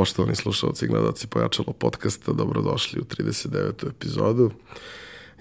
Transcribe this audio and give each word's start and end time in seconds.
Poštovani 0.00 0.36
slušalci 0.36 0.84
i 0.84 0.88
gledalci 0.88 1.26
Pojačalo 1.26 1.72
podcasta, 1.72 2.32
dobrodošli 2.32 3.00
u 3.00 3.04
39. 3.04 3.88
epizodu. 3.88 4.50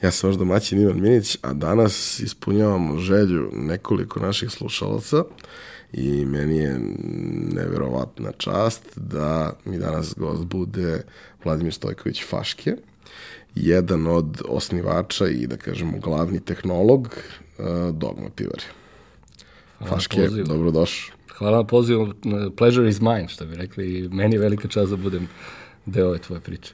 Ja 0.01 0.11
sam 0.11 0.29
vaš 0.29 0.37
domaćin 0.37 0.81
Ivan 0.81 1.01
Minić, 1.01 1.37
a 1.41 1.53
danas 1.53 2.19
ispunjavamo 2.19 2.97
želju 2.97 3.49
nekoliko 3.53 4.19
naših 4.19 4.49
slušalaca 4.49 5.23
i 5.93 6.25
meni 6.25 6.57
je 6.57 6.79
neverovatna 7.53 8.31
čast 8.31 8.83
da 8.95 9.53
mi 9.65 9.77
danas 9.77 10.13
gost 10.17 10.43
bude 10.43 11.03
Vladimir 11.43 11.73
Stojković 11.73 12.23
Faške, 12.29 12.75
jedan 13.55 14.07
od 14.07 14.41
osnivača 14.47 15.27
i 15.27 15.47
da 15.47 15.57
kažemo 15.57 15.99
glavni 15.99 16.39
tehnolog 16.39 17.07
uh, 17.07 17.65
Dogma 17.95 18.29
Pivari. 18.35 18.63
Faške, 19.87 20.27
dobrodošao. 20.27 21.18
Hvala 21.39 21.57
na 21.57 21.63
pozivu, 21.63 22.13
pleasure 22.57 22.89
is 22.89 23.01
mine, 23.01 23.27
što 23.27 23.45
bi 23.45 23.55
rekli, 23.55 23.99
i 23.99 24.09
meni 24.09 24.35
je 24.35 24.39
velika 24.39 24.67
čast 24.67 24.91
da 24.91 24.97
budem 24.97 25.27
deo 25.85 26.07
ove 26.07 26.19
tvoje 26.19 26.41
priče. 26.41 26.73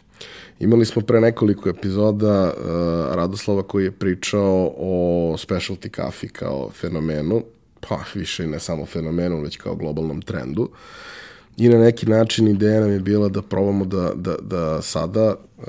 Imali 0.60 0.86
smo 0.86 1.02
pre 1.02 1.22
nekoliko 1.22 1.70
epizoda 1.70 2.44
uh, 2.44 3.16
Radoslava 3.16 3.64
koji 3.64 3.84
je 3.84 3.92
pričao 3.92 4.73
o 4.78 5.36
specialty 5.38 5.90
kafi 5.90 6.28
kao 6.28 6.70
fenomenu, 6.72 7.44
pa 7.90 8.00
više 8.16 8.44
i 8.44 8.48
ne 8.48 8.59
samo 8.59 8.86
fenomenu, 8.86 9.42
već 9.42 9.58
kao 9.58 9.76
globalnom 9.76 10.22
trendu. 10.22 10.70
I 11.58 11.70
na 11.70 11.80
neki 11.80 12.06
način 12.06 12.48
ideja 12.48 12.82
nam 12.82 12.92
je 12.92 13.00
bila 13.00 13.30
da 13.30 13.42
probamo 13.42 13.86
da, 13.86 14.12
da, 14.16 14.36
da 14.42 14.82
sada 14.82 15.36
uh, 15.58 15.66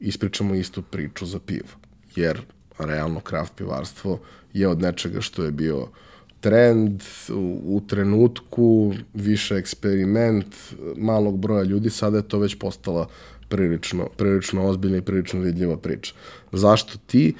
ispričamo 0.00 0.54
istu 0.54 0.82
priču 0.82 1.26
za 1.26 1.38
pivo. 1.38 1.68
Jer 2.16 2.40
realno 2.78 3.20
kraft 3.20 3.52
pivarstvo 3.56 4.18
je 4.52 4.68
od 4.68 4.82
nečega 4.82 5.20
što 5.20 5.44
je 5.44 5.50
bio 5.50 5.88
trend 6.44 7.02
u, 7.32 7.60
u 7.64 7.80
trenutku, 7.86 8.94
više 9.14 9.54
eksperiment 9.54 10.56
malog 10.96 11.38
broja 11.38 11.62
ljudi, 11.62 11.90
sada 11.90 12.16
je 12.16 12.28
to 12.28 12.38
već 12.38 12.58
postala 12.58 13.08
prilično, 13.48 14.08
prilično 14.16 14.66
ozbiljna 14.66 14.96
i 14.96 15.02
prilično 15.02 15.40
vidljiva 15.40 15.76
priča. 15.76 16.12
Zašto 16.52 16.98
ti? 17.06 17.34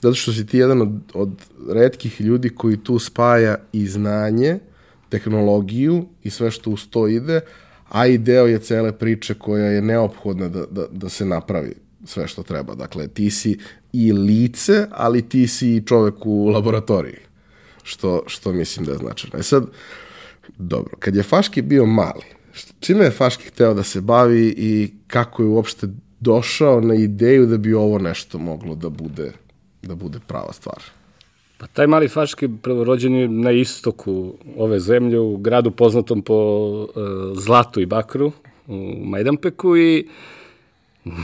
Zato 0.00 0.14
što 0.14 0.32
si 0.32 0.46
ti 0.46 0.58
jedan 0.58 0.82
od, 0.82 1.00
od 1.14 1.32
redkih 1.68 2.20
ljudi 2.20 2.50
koji 2.50 2.76
tu 2.76 2.98
spaja 2.98 3.56
i 3.72 3.86
znanje, 3.86 4.58
tehnologiju 5.08 6.04
i 6.22 6.30
sve 6.30 6.50
što 6.50 6.70
uz 6.70 6.86
to 6.90 7.08
ide, 7.08 7.40
a 7.88 8.06
i 8.06 8.18
deo 8.18 8.46
je 8.46 8.58
cele 8.58 8.92
priče 8.92 9.34
koja 9.34 9.66
je 9.66 9.82
neophodna 9.82 10.48
da, 10.48 10.66
da, 10.70 10.86
da 10.92 11.08
se 11.08 11.24
napravi 11.24 11.74
sve 12.04 12.28
što 12.28 12.42
treba. 12.42 12.74
Dakle, 12.74 13.08
ti 13.08 13.30
si 13.30 13.58
i 13.92 14.12
lice, 14.12 14.86
ali 14.90 15.28
ti 15.28 15.48
si 15.48 15.76
i 15.76 15.86
čovek 15.86 16.26
u 16.26 16.48
laboratoriji 16.48 17.31
što, 17.82 18.22
što 18.26 18.52
mislim 18.52 18.86
da 18.86 18.92
je 18.92 18.98
značajno. 18.98 19.38
E 19.38 19.42
sad, 19.42 19.66
dobro, 20.58 20.96
kad 20.98 21.16
je 21.16 21.22
Faški 21.22 21.62
bio 21.62 21.86
mali, 21.86 22.24
čime 22.80 23.04
je 23.04 23.10
Faški 23.10 23.48
hteo 23.48 23.74
da 23.74 23.82
se 23.82 24.00
bavi 24.00 24.54
i 24.56 24.90
kako 25.06 25.42
je 25.42 25.48
uopšte 25.48 25.86
došao 26.20 26.80
na 26.80 26.94
ideju 26.94 27.46
da 27.46 27.56
bi 27.56 27.74
ovo 27.74 27.98
nešto 27.98 28.38
moglo 28.38 28.74
da 28.74 28.88
bude, 28.88 29.32
da 29.82 29.94
bude 29.94 30.18
prava 30.26 30.52
stvar? 30.52 30.82
Pa 31.58 31.66
taj 31.66 31.86
mali 31.86 32.08
Faški 32.08 32.48
prvorođen 32.62 33.14
je 33.14 33.28
na 33.28 33.50
istoku 33.50 34.34
ove 34.56 34.80
zemlje, 34.80 35.18
u 35.18 35.36
gradu 35.36 35.70
poznatom 35.70 36.22
po 36.22 36.34
uh, 36.34 37.38
zlatu 37.38 37.80
i 37.80 37.86
bakru, 37.86 38.32
u 38.66 38.94
Majdanpeku 39.04 39.76
i 39.76 40.08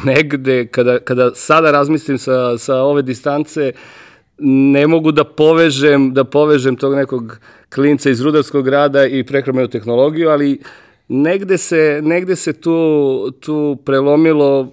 negde, 0.04 0.66
kada, 0.66 0.98
kada 0.98 1.34
sada 1.34 1.70
razmislim 1.70 2.18
sa, 2.18 2.58
sa 2.58 2.76
ove 2.76 3.02
distance, 3.02 3.72
uh, 3.74 4.07
ne 4.38 4.86
mogu 4.86 5.12
da 5.12 5.24
povežem, 5.24 6.12
da 6.14 6.24
povežem 6.24 6.76
tog 6.76 6.94
nekog 6.94 7.38
klinca 7.74 8.10
iz 8.10 8.20
rudarskog 8.20 8.64
grada 8.64 9.06
i 9.06 9.24
prehrambenu 9.26 9.68
tehnologiju, 9.68 10.28
ali 10.28 10.60
negde 11.08 11.58
se, 11.58 12.00
negde 12.02 12.36
se 12.36 12.52
tu, 12.52 13.30
tu 13.40 13.78
prelomilo 13.84 14.72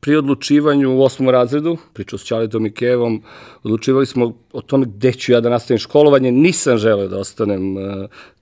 pri 0.00 0.16
odlučivanju 0.16 0.96
u 0.96 1.02
osmom 1.02 1.28
razredu, 1.28 1.76
pričao 1.92 2.18
s 2.18 2.24
Čalitom 2.24 2.66
i 2.66 2.72
Kevom, 2.72 3.22
odlučivali 3.64 4.06
smo 4.06 4.32
o 4.52 4.60
tome 4.60 4.86
gde 4.86 5.12
ću 5.12 5.32
ja 5.32 5.40
da 5.40 5.48
nastavim 5.48 5.78
školovanje. 5.78 6.32
Nisam 6.32 6.78
želeo 6.78 7.08
da 7.08 7.18
ostanem 7.18 7.76
uh, 7.76 7.82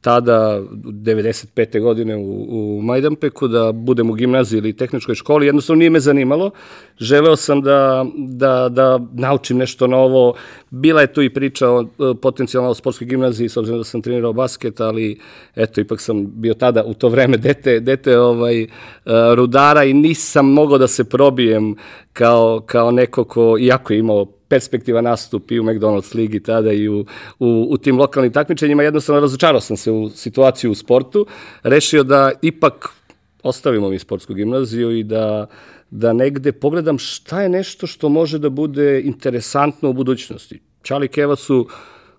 tada, 0.01 0.61
95. 0.73 1.81
godine 1.81 2.17
u, 2.17 2.47
u 2.51 2.83
Majdanpeku, 2.83 3.49
da 3.49 3.73
budem 3.73 4.11
u 4.11 4.15
gimnaziji 4.15 4.59
ili 4.59 4.77
tehničkoj 4.77 5.15
školi. 5.15 5.47
Jednostavno 5.47 5.79
nije 5.79 5.91
me 5.91 6.01
zanimalo. 6.01 6.51
Želeo 6.99 7.37
sam 7.37 7.63
da, 7.63 8.07
da, 8.17 8.69
da 8.69 9.01
naučim 9.13 9.59
nešto 9.59 9.87
novo. 9.87 10.35
Bila 10.71 11.01
je 11.01 11.13
tu 11.13 11.23
i 11.23 11.31
priča 11.31 11.69
o 11.71 11.85
potencijalno 12.23 12.71
o 12.71 12.75
sportskoj 12.75 13.07
gimnaziji, 13.07 13.49
s 13.49 13.57
obzirom 13.57 13.81
da 13.81 13.85
sam 13.85 14.03
trenirao 14.03 14.33
basket, 14.33 14.81
ali 14.81 15.19
eto, 15.57 15.81
ipak 15.81 16.01
sam 16.01 16.27
bio 16.41 16.55
tada 16.55 16.85
u 16.85 16.95
to 16.95 17.09
vreme 17.09 17.37
dete, 17.37 17.81
dete 17.81 18.19
ovaj, 18.19 18.63
uh, 18.63 18.69
rudara 19.35 19.85
i 19.85 19.93
nisam 19.93 20.47
mogao 20.47 20.79
da 20.79 20.89
se 20.89 21.05
probijem 21.05 21.77
kao, 22.13 22.61
kao 22.67 22.91
neko 22.91 23.25
ko, 23.25 23.57
iako 23.59 23.93
je 23.93 23.99
imao 23.99 24.27
perspektiva 24.53 25.01
nastup 25.01 25.51
i 25.51 25.61
u 25.61 25.65
McDonald's 25.65 26.17
ligi 26.17 26.43
tada 26.43 26.73
i 26.73 26.89
u, 26.89 27.07
u, 27.39 27.67
u 27.71 27.79
tim 27.79 27.99
lokalnim 27.99 28.33
takmičenjima. 28.33 28.83
Jednostavno 28.83 29.21
razočarao 29.21 29.61
sam 29.61 29.77
se 29.77 29.91
u 29.91 30.11
situaciju 30.11 30.71
u 30.71 30.75
sportu. 30.75 31.27
Rešio 31.63 32.03
da 32.03 32.33
ipak 32.43 32.89
ostavimo 33.43 33.89
mi 33.89 33.99
sportsku 33.99 34.35
gimnaziju 34.35 34.91
i 34.99 35.05
da, 35.05 35.47
da 35.91 36.13
negde 36.13 36.53
pogledam 36.53 36.99
šta 36.99 37.43
je 37.43 37.49
nešto 37.49 37.87
što 37.87 38.09
može 38.09 38.39
da 38.39 38.51
bude 38.51 39.01
interesantno 39.01 39.91
u 39.91 39.93
budućnosti. 39.93 40.61
Čali 40.83 41.09
Keva 41.09 41.37
su 41.37 41.67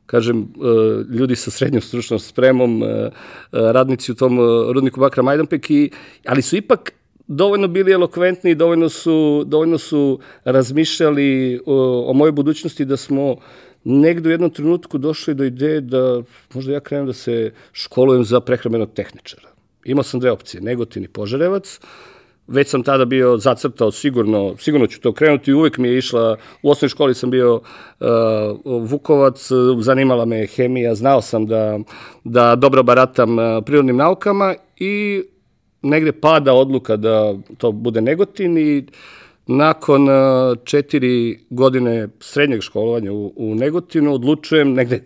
kažem, 0.05 0.41
e, 0.41 1.15
ljudi 1.17 1.35
sa 1.35 1.51
srednjom 1.51 1.81
stručnom 1.81 2.19
spremom, 2.19 2.83
e, 2.83 2.87
e, 2.87 3.11
radnici 3.51 4.11
u 4.11 4.15
tom 4.15 4.39
rudniku 4.73 4.99
Bakra 4.99 5.23
Majdanpek, 5.23 5.69
i, 5.69 5.91
ali 6.25 6.41
su 6.41 6.57
ipak 6.57 6.93
dovoljno 7.27 7.67
bili 7.67 7.91
elokventni 7.91 8.55
dovoljno 8.55 8.89
su, 8.89 9.43
dovoljno 9.47 9.77
su 9.77 10.19
razmišljali 10.43 11.59
o, 11.65 12.05
o 12.09 12.13
mojoj 12.13 12.31
budućnosti 12.31 12.85
da 12.85 12.97
smo 12.97 13.35
negde 13.83 14.29
u 14.29 14.31
jednom 14.31 14.49
trenutku 14.49 14.97
došli 14.97 15.33
do 15.33 15.43
ideje 15.43 15.81
da 15.81 16.21
možda 16.53 16.73
ja 16.73 16.79
krenem 16.79 17.05
da 17.05 17.13
se 17.13 17.51
školujem 17.71 18.23
za 18.23 18.39
prehrambenog 18.39 18.89
tehničara. 18.93 19.47
Imao 19.85 20.03
sam 20.03 20.19
dve 20.19 20.31
opcije, 20.31 20.61
Negotin 20.61 21.03
i 21.03 21.07
Požarevac. 21.07 21.79
Već 22.47 22.67
sam 22.67 22.83
tada 22.83 23.05
bio 23.05 23.37
zacrtao 23.37 23.91
sigurno, 23.91 24.55
sigurno 24.57 24.87
ću 24.87 25.01
to 25.01 25.13
krenuti, 25.13 25.53
uvek 25.53 25.77
mi 25.77 25.87
je 25.87 25.97
išla, 25.97 26.37
u 26.61 26.69
osnovnoj 26.69 26.89
školi 26.89 27.15
sam 27.15 27.31
bio 27.31 27.55
uh, 27.55 28.07
Vukovac, 28.65 29.49
zanimala 29.79 30.25
me 30.25 30.47
hemija, 30.47 30.95
znao 30.95 31.21
sam 31.21 31.45
da, 31.45 31.79
da 32.23 32.55
dobro 32.55 32.83
baratam 32.83 33.39
uh, 33.39 33.63
prirodnim 33.65 33.97
naukama 33.97 34.55
i 34.77 35.23
negde 35.83 36.11
pada 36.11 36.53
odluka 36.53 36.97
da 36.97 37.35
to 37.57 37.71
bude 37.71 38.01
Negotin 38.01 38.57
i 38.57 38.85
nakon 39.47 40.07
četiri 40.63 41.39
godine 41.49 42.07
srednjeg 42.19 42.61
školovanja 42.61 43.11
u, 43.11 43.33
u 43.35 43.55
Negotinu 43.55 44.13
odlučujem 44.13 44.73
negde 44.73 45.03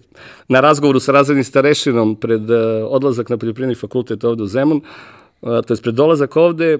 na 0.48 0.60
razgovoru 0.60 1.00
sa 1.00 1.12
razrednim 1.12 1.44
starešinom 1.44 2.16
pred 2.16 2.52
odlazak 2.90 3.30
na 3.30 3.38
poljoprivredni 3.38 3.76
fakultet 3.76 4.24
ovde 4.24 4.44
u 4.44 4.48
Zemun, 4.48 4.82
to 5.42 5.74
je 5.74 5.82
pred 5.82 5.96
dolazak 5.96 6.38
ovde, 6.38 6.78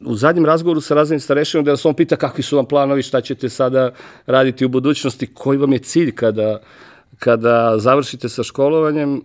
u 0.00 0.14
zadnjem 0.14 0.46
razgovoru 0.46 0.80
sa 0.80 0.94
razrednim 0.94 1.20
starešinom 1.20 1.64
da 1.64 1.70
nas 1.70 1.86
on 1.86 1.94
pita 1.94 2.16
kakvi 2.16 2.42
su 2.42 2.56
vam 2.56 2.66
planovi, 2.66 3.02
šta 3.02 3.20
ćete 3.20 3.48
sada 3.48 3.92
raditi 4.26 4.64
u 4.64 4.68
budućnosti, 4.68 5.26
koji 5.34 5.58
vam 5.58 5.72
je 5.72 5.78
cilj 5.78 6.14
kada, 6.14 6.60
kada 7.18 7.78
završite 7.78 8.28
sa 8.28 8.42
školovanjem, 8.42 9.22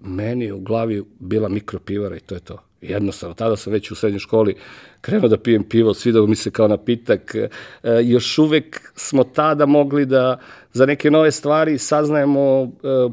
meni 0.00 0.44
je 0.44 0.52
u 0.52 0.60
glavi 0.60 1.04
bila 1.18 1.48
mikropivara 1.48 2.16
i 2.16 2.20
to 2.20 2.34
je 2.34 2.40
to 2.40 2.71
jednostavno, 2.82 3.34
tada 3.34 3.56
sam 3.56 3.72
već 3.72 3.90
u 3.90 3.94
srednjoj 3.94 4.20
školi 4.20 4.56
krenuo 5.02 5.28
da 5.28 5.36
pijem 5.36 5.64
pivo, 5.64 5.94
svidao 5.94 6.26
mi 6.26 6.36
se 6.36 6.50
kao 6.50 6.68
napitak. 6.68 7.34
E, 7.34 7.48
još 8.02 8.38
uvek 8.38 8.92
smo 8.94 9.24
tada 9.24 9.66
mogli 9.66 10.06
da 10.06 10.38
za 10.72 10.86
neke 10.86 11.10
nove 11.10 11.30
stvari 11.30 11.78
saznajemo 11.78 12.62
e, 12.62 12.68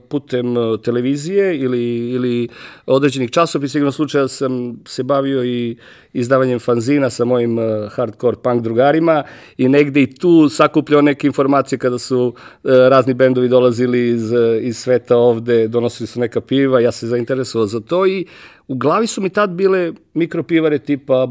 putem 0.09 0.57
e, 0.57 0.59
televizije 0.83 1.57
ili, 1.57 2.09
ili 2.09 2.47
određenih 2.85 3.31
časopisa. 3.31 3.77
Igrom 3.77 3.91
slučaja 3.91 4.27
sam 4.27 4.79
se 4.85 5.03
bavio 5.03 5.43
i 5.43 5.77
izdavanjem 6.13 6.59
fanzina 6.59 7.09
sa 7.09 7.25
mojim 7.25 7.57
hardcore 7.91 8.37
punk 8.43 8.61
drugarima 8.63 9.23
i 9.57 9.69
negde 9.69 10.01
i 10.01 10.15
tu 10.15 10.49
sakupljao 10.49 11.01
neke 11.01 11.27
informacije 11.27 11.79
kada 11.79 11.97
su 11.97 12.33
razni 12.63 13.13
bendovi 13.13 13.47
dolazili 13.47 14.09
iz, 14.09 14.33
iz 14.61 14.77
sveta 14.77 15.17
ovde, 15.17 15.67
donosili 15.67 16.07
su 16.07 16.19
neka 16.19 16.41
piva, 16.41 16.79
ja 16.79 16.91
se 16.91 17.07
zainteresovao 17.07 17.67
za 17.67 17.79
to 17.79 18.05
i 18.05 18.25
u 18.69 18.75
glavi 18.75 19.07
su 19.07 19.21
mi 19.21 19.29
tad 19.29 19.49
bile 19.49 19.93
mikropivare 20.13 20.79
tipa 20.79 21.25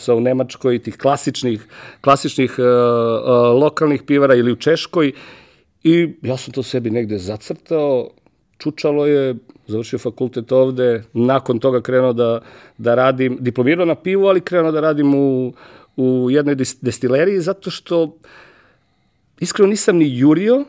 Brauhausa 0.00 0.14
u 0.14 0.20
Nemačkoj, 0.20 0.78
tih 0.78 0.96
klasičnih, 0.96 1.60
klasičnih 2.00 2.54
uh, 2.58 2.64
lokalnih 3.60 4.02
pivara 4.02 4.34
ili 4.34 4.52
u 4.52 4.56
Češkoj. 4.56 5.12
I 5.84 6.14
ja 6.22 6.36
sam 6.36 6.52
to 6.52 6.62
sebi 6.62 6.90
negde 6.90 7.18
zacrtao, 7.18 8.10
čučalo 8.58 9.06
je, 9.06 9.34
završio 9.66 9.98
fakultet 9.98 10.52
ovde, 10.52 11.04
nakon 11.12 11.58
toga 11.58 11.80
krenuo 11.80 12.12
da, 12.12 12.40
da 12.78 12.94
radim, 12.94 13.36
diplomirao 13.40 13.86
na 13.86 13.94
pivu, 13.94 14.26
ali 14.26 14.40
krenuo 14.40 14.72
da 14.72 14.80
radim 14.80 15.14
u, 15.14 15.52
u 15.96 16.28
jednoj 16.30 16.56
destileriji, 16.80 17.40
zato 17.40 17.70
što 17.70 18.16
iskreno 19.40 19.70
nisam 19.70 19.96
ni 19.96 20.18
jurio, 20.18 20.64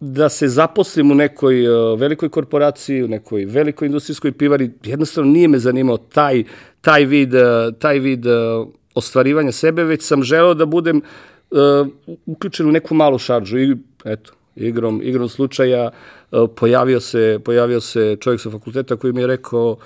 da 0.00 0.28
se 0.28 0.48
zaposlim 0.48 1.10
u 1.10 1.14
nekoj 1.14 1.68
uh, 1.68 2.00
velikoj 2.00 2.28
korporaciji, 2.28 3.02
u 3.02 3.08
nekoj 3.08 3.44
velikoj 3.44 3.86
industrijskoj 3.86 4.32
pivari, 4.32 4.70
jednostavno 4.84 5.32
nije 5.32 5.48
me 5.48 5.58
zanimao 5.58 5.96
taj, 5.96 6.44
taj 6.80 7.04
vid, 7.04 7.34
uh, 7.34 7.40
taj 7.78 7.98
vid 7.98 8.26
uh, 8.26 8.68
ostvarivanja 8.94 9.52
sebe, 9.52 9.84
već 9.84 10.02
sam 10.02 10.22
želeo 10.22 10.54
da 10.54 10.66
budem 10.66 11.02
uključen 12.26 12.68
u 12.68 12.72
neku 12.72 12.94
malu 12.94 13.18
šaržu 13.18 13.58
i 13.58 13.76
eto, 14.04 14.32
igrom, 14.56 15.00
igrom 15.04 15.28
slučaja 15.28 15.90
pojavio 16.56 17.00
se, 17.00 17.38
pojavio 17.44 17.80
se 17.80 18.16
čovjek 18.20 18.40
sa 18.40 18.50
fakulteta 18.50 18.96
koji 18.96 19.12
mi 19.12 19.20
je 19.20 19.26
rekao 19.26 19.76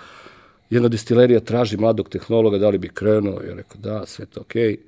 jedna 0.71 0.89
destilerija 0.89 1.41
traži 1.41 1.77
mladog 1.77 2.09
tehnologa, 2.09 2.59
da 2.59 2.69
li 2.69 2.79
bi 2.79 2.89
krenuo? 2.89 3.41
Ja 3.49 3.55
rekao, 3.55 3.81
da, 3.81 4.07
sve 4.07 4.27
to 4.27 4.41
okej. 4.41 4.63
Okay. 4.63 4.79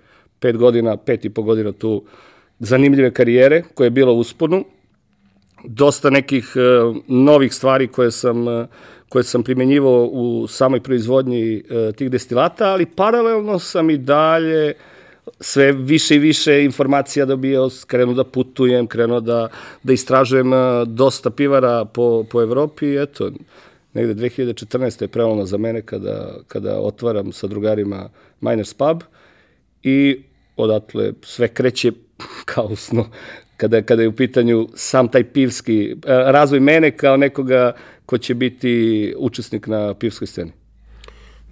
Pet 0.41 0.57
godina, 0.57 0.97
pet 0.97 1.25
i 1.25 1.31
po 1.31 1.43
godina 1.43 1.73
tu 1.73 2.05
zanimljive 2.59 3.11
karijere 3.11 3.63
koja 3.75 3.87
je 3.87 3.91
bila 3.91 4.13
usponu, 4.13 4.65
dosta 5.65 6.11
nekih 6.11 6.53
uh, 6.57 6.97
novih 7.07 7.55
stvari 7.55 7.89
koje 7.89 8.11
sam, 8.11 8.49
uh, 8.49 8.67
koje 9.09 9.25
sam 9.25 9.43
primenjivao 9.43 10.05
u 10.05 10.47
samoj 10.49 10.81
proizvodnji 10.81 11.57
uh, 11.57 11.95
tih 11.95 12.11
destilata, 12.11 12.67
ali 12.67 12.87
paralelno 12.87 13.59
sam 13.59 13.91
i 13.91 13.99
dalje 13.99 14.75
sve 15.41 15.73
više 15.73 16.17
i 16.17 16.19
više 16.19 16.65
informacija 16.65 17.27
dobio, 17.27 17.71
krenuo 17.87 18.15
da 18.15 18.25
putujem, 18.25 18.87
krenuo 18.87 19.21
da, 19.21 19.49
da 19.83 19.93
istražujem 19.93 20.51
dosta 20.87 21.31
pivara 21.31 21.85
po, 21.85 22.25
po 22.31 22.43
Evropi 22.43 22.87
i 22.87 23.03
eto, 23.03 23.31
negde 23.95 24.15
2014. 24.15 25.03
je 25.03 25.09
prelomno 25.09 25.45
za 25.45 25.59
mene 25.59 25.83
kada, 25.83 26.35
kada 26.49 26.81
otvaram 26.81 27.33
sa 27.33 27.47
drugarima 27.47 28.09
Miners 28.41 28.75
Pub 28.75 29.03
i 29.83 30.23
odatle 30.57 31.13
sve 31.23 31.49
kreće 31.49 31.93
kao 32.55 32.77
sno, 32.77 33.07
kada, 33.63 33.83
kada 33.83 34.03
je 34.03 34.09
u 34.09 34.17
pitanju 34.17 34.69
sam 34.75 35.09
taj 35.09 35.25
pivski, 35.25 35.91
e, 35.91 35.97
razvoj 36.07 36.61
mene 36.61 36.91
kao 36.97 37.17
nekoga 37.17 37.73
ko 38.07 38.19
će 38.19 38.35
biti 38.35 39.15
učesnik 39.19 39.67
na 39.67 39.95
pivskoj 39.95 40.27
sceni. 40.27 40.53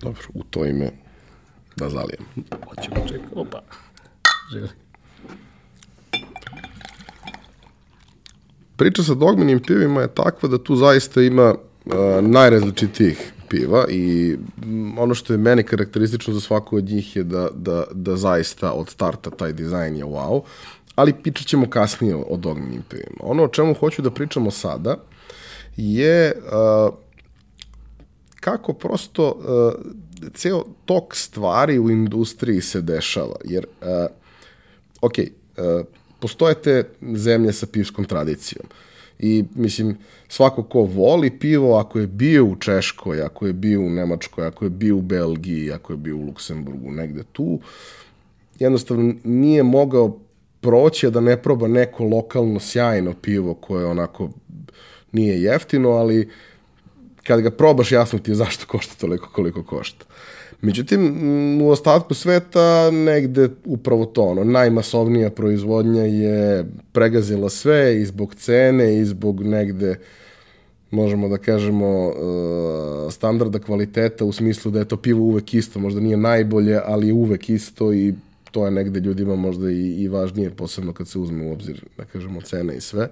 Dobro, 0.01 0.23
u 0.35 0.43
to 0.45 0.65
ime 0.67 0.91
da 1.77 1.89
zalijem. 1.89 2.25
Hoćemo 2.69 2.97
čekati, 3.09 3.35
opa, 3.35 3.63
želi. 4.53 4.69
Priča 8.77 9.03
sa 9.03 9.15
dogmenim 9.15 9.63
pivima 9.63 10.01
je 10.01 10.15
takva 10.15 10.49
da 10.49 10.59
tu 10.59 10.77
zaista 10.77 11.23
ima 11.23 11.55
uh, 11.55 11.95
najrazličitijih 12.21 13.33
piva 13.49 13.87
i 13.89 14.37
ono 14.99 15.15
što 15.15 15.33
je 15.33 15.39
meni 15.39 15.63
karakteristično 15.63 16.35
za 16.35 16.41
svaku 16.41 16.77
od 16.77 16.85
njih 16.85 17.17
je 17.17 17.25
da, 17.25 17.49
da, 17.55 17.85
da 17.93 18.17
zaista 18.17 18.73
od 18.73 18.89
starta 18.89 19.31
taj 19.31 19.53
dizajn 19.53 19.97
je 19.97 20.05
wow 20.05 20.43
ali 21.01 21.13
pričat 21.23 21.47
ćemo 21.47 21.71
kasnije 21.71 22.17
o 22.17 22.37
dogmenim 22.37 22.83
pivima. 22.89 23.21
Ono 23.21 23.45
o 23.45 23.49
čemu 23.49 23.75
hoću 23.75 24.03
da 24.03 24.11
pričamo 24.11 24.51
sada 24.51 24.97
je 25.77 26.33
uh, 26.37 26.95
kako 28.41 28.73
prosto 28.73 29.31
uh, 29.31 30.33
ceo 30.35 30.65
tok 30.85 31.17
stvari 31.17 31.79
u 31.79 31.91
industriji 31.91 32.61
se 32.61 32.81
dešava. 32.81 33.37
Jer, 33.45 33.67
uh, 33.81 33.89
ok, 35.01 35.13
uh, 35.19 35.87
postoje 36.21 36.55
te 36.55 36.85
zemlje 37.15 37.53
sa 37.53 37.67
pivskom 37.67 38.05
tradicijom. 38.05 38.67
I, 39.19 39.45
mislim, 39.55 39.99
svako 40.29 40.63
ko 40.63 40.81
voli 40.81 41.31
pivo, 41.39 41.77
ako 41.77 41.99
je 41.99 42.07
bio 42.07 42.45
u 42.45 42.57
Češkoj, 42.57 43.23
ako 43.23 43.47
je 43.47 43.53
bio 43.53 43.81
u 43.81 43.91
Nemačkoj, 43.91 44.47
ako 44.47 44.65
je 44.65 44.71
bio 44.71 44.97
u 44.97 45.03
Belgiji, 45.03 45.73
ako 45.73 45.93
je 45.93 45.97
bio 45.97 46.17
u 46.17 46.27
Luksemburgu, 46.27 46.91
negde 46.91 47.23
tu, 47.33 47.61
jednostavno 48.59 49.15
nije 49.25 49.63
mogao 49.63 50.19
proći, 50.61 51.11
da 51.11 51.21
ne 51.21 51.43
proba 51.43 51.69
neko 51.69 52.05
lokalno 52.05 52.61
sjajno 52.61 53.15
pivo 53.23 53.55
koje 53.55 53.87
onako 53.87 54.31
nije 55.13 55.43
jeftino, 55.43 55.91
ali 55.91 56.29
kad 57.23 57.41
ga 57.41 57.51
probaš 57.51 57.93
jasno 57.93 58.19
ti 58.19 58.31
je 58.31 58.35
zašto 58.35 58.67
košta 58.67 58.95
toliko 59.01 59.29
koliko 59.33 59.63
košta. 59.63 60.05
Međutim, 60.63 61.63
u 61.63 61.69
ostatku 61.69 62.15
sveta 62.15 62.91
negde 62.91 63.49
upravo 63.65 64.05
to, 64.05 64.23
ono, 64.23 64.45
najmasovnija 64.45 65.31
proizvodnja 65.31 66.03
je 66.03 66.65
pregazila 66.93 67.49
sve 67.49 68.01
i 68.01 68.05
zbog 68.05 68.35
cene 68.35 68.99
i 68.99 69.05
zbog 69.05 69.43
negde 69.43 69.97
možemo 70.91 71.29
da 71.29 71.39
kažemo 71.39 71.87
e, 71.87 73.11
standarda 73.11 73.59
kvaliteta 73.59 74.25
u 74.25 74.33
smislu 74.33 74.71
da 74.71 74.79
je 74.79 74.89
to 74.89 74.97
pivo 74.97 75.21
uvek 75.21 75.55
isto, 75.55 75.79
možda 75.79 76.01
nije 76.01 76.17
najbolje, 76.17 76.81
ali 76.85 77.07
je 77.07 77.13
uvek 77.13 77.51
isto 77.51 77.93
i 77.93 78.15
to 78.51 78.65
je 78.65 78.71
negde 78.71 79.01
ljudima 79.01 79.37
možda 79.37 79.71
i, 79.71 80.03
i 80.03 80.09
važnije, 80.09 80.51
posebno 80.51 80.93
kad 80.93 81.09
se 81.09 81.19
uzme 81.19 81.45
u 81.45 81.53
obzir, 81.53 81.85
da 81.97 82.05
kažemo, 82.05 82.41
cene 82.41 82.77
i 82.77 82.81
sve. 82.81 83.11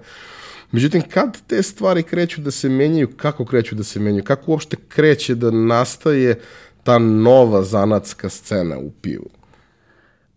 Međutim, 0.71 1.01
kad 1.01 1.37
te 1.47 1.63
stvari 1.63 2.03
kreću 2.03 2.41
da 2.41 2.51
se 2.51 2.69
menjaju, 2.69 3.07
kako 3.17 3.45
kreću 3.45 3.75
da 3.75 3.83
se 3.83 3.99
menjaju, 3.99 4.23
kako 4.23 4.51
uopšte 4.51 4.77
kreće 4.87 5.35
da 5.35 5.51
nastaje 5.51 6.39
ta 6.83 6.99
nova 6.99 7.63
zanatska 7.63 8.29
scena 8.29 8.77
u 8.77 8.91
pivu? 9.01 9.29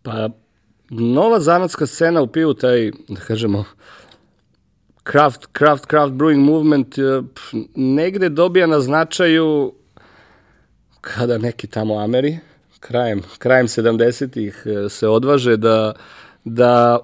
Pa, 0.03 0.29
nova 0.91 1.41
zanatska 1.41 1.87
scena 1.87 2.23
u 2.23 2.27
pivu, 2.27 2.55
taj, 2.55 2.91
da 3.09 3.21
kažemo, 3.21 3.65
craft, 5.11 5.49
craft, 5.59 5.87
craft 5.91 6.13
brewing 6.13 6.45
movement 6.45 6.99
eh, 6.99 7.23
negde 7.75 8.29
dobija 8.29 8.67
na 8.67 8.81
značaju 8.81 9.73
kada 11.01 11.39
neki 11.39 11.67
tamo 11.67 11.99
Ameri, 11.99 12.39
krajem, 12.83 13.23
krajem 13.39 13.67
70-ih 13.69 14.63
e, 14.67 14.89
se 14.89 15.09
odvaže 15.09 15.57
da, 15.57 15.95
da 16.45 16.99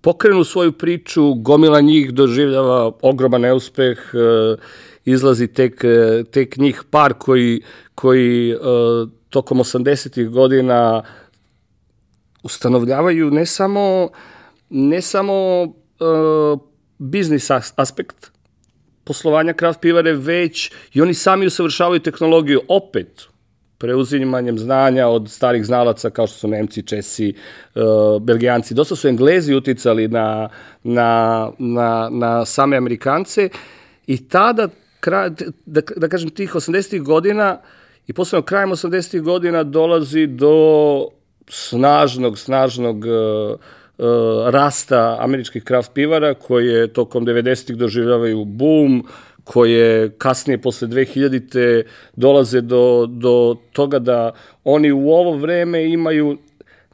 pokrenu 0.00 0.44
svoju 0.44 0.72
priču, 0.72 1.34
gomila 1.34 1.80
njih 1.80 2.12
doživljava 2.14 2.92
ogroman 3.02 3.40
neuspeh, 3.40 3.98
e, 3.98 4.56
izlazi 5.04 5.48
tek, 5.48 5.84
e, 5.84 6.24
tek 6.32 6.56
njih 6.56 6.82
par 6.90 7.14
koji, 7.18 7.62
koji 7.94 8.56
tokom 9.30 9.58
80-ih 9.58 10.28
godina 10.28 11.02
ustanovljavaju 12.42 13.30
ne 13.30 13.46
samo, 13.46 14.08
ne 14.70 15.02
samo 15.02 15.34
biznis 16.98 17.50
aspekt 17.76 18.30
poslovanja 19.04 19.52
kraft 19.52 19.80
pivare, 19.80 20.12
već 20.12 20.72
i 20.92 21.02
oni 21.02 21.14
sami 21.14 21.46
usavršavaju 21.46 22.00
tehnologiju 22.00 22.62
opet 22.68 23.28
preuzimanjem 23.78 24.58
znanja 24.58 25.06
od 25.06 25.30
starih 25.30 25.64
znalaca 25.64 26.10
kao 26.10 26.26
što 26.26 26.38
su 26.38 26.48
Nemci, 26.48 26.82
Česi, 26.82 27.34
uh, 27.74 27.82
Belgijanci. 28.22 28.74
Dosta 28.74 28.96
su 28.96 29.08
Englezi 29.08 29.54
uticali 29.54 30.08
na, 30.08 30.48
na, 30.82 31.50
na, 31.58 32.08
na 32.12 32.44
same 32.44 32.76
Amerikance 32.76 33.48
i 34.06 34.28
tada, 34.28 34.68
kraj, 35.00 35.30
da, 35.66 35.80
da 35.96 36.08
kažem, 36.08 36.30
tih 36.30 36.54
80. 36.54 37.02
godina 37.02 37.60
i 38.06 38.12
posebno 38.12 38.42
krajem 38.42 38.70
80. 38.70 39.20
godina 39.20 39.62
dolazi 39.62 40.26
do 40.26 41.08
snažnog, 41.48 42.38
snažnog 42.38 42.96
uh, 42.96 43.60
uh, 43.98 44.06
rasta 44.48 45.16
američkih 45.20 45.64
kraft 45.64 45.92
pivara 45.94 46.34
koje 46.34 46.92
tokom 46.92 47.26
90. 47.26 47.74
doživljavaju 47.74 48.44
boom, 48.44 49.06
koje 49.48 50.10
kasnije 50.18 50.58
posle 50.58 50.88
2000-te 50.88 51.84
dolaze 52.16 52.60
do, 52.60 53.06
do 53.06 53.56
toga 53.72 53.98
da 53.98 54.32
oni 54.64 54.92
u 54.92 55.08
ovo 55.10 55.36
vreme 55.36 55.84
imaju 55.84 56.36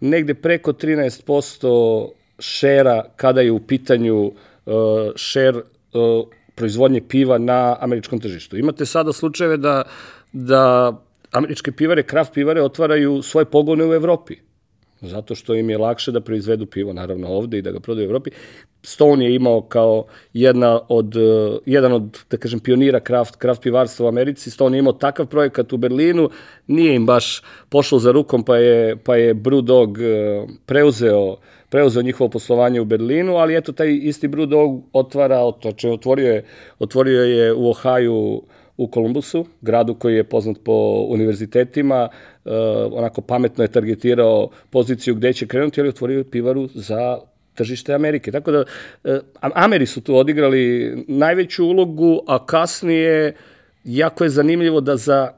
negde 0.00 0.34
preko 0.34 0.72
13% 0.72 2.08
šera 2.38 3.04
kada 3.16 3.40
je 3.40 3.52
u 3.52 3.58
pitanju 3.60 4.24
uh, 4.24 4.32
šer 5.16 5.56
uh, 5.56 5.62
proizvodnje 6.54 7.00
piva 7.08 7.38
na 7.38 7.76
američkom 7.80 8.20
tržištu. 8.20 8.56
Imate 8.56 8.86
sada 8.86 9.12
slučajeve 9.12 9.56
da, 9.56 9.82
da 10.32 10.92
američke 11.30 11.72
pivare, 11.72 12.02
kraft 12.02 12.34
pivare 12.34 12.62
otvaraju 12.62 13.22
svoje 13.22 13.44
pogone 13.44 13.84
u 13.84 13.94
Evropi 13.94 14.36
zato 15.08 15.34
što 15.34 15.54
im 15.54 15.70
je 15.70 15.78
lakše 15.78 16.12
da 16.12 16.20
proizvedu 16.20 16.66
pivo, 16.66 16.92
naravno 16.92 17.28
ovde 17.28 17.58
i 17.58 17.62
da 17.62 17.70
ga 17.70 17.80
prodaju 17.80 18.06
u 18.06 18.10
Evropi. 18.10 18.30
Stone 18.82 19.24
je 19.24 19.34
imao 19.34 19.60
kao 19.60 20.04
jedna 20.32 20.80
od, 20.88 21.16
uh, 21.16 21.58
jedan 21.66 21.92
od, 21.92 22.18
da 22.30 22.36
kažem, 22.36 22.60
pionira 22.60 23.00
kraft, 23.00 23.36
kraft 23.36 23.62
pivarstva 23.62 24.06
u 24.06 24.08
Americi. 24.08 24.50
Stone 24.50 24.76
je 24.76 24.78
imao 24.78 24.92
takav 24.92 25.26
projekat 25.26 25.72
u 25.72 25.76
Berlinu, 25.76 26.30
nije 26.66 26.94
im 26.94 27.06
baš 27.06 27.42
pošlo 27.68 27.98
za 27.98 28.12
rukom, 28.12 28.44
pa 28.44 28.56
je, 28.56 28.96
pa 28.96 29.16
je 29.16 29.34
Brewdog 29.34 29.90
uh, 29.90 30.50
preuzeo 30.66 31.36
preuzeo 31.74 32.02
njihovo 32.02 32.30
poslovanje 32.30 32.80
u 32.80 32.84
Berlinu, 32.84 33.36
ali 33.36 33.56
eto 33.56 33.72
taj 33.72 33.98
isti 34.02 34.28
Brewdog 34.28 34.82
otvara, 34.92 35.52
znači 35.62 35.88
otvorio 35.88 36.32
je, 36.32 36.44
otvorio 36.78 37.22
je 37.22 37.52
u 37.52 37.70
Ohaju 37.70 38.42
u 38.76 38.86
Kolumbusu, 38.86 39.46
gradu 39.60 39.94
koji 39.94 40.14
je 40.14 40.24
poznat 40.24 40.56
po 40.64 41.06
univerzitetima, 41.08 42.08
uh, 42.44 42.52
onako 42.92 43.20
pametno 43.20 43.64
je 43.64 43.68
targetirao 43.68 44.48
poziciju 44.70 45.14
gde 45.14 45.32
će 45.32 45.46
krenuti, 45.46 45.80
ali 45.80 45.88
otvorio 45.88 46.24
pivaru 46.24 46.68
za 46.74 47.18
tržište 47.54 47.94
Amerike. 47.94 48.32
Tako 48.32 48.52
da, 48.52 48.64
uh, 49.04 49.18
Ameri 49.40 49.86
su 49.86 50.00
tu 50.00 50.16
odigrali 50.16 50.94
najveću 51.08 51.64
ulogu, 51.66 52.20
a 52.26 52.46
kasnije 52.46 53.34
jako 53.84 54.24
je 54.24 54.30
zanimljivo 54.30 54.80
da 54.80 54.96
za 54.96 55.32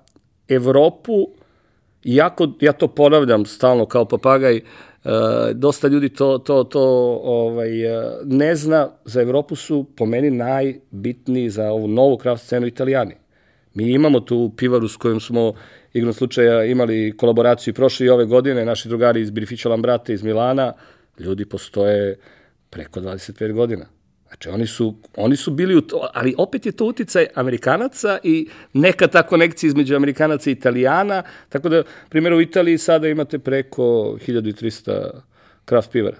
Evropu, 0.49 1.29
jako, 2.05 2.49
ja 2.61 2.73
to 2.73 2.89
ponavljam 2.89 3.47
stalno 3.47 3.87
kao 3.87 4.05
papagaj, 4.05 4.57
uh, 4.57 5.11
dosta 5.55 5.89
ljudi 5.89 6.09
to, 6.09 6.39
to, 6.39 6.65
to 6.65 6.83
ovaj, 7.25 7.71
ne 8.25 8.57
zna. 8.57 8.91
Za 9.05 9.23
Evropu 9.23 9.57
su 9.57 9.87
po 9.97 10.07
meni 10.07 10.31
najbitniji 10.31 11.51
za 11.51 11.71
ovu 11.71 11.89
novu 11.89 12.17
kraft 12.17 12.45
scenu 12.45 12.67
italijani. 12.67 13.15
Mi 13.75 13.93
imamo 13.93 14.21
tu 14.21 14.53
pivaru 14.57 14.89
s 14.89 14.97
kojom 14.97 15.21
smo 15.21 15.53
igrom 15.97 16.13
slučaja 16.13 16.65
imali 16.65 17.15
kolaboraciju 17.17 17.75
prošle 17.75 18.07
i 18.07 18.11
ove 18.11 18.25
godine, 18.25 18.65
naši 18.65 18.89
drugari 18.89 19.21
iz 19.21 19.31
Birifića 19.31 19.69
Lambrate 19.69 20.15
iz 20.15 20.23
Milana, 20.23 20.73
ljudi 21.19 21.45
postoje 21.45 22.19
preko 22.71 23.01
25 23.01 23.53
godina. 23.53 23.87
Znači, 24.27 24.49
oni 24.49 24.67
su, 24.67 24.95
oni 25.17 25.37
su 25.37 25.51
bili 25.51 25.77
u 25.77 25.81
to, 25.81 26.09
ali 26.15 26.35
opet 26.39 26.67
je 26.67 26.73
to 26.73 26.85
uticaj 26.85 27.27
Amerikanaca 27.35 28.19
i 28.23 28.49
neka 28.73 29.07
ta 29.07 29.23
konekcija 29.23 29.69
između 29.69 29.97
Amerikanaca 29.97 30.51
i 30.51 30.53
Italijana, 30.53 31.23
tako 31.49 31.69
da, 31.69 31.83
primjer, 32.09 32.33
u 32.33 32.41
Italiji 32.41 32.79
sada 32.79 33.09
imate 33.09 33.39
preko 33.39 33.83
1300 33.83 35.11
kraft 35.65 35.91
pivara. 35.93 36.17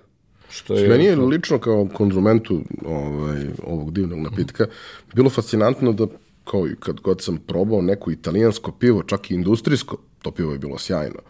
Što 0.51 0.75
je... 0.75 0.89
Meni 0.89 1.05
je 1.05 1.17
lično 1.17 1.59
kao 1.59 1.89
konzumentu 1.95 2.61
ovaj, 2.85 3.47
ovog 3.63 3.93
divnog 3.93 4.21
napitka 4.21 4.67
bilo 5.15 5.31
fascinantno 5.31 5.93
da 5.93 6.07
kao 6.51 6.69
i 6.69 6.77
kad 6.81 7.01
god 7.01 7.23
sam 7.23 7.39
probao 7.39 7.83
neko 7.83 8.11
italijansko 8.11 8.73
pivo, 8.73 9.03
čak 9.03 9.31
i 9.31 9.35
industrijsko, 9.35 9.97
to 10.23 10.31
pivo 10.31 10.53
je 10.53 10.59
bilo 10.59 10.79
sjajno. 10.79 11.21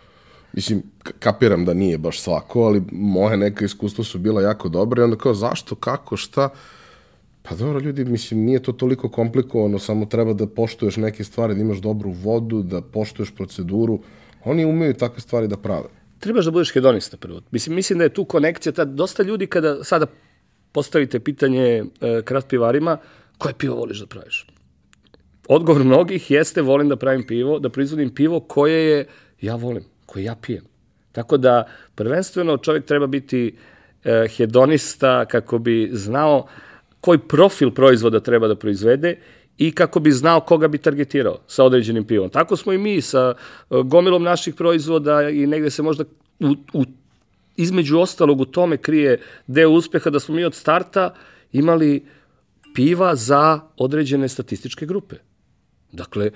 Mislim, 0.52 0.82
kapiram 1.18 1.64
da 1.64 1.75
nije 1.75 1.99
baš 1.99 2.20
svako, 2.20 2.62
ali 2.62 2.82
moje 2.92 3.37
neka 3.37 3.64
iskustva 3.64 4.04
su 4.04 4.18
bila 4.18 4.42
jako 4.42 4.68
dobre 4.68 5.00
i 5.00 5.04
onda 5.04 5.16
kao 5.16 5.35
zašto, 5.35 5.75
kako, 5.75 6.16
šta, 6.16 6.49
Pa 7.49 7.54
dobro, 7.54 7.80
ljudi, 7.80 8.04
mislim, 8.04 8.40
nije 8.40 8.62
to 8.62 8.73
toliko 8.73 9.08
komplikovano, 9.08 9.78
samo 9.78 10.06
treba 10.06 10.32
da 10.32 10.46
poštuješ 10.46 10.96
neke 10.96 11.25
stvari, 11.25 11.54
da 11.54 11.61
imaš 11.61 11.78
dobru 11.78 12.11
vodu, 12.11 12.62
da 12.62 12.80
poštuješ 12.82 13.30
proceduru. 13.35 14.00
Oni 14.44 14.64
umeju 14.64 14.94
takve 14.94 15.20
stvari 15.20 15.49
da 15.49 15.56
prave. 15.56 15.88
Trebaš 16.18 16.44
da 16.44 16.50
budeš 16.50 16.73
hedonista 16.73 17.16
prvo. 17.16 17.40
Mislim, 17.50 17.76
mislim 17.76 17.99
da 17.99 18.04
je 18.04 18.14
tu 18.14 18.25
konekcija, 18.25 18.73
ta, 18.73 18.85
dosta 18.85 19.23
ljudi 19.23 19.46
kada 19.46 19.85
sada 19.85 20.06
postavite 20.73 21.20
pitanje 21.20 21.85
e, 22.00 22.23
krat 22.25 22.49
pivarima, 22.49 22.99
koje 23.38 23.54
pivo 23.54 23.76
voliš 23.76 24.00
da 24.00 24.06
praviš? 24.06 24.46
Odgovor 25.49 25.85
mnogih 25.85 26.31
jeste 26.31 26.62
volim 26.62 26.88
da 26.88 26.97
pravim 26.97 27.26
pivo, 27.26 27.59
da 27.59 27.69
proizvodim 27.69 28.15
pivo 28.15 28.41
koje 28.41 28.91
je 28.91 29.07
ja 29.41 29.55
volim, 29.55 29.85
koje 30.07 30.25
ja 30.25 30.35
pijem. 30.43 30.65
Tako 31.12 31.37
da 31.37 31.65
prvenstveno 31.95 32.57
čovjek 32.57 32.85
treba 32.85 33.07
biti 33.07 33.57
e, 34.05 34.26
hedonista 34.37 35.25
kako 35.25 35.59
bi 35.59 35.91
znao 35.93 36.47
koji 37.00 37.19
profil 37.19 37.71
proizvoda 37.71 38.21
treba 38.21 38.49
da 38.49 38.57
proizvede 38.57 39.19
i 39.59 39.73
kako 39.73 40.00
bi 40.00 40.12
znao 40.12 40.41
koga 40.41 40.69
bi 40.69 40.79
targetirao 40.79 41.38
sa 41.47 41.65
određenim 41.65 42.05
pivom. 42.05 42.31
Tako 42.31 42.57
smo 42.57 42.73
i 42.73 42.79
mi 42.79 43.00
sa 43.00 43.35
e, 43.35 43.75
gomilom 43.85 44.23
naših 44.23 44.55
proizvoda 44.55 45.31
i 45.31 45.47
negde 45.47 45.71
se 45.71 45.83
možda 45.83 46.05
u, 46.41 46.55
u, 46.73 46.85
između 47.57 47.99
ostalog 47.99 48.41
u 48.41 48.45
tome 48.45 48.76
krije 48.76 49.21
deo 49.47 49.71
uspeha 49.71 50.11
da 50.11 50.21
smo 50.21 50.35
mi 50.35 50.45
od 50.45 50.55
starta 50.55 51.15
imali 51.53 52.05
piva 52.75 53.15
za 53.17 53.61
određene 53.76 54.29
statističke 54.29 54.87
grupe. 54.87 55.17
Dakle, 55.93 56.31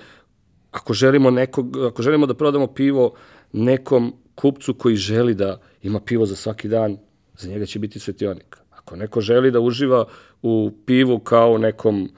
ako 0.70 0.94
želimo, 0.94 1.30
nekog, 1.30 1.76
ako 1.76 2.02
želimo 2.02 2.26
da 2.26 2.34
prodamo 2.34 2.66
pivo 2.66 3.12
nekom 3.52 4.12
kupcu 4.34 4.74
koji 4.74 4.96
želi 4.96 5.34
da 5.34 5.60
ima 5.82 6.00
pivo 6.00 6.26
za 6.26 6.36
svaki 6.36 6.68
dan, 6.68 6.98
za 7.36 7.48
njega 7.48 7.66
će 7.66 7.78
biti 7.78 7.98
svetionik. 7.98 8.56
Ako 8.70 8.96
neko 8.96 9.20
želi 9.20 9.50
da 9.50 9.60
uživa 9.60 10.04
u 10.42 10.72
pivu 10.86 11.18
kao 11.18 11.58
nekom 11.58 12.10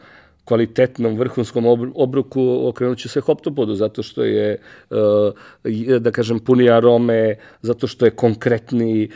kvalitetnom 0.45 1.19
vrhunskom 1.19 1.67
obruku 1.95 2.69
okrenut 2.69 2.99
će 2.99 3.09
se 3.09 3.21
hoptopodu 3.21 3.75
zato 3.75 4.03
što 4.03 4.25
je 4.25 4.59
e, 5.65 5.99
da 5.99 6.11
kažem 6.11 6.39
puni 6.39 6.71
arome 6.71 7.37
zato 7.63 7.87
što 7.87 8.05
je 8.05 8.11
konkretni 8.11 9.05
e, 9.05 9.09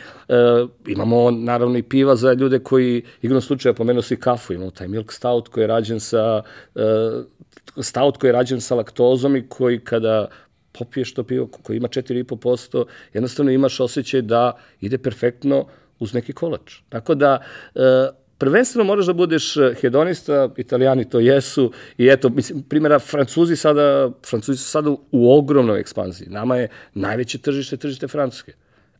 imamo 0.87 1.31
naravno 1.31 1.77
i 1.77 1.83
piva 1.83 2.15
za 2.15 2.33
ljude 2.33 2.59
koji 2.59 3.03
igrom 3.21 3.41
slučaja 3.41 3.73
pomenuo 3.73 4.01
si 4.01 4.15
kafu 4.15 4.53
imamo 4.53 4.71
taj 4.71 4.87
milk 4.87 5.11
stout 5.11 5.47
koji 5.47 5.63
je 5.63 5.67
rađen 5.67 5.99
sa 5.99 6.41
e, 6.75 6.81
stout 7.81 8.17
koji 8.17 8.29
je 8.29 8.33
rađen 8.33 8.61
sa 8.61 8.75
laktozom 8.75 9.35
i 9.35 9.47
koji 9.49 9.79
kada 9.79 10.27
popiješ 10.71 11.13
to 11.13 11.23
pivo 11.23 11.47
koji 11.47 11.77
ima 11.77 11.87
4,5%, 11.87 12.85
jednostavno 13.13 13.51
imaš 13.51 13.79
osjećaj 13.79 14.21
da 14.21 14.57
ide 14.81 14.97
perfektno 14.97 15.65
uz 15.99 16.13
neki 16.13 16.33
kolač. 16.33 16.75
Tako 16.89 17.15
da, 17.15 17.39
e, 17.75 17.79
prvenstveno 18.37 18.83
moraš 18.83 19.05
da 19.05 19.13
budeš 19.13 19.53
hedonista, 19.81 20.49
italijani 20.57 21.09
to 21.09 21.19
jesu, 21.19 21.71
i 21.97 22.07
eto, 22.07 22.29
mislim, 22.29 22.63
primjera, 22.63 22.99
francuzi 22.99 23.55
sada, 23.55 24.11
francuzi 24.29 24.57
su 24.57 24.69
sada 24.69 24.89
u 25.11 25.33
ogromnoj 25.37 25.79
ekspanziji. 25.79 26.29
Nama 26.29 26.57
je 26.57 26.69
najveće 26.93 27.37
tržište, 27.37 27.77
tržište 27.77 28.07
Francuske. 28.07 28.53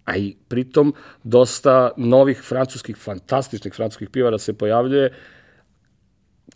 A 0.05 0.17
i 0.17 0.35
pritom 0.47 0.93
dosta 1.23 1.91
novih 1.97 2.41
francuskih, 2.41 2.97
fantastičnih 2.97 3.73
francuskih 3.73 4.09
pivara 4.09 4.37
se 4.37 4.53
pojavljuje, 4.53 5.11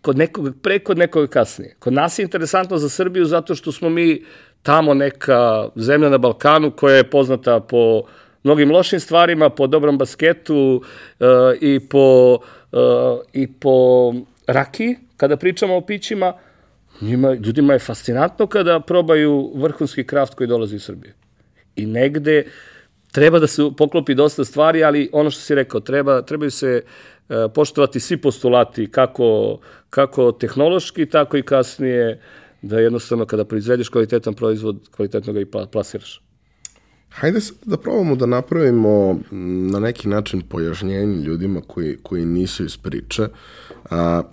kod 0.01 0.17
nekog 0.17 0.49
pre, 0.61 0.79
kod 0.79 0.97
nekog 0.97 1.29
kasnije. 1.29 1.75
Kod 1.79 1.93
nas 1.93 2.19
je 2.19 2.23
interesantno 2.23 2.77
za 2.77 2.89
Srbiju 2.89 3.25
zato 3.25 3.55
što 3.55 3.71
smo 3.71 3.89
mi 3.89 4.23
tamo 4.63 4.93
neka 4.93 5.69
zemlja 5.75 6.09
na 6.09 6.17
Balkanu 6.17 6.71
koja 6.71 6.95
je 6.95 7.09
poznata 7.09 7.59
po 7.59 8.03
mnogim 8.43 8.71
lošim 8.71 8.99
stvarima, 8.99 9.49
po 9.49 9.67
dobrom 9.67 9.97
basketu 9.97 10.83
uh, 11.19 11.27
i 11.61 11.79
po 11.79 12.37
uh, 12.71 12.79
i 13.33 13.47
po 13.47 14.13
raki, 14.47 14.95
kada 15.17 15.37
pričamo 15.37 15.75
o 15.75 15.81
pićima, 15.81 16.33
njima, 17.01 17.33
ljudima 17.33 17.73
je 17.73 17.79
fascinantno 17.79 18.47
kada 18.47 18.79
probaju 18.79 19.51
vrhunski 19.55 20.07
kraft 20.07 20.33
koji 20.33 20.47
dolazi 20.47 20.75
iz 20.75 20.83
Srbije. 20.83 21.13
I 21.75 21.85
negde 21.85 22.45
treba 23.11 23.39
da 23.39 23.47
se 23.47 23.61
poklopi 23.77 24.15
dosta 24.15 24.45
stvari, 24.45 24.83
ali 24.83 25.09
ono 25.13 25.31
što 25.31 25.41
si 25.41 25.55
rekao, 25.55 25.79
treba, 25.79 26.21
trebaju 26.21 26.51
se 26.51 26.81
uh, 26.85 26.91
poštovati 27.55 27.99
svi 27.99 28.17
postulati, 28.17 28.91
kako, 28.91 29.59
kako 29.89 30.31
tehnološki, 30.31 31.05
tako 31.05 31.37
i 31.37 31.43
kasnije, 31.43 32.21
da 32.61 32.79
jednostavno 32.79 33.25
kada 33.25 33.45
proizvedeš 33.45 33.89
kvalitetan 33.89 34.33
proizvod, 34.33 34.89
kvalitetno 34.91 35.33
ga 35.33 35.39
i 35.39 35.45
plasiraš. 35.71 36.21
Hajde 37.09 37.39
da 37.65 37.77
probamo 37.77 38.15
da 38.15 38.25
napravimo 38.25 39.19
na 39.71 39.79
neki 39.79 40.07
način 40.07 40.41
pojašnjenje 40.41 41.23
ljudima 41.23 41.61
koji, 41.67 41.97
koji 42.03 42.25
nisu 42.25 42.65
iz 42.65 42.77
priče. 42.77 43.27
A, 43.89 44.23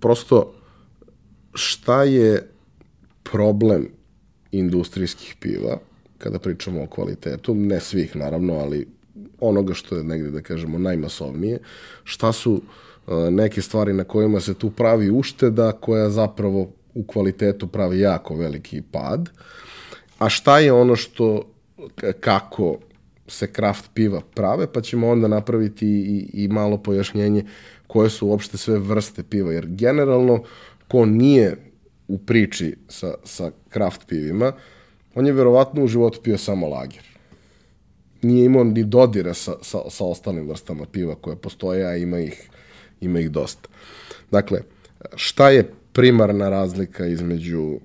prosto, 0.00 0.54
šta 1.54 2.02
je 2.02 2.50
problem 3.22 3.88
industrijskih 4.52 5.36
piva, 5.40 5.78
kada 6.18 6.38
pričamo 6.38 6.82
o 6.82 6.86
kvalitetu, 6.86 7.54
ne 7.54 7.80
svih 7.80 8.16
naravno, 8.16 8.54
ali 8.54 8.86
onoga 9.40 9.74
što 9.74 9.96
je 9.96 10.04
negde, 10.04 10.30
da 10.30 10.40
kažemo, 10.40 10.78
najmasovnije, 10.78 11.58
šta 12.04 12.32
su 12.32 12.62
a, 13.06 13.28
neke 13.30 13.62
stvari 13.62 13.92
na 13.92 14.04
kojima 14.04 14.40
se 14.40 14.54
tu 14.54 14.70
pravi 14.70 15.10
ušteda, 15.10 15.72
koja 15.72 16.10
zapravo 16.10 16.68
u 16.94 17.04
kvalitetu 17.04 17.66
pravi 17.66 18.00
jako 18.00 18.36
veliki 18.36 18.82
pad, 18.92 19.30
a 20.18 20.28
šta 20.28 20.58
je 20.58 20.72
ono 20.72 20.96
što, 20.96 21.42
kako 22.20 22.78
se 23.28 23.52
kraft 23.52 23.90
piva 23.94 24.20
prave, 24.34 24.66
pa 24.72 24.80
ćemo 24.80 25.08
onda 25.08 25.28
napraviti 25.28 25.86
i, 25.86 26.44
i 26.44 26.48
malo 26.48 26.78
pojašnjenje 26.78 27.44
koje 27.86 28.10
su 28.10 28.28
uopšte 28.28 28.56
sve 28.56 28.78
vrste 28.78 29.22
piva, 29.22 29.52
jer 29.52 29.66
generalno 29.66 30.42
ko 30.88 31.06
nije 31.06 31.56
u 32.08 32.18
priči 32.18 32.76
sa, 32.88 33.14
sa 33.24 33.50
kraft 33.68 34.06
pivima, 34.06 34.52
on 35.14 35.26
je 35.26 35.32
verovatno 35.32 35.84
u 35.84 35.88
životu 35.88 36.20
pio 36.22 36.38
samo 36.38 36.68
lager. 36.68 37.15
Nije 38.26 38.44
imao 38.44 38.64
ni 38.64 38.84
dodira 38.84 39.34
sa, 39.34 39.54
sa, 39.62 39.78
sa 39.90 40.04
ostalim 40.04 40.48
vrstama 40.48 40.86
piva 40.92 41.14
koje 41.14 41.36
postoje, 41.36 41.84
a 41.86 41.96
ima 41.96 42.18
ih, 42.18 42.50
ima 43.00 43.20
ih 43.20 43.30
dosta. 43.30 43.68
Dakle, 44.30 44.60
šta 45.14 45.50
je 45.50 45.70
primarna 45.92 46.48
razlika 46.48 47.06
između 47.06 47.62
uh, 47.62 47.78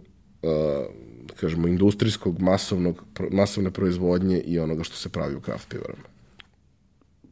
kažemo 1.39 1.67
industrijskog 1.67 2.39
masovnog 2.39 3.03
masovne 3.31 3.71
proizvodnje 3.71 4.39
i 4.39 4.59
onoga 4.59 4.83
što 4.83 4.95
se 4.95 5.09
pravi 5.09 5.35
u 5.35 5.41
kraft 5.41 5.69
pivarama. 5.69 6.03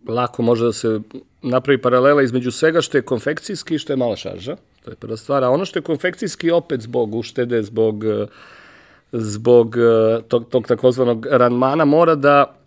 Lako 0.08 0.42
može 0.42 0.66
da 0.66 0.74
se 0.74 1.00
napravi 1.42 1.82
paralela 1.82 2.24
između 2.24 2.52
svega 2.52 2.82
što 2.82 2.98
je 2.98 3.02
konfekcijski 3.02 3.76
i 3.76 3.78
što 3.78 3.94
je 3.94 3.98
mala 3.98 4.16
šarža. 4.16 4.56
To 4.84 4.92
je 4.92 4.96
prva 4.96 5.18
stvar. 5.18 5.44
A 5.44 5.50
ono 5.50 5.66
što 5.66 5.80
je 5.80 5.84
konfekcijski 5.84 6.52
opet 6.52 6.82
zbog 6.82 7.16
uštede, 7.16 7.64
zbog 7.64 8.04
zbog 9.12 9.76
tog, 10.28 10.50
tog 10.50 10.68
takozvanog 10.68 11.26
ranmana 11.32 11.86
mora 11.86 12.16
da 12.16 12.59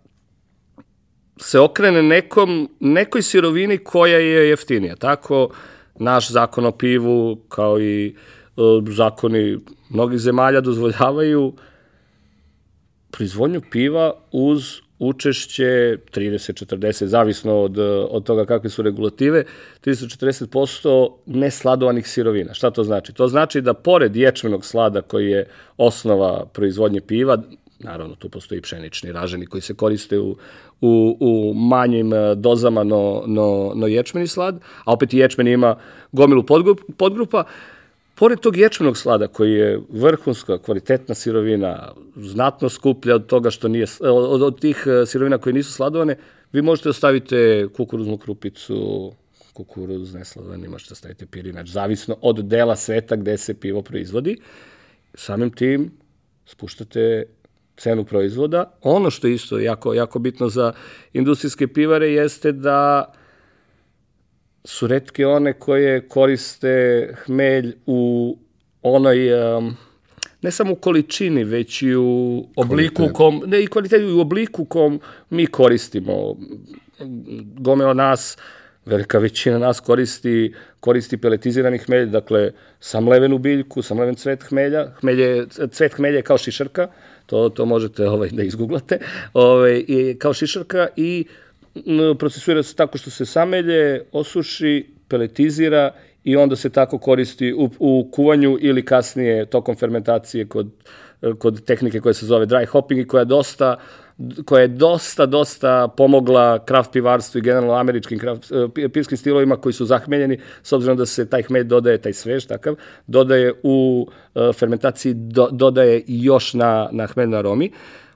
se 1.37 1.59
okrene 1.59 2.03
nekom, 2.03 2.69
nekoj 2.79 3.21
sirovini 3.21 3.77
koja 3.77 4.17
je 4.17 4.49
jeftinija. 4.49 4.95
Tako, 4.95 5.49
naš 5.95 6.31
zakon 6.31 6.65
o 6.65 6.71
pivu, 6.71 7.35
kao 7.49 7.81
i 7.81 8.07
e, 8.07 8.61
zakoni 8.87 9.59
mnogih 9.89 10.19
zemalja 10.19 10.61
dozvoljavaju 10.61 11.53
proizvodnju 13.11 13.61
piva 13.71 14.13
uz 14.31 14.81
učešće 14.99 15.97
30-40, 16.15 17.05
zavisno 17.05 17.61
od, 17.61 17.77
od 18.09 18.23
toga 18.23 18.45
kakve 18.45 18.69
su 18.69 18.81
regulative, 18.81 19.43
30-40% 19.85 21.13
nesladovanih 21.25 22.07
sirovina. 22.07 22.53
Šta 22.53 22.71
to 22.71 22.83
znači? 22.83 23.13
To 23.13 23.27
znači 23.27 23.61
da 23.61 23.73
pored 23.73 24.15
ječmenog 24.15 24.65
slada 24.65 25.01
koji 25.01 25.29
je 25.29 25.47
osnova 25.77 26.45
proizvodnje 26.45 27.01
piva, 27.01 27.37
naravno 27.79 28.15
tu 28.15 28.29
postoji 28.29 28.61
pšenični 28.61 29.11
raženi 29.11 29.45
koji 29.45 29.61
se 29.61 29.73
koriste 29.73 30.19
u, 30.19 30.37
u, 30.83 31.17
u 31.19 31.53
manjim 31.53 32.13
e, 32.13 32.35
dozama 32.35 32.83
no, 32.83 33.23
no, 33.27 33.71
no 33.75 33.87
ječmeni 33.87 34.27
slad, 34.27 34.59
a 34.85 34.93
opet 34.93 35.13
i 35.13 35.17
ječmen 35.17 35.47
ima 35.47 35.75
gomilu 36.11 36.43
podgrup, 36.43 36.81
podgrupa. 36.97 37.43
Pored 38.15 38.39
tog 38.39 38.57
ječmenog 38.57 38.97
slada 38.97 39.27
koji 39.27 39.51
je 39.51 39.81
vrhunska, 39.89 40.57
kvalitetna 40.57 41.15
sirovina, 41.15 41.91
znatno 42.15 42.69
skuplja 42.69 43.15
od 43.15 43.25
toga 43.25 43.51
što 43.51 43.67
nije, 43.67 43.85
od, 44.01 44.41
od 44.41 44.59
tih 44.59 44.83
e, 44.87 45.05
sirovina 45.05 45.37
koje 45.37 45.53
nisu 45.53 45.71
sladovane, 45.71 46.17
vi 46.51 46.61
možete 46.61 46.89
da 46.89 46.93
stavite 46.93 47.67
kukuruznu 47.77 48.17
krupicu, 48.17 49.11
kukuruz 49.53 50.13
nesladovani, 50.13 50.67
možete 50.67 50.91
da 50.91 50.95
stavite 50.95 51.25
pirinač, 51.25 51.69
zavisno 51.69 52.17
od 52.21 52.45
dela 52.45 52.75
sveta 52.75 53.15
gde 53.15 53.37
se 53.37 53.53
pivo 53.53 53.81
proizvodi. 53.81 54.37
Samim 55.13 55.51
tim 55.51 55.91
spuštate 56.45 57.25
cenu 57.77 58.05
proizvoda. 58.05 58.77
Ono 58.81 59.09
što 59.09 59.27
je 59.27 59.33
isto 59.33 59.59
jako, 59.59 59.93
jako 59.93 60.19
bitno 60.19 60.49
za 60.49 60.73
industrijske 61.13 61.67
pivare 61.67 62.11
jeste 62.11 62.51
da 62.51 63.13
su 64.65 64.87
redke 64.87 65.27
one 65.27 65.53
koje 65.53 66.07
koriste 66.07 67.07
hmelj 67.25 67.75
u 67.85 68.37
onoj 68.81 69.33
um, 69.33 69.77
ne 70.41 70.51
samo 70.51 70.71
u 70.71 70.75
količini, 70.75 71.43
već 71.43 71.81
i 71.81 71.95
u 71.95 72.45
obliku 72.55 72.95
Kvalitet. 72.95 73.15
kom, 73.15 73.43
ne 73.45 73.63
i 73.63 73.67
kvalitetu, 73.67 74.03
i 74.03 74.13
u 74.13 74.19
obliku 74.19 74.65
kom 74.65 74.99
mi 75.29 75.45
koristimo. 75.45 76.35
Gomela 77.57 77.93
nas, 77.93 78.37
velika 78.85 79.19
većina 79.19 79.57
nas 79.57 79.79
koristi, 79.79 80.53
koristi 80.79 81.17
peletizirani 81.17 81.77
hmelj, 81.77 82.05
dakle 82.05 82.51
samlevenu 82.79 83.37
biljku, 83.37 83.81
samleven 83.81 84.15
cvet 84.15 84.43
hmelja, 84.43 84.87
hmelje, 84.99 85.47
cvet 85.71 85.93
hmelja 85.93 86.15
je 86.15 86.21
kao 86.21 86.37
šišarka, 86.37 86.87
to, 87.25 87.49
to 87.49 87.65
možete 87.65 88.07
ovaj, 88.09 88.29
da 88.29 88.43
izgooglate, 88.43 88.99
ovaj, 89.33 89.83
i, 89.87 90.15
kao 90.19 90.33
šišarka 90.33 90.87
i 90.95 91.25
procesuira 92.19 92.63
se 92.63 92.75
tako 92.75 92.97
što 92.97 93.09
se 93.09 93.25
samelje, 93.25 94.03
osuši, 94.11 94.85
peletizira 95.07 95.91
i 96.23 96.35
onda 96.35 96.55
se 96.55 96.69
tako 96.69 96.97
koristi 96.97 97.53
u, 97.53 97.69
u 97.79 98.09
kuvanju 98.11 98.57
ili 98.61 98.85
kasnije 98.85 99.45
tokom 99.45 99.75
fermentacije 99.75 100.45
kod, 100.45 100.69
kod 101.39 101.65
tehnike 101.65 101.99
koja 101.99 102.13
se 102.13 102.25
zove 102.25 102.45
dry 102.45 102.65
hopping 102.65 103.01
i 103.01 103.07
koja 103.07 103.23
dosta 103.23 103.75
koja 104.45 104.61
je 104.61 104.67
dosta, 104.67 105.25
dosta 105.25 105.87
pomogla 105.97 106.65
kraft 106.65 106.91
pivarstvu 106.91 107.39
i 107.39 107.41
generalno 107.41 107.73
američkim 107.73 108.19
kraft, 108.19 108.51
e, 108.77 108.89
pivskim 108.89 109.17
stilovima 109.17 109.55
koji 109.55 109.73
su 109.73 109.85
zahmeljeni, 109.85 110.39
s 110.63 110.73
obzirom 110.73 110.97
da 110.97 111.05
se 111.05 111.29
taj 111.29 111.43
hmelj 111.43 111.63
dodaje, 111.63 111.97
taj 111.97 112.13
svež 112.13 112.45
takav, 112.45 112.75
dodaje 113.07 113.53
u 113.63 114.07
uh, 114.35 114.55
fermentaciji, 114.55 115.13
do, 115.13 115.47
dodaje 115.51 116.03
još 116.07 116.53
na, 116.53 116.89
na 116.91 117.07
hmeljnoj 117.07 117.39
aromi. 117.39 117.71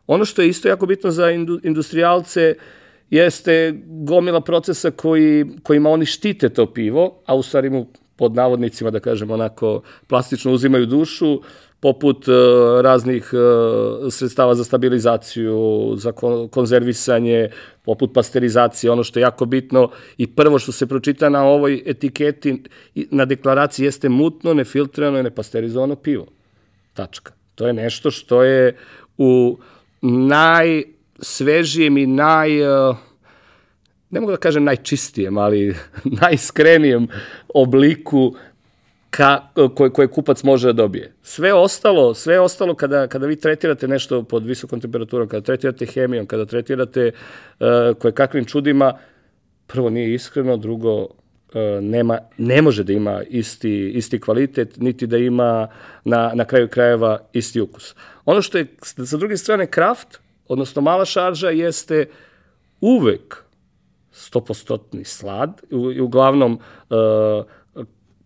Ono 0.08 0.26
što 0.26 0.42
je 0.42 0.50
isto 0.50 0.68
jako 0.68 0.86
bitno 0.86 1.12
za 1.12 1.32
indu, 1.32 1.60
industrijalce 1.64 2.56
jeste 3.10 3.74
gomila 3.86 4.42
procesa 4.42 4.92
koji, 4.92 5.46
kojima 5.64 5.90
oni 5.90 6.06
štite 6.06 6.50
to 6.50 6.74
pivo, 6.74 7.22
a 7.26 7.36
u 7.36 7.44
stvari 7.44 7.70
mu 7.70 7.88
pod 8.16 8.36
navodnicima, 8.36 8.92
da 8.92 9.00
kažem, 9.00 9.32
onako 9.32 9.82
plastično 10.08 10.52
uzimaju 10.52 10.86
dušu, 10.86 11.42
poput 11.80 12.28
uh, 12.28 12.36
raznih 12.82 13.34
uh, 13.34 13.40
sredstava 14.14 14.56
za 14.56 14.64
stabilizaciju, 14.64 15.94
za 15.98 16.12
kon 16.12 16.48
konzervisanje, 16.48 17.50
poput 17.86 18.14
pasterizacije, 18.14 18.92
ono 18.92 19.04
što 19.04 19.20
je 19.20 19.22
jako 19.22 19.46
bitno 19.46 19.90
i 20.18 20.28
prvo 20.28 20.60
što 20.60 20.72
se 20.72 20.88
pročita 20.88 21.30
na 21.30 21.44
ovoj 21.44 21.84
etiketi, 21.86 22.64
na 22.96 23.26
deklaraciji 23.26 23.86
jeste 23.86 24.10
mutno, 24.10 24.54
nefiltrirano 24.54 25.20
i 25.20 25.24
nepasterizovano 25.24 25.96
pivo. 25.96 26.26
Tačka. 26.94 27.34
To 27.56 27.68
je 27.68 27.74
nešto 27.74 28.12
što 28.12 28.44
je 28.44 28.76
u 29.18 29.58
najsvežijem 30.02 31.98
i 31.98 32.06
naj... 32.06 32.62
Uh, 32.62 32.96
ne 34.10 34.20
mogu 34.20 34.32
da 34.32 34.38
kažem 34.38 34.64
najčistijem, 34.64 35.38
ali 35.38 35.76
najskrenijem 36.22 37.08
obliku 37.54 38.36
ka, 39.10 39.42
koje, 39.76 39.90
koje 39.90 40.08
kupac 40.08 40.44
može 40.44 40.68
da 40.68 40.74
dobije. 40.74 41.14
Sve 41.24 41.54
ostalo, 41.54 42.14
sve 42.14 42.40
ostalo 42.40 42.76
kada, 42.76 43.08
kada 43.08 43.28
vi 43.28 43.36
tretirate 43.36 43.88
nešto 43.88 44.24
pod 44.24 44.46
visokom 44.46 44.82
temperaturom, 44.82 45.28
kada 45.28 45.46
tretirate 45.46 45.86
hemijom, 45.86 46.26
kada 46.26 46.46
tretirate 46.46 47.12
uh, 47.12 47.98
koje 48.00 48.12
kakvim 48.12 48.46
čudima, 48.46 48.98
prvo 49.68 49.90
nije 49.90 50.14
iskreno, 50.14 50.58
drugo 50.58 51.02
uh, 51.02 51.10
nema, 51.82 52.20
ne 52.38 52.62
može 52.62 52.84
da 52.84 52.94
ima 52.94 53.22
isti, 53.30 53.90
isti 53.90 54.22
kvalitet, 54.22 54.78
niti 54.78 55.08
da 55.08 55.18
ima 55.18 55.68
na, 56.04 56.32
na 56.34 56.46
kraju 56.46 56.68
krajeva 56.68 57.20
isti 57.34 57.62
ukus. 57.62 57.96
Ono 58.26 58.42
što 58.42 58.58
je 58.58 58.68
sa 59.06 59.18
druge 59.18 59.38
strane 59.38 59.68
kraft, 59.68 60.20
odnosno 60.48 60.82
mala 60.82 61.06
šarža, 61.06 61.50
jeste 61.50 62.06
uvek 62.82 63.44
100% 64.14 65.04
slad 65.04 65.62
i 65.96 66.02
uglavnom 66.02 66.54
uh, 66.90 66.98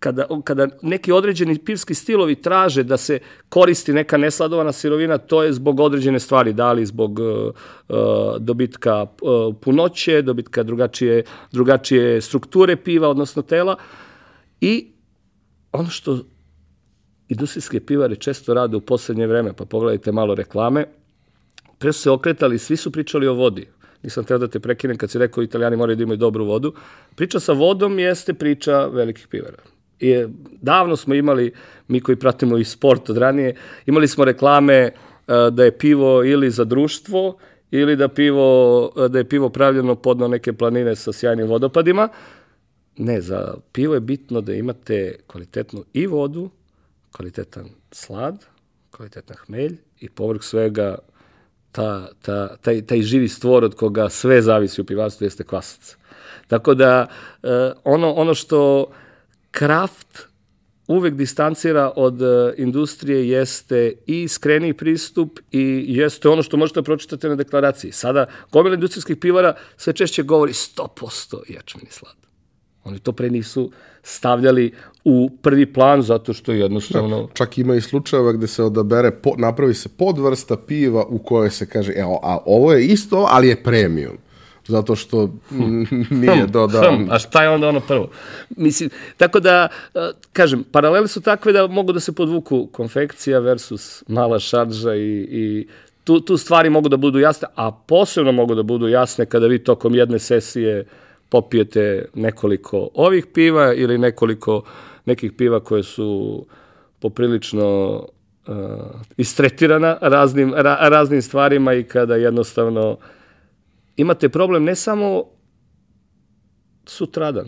kada, 0.01 0.25
kada 0.43 0.67
neki 0.81 1.11
određeni 1.11 1.59
pivski 1.59 1.93
stilovi 1.93 2.35
traže 2.35 2.83
da 2.83 2.97
se 2.97 3.19
koristi 3.49 3.93
neka 3.93 4.17
nesladovana 4.17 4.71
sirovina, 4.71 5.17
to 5.17 5.43
je 5.43 5.53
zbog 5.53 5.79
određene 5.79 6.19
stvari, 6.19 6.53
da 6.53 6.71
li 6.73 6.85
zbog 6.85 7.19
uh, 7.19 7.53
dobitka 8.39 9.01
uh, 9.03 9.55
punoće, 9.61 10.21
dobitka 10.21 10.63
drugačije, 10.63 11.23
drugačije 11.51 12.21
strukture 12.21 12.75
piva, 12.75 13.09
odnosno 13.09 13.41
tela. 13.41 13.75
I 14.61 14.87
ono 15.71 15.89
što 15.89 16.17
industrijske 17.29 17.79
pivare 17.79 18.15
često 18.15 18.53
rade 18.53 18.77
u 18.77 18.81
poslednje 18.81 19.27
vreme, 19.27 19.53
pa 19.53 19.65
pogledajte 19.65 20.11
malo 20.11 20.35
reklame, 20.35 20.85
pre 21.77 21.93
su 21.93 22.01
se 22.01 22.11
okretali, 22.11 22.57
svi 22.57 22.77
su 22.77 22.91
pričali 22.91 23.27
o 23.27 23.33
vodi. 23.33 23.67
Nisam 24.03 24.23
teo 24.23 24.37
da 24.37 24.47
te 24.47 24.59
prekinem 24.59 24.97
kad 24.97 25.11
si 25.11 25.19
rekao 25.19 25.43
italijani 25.43 25.77
moraju 25.77 25.95
da 25.95 26.03
imaju 26.03 26.17
dobru 26.17 26.45
vodu. 26.45 26.73
Priča 27.15 27.39
sa 27.39 27.53
vodom 27.53 27.99
jeste 27.99 28.33
priča 28.33 28.85
velikih 28.85 29.27
pivara 29.27 29.70
je, 30.01 30.29
davno 30.61 30.95
smo 30.95 31.13
imali, 31.13 31.53
mi 31.87 31.99
koji 31.99 32.15
pratimo 32.15 32.57
i 32.57 32.63
sport 32.63 33.09
od 33.09 33.17
ranije, 33.17 33.55
imali 33.85 34.07
smo 34.07 34.25
reklame 34.25 34.91
uh, 34.91 35.53
da 35.53 35.63
je 35.63 35.77
pivo 35.77 36.23
ili 36.23 36.51
za 36.51 36.63
društvo, 36.63 37.37
ili 37.71 37.95
da, 37.95 38.07
pivo, 38.07 38.85
uh, 38.85 39.05
da 39.05 39.17
je 39.17 39.29
pivo 39.29 39.49
pravljeno 39.49 39.95
podno 39.95 40.27
neke 40.27 40.53
planine 40.53 40.95
sa 40.95 41.13
sjajnim 41.13 41.47
vodopadima. 41.47 42.09
Ne, 42.97 43.21
za 43.21 43.53
pivo 43.71 43.93
je 43.93 43.99
bitno 43.99 44.41
da 44.41 44.53
imate 44.53 45.15
kvalitetnu 45.27 45.83
i 45.93 46.07
vodu, 46.07 46.49
kvalitetan 47.11 47.69
slad, 47.91 48.45
kvalitetan 48.91 49.37
hmelj 49.45 49.77
i 49.99 50.09
povrh 50.09 50.41
svega 50.41 50.97
ta, 51.71 52.07
ta, 52.21 52.55
taj, 52.57 52.81
taj 52.81 53.01
živi 53.01 53.27
stvor 53.27 53.63
od 53.63 53.75
koga 53.75 54.09
sve 54.09 54.41
zavisi 54.41 54.81
u 54.81 54.85
pivarstvu 54.85 55.25
jeste 55.25 55.43
kvasac. 55.43 55.97
Tako 56.47 56.73
da 56.73 57.07
uh, 57.43 57.49
ono, 57.83 58.13
ono 58.13 58.33
što 58.33 58.91
Kraft 59.51 60.31
uvek 60.87 61.13
distancira 61.13 61.91
od 61.95 62.21
uh, 62.21 62.27
industrije 62.57 63.29
jeste 63.29 63.93
i 64.05 64.27
skreni 64.27 64.73
pristup 64.73 65.39
i 65.51 65.85
jeste 65.87 66.29
ono 66.29 66.43
što 66.43 66.57
možete 66.57 66.79
da 66.79 66.83
pročitati 66.83 67.27
na 67.27 67.35
deklaraciji. 67.35 67.91
Sada, 67.91 68.25
gomila 68.51 68.75
industrijskih 68.75 69.17
pivara 69.17 69.55
sve 69.77 69.93
češće 69.93 70.23
govori 70.23 70.53
100% 70.53 71.37
ječmeni 71.47 71.87
slad. 71.89 72.15
Oni 72.83 72.99
to 72.99 73.11
pre 73.11 73.29
nisu 73.29 73.71
stavljali 74.03 74.73
u 75.05 75.29
prvi 75.41 75.73
plan 75.73 76.01
zato 76.01 76.33
što 76.33 76.51
jednostavno... 76.51 77.21
Da, 77.21 77.33
čak 77.33 77.57
ima 77.57 77.75
i 77.75 77.81
slučajeva 77.81 78.31
gde 78.31 78.47
se 78.47 78.63
odabere, 78.63 79.11
po, 79.11 79.33
napravi 79.37 79.73
se 79.73 79.89
podvrsta 79.89 80.57
piva 80.57 81.05
u 81.09 81.19
kojoj 81.19 81.49
se 81.49 81.65
kaže, 81.65 81.93
evo, 81.95 82.19
a 82.23 82.39
ovo 82.45 82.73
je 82.73 82.85
isto, 82.85 83.27
ali 83.29 83.47
je 83.47 83.63
premium 83.63 84.17
zato 84.71 84.95
što 84.95 85.29
nije 86.09 86.47
dodao. 86.47 86.97
a 87.09 87.19
šta 87.19 87.43
je 87.43 87.49
onda 87.49 87.67
ono 87.67 87.79
prvo? 87.79 88.09
Mislim, 88.49 88.89
tako 89.17 89.39
da, 89.39 89.67
e, 89.95 89.99
kažem, 90.33 90.63
paralele 90.71 91.07
su 91.07 91.21
takve 91.21 91.53
da 91.53 91.67
mogu 91.67 91.93
da 91.93 91.99
se 91.99 92.11
podvuku 92.11 92.67
konfekcija 92.71 93.39
versus 93.39 94.03
mala 94.07 94.39
šarža 94.39 94.95
i, 94.95 95.27
i 95.31 95.67
tu, 96.03 96.19
tu 96.19 96.37
stvari 96.37 96.69
mogu 96.69 96.89
da 96.89 96.97
budu 96.97 97.19
jasne, 97.19 97.47
a 97.55 97.71
posebno 97.71 98.31
mogu 98.31 98.55
da 98.55 98.63
budu 98.63 98.87
jasne 98.87 99.25
kada 99.25 99.47
vi 99.47 99.59
tokom 99.59 99.95
jedne 99.95 100.19
sesije 100.19 100.85
popijete 101.29 102.05
nekoliko 102.13 102.89
ovih 102.93 103.25
piva 103.33 103.73
ili 103.73 103.97
nekoliko 103.97 104.63
nekih 105.05 105.31
piva 105.31 105.59
koje 105.59 105.83
su 105.83 106.45
poprilično 106.99 107.95
uh, 108.47 108.55
istretirana 109.17 109.97
raznim, 110.01 110.53
ra, 110.53 110.77
raznim 110.81 111.21
stvarima 111.21 111.73
i 111.73 111.83
kada 111.83 112.15
jednostavno 112.15 112.89
uh, 112.91 112.97
imate 113.97 114.29
problem 114.29 114.63
ne 114.63 114.75
samo 114.75 115.23
sutradan, 116.85 117.47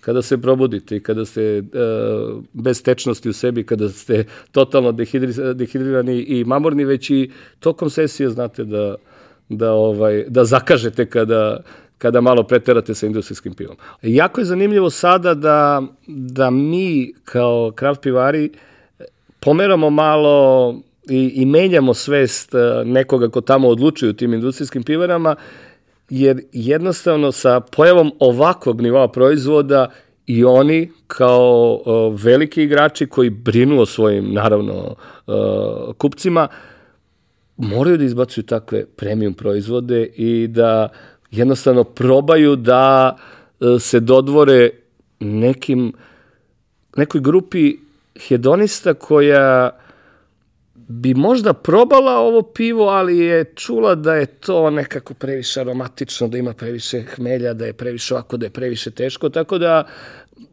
kada 0.00 0.22
se 0.22 0.38
probudite 0.38 0.96
i 0.96 1.02
kada 1.02 1.24
ste 1.24 1.58
uh, 1.58 2.42
bez 2.52 2.82
tečnosti 2.82 3.28
u 3.28 3.32
sebi, 3.32 3.66
kada 3.66 3.88
ste 3.88 4.24
totalno 4.52 4.92
dehidri, 4.92 5.32
dehidrirani 5.54 6.20
i 6.20 6.44
mamorni, 6.44 6.84
već 6.84 7.10
i 7.10 7.30
tokom 7.60 7.90
sesije 7.90 8.30
znate 8.30 8.64
da, 8.64 8.94
da, 9.48 9.72
ovaj, 9.72 10.24
da 10.28 10.44
zakažete 10.44 11.06
kada, 11.10 11.60
kada 11.98 12.20
malo 12.20 12.42
preterate 12.42 12.94
sa 12.94 13.06
industrijskim 13.06 13.54
pivom. 13.54 13.76
Jako 14.02 14.40
je 14.40 14.44
zanimljivo 14.44 14.90
sada 14.90 15.34
da, 15.34 15.82
da 16.06 16.50
mi 16.50 17.12
kao 17.24 17.72
kraft 17.74 18.00
pivari 18.02 18.50
pomeramo 19.40 19.90
malo 19.90 20.74
i, 21.10 21.32
i 21.34 21.46
menjamo 21.46 21.94
svest 21.94 22.52
nekoga 22.84 23.28
ko 23.28 23.40
tamo 23.40 23.68
odlučuje 23.68 24.10
u 24.10 24.12
tim 24.12 24.34
industrijskim 24.34 24.82
pivarama, 24.82 25.36
jer 26.10 26.42
jednostavno 26.52 27.32
sa 27.32 27.60
pojavom 27.60 28.12
ovakvog 28.18 28.80
nivoa 28.80 29.08
proizvoda 29.08 29.90
i 30.26 30.44
oni 30.44 30.90
kao 31.06 31.74
uh, 31.74 32.20
veliki 32.22 32.62
igrači 32.62 33.06
koji 33.06 33.30
brinu 33.30 33.80
o 33.80 33.86
svojim, 33.86 34.32
naravno, 34.32 34.94
uh, 35.26 35.94
kupcima, 35.98 36.48
moraju 37.56 37.98
da 37.98 38.04
izbacuju 38.04 38.44
takve 38.44 38.86
premium 38.86 39.34
proizvode 39.34 40.06
i 40.16 40.46
da 40.48 40.88
jednostavno 41.30 41.84
probaju 41.84 42.56
da 42.56 43.16
se 43.80 44.00
dodvore 44.00 44.70
nekim, 45.20 45.92
nekoj 46.96 47.20
grupi 47.20 47.76
hedonista 48.28 48.94
koja 48.94 49.70
bi 50.88 51.14
možda 51.14 51.52
probala 51.52 52.18
ovo 52.18 52.42
pivo, 52.42 52.88
ali 52.88 53.18
je 53.18 53.44
čula 53.54 53.94
da 53.94 54.14
je 54.14 54.26
to 54.26 54.70
nekako 54.70 55.14
previše 55.14 55.60
aromatično, 55.60 56.28
da 56.28 56.38
ima 56.38 56.52
previše 56.52 57.02
hmelja, 57.02 57.54
da 57.54 57.66
je 57.66 57.72
previše 57.72 58.14
ovako, 58.14 58.36
da 58.36 58.46
je 58.46 58.50
previše 58.50 58.90
teško, 58.90 59.28
tako 59.28 59.58
da 59.58 59.84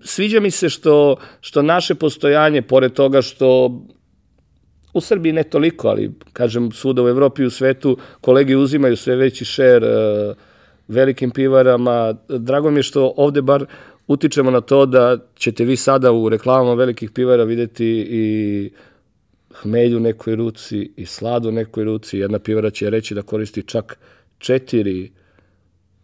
sviđa 0.01 0.39
mi 0.39 0.51
se 0.51 0.69
što, 0.69 1.15
što 1.41 1.61
naše 1.61 1.95
postojanje, 1.95 2.61
pored 2.61 2.93
toga 2.93 3.21
što 3.21 3.79
u 4.93 5.01
Srbiji 5.01 5.33
ne 5.33 5.43
toliko, 5.43 5.87
ali 5.87 6.11
kažem 6.33 6.71
svuda 6.71 7.03
u 7.03 7.07
Evropi 7.07 7.41
i 7.41 7.45
u 7.45 7.49
svetu 7.49 7.97
kolege 8.21 8.57
uzimaju 8.57 8.97
sve 8.97 9.15
veći 9.15 9.45
šer 9.45 9.83
uh, 9.83 10.35
velikim 10.87 11.31
pivarama. 11.31 12.15
Drago 12.29 12.71
mi 12.71 12.79
je 12.79 12.83
što 12.83 13.13
ovde 13.17 13.41
bar 13.41 13.65
utičemo 14.07 14.51
na 14.51 14.61
to 14.61 14.85
da 14.85 15.17
ćete 15.35 15.65
vi 15.65 15.75
sada 15.75 16.11
u 16.11 16.29
reklamama 16.29 16.73
velikih 16.73 17.11
pivara 17.11 17.43
videti 17.43 18.07
i 18.09 18.69
hmelju 19.61 19.99
nekoj 19.99 20.35
ruci 20.35 20.91
i 20.95 21.05
sladu 21.05 21.51
nekoj 21.51 21.83
ruci. 21.83 22.17
Jedna 22.17 22.39
pivara 22.39 22.69
će 22.69 22.89
reći 22.89 23.15
da 23.15 23.21
koristi 23.21 23.63
čak 23.63 23.99
četiri 24.37 25.11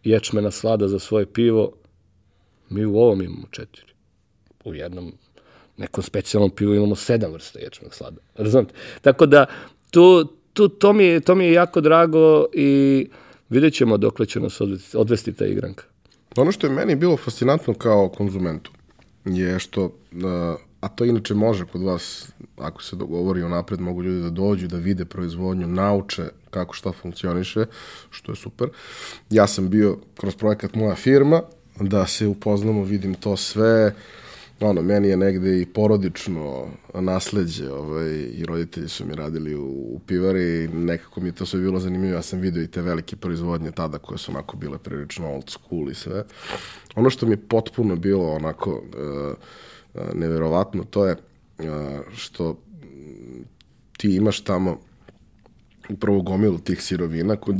ječmena 0.03 0.51
slada 0.51 0.87
za 0.87 0.99
svoje 0.99 1.25
pivo. 1.25 1.71
Mi 2.69 2.85
u 2.85 2.97
ovom 2.97 3.21
imamo 3.21 3.47
četiri. 3.51 3.93
U 4.63 4.75
jednom 4.75 5.13
nekom 5.77 6.03
specijalnom 6.03 6.51
pivu 6.51 6.75
imamo 6.75 6.95
sedam 6.95 7.33
vrsta 7.33 7.59
ječmenog 7.59 7.93
slada. 7.93 8.17
Razumete? 8.35 8.73
Tako 9.01 9.25
da, 9.25 9.45
tu, 9.91 10.25
tu, 10.53 10.67
to, 10.69 10.93
mi 10.93 11.05
je, 11.05 11.19
to 11.19 11.35
mi 11.35 11.45
je 11.45 11.53
jako 11.53 11.81
drago 11.81 12.45
i 12.53 13.07
vidjet 13.49 13.73
ćemo 13.73 13.97
dokle 13.97 14.25
će 14.25 14.39
nas 14.39 14.61
odvesti, 14.61 14.97
odvesti 14.97 15.33
ta 15.33 15.45
igranka. 15.45 15.83
Ono 16.37 16.51
što 16.51 16.67
je 16.67 16.73
meni 16.73 16.95
bilo 16.95 17.17
fascinantno 17.17 17.73
kao 17.73 18.09
konzumentu 18.09 18.71
je 19.25 19.59
što, 19.59 19.83
uh, 19.85 19.91
a 20.79 20.87
to 20.87 21.05
inače 21.05 21.33
može 21.33 21.65
kod 21.65 21.81
vas, 21.81 22.31
ako 22.57 22.83
se 22.83 22.95
dogovori 22.95 23.41
napred, 23.41 23.79
mogu 23.79 24.03
ljudi 24.03 24.21
da 24.21 24.29
dođu, 24.29 24.67
da 24.67 24.77
vide 24.77 25.05
proizvodnju, 25.05 25.67
nauče 25.67 26.29
kako 26.49 26.73
šta 26.73 26.91
funkcioniše, 26.91 27.65
što 28.09 28.31
je 28.31 28.35
super. 28.35 28.69
Ja 29.29 29.47
sam 29.47 29.69
bio 29.69 29.97
kroz 30.17 30.35
projekat 30.35 30.75
Moja 30.75 30.95
firma, 30.95 31.41
da 31.79 32.07
se 32.07 32.27
upoznamo, 32.27 32.83
vidim 32.83 33.13
to 33.13 33.37
sve, 33.37 33.93
ono, 34.59 34.81
meni 34.81 35.07
je 35.07 35.17
negde 35.17 35.61
i 35.61 35.65
porodično 35.65 36.67
nasledđe, 36.93 37.71
ovaj, 37.71 38.09
i 38.09 38.45
roditelji 38.45 38.87
su 38.87 39.05
mi 39.05 39.15
radili 39.15 39.55
u, 39.55 39.65
u 39.65 39.99
pivari 40.07 40.67
nekako 40.67 41.21
mi 41.21 41.31
to 41.31 41.45
sve 41.45 41.59
bilo 41.59 41.79
zanimljivo, 41.79 42.13
ja 42.13 42.21
sam 42.21 42.39
video 42.39 42.63
i 42.63 42.67
te 42.67 42.81
velike 42.81 43.15
proizvodnje 43.15 43.71
tada 43.71 43.97
koje 43.97 44.17
su 44.17 44.31
onako 44.31 44.57
bile 44.57 44.77
prilično 44.77 45.33
old 45.33 45.49
school 45.49 45.89
i 45.89 45.93
sve. 45.95 46.23
Ono 46.95 47.09
što 47.09 47.25
mi 47.25 47.31
je 47.31 47.47
potpuno 47.47 47.95
bilo 47.95 48.31
onako 48.31 48.71
uh, 48.71 49.37
neverovatno, 50.13 50.83
to 50.83 51.05
je 51.05 51.15
što 52.15 52.59
ti 53.97 54.15
imaš 54.15 54.41
tamo 54.41 54.79
upravo 55.89 56.21
gomilu 56.21 56.57
tih 56.57 56.81
sirovina, 56.81 57.35
koje 57.35 57.55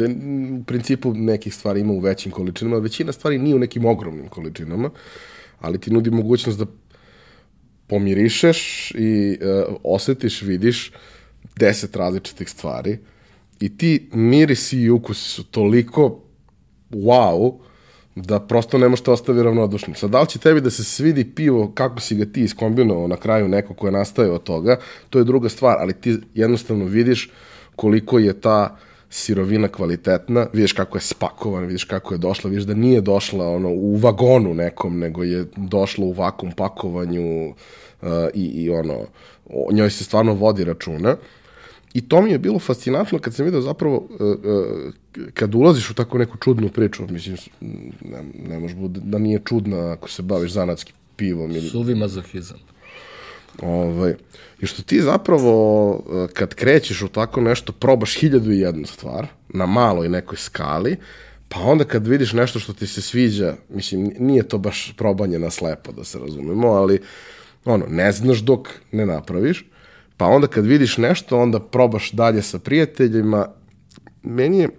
u 0.61 0.63
principu 0.63 1.13
nekih 1.13 1.53
stvari 1.55 1.79
ima 1.79 1.93
u 1.93 1.99
većim 1.99 2.31
količinama, 2.31 2.77
većina 2.77 3.11
stvari 3.11 3.37
nije 3.37 3.55
u 3.55 3.59
nekim 3.59 3.85
ogromnim 3.85 4.27
količinama, 4.27 4.89
ali 5.59 5.79
ti 5.79 5.91
nudi 5.91 6.11
mogućnost 6.11 6.59
da 6.59 6.65
pomirišeš 7.87 8.91
i 8.91 9.37
uh, 9.41 9.75
osetiš, 9.83 10.41
vidiš 10.41 10.91
deset 11.55 11.95
različitih 11.95 12.49
stvari 12.49 12.97
i 13.59 13.77
ti 13.77 14.09
mirisi 14.13 14.79
i 14.79 14.89
ukusi 14.89 15.29
su 15.29 15.43
toliko 15.43 16.19
wow 16.91 17.59
da 18.21 18.39
prosto 18.39 18.77
ne 18.77 18.89
možete 18.89 19.11
ostavi 19.11 19.43
ravnodušnim. 19.43 19.95
Sad, 19.95 20.09
da 20.09 20.21
li 20.21 20.27
će 20.27 20.39
tebi 20.39 20.61
da 20.61 20.69
se 20.69 20.83
svidi 20.83 21.23
pivo, 21.35 21.71
kako 21.73 21.99
si 21.99 22.15
ga 22.15 22.25
ti 22.25 22.41
iskombinovao 22.41 23.07
na 23.07 23.17
kraju 23.17 23.47
neko 23.47 23.73
ko 23.73 23.87
je 23.87 23.91
nastaje 23.91 24.31
od 24.31 24.43
toga, 24.43 24.77
to 25.09 25.19
je 25.19 25.23
druga 25.23 25.49
stvar, 25.49 25.77
ali 25.79 25.93
ti 25.93 26.17
jednostavno 26.33 26.85
vidiš 26.85 27.29
koliko 27.75 28.19
je 28.19 28.41
ta 28.41 28.77
sirovina 29.09 29.67
kvalitetna, 29.67 30.47
vidiš 30.53 30.73
kako 30.73 30.97
je 30.97 31.01
spakovana, 31.01 31.67
vidiš 31.67 31.83
kako 31.83 32.13
je 32.13 32.17
došla, 32.17 32.49
vidiš 32.49 32.65
da 32.65 32.73
nije 32.73 33.01
došla 33.01 33.47
ono 33.47 33.69
u 33.69 33.95
vagonu 33.95 34.53
nekom, 34.53 34.99
nego 34.99 35.23
je 35.23 35.45
došla 35.55 36.05
u 36.05 36.11
vakum 36.11 36.51
pakovanju 36.51 37.49
uh, 37.49 38.07
i, 38.33 38.45
i 38.45 38.69
ono, 38.69 39.05
o 39.49 39.71
njoj 39.71 39.89
se 39.89 40.03
stvarno 40.03 40.33
vodi 40.33 40.63
računa. 40.63 41.15
I 41.93 42.01
to 42.01 42.21
mi 42.21 42.31
je 42.31 42.39
bilo 42.39 42.59
fascinantno 42.59 43.19
kad 43.19 43.33
sam 43.33 43.45
vidio 43.45 43.61
zapravo, 43.61 43.97
uh, 43.97 44.19
uh, 44.19 44.93
kad 45.33 45.55
ulaziš 45.55 45.89
u 45.89 45.93
tako 45.93 46.17
neku 46.17 46.37
čudnu 46.37 46.69
priču, 46.69 47.03
mislim, 47.09 47.37
ne, 48.01 48.23
ne 48.49 48.59
može 48.59 48.75
bude 48.75 48.99
da 49.03 49.17
nije 49.17 49.41
čudna 49.45 49.91
ako 49.91 50.09
se 50.09 50.21
baviš 50.21 50.51
zanatskim 50.51 50.95
pivom. 51.15 51.51
Ili... 51.51 51.69
Suvi 51.69 51.95
mazohizam. 51.95 52.57
Ovaj, 53.61 54.15
I 54.61 54.65
što 54.65 54.83
ti 54.83 55.01
zapravo, 55.01 55.89
uh, 55.91 56.29
kad 56.33 56.55
krećeš 56.55 57.01
u 57.01 57.07
tako 57.07 57.41
nešto, 57.41 57.71
probaš 57.71 58.19
hiljadu 58.19 58.51
i 58.51 58.59
jednu 58.59 58.85
stvar, 58.85 59.27
na 59.49 59.65
maloj 59.65 60.09
nekoj 60.09 60.37
skali, 60.37 60.97
pa 61.49 61.59
onda 61.59 61.83
kad 61.83 62.07
vidiš 62.07 62.33
nešto 62.33 62.59
što 62.59 62.73
ti 62.73 62.87
se 62.87 63.01
sviđa, 63.01 63.55
mislim, 63.69 64.11
nije 64.19 64.47
to 64.47 64.57
baš 64.57 64.93
probanje 64.97 65.39
na 65.39 65.49
slepo, 65.49 65.91
da 65.91 66.03
se 66.03 66.19
razumemo, 66.19 66.67
ali 66.67 66.99
ono, 67.65 67.85
ne 67.89 68.11
znaš 68.11 68.39
dok 68.39 68.69
ne 68.91 69.05
napraviš, 69.05 69.65
pa 70.19 70.25
onda 70.25 70.47
kad 70.47 70.65
vidiš 70.65 70.97
nešto, 70.97 71.37
onda 71.37 71.59
probaš 71.59 72.11
dalje 72.11 72.41
sa 72.41 72.59
prijateljima. 72.59 73.47
Meni 74.23 74.59
je 74.59 74.69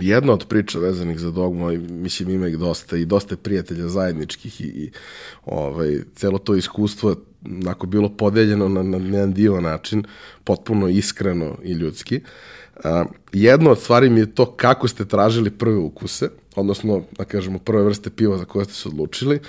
jedna 0.00 0.32
od 0.32 0.46
priča 0.48 0.78
vezanih 0.78 1.18
za 1.18 1.30
dogmu, 1.30 1.70
mislim 1.90 2.30
ima 2.30 2.48
ih 2.48 2.58
dosta 2.58 2.96
i 2.96 3.04
dosta 3.04 3.36
prijatelja 3.36 3.88
zajedničkih 3.88 4.60
i, 4.60 4.64
i 4.64 4.90
ovaj, 5.44 5.98
celo 6.14 6.38
to 6.38 6.54
iskustvo 6.54 7.16
onako 7.44 7.86
bilo 7.86 8.08
podeljeno 8.08 8.68
na, 8.68 8.82
na 8.82 8.96
jedan 8.98 9.32
dio 9.32 9.60
način, 9.60 10.04
potpuno 10.44 10.88
iskreno 10.88 11.58
i 11.64 11.72
ljudski. 11.72 12.20
A, 12.84 13.04
jedna 13.32 13.70
od 13.70 13.78
stvari 13.78 14.10
mi 14.10 14.20
je 14.20 14.34
to 14.34 14.46
kako 14.46 14.88
ste 14.88 15.04
tražili 15.04 15.50
prve 15.50 15.76
ukuse, 15.76 16.28
odnosno, 16.56 17.02
da 17.18 17.24
kažemo, 17.24 17.58
prve 17.58 17.82
vrste 17.82 18.10
piva 18.10 18.38
za 18.38 18.44
koje 18.44 18.64
ste 18.64 18.74
se 18.74 18.88
odlučili 18.88 19.40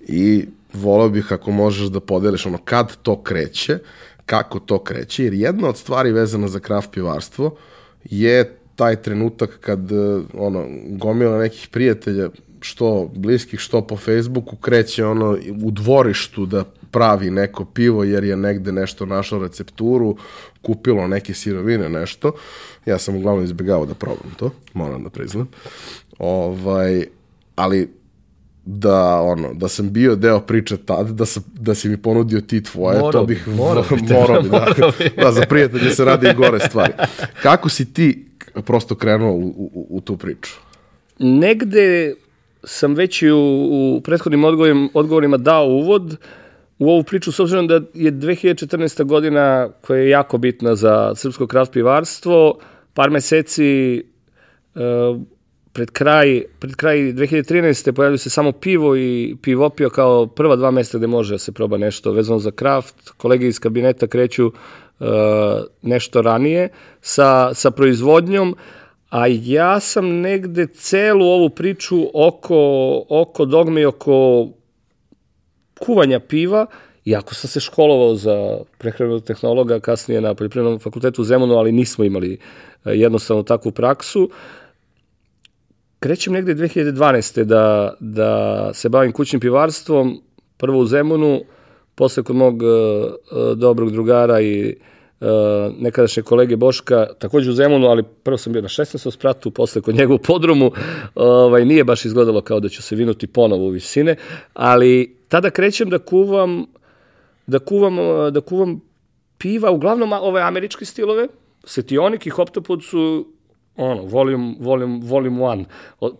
i 0.00 0.46
volao 0.72 1.08
bih 1.08 1.32
ako 1.32 1.50
možeš 1.50 1.88
da 1.88 2.00
podeliš 2.00 2.46
ono 2.46 2.58
kad 2.58 2.96
to 3.02 3.22
kreće, 3.22 3.78
kako 4.26 4.60
to 4.60 4.78
kreće, 4.78 5.24
jer 5.24 5.34
jedna 5.34 5.68
od 5.68 5.76
stvari 5.76 6.12
vezana 6.12 6.48
za 6.48 6.60
kraft 6.60 6.90
pivarstvo 6.90 7.56
je 8.04 8.56
taj 8.76 9.02
trenutak 9.02 9.58
kad 9.60 9.92
ono, 10.34 10.66
gomila 10.88 11.38
nekih 11.38 11.68
prijatelja 11.72 12.28
što 12.60 13.10
bliskih, 13.14 13.60
što 13.60 13.86
po 13.86 13.96
Facebooku, 13.96 14.56
kreće 14.56 15.04
ono 15.04 15.38
u 15.64 15.70
dvorištu 15.70 16.46
da 16.46 16.64
pravi 16.90 17.30
neko 17.30 17.64
pivo 17.64 18.04
jer 18.04 18.24
je 18.24 18.36
negde 18.36 18.72
nešto 18.72 19.06
našao 19.06 19.42
recepturu, 19.42 20.16
kupilo 20.62 21.08
neke 21.08 21.34
sirovine, 21.34 21.88
nešto. 21.88 22.32
Ja 22.86 22.98
sam 22.98 23.16
uglavnom 23.16 23.44
izbjegao 23.44 23.86
da 23.86 23.94
probam 23.94 24.34
to, 24.36 24.50
moram 24.74 25.02
da 25.02 25.10
priznam. 25.10 25.48
Ovaj, 26.18 27.06
ali 27.56 28.01
da 28.64 29.20
ono 29.20 29.54
da 29.54 29.68
sam 29.68 29.92
bio 29.92 30.16
deo 30.16 30.40
priče 30.40 30.76
tad 30.76 31.08
da 31.08 31.26
sam 31.26 31.42
da 31.54 31.74
si 31.74 31.88
mi 31.88 31.96
ponudio 31.96 32.40
ti 32.40 32.62
tvoje 32.62 32.98
moro 32.98 33.12
to 33.12 33.24
bih 33.24 33.48
morao 33.48 33.84
bi, 33.90 34.12
moro 34.12 34.40
bi, 34.42 34.48
da, 35.16 35.22
da 35.22 35.32
za 35.32 35.46
prijatelje 35.48 35.90
se 35.90 36.04
radi 36.04 36.28
i 36.28 36.34
gore 36.34 36.60
stvari. 36.60 36.92
Kako 37.42 37.68
si 37.68 37.92
ti 37.92 38.26
prosto 38.64 38.94
krenuo 38.94 39.32
u, 39.32 39.46
u, 39.46 39.86
u 39.90 40.00
tu 40.00 40.16
priču? 40.16 40.52
Negde 41.18 42.14
sam 42.64 42.94
već 42.94 43.22
i 43.22 43.30
u, 43.30 43.38
u 43.70 44.00
prethodnim 44.00 44.44
odgovorima, 44.44 44.88
odgovorima 44.94 45.36
dao 45.36 45.66
uvod 45.66 46.16
u 46.78 46.90
ovu 46.90 47.02
priču, 47.02 47.32
s 47.32 47.40
obzirom 47.40 47.66
da 47.66 47.74
je 47.94 48.12
2014. 48.12 49.04
godina 49.04 49.68
koja 49.80 50.00
je 50.00 50.08
jako 50.08 50.38
bitna 50.38 50.74
za 50.74 51.14
srpsko 51.14 51.46
kraft 51.46 51.72
pivarstvo, 51.72 52.58
par 52.94 53.10
meseci 53.10 54.02
uh, 54.74 55.20
pred 55.72 55.90
kraj, 55.90 56.42
pred 56.58 56.74
kraj 56.76 56.96
2013. 56.96 57.92
pojavljaju 57.92 58.18
se 58.18 58.30
samo 58.30 58.52
pivo 58.52 58.96
i 58.96 59.36
pivopio 59.42 59.90
kao 59.90 60.26
prva 60.26 60.56
dva 60.56 60.70
mesta 60.70 60.98
gde 60.98 61.06
može 61.06 61.34
da 61.34 61.38
se 61.38 61.52
proba 61.52 61.78
nešto 61.78 62.12
vezano 62.12 62.38
za 62.38 62.50
kraft. 62.50 63.10
Kolege 63.16 63.48
iz 63.48 63.58
kabineta 63.58 64.06
kreću 64.06 64.46
uh, 64.46 65.06
nešto 65.82 66.22
ranije 66.22 66.68
sa, 67.00 67.54
sa 67.54 67.70
proizvodnjom, 67.70 68.56
a 69.10 69.26
ja 69.26 69.80
sam 69.80 70.20
negde 70.20 70.66
celu 70.66 71.24
ovu 71.24 71.50
priču 71.50 72.10
oko, 72.14 73.04
oko 73.08 73.44
dogme 73.44 73.80
i 73.80 73.86
oko 73.86 74.48
kuvanja 75.78 76.20
piva 76.20 76.66
Iako 77.04 77.34
sam 77.34 77.50
se 77.50 77.60
školovao 77.60 78.14
za 78.14 78.58
prehranog 78.78 79.24
tehnologa, 79.24 79.80
kasnije 79.80 80.20
na 80.20 80.34
poljoprivrednom 80.34 80.78
fakultetu 80.78 81.22
u 81.22 81.24
Zemunu, 81.24 81.54
ali 81.54 81.72
nismo 81.72 82.04
imali 82.04 82.38
e, 82.84 82.90
jednostavno 82.90 83.42
takvu 83.42 83.72
praksu. 83.72 84.30
Krećem 86.02 86.32
negde 86.32 86.54
2012. 86.54 87.44
da, 87.44 87.94
da 88.00 88.70
se 88.74 88.88
bavim 88.88 89.12
kućnim 89.12 89.40
pivarstvom, 89.40 90.22
prvo 90.56 90.78
u 90.78 90.86
Zemunu, 90.86 91.40
posle 91.94 92.22
kod 92.22 92.36
mog 92.36 92.62
uh, 92.62 93.52
dobrog 93.56 93.92
drugara 93.92 94.40
i 94.40 94.76
uh, 95.20 95.26
nekadašnje 95.78 96.22
kolege 96.22 96.56
Boška, 96.56 97.06
takođe 97.18 97.50
u 97.50 97.52
Zemunu, 97.52 97.86
ali 97.86 98.02
prvo 98.22 98.38
sam 98.38 98.52
bio 98.52 98.62
na 98.62 98.68
16. 98.68 99.10
spratu, 99.10 99.50
posle 99.50 99.82
kod 99.82 99.94
njega 99.94 100.14
u 100.14 100.18
podrumu, 100.18 100.72
ovaj, 101.14 101.64
nije 101.64 101.84
baš 101.84 102.04
izgledalo 102.04 102.40
kao 102.40 102.60
da 102.60 102.68
ću 102.68 102.82
se 102.82 102.96
vinuti 102.96 103.26
ponovo 103.26 103.66
u 103.66 103.70
visine, 103.70 104.16
ali 104.54 105.16
tada 105.28 105.50
krećem 105.50 105.90
da 105.90 105.98
kuvam 105.98 106.66
da 107.46 107.58
kuvam, 107.58 107.96
da 108.30 108.40
kuvam 108.40 108.80
piva, 109.38 109.70
uglavnom 109.70 110.12
ove 110.12 110.40
američke 110.40 110.84
stilove, 110.84 111.28
Setionik 111.64 112.26
i 112.26 112.30
Hoptopod 112.30 112.84
su 112.84 113.26
ono, 113.76 114.02
volume, 114.02 114.54
volume, 114.60 115.00
volume 115.02 115.42
one. 115.42 115.64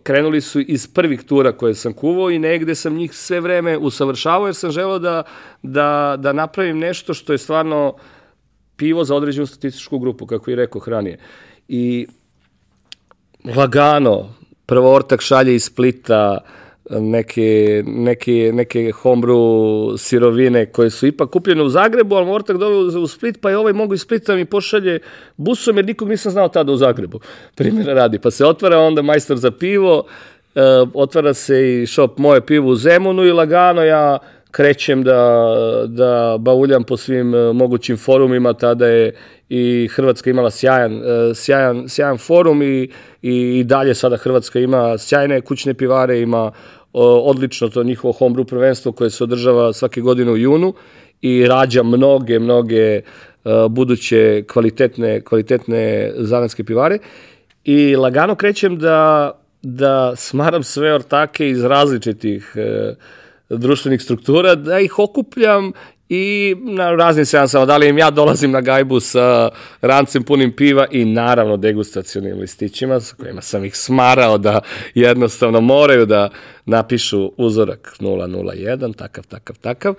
Krenuli 0.03 0.41
su 0.41 0.59
iz 0.61 0.87
prvih 0.87 1.23
tura 1.23 1.51
koje 1.51 1.75
sam 1.75 1.93
kuvao 1.93 2.31
i 2.31 2.39
negde 2.39 2.75
sam 2.75 2.95
njih 2.95 3.13
sve 3.13 3.39
vreme 3.39 3.77
usavršavao 3.77 4.47
jer 4.47 4.55
sam 4.55 4.71
želeo 4.71 4.99
da, 4.99 5.23
da, 5.61 6.15
da 6.19 6.33
napravim 6.33 6.79
nešto 6.79 7.13
što 7.13 7.33
je 7.33 7.37
stvarno 7.37 7.93
pivo 8.75 9.03
za 9.03 9.15
određenu 9.15 9.45
statističku 9.45 9.99
grupu, 9.99 10.25
kako 10.25 10.51
i 10.51 10.55
rekao 10.55 10.81
hranije. 10.81 11.17
I 11.67 12.07
lagano, 13.55 14.29
prvo 14.65 14.93
ortak 14.93 15.21
šalje 15.21 15.55
iz 15.55 15.63
Splita, 15.63 16.37
uh, 16.41 16.62
neke, 16.89 17.83
neke, 17.85 18.51
neke 18.53 18.91
homebrew 18.91 19.97
sirovine 19.97 20.65
koje 20.65 20.89
su 20.89 21.07
ipak 21.07 21.29
kupljene 21.29 21.63
u 21.63 21.69
Zagrebu, 21.69 22.15
ali 22.15 22.25
Mortak 22.25 22.57
doveo 22.57 23.01
u 23.01 23.07
Split, 23.07 23.41
pa 23.41 23.49
je 23.49 23.57
ovaj 23.57 23.73
mogu 23.73 23.93
iz 23.93 24.01
Splita 24.01 24.35
mi 24.35 24.45
pošalje 24.45 24.99
busom, 25.37 25.77
jer 25.77 25.85
nikog 25.85 26.09
nisam 26.09 26.31
znao 26.31 26.47
tada 26.47 26.71
u 26.71 26.77
Zagrebu. 26.77 27.19
Primjera 27.55 27.93
radi. 27.93 28.19
Pa 28.19 28.31
se 28.31 28.45
otvara 28.45 28.79
onda 28.79 29.01
majstor 29.01 29.37
za 29.37 29.51
pivo, 29.51 29.97
uh, 29.97 30.89
otvara 30.93 31.33
se 31.33 31.81
i 31.81 31.85
šop 31.85 32.17
moje 32.17 32.45
pivo 32.45 32.69
u 32.69 32.75
Zemunu 32.75 33.25
i 33.25 33.31
lagano 33.31 33.83
ja 33.83 34.17
krećem 34.53 35.03
da, 35.03 35.45
da 35.87 36.37
bauljam 36.39 36.83
po 36.83 36.97
svim 36.97 37.33
uh, 37.33 37.55
mogućim 37.55 37.97
forumima, 37.97 38.53
tada 38.53 38.87
je 38.87 39.15
i 39.49 39.87
Hrvatska 39.87 40.29
imala 40.29 40.51
sjajan, 40.51 40.95
uh, 40.95 41.03
sjajan, 41.35 41.89
sjajan 41.89 42.17
forum 42.17 42.61
i, 42.61 42.89
i 43.21 43.63
dalje 43.63 43.95
sada 43.95 44.17
Hrvatska 44.17 44.59
ima 44.59 44.97
sjajne 44.97 45.41
kućne 45.41 45.73
pivare, 45.73 46.19
ima 46.19 46.51
odlično 46.93 47.69
to 47.69 47.83
njihovo 47.83 48.13
homebrew 48.13 48.43
prvenstvo 48.45 48.91
koje 48.91 49.09
se 49.09 49.23
održava 49.23 49.73
svake 49.73 50.01
godine 50.01 50.31
u 50.31 50.37
junu 50.37 50.73
i 51.21 51.47
rađa 51.47 51.83
mnoge, 51.83 52.39
mnoge 52.39 53.01
buduće 53.69 54.43
kvalitetne, 54.47 55.21
kvalitetne 55.21 56.11
zanatske 56.17 56.63
pivare. 56.63 56.97
I 57.63 57.95
lagano 57.95 58.35
krećem 58.35 58.77
da, 58.79 59.31
da 59.61 60.15
smaram 60.15 60.63
sve 60.63 60.93
ortake 60.93 61.49
iz 61.49 61.63
različitih 61.63 62.55
društvenih 63.57 64.01
struktura, 64.01 64.55
da 64.55 64.79
ih 64.79 64.99
okupljam 64.99 65.71
i 66.09 66.55
na 66.59 66.91
raznim 66.91 67.25
seansama, 67.25 67.65
da 67.65 67.77
li 67.77 67.89
im 67.89 67.97
ja 67.97 68.11
dolazim 68.11 68.51
na 68.51 68.61
gajbu 68.61 68.99
sa 68.99 69.49
rancem 69.81 70.23
punim 70.23 70.55
piva 70.55 70.87
i 70.91 71.05
naravno 71.05 71.57
degustacionim 71.57 72.39
listićima 72.39 72.99
sa 72.99 73.15
kojima 73.15 73.41
sam 73.41 73.65
ih 73.65 73.75
smarao 73.75 74.37
da 74.37 74.61
jednostavno 74.95 75.61
moraju 75.61 76.05
da 76.05 76.29
napišu 76.65 77.31
uzorak 77.37 77.95
001, 77.99 78.95
takav, 78.95 79.27
takav, 79.27 79.57
takav. 79.61 79.95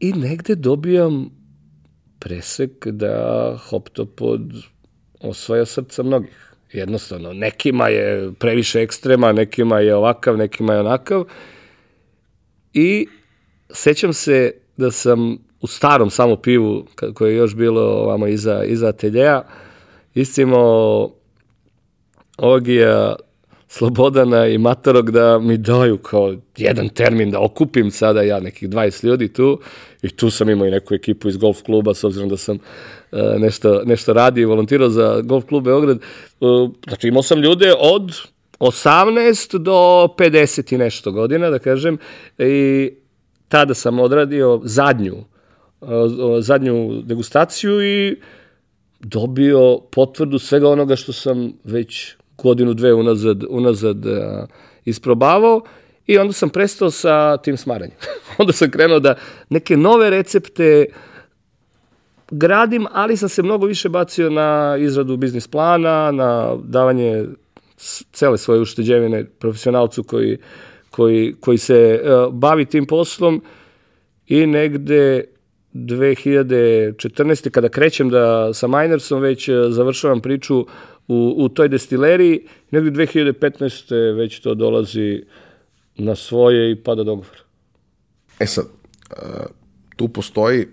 I 0.00 0.12
negde 0.12 0.54
dobijam 0.54 1.30
presek 2.18 2.86
da 2.86 3.56
Hoptopod 3.68 4.40
osvaja 5.20 5.66
srca 5.66 6.02
mnogih. 6.02 6.54
Jednostavno, 6.72 7.32
nekima 7.32 7.88
je 7.88 8.32
previše 8.38 8.80
ekstrema, 8.80 9.32
nekima 9.32 9.80
je 9.80 9.94
ovakav, 9.94 10.36
nekima 10.36 10.74
je 10.74 10.80
onakav. 10.80 11.24
I 12.74 13.06
sećam 13.70 14.12
se 14.12 14.52
da 14.76 14.90
sam 14.90 15.38
u 15.60 15.66
starom 15.66 16.10
samo 16.10 16.36
pivu, 16.36 16.86
koje 17.14 17.32
je 17.32 17.36
još 17.36 17.54
bilo 17.54 17.82
ovamo 17.82 18.26
iza, 18.26 18.64
iza 18.64 18.88
ateljeja, 18.88 19.42
istimao 20.14 21.10
Ogija, 22.38 23.16
Slobodana 23.68 24.46
i 24.46 24.58
Matarog 24.58 25.10
da 25.10 25.38
mi 25.38 25.56
daju 25.56 25.98
kao 25.98 26.34
jedan 26.56 26.88
termin 26.88 27.30
da 27.30 27.40
okupim 27.40 27.90
sada 27.90 28.22
ja 28.22 28.40
nekih 28.40 28.68
20 28.68 29.06
ljudi 29.06 29.32
tu 29.32 29.60
i 30.02 30.08
tu 30.08 30.30
sam 30.30 30.50
imao 30.50 30.66
i 30.66 30.70
neku 30.70 30.94
ekipu 30.94 31.28
iz 31.28 31.36
golf 31.36 31.62
kluba 31.62 31.94
s 31.94 32.04
obzirom 32.04 32.28
da 32.28 32.36
sam 32.36 32.56
uh, 33.12 33.18
nešto, 33.38 33.82
nešto 33.84 34.12
radio 34.12 34.42
i 34.42 34.44
volontirao 34.44 34.88
za 34.88 35.20
golf 35.20 35.44
klub 35.44 35.64
Beograd. 35.64 35.98
Uh, 36.40 36.70
znači 36.88 37.08
imao 37.08 37.22
sam 37.22 37.40
ljude 37.40 37.74
od 37.78 38.12
18 38.58 39.58
do 39.58 40.08
50 40.18 40.74
i 40.74 40.78
nešto 40.78 41.12
godina, 41.12 41.50
da 41.50 41.58
kažem, 41.58 41.98
i 42.38 42.90
tada 43.48 43.74
sam 43.74 43.98
odradio 43.98 44.60
zadnju, 44.64 45.16
zadnju 46.40 47.02
degustaciju 47.02 47.82
i 47.82 48.16
dobio 49.00 49.78
potvrdu 49.90 50.38
svega 50.38 50.68
onoga 50.68 50.96
što 50.96 51.12
sam 51.12 51.52
već 51.64 52.16
godinu, 52.38 52.74
dve 52.74 52.94
unazad, 52.94 53.44
unazad 53.48 53.96
isprobavao 54.84 55.62
i 56.06 56.18
onda 56.18 56.32
sam 56.32 56.50
prestao 56.50 56.90
sa 56.90 57.36
tim 57.36 57.56
smaranjem. 57.56 57.96
onda 58.38 58.52
sam 58.52 58.70
krenuo 58.70 59.00
da 59.00 59.14
neke 59.48 59.76
nove 59.76 60.10
recepte 60.10 60.86
gradim, 62.30 62.86
ali 62.92 63.16
sam 63.16 63.28
se 63.28 63.42
mnogo 63.42 63.66
više 63.66 63.88
bacio 63.88 64.30
na 64.30 64.76
izradu 64.80 65.16
biznis 65.16 65.48
plana, 65.48 66.10
na 66.10 66.56
davanje 66.64 67.24
cele 68.12 68.38
svoje 68.38 68.60
ušteđevine 68.60 69.24
profesionalcu 69.24 70.02
koji 70.02 70.38
koji, 70.94 71.34
koji 71.40 71.58
se 71.58 72.00
uh, 72.02 72.34
bavi 72.34 72.64
tim 72.64 72.86
poslom 72.86 73.42
i 74.26 74.46
negde 74.46 75.24
2014. 75.74 77.50
kada 77.50 77.68
krećem 77.68 78.10
da 78.10 78.54
sa 78.54 78.66
Minersom 78.66 79.22
već 79.22 79.48
uh, 79.48 79.54
završavam 79.68 80.20
priču 80.20 80.66
u, 81.08 81.34
u 81.36 81.48
toj 81.48 81.68
destileriji, 81.68 82.46
negde 82.70 82.90
2015. 82.90 84.16
već 84.16 84.40
to 84.40 84.54
dolazi 84.54 85.24
na 85.96 86.14
svoje 86.14 86.72
i 86.72 86.76
pada 86.82 87.02
dogovor. 87.02 87.42
E 88.40 88.46
sad, 88.46 88.64
uh, 88.64 88.68
tu 89.96 90.08
postoji 90.08 90.66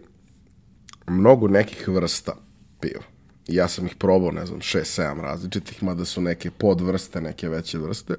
mnogo 1.07 1.47
nekih 1.47 1.87
vrsta 1.87 2.35
piva. 2.81 3.10
Ja 3.51 3.67
sam 3.67 3.85
ih 3.85 3.95
probao, 3.95 4.31
ne 4.31 4.45
znam, 4.45 4.61
šest, 4.61 4.93
sedam 4.93 5.21
različitih, 5.21 5.83
mada 5.83 6.05
su 6.05 6.21
neke 6.21 6.51
podvrste, 6.51 7.21
neke 7.21 7.49
veće 7.49 7.77
vrste. 7.77 8.15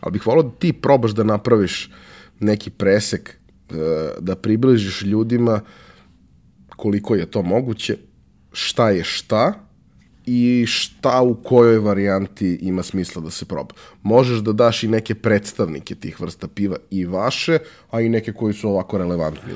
Ali 0.00 0.12
bih 0.12 0.26
volao 0.26 0.42
da 0.42 0.58
ti 0.58 0.72
probaš 0.72 1.10
da 1.10 1.24
napraviš 1.24 1.90
neki 2.40 2.70
presek, 2.70 3.30
e, 3.70 3.74
da 4.20 4.36
približiš 4.36 5.02
ljudima 5.02 5.60
koliko 6.76 7.14
je 7.14 7.30
to 7.30 7.42
moguće, 7.42 7.96
šta 8.52 8.90
je 8.90 9.04
šta 9.04 9.52
i 10.26 10.64
šta 10.68 11.20
u 11.20 11.34
kojoj 11.34 11.78
varijanti 11.78 12.58
ima 12.62 12.82
smisla 12.82 13.22
da 13.22 13.30
se 13.30 13.44
proba. 13.44 13.74
Možeš 14.02 14.38
da 14.38 14.52
daš 14.52 14.82
i 14.82 14.88
neke 14.88 15.14
predstavnike 15.14 15.94
tih 15.94 16.20
vrsta 16.20 16.48
piva 16.48 16.76
i 16.90 17.06
vaše, 17.06 17.58
a 17.90 18.00
i 18.00 18.08
neke 18.08 18.32
koji 18.32 18.54
su 18.54 18.68
ovako 18.68 18.98
relevantni 18.98 19.52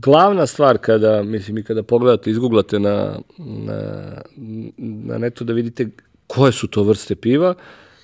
glavna 0.00 0.46
stvar 0.46 0.78
kada, 0.78 1.22
mislim, 1.22 1.58
i 1.58 1.62
kada 1.62 1.82
pogledate, 1.82 2.30
izgooglate 2.30 2.78
na, 2.78 3.18
na, 3.38 4.12
na 4.76 5.18
netu 5.18 5.44
da 5.44 5.52
vidite 5.52 5.88
koje 6.26 6.52
su 6.52 6.68
to 6.68 6.82
vrste 6.82 7.16
piva, 7.16 7.54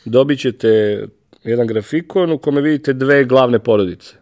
dobit 0.05 0.41
ćete 0.41 1.05
jedan 1.45 1.67
grafikon 1.67 2.33
u 2.33 2.39
kome 2.39 2.61
vidite 2.61 2.93
dve 2.93 3.25
glavne 3.25 3.59
porodice. 3.59 4.15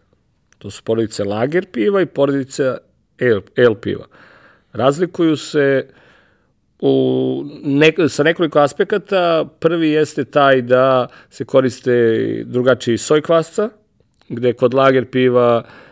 To 0.57 0.69
su 0.69 0.83
porodice 0.83 1.23
lager 1.23 1.65
piva 1.65 2.01
i 2.01 2.05
porodice 2.05 2.63
ale, 3.21 3.41
ale 3.57 3.81
piva. 3.81 4.05
Razlikuju 4.73 5.37
se 5.37 5.87
u 6.79 7.43
nek, 7.63 7.95
sa 8.09 8.23
nekoliko 8.23 8.59
aspekata. 8.59 9.45
Prvi 9.59 9.89
jeste 9.89 10.25
taj 10.25 10.61
da 10.61 11.07
se 11.29 11.45
koriste 11.45 12.43
drugačiji 12.45 12.97
soj 12.97 13.21
kvasca, 13.21 13.69
gde 14.29 14.53
kod 14.53 14.73
lager 14.73 15.05
piva 15.05 15.63
Uh, 15.63 15.90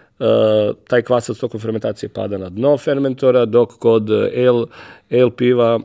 taj 0.87 1.01
kvasac 1.01 1.37
tokom 1.37 1.59
fermentacije 1.59 2.09
pada 2.09 2.37
na 2.37 2.49
dno 2.49 2.77
fermentora, 2.77 3.45
dok 3.45 3.77
kod 3.79 4.09
ale, 4.11 4.65
ale 5.11 5.31
piva 5.37 5.79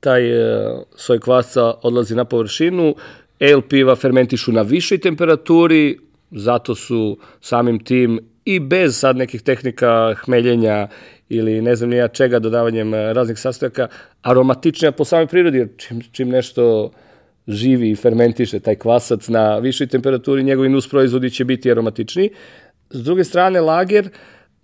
taj 0.00 0.26
uh, 0.32 0.82
soj 0.96 1.20
kvasca 1.20 1.72
odlazi 1.82 2.14
na 2.14 2.24
površinu, 2.24 2.94
ale 3.40 3.62
piva 3.68 3.96
fermentišu 3.96 4.52
na 4.52 4.62
višoj 4.62 4.98
temperaturi, 4.98 5.98
zato 6.30 6.74
su 6.74 7.18
samim 7.40 7.78
tim 7.84 8.18
i 8.44 8.60
bez 8.60 8.98
sad 8.98 9.16
nekih 9.16 9.42
tehnika 9.42 10.14
hmeljenja 10.24 10.88
ili 11.28 11.62
ne 11.62 11.76
znam 11.76 11.90
nija 11.90 12.08
čega 12.08 12.38
dodavanjem 12.38 12.94
raznih 12.94 13.38
sastojaka 13.38 13.88
aromatičnija 14.22 14.92
po 14.92 15.04
samoj 15.04 15.26
prirodi, 15.26 15.58
jer 15.58 15.68
čim, 15.76 16.02
čim 16.12 16.28
nešto 16.28 16.90
živi 17.48 17.90
i 17.90 17.96
fermentiše 17.96 18.60
taj 18.60 18.74
kvasac 18.74 19.28
na 19.28 19.58
višoj 19.58 19.86
temperaturi, 19.86 20.44
njegovi 20.44 20.68
nus 20.68 20.88
proizvodi 20.88 21.30
će 21.30 21.44
biti 21.44 21.70
aromatični. 21.70 22.30
S 22.90 23.02
druge 23.02 23.24
strane, 23.24 23.60
lager 23.60 24.10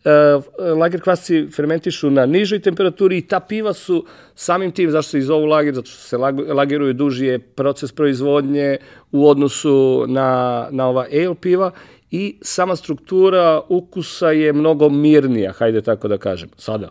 uh, 0.04 0.44
lager 0.78 1.00
kvasci 1.00 1.46
fermentišu 1.50 2.11
na 2.11 2.26
nižoj 2.26 2.61
temperaturi 2.61 3.18
i 3.18 3.26
ta 3.26 3.40
piva 3.40 3.72
su 3.72 4.04
samim 4.35 4.72
tim, 4.72 4.90
zašto 4.90 5.11
se 5.11 5.18
i 5.18 5.22
zovu 5.22 5.46
lager, 5.46 5.74
zato 5.74 5.90
što 5.90 5.98
se 5.98 6.16
lageruju 6.54 6.92
duži 6.92 7.38
proces 7.38 7.92
proizvodnje 7.92 8.76
u 9.12 9.28
odnosu 9.28 10.04
na, 10.08 10.68
na 10.70 10.88
ova 10.88 11.06
ale 11.12 11.35
piva 11.35 11.70
i 12.11 12.38
sama 12.42 12.76
struktura 12.76 13.61
ukusa 13.68 14.30
je 14.30 14.52
mnogo 14.52 14.88
mirnija, 14.88 15.52
hajde 15.52 15.82
tako 15.82 16.08
da 16.08 16.18
kažem. 16.18 16.48
Sada, 16.56 16.90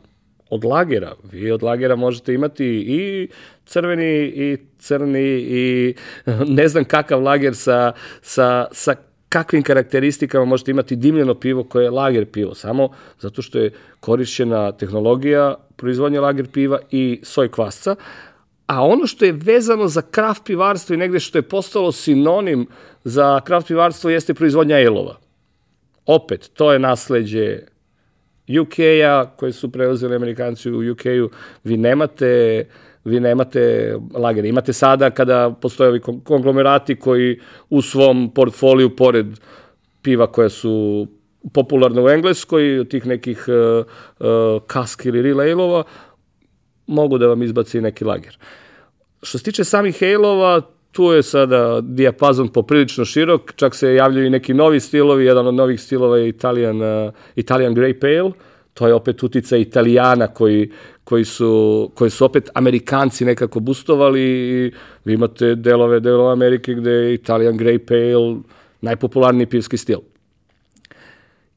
od 0.49 0.63
lagera, 0.65 1.13
vi 1.31 1.51
od 1.51 1.63
lagera 1.63 1.95
možete 1.95 2.33
imati 2.33 2.65
i 2.87 3.29
crveni 3.65 4.25
i 4.25 4.57
crni 4.79 5.39
i 5.39 5.95
ne 6.57 6.67
znam 6.67 6.85
kakav 6.85 7.23
lager 7.23 7.55
sa, 7.55 7.91
sa, 8.21 8.67
sa 8.71 8.95
kakvim 9.31 9.63
karakteristikama 9.63 10.45
možete 10.45 10.71
imati 10.71 10.95
dimljeno 10.95 11.33
pivo 11.33 11.63
koje 11.63 11.83
je 11.83 11.91
lager 11.91 12.25
pivo, 12.25 12.55
samo 12.55 12.89
zato 13.19 13.41
što 13.41 13.59
je 13.59 13.71
korišćena 13.99 14.71
tehnologija 14.71 15.55
proizvodnja 15.75 16.21
lager 16.21 16.47
piva 16.47 16.79
i 16.91 17.19
soj 17.23 17.51
kvasca, 17.51 17.95
a 18.67 18.85
ono 18.85 19.07
što 19.07 19.25
je 19.25 19.31
vezano 19.31 19.87
za 19.87 20.01
kraft 20.01 20.43
pivarstvo 20.45 20.93
i 20.93 20.97
negde 20.97 21.19
što 21.19 21.37
je 21.37 21.41
postalo 21.41 21.91
sinonim 21.91 22.67
za 23.03 23.39
kraft 23.39 23.67
pivarstvo 23.67 24.09
jeste 24.09 24.33
proizvodnja 24.33 24.79
elova. 24.79 25.17
Opet, 26.05 26.51
to 26.53 26.73
je 26.73 26.79
nasleđe 26.79 27.59
UK-a 28.61 29.35
koje 29.35 29.51
su 29.51 29.71
preuzeli 29.71 30.15
Amerikanci 30.15 30.71
u 30.71 30.91
UK-u. 30.91 31.29
Vi 31.63 31.77
nemate 31.77 32.65
vi 33.03 33.19
nemate 33.19 33.95
lagere. 34.13 34.49
Imate 34.49 34.73
sada 34.73 35.09
kada 35.09 35.51
postoje 35.61 35.89
ovi 35.89 36.01
konglomerati 36.23 36.95
koji 36.95 37.39
u 37.69 37.81
svom 37.81 38.31
portfoliju, 38.33 38.95
pored 38.95 39.27
piva 40.01 40.27
koja 40.27 40.49
su 40.49 41.07
popularne 41.53 42.01
u 42.01 42.09
Engleskoj, 42.09 42.79
od 42.79 42.89
tih 42.89 43.05
nekih 43.05 43.45
uh, 43.47 43.85
uh, 44.19 44.61
kask 44.67 45.05
ili 45.05 45.23
relay 45.23 45.83
mogu 46.87 47.17
da 47.17 47.27
vam 47.27 47.43
izbaci 47.43 47.81
neki 47.81 48.05
lager. 48.05 48.37
Što 49.23 49.37
se 49.37 49.43
tiče 49.43 49.63
samih 49.63 49.97
hejlova, 49.99 50.61
tu 50.91 51.03
je 51.03 51.23
sada 51.23 51.81
dijapazon 51.81 52.47
poprilično 52.47 53.05
širok, 53.05 53.53
čak 53.55 53.75
se 53.75 53.95
javljaju 53.95 54.27
i 54.27 54.29
neki 54.29 54.53
novi 54.53 54.79
stilovi, 54.79 55.25
jedan 55.25 55.47
od 55.47 55.53
novih 55.53 55.81
stilova 55.81 56.17
je 56.17 56.29
Italian, 56.29 56.81
uh, 56.81 57.13
Italian 57.35 57.75
Grey 57.75 57.99
Pale, 57.99 58.31
to 58.81 58.87
je 58.87 58.93
opet 58.93 59.23
utica 59.23 59.57
Italijana 59.57 60.27
koji, 60.27 60.71
koji, 61.03 61.25
su, 61.25 61.91
koji 61.95 62.09
su 62.09 62.25
opet 62.25 62.49
Amerikanci 62.53 63.25
nekako 63.25 63.59
bustovali 63.59 64.21
i 64.21 64.71
vi 65.05 65.13
imate 65.13 65.55
delove, 65.55 65.99
delove 65.99 66.31
Amerike 66.33 66.73
gde 66.73 66.91
je 66.91 67.13
Italian 67.13 67.57
Grey 67.57 67.77
Pale 67.77 68.41
najpopularniji 68.81 69.45
pivski 69.45 69.77
stil. 69.77 69.99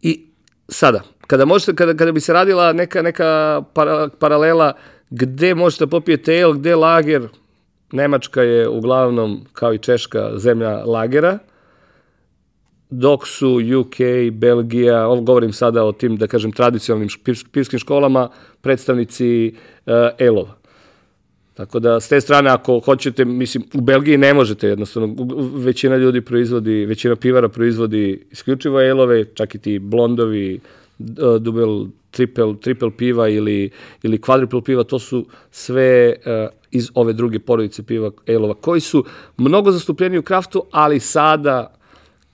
I 0.02 0.26
sada, 0.68 1.00
kada, 1.26 1.44
možete, 1.44 1.74
kada, 1.74 1.94
kada 1.94 2.12
bi 2.12 2.20
se 2.20 2.32
radila 2.32 2.72
neka, 2.72 3.02
neka 3.02 3.62
para, 3.74 4.08
paralela 4.18 4.72
gde 5.10 5.54
možete 5.54 5.86
popijete 5.86 6.42
ale, 6.42 6.54
gde 6.54 6.76
lager, 6.76 7.28
Nemačka 7.92 8.42
je 8.42 8.68
uglavnom, 8.68 9.46
kao 9.52 9.74
i 9.74 9.78
Češka, 9.78 10.30
zemlja 10.36 10.84
lagera, 10.84 11.38
dok 12.98 13.26
su 13.26 13.60
UK, 13.80 13.96
Belgija, 14.32 15.06
ovo 15.06 15.20
govorim 15.20 15.52
sada 15.52 15.84
o 15.84 15.92
tim, 15.92 16.16
da 16.16 16.26
kažem, 16.26 16.52
tradicionalnim 16.52 17.08
pivskim 17.52 17.78
školama, 17.78 18.28
predstavnici 18.60 19.54
uh, 19.86 19.92
elova. 20.18 20.54
Tako 21.54 21.78
da, 21.78 22.00
s 22.00 22.08
te 22.08 22.20
strane, 22.20 22.50
ako 22.50 22.80
hoćete, 22.80 23.24
mislim, 23.24 23.64
u 23.74 23.80
Belgiji 23.80 24.16
ne 24.18 24.34
možete 24.34 24.68
jednostavno, 24.68 25.14
većina 25.54 25.96
ljudi 25.96 26.20
proizvodi, 26.20 26.86
većina 26.86 27.16
pivara 27.16 27.48
proizvodi 27.48 28.26
isključivo 28.30 28.82
elove, 28.82 29.24
čak 29.24 29.54
i 29.54 29.58
ti 29.58 29.78
blondovi, 29.78 30.60
dubel, 31.38 31.86
triple, 32.10 32.54
triple 32.60 32.90
piva 32.96 33.28
ili, 33.28 33.70
ili 34.02 34.18
quadruple 34.18 34.64
piva, 34.64 34.84
to 34.84 34.98
su 34.98 35.26
sve 35.50 36.14
uh, 36.16 36.48
iz 36.70 36.90
ove 36.94 37.12
druge 37.12 37.38
porodice 37.38 37.82
piva 37.82 38.10
elova, 38.26 38.54
koji 38.54 38.80
su 38.80 39.04
mnogo 39.36 39.72
zastupljeni 39.72 40.18
u 40.18 40.22
kraftu, 40.22 40.64
ali 40.70 41.00
sada 41.00 41.74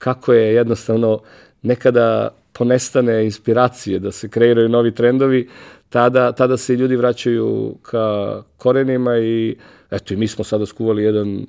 kako 0.01 0.33
je 0.33 0.53
jednostavno 0.53 1.19
nekada 1.61 2.29
ponestane 2.53 3.25
inspiracije 3.25 3.99
da 3.99 4.11
se 4.11 4.29
kreiraju 4.29 4.69
novi 4.69 4.95
trendovi, 4.95 5.49
tada, 5.89 6.31
tada 6.31 6.57
se 6.57 6.75
ljudi 6.75 6.95
vraćaju 6.95 7.75
ka 7.81 8.41
korenima 8.57 9.17
i 9.17 9.55
eto 9.91 10.13
i 10.13 10.17
mi 10.17 10.27
smo 10.27 10.43
sada 10.43 10.65
skuvali 10.65 11.03
jedan, 11.03 11.45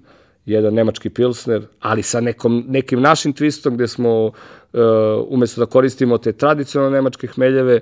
jedan 0.47 0.75
nemački 0.75 1.11
pilsner, 1.11 1.63
ali 1.81 2.03
sa 2.03 2.21
nekom, 2.21 2.65
nekim 2.69 3.01
našim 3.01 3.35
twistom 3.35 3.75
gde 3.75 3.89
smo 3.89 4.27
uh, 4.27 4.33
umesto 5.29 5.61
da 5.61 5.67
koristimo 5.67 6.19
te 6.19 6.33
tradicionalne 6.33 6.97
nemačke 6.97 7.27
hmeljeve, 7.27 7.81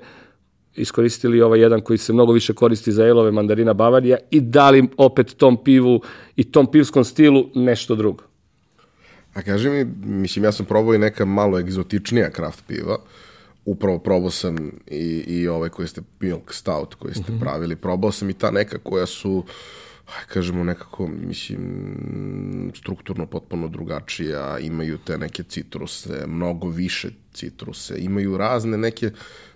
iskoristili 0.75 1.41
ovaj 1.41 1.59
jedan 1.59 1.81
koji 1.81 1.97
se 1.97 2.13
mnogo 2.13 2.33
više 2.33 2.53
koristi 2.53 2.91
za 2.91 3.07
elove 3.07 3.31
mandarina 3.31 3.73
Bavarija 3.73 4.17
i 4.31 4.41
dali 4.41 4.87
opet 4.97 5.35
tom 5.37 5.63
pivu 5.63 6.01
i 6.35 6.43
tom 6.43 6.71
pivskom 6.71 7.03
stilu 7.03 7.49
nešto 7.55 7.95
drugo. 7.95 8.30
A 9.33 9.41
kaži 9.41 9.69
mi, 9.69 9.85
mislim, 10.03 10.45
ja 10.45 10.51
sam 10.51 10.65
probao 10.65 10.93
i 10.93 10.99
neka 10.99 11.25
malo 11.25 11.59
egzotičnija 11.59 12.29
kraft 12.29 12.63
piva. 12.67 12.97
Upravo 13.65 13.99
probao 13.99 14.31
sam 14.31 14.57
i, 14.87 15.23
i 15.27 15.47
ovaj 15.47 15.69
koji 15.69 15.87
ste 15.87 16.01
Milk 16.19 16.53
Stout 16.53 16.95
koji 16.95 17.13
ste 17.13 17.31
mm 17.31 17.35
-hmm. 17.35 17.39
pravili. 17.39 17.75
Probao 17.75 18.11
sam 18.11 18.29
i 18.29 18.33
ta 18.33 18.51
neka 18.51 18.77
koja 18.77 19.05
su 19.05 19.43
aj, 20.07 20.25
kažemo 20.33 20.63
nekako, 20.63 21.07
mislim, 21.07 22.71
strukturno 22.75 23.25
potpuno 23.25 23.67
drugačija, 23.67 24.59
imaju 24.59 24.97
te 24.97 25.17
neke 25.17 25.43
citruse, 25.43 26.23
mnogo 26.27 26.69
više 26.69 27.09
citruse, 27.33 27.95
imaju 27.97 28.37
razne 28.37 28.77
neke 28.77 29.11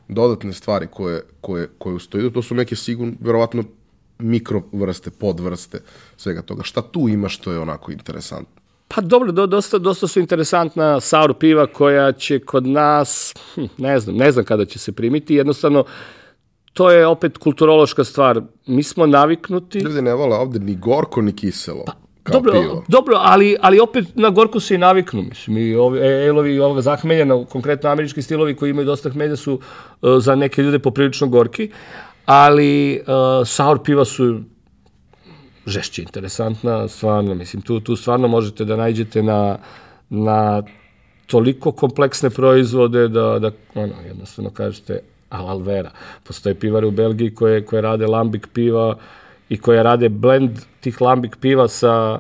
dodatne 0.08 0.54
stvari 0.54 0.88
koje, 0.92 1.22
koje, 1.42 1.70
koje 1.78 1.96
ustoji. 1.96 2.34
To 2.34 2.42
su 2.42 2.56
neke 2.56 2.76
sigurno, 2.76 3.14
verovatno, 3.20 3.64
mikrovrste, 4.20 5.12
podvrste 5.12 5.80
svega 6.18 6.42
toga. 6.42 6.64
Šta 6.64 6.82
tu 6.82 7.10
ima 7.10 7.30
što 7.30 7.52
je 7.52 7.60
onako 7.60 7.92
interesantno? 7.92 8.55
Pa 8.96 9.02
dobro, 9.02 9.32
do, 9.32 9.48
dosta, 9.48 9.78
dosta 9.78 10.08
su 10.08 10.20
interesantna 10.20 11.00
sour 11.00 11.34
piva 11.34 11.68
koja 11.68 12.12
će 12.12 12.40
kod 12.40 12.68
nas, 12.68 13.34
hm, 13.56 13.66
ne 13.78 14.00
znam, 14.00 14.16
ne 14.16 14.32
znam 14.32 14.46
kada 14.46 14.66
će 14.66 14.80
se 14.80 14.92
primiti, 14.92 15.36
jednostavno 15.36 15.84
to 16.74 16.92
je 16.92 17.08
opet 17.08 17.38
kulturološka 17.38 18.04
stvar. 18.04 18.42
Mi 18.66 18.84
smo 18.84 19.06
naviknuti... 19.06 19.80
Ljudi 19.80 20.02
ne 20.02 20.14
vole 20.14 20.36
ovde 20.36 20.60
ni 20.60 20.76
gorko 20.76 21.22
ni 21.22 21.36
kiselo. 21.36 21.84
Pa, 22.24 22.32
dobro, 22.32 22.52
pivo. 22.52 22.84
dobro, 22.88 23.16
ali, 23.20 23.56
ali 23.62 23.80
opet 23.80 24.06
na 24.16 24.30
gorku 24.30 24.60
se 24.60 24.76
i 24.76 24.78
naviknu. 24.78 25.22
Mislim, 25.22 25.58
i 25.58 25.76
ovi, 25.76 26.00
e, 26.00 26.28
elovi 26.28 26.60
ovoga 26.60 26.82
zahmeljena, 26.82 27.46
konkretno 27.46 27.90
američki 27.90 28.22
stilovi 28.22 28.56
koji 28.56 28.70
imaju 28.70 28.86
dosta 28.86 29.10
hmelja 29.10 29.36
su 29.36 29.54
uh, 29.54 30.10
za 30.20 30.36
neke 30.36 30.62
ljude 30.62 30.80
poprilično 30.80 31.28
gorki, 31.28 31.70
ali 32.26 33.02
uh, 33.02 33.48
sour 33.48 33.84
piva 33.84 34.06
su 34.06 34.40
žešće 35.66 36.02
interesantna, 36.02 36.88
stvarno, 36.88 37.36
mislim, 37.36 37.62
tu, 37.62 37.80
tu 37.80 37.96
stvarno 37.96 38.28
možete 38.28 38.66
da 38.66 38.76
najđete 38.76 39.24
na, 39.24 39.58
na 40.10 40.64
toliko 41.28 41.72
kompleksne 41.72 42.30
proizvode 42.30 43.08
da, 43.08 43.40
da 43.40 43.52
ono, 43.76 43.94
jednostavno 44.08 44.50
kažete 44.50 45.00
al 45.30 45.60
vera. 45.60 45.92
Postoje 46.24 46.56
pivare 46.56 46.88
u 46.88 46.92
Belgiji 46.92 47.36
koje, 47.36 47.66
koje 47.66 47.82
rade 47.82 48.08
lambik 48.08 48.48
piva 48.54 48.98
i 49.50 49.58
koje 49.58 49.84
rade 49.84 50.10
blend 50.10 50.60
tih 50.80 51.02
lambik 51.02 51.38
piva 51.42 51.68
sa 51.68 52.20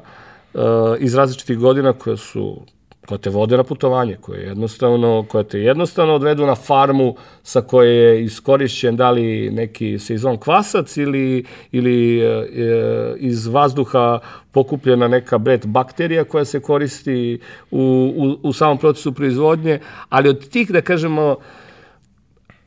uh, 0.54 0.62
iz 1.00 1.16
različitih 1.16 1.58
godina 1.58 1.94
koje 1.94 2.18
su 2.18 2.62
koja 3.06 3.18
te 3.18 3.30
vode 3.30 3.58
na 3.58 3.64
putovanje, 3.64 4.18
koje 4.22 4.44
jednostavno, 4.44 5.26
koja 5.30 5.44
te 5.44 5.60
jednostavno 5.60 6.14
odvedu 6.14 6.46
na 6.46 6.56
farmu 6.56 7.16
sa 7.44 7.62
koje 7.62 7.96
je 7.96 8.24
iskorišćen 8.24 8.96
da 8.96 9.12
li 9.12 9.50
neki 9.52 10.00
sezon 10.00 10.38
kvasac 10.38 10.98
ili, 10.98 11.46
ili 11.72 12.20
e, 12.20 12.26
e, 12.26 13.16
iz 13.18 13.48
vazduha 13.48 14.20
pokupljena 14.52 15.08
neka 15.08 15.38
bret 15.38 15.66
bakterija 15.66 16.24
koja 16.24 16.46
se 16.46 16.60
koristi 16.60 17.40
u, 17.72 18.14
u, 18.16 18.50
u 18.50 18.54
samom 18.54 18.78
procesu 18.78 19.14
proizvodnje, 19.14 19.80
ali 20.10 20.30
od 20.30 20.50
tih, 20.50 20.72
da 20.72 20.82
kažemo, 20.82 21.36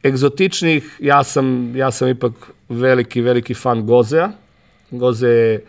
egzotičnih, 0.04 0.96
ja 1.00 1.24
sam, 1.24 1.76
ja 1.76 1.90
sam 1.90 2.08
ipak 2.08 2.32
veliki, 2.68 3.20
veliki 3.20 3.54
fan 3.54 3.86
Gozea. 3.86 4.30
Goze 4.90 5.28
je 5.28 5.64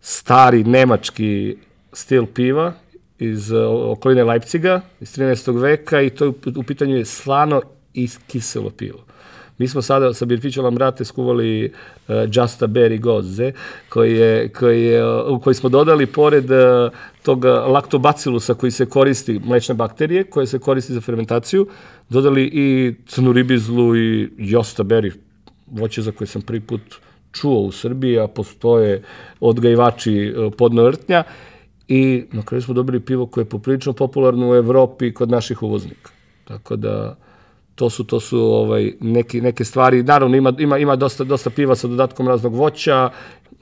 stari 0.00 0.64
nemački 0.64 1.56
stil 1.92 2.26
piva, 2.26 2.72
iz 3.20 3.50
uh, 3.50 3.60
okoline 3.90 4.24
Leipciga 4.24 4.80
iz 5.00 5.18
13. 5.18 5.60
veka 5.60 6.00
i 6.00 6.10
to 6.10 6.24
je 6.24 6.32
u 6.56 6.62
pitanju 6.62 6.96
je 6.96 7.04
slano 7.04 7.62
i 7.94 8.08
kiselo 8.26 8.70
pivo. 8.70 8.98
Mi 9.58 9.68
smo 9.68 9.82
sada 9.82 10.14
sa 10.14 10.24
Birfićom 10.24 10.64
Lambrate 10.64 11.04
skuvali 11.04 11.64
uh, 11.64 12.14
Just 12.32 12.62
a 12.62 12.66
Berry 12.66 13.00
Goze, 13.00 13.52
koji, 13.88 14.16
je, 14.16 14.48
koji, 14.48 14.84
je, 14.84 15.04
uh, 15.04 15.42
koji 15.42 15.54
smo 15.54 15.68
dodali 15.68 16.06
pored 16.06 16.50
uh, 16.50 16.58
tog 17.22 17.44
laktobacilusa 17.44 18.54
koji 18.54 18.72
se 18.72 18.86
koristi, 18.86 19.40
mlečne 19.44 19.74
bakterije, 19.74 20.24
koje 20.24 20.46
se 20.46 20.58
koristi 20.58 20.92
za 20.92 21.00
fermentaciju, 21.00 21.66
dodali 22.08 22.44
i 22.44 22.94
crnu 23.06 23.32
ribizlu 23.32 23.96
i 23.96 24.30
Josta 24.38 24.82
Berry, 24.82 25.12
voće 25.66 26.02
za 26.02 26.12
koje 26.12 26.28
sam 26.28 26.42
prvi 26.42 26.60
put 26.60 26.80
čuo 27.32 27.60
u 27.60 27.72
Srbiji, 27.72 28.18
a 28.18 28.26
postoje 28.26 29.02
odgajivači 29.40 30.34
uh, 30.36 30.52
podnovrtnja 30.58 31.24
i 31.90 32.24
na 32.32 32.42
kraju 32.42 32.62
smo 32.62 32.74
dobili 32.74 33.00
pivo 33.00 33.26
koje 33.26 33.42
je 33.42 33.48
poprilično 33.48 33.92
popularno 33.92 34.50
u 34.50 34.54
Evropi 34.54 35.14
kod 35.14 35.30
naših 35.30 35.62
uvoznika. 35.62 36.10
Tako 36.44 36.76
da 36.76 37.16
to 37.74 37.90
su 37.90 38.04
to 38.04 38.20
su 38.20 38.40
ovaj 38.40 38.92
neki 39.00 39.40
neke 39.40 39.64
stvari 39.64 40.02
naravno 40.02 40.36
ima 40.36 40.52
ima 40.58 40.78
ima 40.78 40.96
dosta 40.96 41.24
dosta 41.24 41.50
piva 41.50 41.76
sa 41.76 41.88
dodatkom 41.88 42.28
raznog 42.28 42.54
voća 42.54 43.10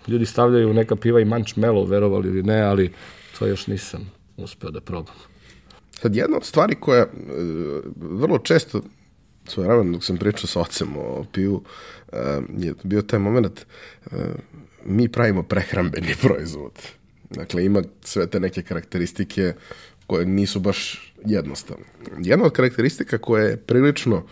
ljudi 0.09 0.27
stavljaju 0.27 0.75
neka 0.75 0.97
piva 0.97 1.21
i 1.21 1.25
mančmelo 1.25 1.85
verovali 1.85 2.29
ili 2.29 2.43
ne 2.43 2.61
ali 2.61 2.93
to 3.39 3.47
još 3.47 3.67
nisam 3.67 4.13
uspeo 4.37 4.71
da 4.71 4.81
probam 4.81 5.15
Sad, 6.01 6.17
jedna 6.17 6.37
od 6.37 6.45
stvari 6.45 6.75
koja 6.81 7.03
e, 7.03 7.09
vrlo 7.97 8.39
često 8.39 8.83
svoje 9.47 9.69
vremena 9.69 9.93
dok 9.93 10.05
sam 10.05 10.17
pričao 10.17 10.47
sa 10.47 10.61
ocem 10.61 10.97
o 10.97 11.25
pivu, 11.33 11.63
e, 12.13 12.41
je 12.59 12.75
bio 12.83 13.03
taj 13.03 13.19
moment, 13.19 13.61
e, 13.61 14.17
mi 14.85 15.09
pravimo 15.09 15.43
prehrambeni 15.43 16.15
proizvod. 16.23 16.73
Dakle, 17.31 17.65
ima 17.65 17.83
sve 18.03 18.27
te 18.27 18.41
neke 18.41 18.63
karakteristike 18.63 19.53
koje 20.07 20.27
nisu 20.27 20.61
baš 20.61 21.13
jednostavne. 21.27 21.85
Jedna 22.19 22.45
od 22.45 22.53
karakteristika 22.53 23.19
koja 23.19 23.45
je 23.45 23.57
prilično 23.57 24.27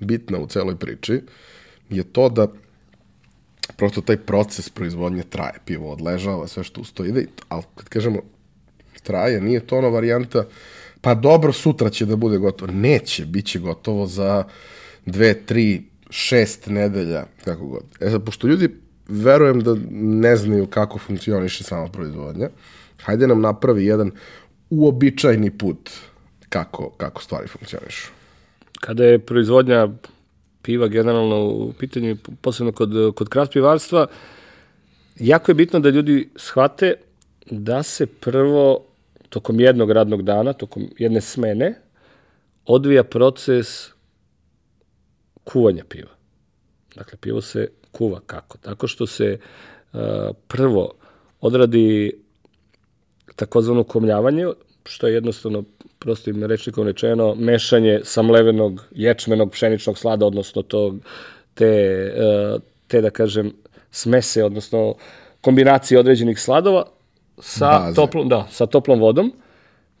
bitna 0.00 0.38
u 0.38 0.46
celoj 0.46 0.76
priči 0.76 1.20
je 1.90 2.04
to 2.04 2.28
da 2.28 2.48
prosto 3.76 4.00
taj 4.00 4.16
proces 4.16 4.68
proizvodnje 4.68 5.22
traje. 5.22 5.58
Pivo 5.64 5.92
odležava, 5.92 6.46
sve 6.46 6.64
što 6.64 6.80
usto 6.80 7.04
ide, 7.04 7.26
ali 7.48 7.62
kad 7.74 7.88
kažemo 7.88 8.20
traje, 9.02 9.40
nije 9.40 9.66
to 9.66 9.78
ona 9.78 9.88
varijanta 9.88 10.44
pa 11.04 11.14
dobro, 11.14 11.52
sutra 11.52 11.90
će 11.90 12.06
da 12.06 12.16
bude 12.16 12.38
gotovo. 12.38 12.72
Neće, 12.72 13.26
bit 13.26 13.46
će 13.46 13.58
gotovo 13.58 14.06
za 14.06 14.44
dve, 15.06 15.34
tri, 15.34 15.82
šest 16.10 16.66
nedelja, 16.66 17.26
kako 17.44 17.66
god. 17.66 17.82
E 18.00 18.10
sad, 18.10 18.24
pošto 18.24 18.46
ljudi 18.46 18.68
verujem 19.08 19.60
da 19.60 19.76
ne 19.90 20.36
znaju 20.36 20.66
kako 20.66 20.98
funkcioniše 20.98 21.64
sama 21.64 21.88
proizvodnja, 21.88 22.48
hajde 23.02 23.26
nam 23.26 23.40
napravi 23.40 23.86
jedan 23.86 24.10
uobičajni 24.70 25.50
put 25.58 25.90
kako, 26.48 26.90
kako 26.90 27.22
stvari 27.22 27.48
funkcionišu. 27.48 28.10
Kada 28.80 29.04
je 29.04 29.18
proizvodnja 29.18 29.88
piva 30.62 30.88
generalno 30.88 31.44
u 31.46 31.72
pitanju, 31.78 32.16
posebno 32.40 32.72
kod, 32.72 33.14
kod 33.14 33.28
kraft 33.28 33.52
pivarstva, 33.52 34.06
jako 35.16 35.50
je 35.50 35.54
bitno 35.54 35.80
da 35.80 35.90
ljudi 35.90 36.30
shvate 36.36 36.94
da 37.50 37.82
se 37.82 38.06
prvo 38.06 38.84
tokom 39.28 39.60
jednog 39.60 39.90
radnog 39.90 40.22
dana, 40.22 40.52
tokom 40.52 40.82
jedne 40.98 41.20
smene, 41.20 41.74
odvija 42.66 43.04
proces 43.04 43.88
kuvanja 45.44 45.84
piva. 45.88 46.10
Dakle, 46.94 47.18
pivo 47.20 47.40
se 47.40 47.68
kuva 47.96 48.20
kako? 48.26 48.58
Tako 48.58 48.86
što 48.86 49.06
se 49.06 49.38
uh, 49.92 50.00
prvo 50.48 50.92
odradi 51.40 52.12
takozvano 53.36 53.84
komljavanje, 53.84 54.46
što 54.84 55.06
je 55.06 55.14
jednostavno 55.14 55.64
prostim 55.98 56.44
rečnikom 56.44 56.86
rečeno 56.86 57.34
mešanje 57.34 58.00
samlevenog 58.04 58.84
ječmenog 58.90 59.50
pšeničnog 59.52 59.98
slada, 59.98 60.26
odnosno 60.26 60.62
tog, 60.62 60.96
te, 61.54 61.72
uh, 62.16 62.60
te 62.86 63.00
da 63.00 63.10
kažem 63.10 63.52
smese, 63.90 64.44
odnosno 64.44 64.94
kombinacije 65.40 65.98
određenih 66.00 66.40
sladova 66.40 66.86
sa 67.38 67.78
Baze. 67.78 67.94
toplom, 67.94 68.28
da, 68.28 68.46
sa 68.50 68.66
toplom 68.66 69.00
vodom, 69.00 69.32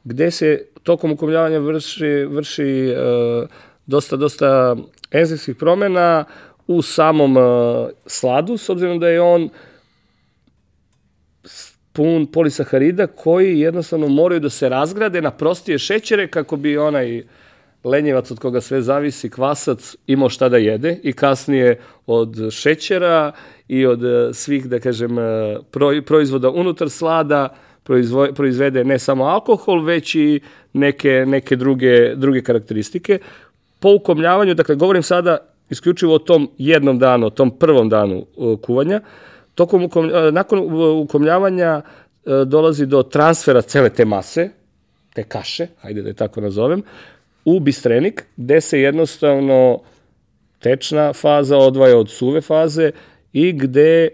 gde 0.04 0.30
se 0.30 0.66
tokom 0.82 1.12
ukomljavanja 1.12 1.58
vrši, 1.58 2.24
vrši 2.24 2.94
uh, 2.94 3.48
dosta, 3.86 4.16
dosta 4.16 4.76
enzimskih 5.10 5.56
promena 5.56 6.24
u 6.66 6.82
samom 6.82 7.36
uh, 7.36 7.44
sladu, 8.06 8.56
s 8.56 8.68
obzirom 8.68 8.98
da 8.98 9.08
je 9.08 9.20
on 9.20 9.48
pun 11.92 12.26
polisaharida 12.26 13.06
koji 13.06 13.60
jednostavno 13.60 14.08
moraju 14.08 14.40
da 14.40 14.50
se 14.50 14.68
razgrade 14.68 15.22
na 15.22 15.30
prostije 15.30 15.78
šećere 15.78 16.28
kako 16.28 16.56
bi 16.56 16.78
onaj 16.78 17.22
lenjevac 17.84 18.30
od 18.30 18.38
koga 18.38 18.60
sve 18.60 18.82
zavisi, 18.82 19.30
kvasac, 19.30 19.96
imao 20.06 20.28
šta 20.28 20.48
da 20.48 20.56
jede 20.56 20.98
i 21.02 21.12
kasnije 21.12 21.80
od 22.06 22.50
šećera 22.50 23.32
i 23.68 23.86
od 23.86 24.04
e, 24.04 24.32
svih, 24.32 24.66
da 24.66 24.80
kažem, 24.80 25.18
e, 25.18 25.56
proizvoda 26.06 26.50
unutar 26.50 26.90
slada 26.90 27.54
proizvede 28.34 28.84
ne 28.84 28.98
samo 28.98 29.24
alkohol, 29.24 29.84
već 29.84 30.14
i 30.14 30.40
neke, 30.72 31.24
neke 31.26 31.56
druge, 31.56 32.14
druge 32.16 32.42
karakteristike. 32.42 33.18
Po 33.80 33.94
ukomljavanju, 33.94 34.54
dakle, 34.54 34.74
govorim 34.74 35.02
sada 35.02 35.53
isključivo 35.74 36.14
o 36.14 36.22
tom 36.22 36.48
jednom 36.58 36.98
danu, 36.98 37.26
o 37.26 37.30
tom 37.30 37.50
prvom 37.58 37.88
danu 37.88 38.22
e, 38.22 38.56
kuvanja, 38.62 39.00
tokom 39.54 39.84
ukomlja, 39.84 40.30
nakon 40.30 40.58
ukomljavanja 41.02 41.82
dolazi 42.46 42.86
do 42.86 43.02
transfera 43.02 43.62
cele 43.62 43.90
te 43.90 44.04
mase, 44.04 44.48
te 45.14 45.24
kaše, 45.24 45.66
hajde 45.82 46.02
da 46.02 46.08
je 46.08 46.14
tako 46.14 46.40
nazovem, 46.40 46.82
u 47.44 47.60
bistrenik, 47.60 48.24
gde 48.36 48.60
se 48.60 48.80
jednostavno 48.80 49.80
tečna 50.58 51.12
faza 51.12 51.58
odvaja 51.58 51.98
od 51.98 52.10
suve 52.10 52.40
faze 52.40 52.90
i 53.32 53.52
gde 53.52 54.08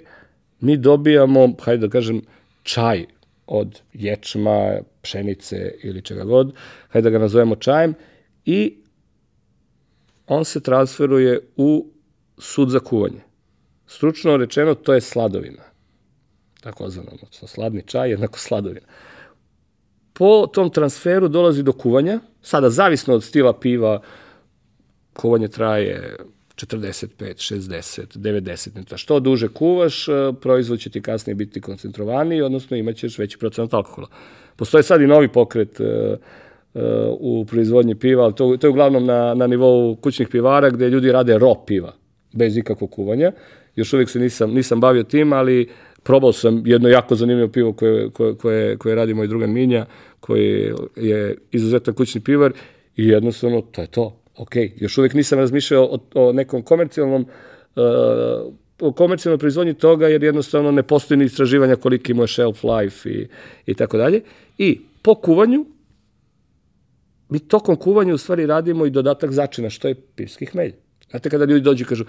mi 0.61 0.76
dobijamo, 0.76 1.54
hajde 1.62 1.86
da 1.86 1.92
kažem, 1.92 2.22
čaj 2.62 3.06
od 3.46 3.80
ječma, 3.92 4.80
pšenice 5.02 5.74
ili 5.82 6.02
čega 6.02 6.24
god, 6.24 6.52
hajde 6.88 7.06
da 7.06 7.11
ga 7.11 7.18
nazovemo 7.18 7.56
čajem, 7.56 7.94
i 8.44 8.74
on 10.32 10.44
se 10.44 10.60
transferuje 10.60 11.40
u 11.56 11.86
sud 12.38 12.70
za 12.70 12.78
kuvanje. 12.78 13.20
Stručno 13.86 14.36
rečeno, 14.36 14.74
to 14.74 14.94
je 14.94 15.00
sladovina. 15.00 15.62
Tako 16.60 16.90
zvano, 16.90 17.10
sladni 17.30 17.82
čaj 17.86 18.10
jednako 18.10 18.38
sladovina. 18.38 18.86
Po 20.12 20.46
tom 20.46 20.70
transferu 20.70 21.28
dolazi 21.28 21.62
do 21.62 21.72
kuvanja, 21.72 22.20
sada 22.42 22.70
zavisno 22.70 23.14
od 23.14 23.24
stila 23.24 23.58
piva, 23.58 24.02
kuvanje 25.12 25.48
traje 25.48 26.16
45, 26.54 27.08
60, 27.18 28.18
90 28.18 28.74
minuta. 28.74 28.96
Što 28.96 29.20
duže 29.20 29.48
kuvaš, 29.48 30.08
e, 30.08 30.12
proizvod 30.40 30.80
će 30.80 30.90
ti 30.90 31.02
kasnije 31.02 31.34
biti 31.34 31.60
koncentrovaniji, 31.60 32.42
odnosno 32.42 32.76
imaćeš 32.76 33.18
veći 33.18 33.38
procenat 33.38 33.74
alkohola. 33.74 34.08
Postoje 34.56 34.82
sad 34.82 35.00
i 35.00 35.06
novi 35.06 35.28
pokret 35.28 35.80
uh, 35.80 35.86
u 37.20 37.44
proizvodnji 37.44 37.94
piva, 37.94 38.24
ali 38.24 38.34
to, 38.34 38.56
to 38.56 38.66
je 38.66 38.70
uglavnom 38.70 39.04
na, 39.04 39.34
na 39.34 39.46
nivou 39.46 39.96
kućnih 39.96 40.28
pivara 40.28 40.70
gde 40.70 40.88
ljudi 40.88 41.12
rade 41.12 41.38
ro 41.38 41.54
piva, 41.66 41.92
bez 42.32 42.56
ikakvog 42.56 42.90
kuvanja. 42.90 43.32
Još 43.76 43.92
uvijek 43.92 44.10
se 44.10 44.18
nisam, 44.18 44.50
nisam 44.50 44.80
bavio 44.80 45.02
tim, 45.02 45.32
ali 45.32 45.68
probao 46.02 46.32
sam 46.32 46.62
jedno 46.66 46.88
jako 46.88 47.14
zanimljivo 47.14 47.48
pivo 47.48 47.72
koje, 47.72 48.10
koje, 48.10 48.34
koje, 48.34 48.76
koje 48.76 48.94
radi 48.94 49.14
moj 49.14 49.26
drugan 49.26 49.52
Minja, 49.52 49.86
koji 50.20 50.72
je 50.96 51.36
izuzetan 51.52 51.94
kućni 51.94 52.20
pivar 52.20 52.52
i 52.96 53.08
jednostavno 53.08 53.60
to 53.60 53.80
je 53.80 53.86
to 53.86 54.20
ok, 54.36 54.52
još 54.76 54.98
uvek 54.98 55.14
nisam 55.14 55.38
razmišljao 55.38 55.84
o, 55.84 55.98
o 56.14 56.32
nekom 56.32 56.62
komercijalnom 56.62 57.26
uh, 57.76 58.52
o 58.80 58.92
komercijalnoj 58.92 59.38
proizvodnji 59.38 59.74
toga, 59.74 60.08
jer 60.08 60.24
jednostavno 60.24 60.70
ne 60.70 60.82
postoji 60.82 61.18
ni 61.18 61.24
istraživanja 61.24 61.76
koliki 61.76 62.14
mu 62.14 62.22
je 62.22 62.28
shelf 62.28 62.64
life 62.64 63.10
i, 63.10 63.26
i 63.66 63.74
tako 63.74 63.96
dalje. 63.96 64.22
I 64.58 64.80
po 65.02 65.14
kuvanju, 65.14 65.64
mi 67.30 67.38
tokom 67.38 67.76
kuvanja 67.76 68.14
u 68.14 68.18
stvari 68.18 68.46
radimo 68.46 68.86
i 68.86 68.90
dodatak 68.90 69.32
začina, 69.32 69.70
što 69.70 69.88
je 69.88 69.94
pivski 69.94 70.46
hmelj. 70.46 70.74
Znate, 71.10 71.30
kada 71.30 71.44
ljudi 71.44 71.60
dođu 71.60 71.84
i 71.84 71.86
kažu, 71.86 72.04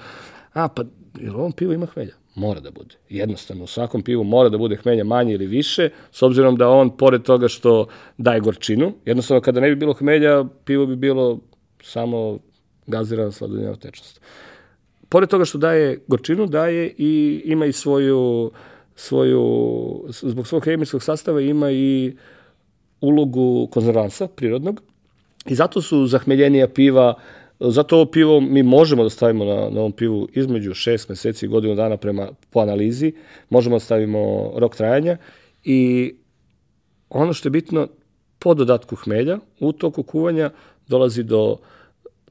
a 0.53 0.67
pa, 0.67 0.83
jer 1.19 1.35
ovom 1.35 1.51
pivu 1.51 1.73
ima 1.73 1.85
hmelja? 1.85 2.13
Mora 2.35 2.59
da 2.59 2.71
bude. 2.71 2.95
Jednostavno, 3.09 3.63
u 3.63 3.67
svakom 3.67 4.01
pivu 4.01 4.23
mora 4.23 4.49
da 4.49 4.57
bude 4.57 4.75
hmelja 4.75 5.03
manje 5.03 5.33
ili 5.33 5.47
više, 5.47 5.89
s 6.11 6.21
obzirom 6.21 6.55
da 6.55 6.69
on, 6.69 6.97
pored 6.97 7.21
toga 7.21 7.47
što 7.47 7.87
daje 8.17 8.39
gorčinu, 8.39 8.93
jednostavno 9.05 9.41
kada 9.41 9.59
ne 9.59 9.69
bi 9.69 9.75
bilo 9.75 9.93
hmelja, 9.93 10.45
pivo 10.65 10.85
bi 10.85 10.95
bilo 10.95 11.39
samo 11.83 12.39
gazirana 12.87 13.31
sladunjava 13.31 13.75
tečnost. 13.75 14.21
Pored 15.09 15.29
toga 15.29 15.45
što 15.45 15.57
daje 15.57 15.99
gorčinu, 16.07 16.47
daje 16.47 16.93
i 16.97 17.41
ima 17.45 17.65
i 17.65 17.71
svoju, 17.71 18.51
svoju 18.95 19.43
zbog 20.09 20.47
svog 20.47 20.65
hemijskog 20.65 21.03
sastava 21.03 21.41
ima 21.41 21.71
i 21.71 22.15
ulogu 23.01 23.67
konzervansa 23.71 24.27
prirodnog 24.27 24.81
i 25.45 25.55
zato 25.55 25.81
su 25.81 26.07
zahmeljenija 26.07 26.67
piva 26.67 27.13
Zato 27.63 27.95
ovo 27.95 28.05
pivo 28.05 28.39
mi 28.39 28.63
možemo 28.63 29.03
da 29.03 29.09
stavimo 29.09 29.45
na, 29.45 29.55
na 29.55 29.79
ovom 29.79 29.91
pivu 29.91 30.27
između 30.33 30.73
šest 30.73 31.09
meseci 31.09 31.45
i 31.45 31.49
godinu 31.49 31.75
dana 31.75 31.97
prema, 31.97 32.29
po 32.49 32.59
analizi. 32.59 33.13
Možemo 33.49 33.75
da 33.75 33.79
stavimo 33.79 34.51
rok 34.55 34.75
trajanja 34.75 35.17
i 35.63 36.13
ono 37.09 37.33
što 37.33 37.47
je 37.47 37.51
bitno, 37.51 37.87
po 38.39 38.53
dodatku 38.53 38.95
hmelja, 38.95 39.39
u 39.59 39.71
toku 39.71 40.03
kuvanja 40.03 40.49
dolazi 40.87 41.23
do 41.23 41.57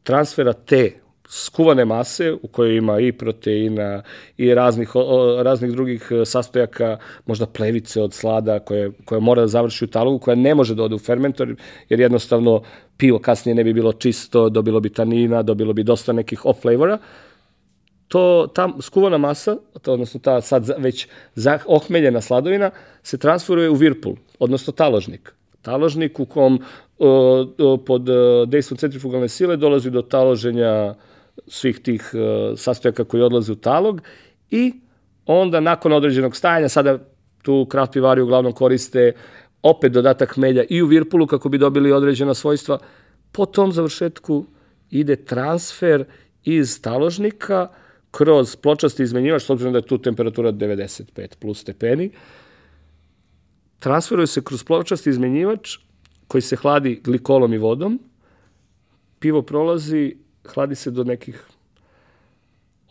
transfera 0.03 0.53
te 0.53 0.93
skuvane 1.33 1.85
mase 1.85 2.33
u 2.43 2.49
kojoj 2.49 2.77
ima 2.77 3.01
i 3.01 3.13
proteina 3.13 4.03
i 4.37 4.55
raznih, 4.55 4.91
o, 4.95 5.43
raznih 5.43 5.73
drugih 5.73 6.09
e, 6.11 6.25
sastojaka, 6.25 6.99
možda 7.27 7.47
plevice 7.47 8.03
od 8.03 8.15
slada 8.15 8.59
koje, 8.59 8.91
koje 9.05 9.21
mora 9.21 9.43
da 9.43 9.49
završi 9.49 9.85
u 9.85 9.89
talogu, 9.89 10.19
koja 10.19 10.35
ne 10.35 10.55
može 10.55 10.75
da 10.75 10.83
ode 10.83 10.95
u 10.95 10.99
fermentor, 10.99 11.55
jer 11.89 12.01
jednostavno 12.01 12.63
pivo 12.97 13.19
kasnije 13.19 13.55
ne 13.55 13.65
bi 13.65 13.73
bilo 13.73 13.93
čisto, 13.93 14.49
dobilo 14.49 14.81
bi 14.81 14.91
tanina, 14.93 15.43
dobilo 15.43 15.73
bi 15.73 15.83
dosta 15.83 16.13
nekih 16.13 16.47
off 16.47 16.63
flavora. 16.63 16.99
To, 18.09 18.47
ta 18.55 18.69
skuvana 18.81 19.19
masa, 19.19 19.57
to, 19.83 19.93
odnosno 19.93 20.21
ta 20.21 20.41
sad 20.41 20.71
već 20.79 21.09
ohmeljena 21.67 22.21
sladovina, 22.21 22.71
se 23.03 23.19
transferuje 23.19 23.71
u 23.71 23.75
virpul, 23.75 24.17
odnosno 24.39 24.73
taložnik 24.73 25.35
taložnik 25.63 26.21
u 26.21 26.25
kom 26.25 26.59
pod 27.87 28.09
dejstvom 28.47 28.79
centrifugalne 28.79 29.29
sile 29.29 29.57
dolazi 29.57 29.91
do 29.91 30.03
taloženja 30.03 30.95
svih 31.47 31.81
tih 31.81 32.13
sastojaka 32.57 33.05
koji 33.05 33.23
odlaze 33.23 33.53
u 33.53 33.57
talog 33.57 34.03
i 34.51 34.73
onda 35.27 35.61
nakon 35.61 35.93
određenog 35.93 36.37
stajanja, 36.37 36.69
sada 36.69 36.99
tu 37.43 37.67
kraft 37.71 37.93
pivari 37.93 38.21
uglavnom 38.21 38.53
koriste 38.53 39.13
opet 39.63 39.93
dodatak 39.93 40.37
melja 40.37 40.65
i 40.69 40.83
u 40.83 40.87
virpulu 40.87 41.27
kako 41.27 41.49
bi 41.49 41.59
dobili 41.59 41.93
određena 41.93 42.35
svojstva. 42.35 42.79
Po 43.33 43.47
tom 43.47 43.73
završetku 43.73 44.47
ide 44.91 45.17
transfer 45.17 46.05
iz 46.45 46.83
taložnika 46.83 47.69
kroz 48.11 48.57
pločasti 48.57 49.03
izmenjivač, 49.03 49.43
s 49.43 49.51
obzirom 49.51 49.73
da 49.73 49.79
je 49.79 49.87
tu 49.87 49.99
temperatura 49.99 50.53
95 50.53 51.37
plus 51.39 51.61
stepeni, 51.61 52.11
transferuje 53.79 54.27
se 54.27 54.45
kroz 54.45 54.65
pločasti 54.65 55.11
izmenjivač 55.11 55.79
koji 56.29 56.43
se 56.43 56.57
hladi 56.57 57.01
glikolom 57.05 57.55
i 57.55 57.59
vodom, 57.59 58.01
pivo 59.19 59.43
prolazi, 59.43 60.17
hladi 60.45 60.75
se 60.75 60.91
do 60.91 61.05
nekih 61.05 61.45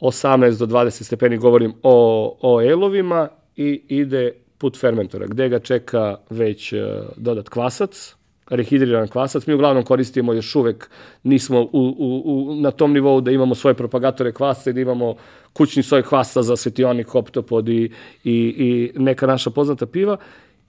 18 0.02 0.60
do 0.60 0.66
20 0.66 1.04
stepeni, 1.04 1.38
govorim 1.38 1.74
o, 1.84 2.38
o 2.42 2.62
elovima 2.62 3.28
i 3.56 3.82
ide 3.88 4.34
put 4.58 4.80
fermentora, 4.80 5.28
gde 5.28 5.50
ga 5.50 5.60
čeka 5.60 6.18
već 6.30 6.74
uh, 6.74 6.80
dodat 7.16 7.50
kvasac, 7.50 8.16
rehidriran 8.50 9.08
kvasac. 9.08 9.48
Mi 9.48 9.54
uglavnom 9.54 9.84
koristimo 9.84 10.34
još 10.34 10.56
uvek, 10.56 10.90
nismo 11.24 11.62
u, 11.62 11.70
u, 11.74 12.22
u, 12.26 12.56
na 12.56 12.72
tom 12.72 12.94
nivou 12.94 13.22
da 13.22 13.32
imamo 13.32 13.56
svoje 13.56 13.74
propagatore 13.74 14.32
kvasca 14.32 14.70
i 14.70 14.74
da 14.74 14.82
imamo 14.82 15.16
kućni 15.54 15.84
soj 15.84 16.04
kvasca 16.04 16.44
za 16.44 16.58
svetionik, 16.58 17.08
hoptopod 17.08 17.70
i, 17.70 17.92
i, 18.24 18.34
i 18.34 18.92
neka 18.96 19.28
naša 19.28 19.50
poznata 19.50 19.86
piva. 19.86 20.18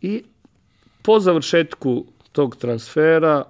I 0.03 0.23
po 1.03 1.21
završetku 1.21 2.05
tog 2.33 2.57
transfera 2.57 3.45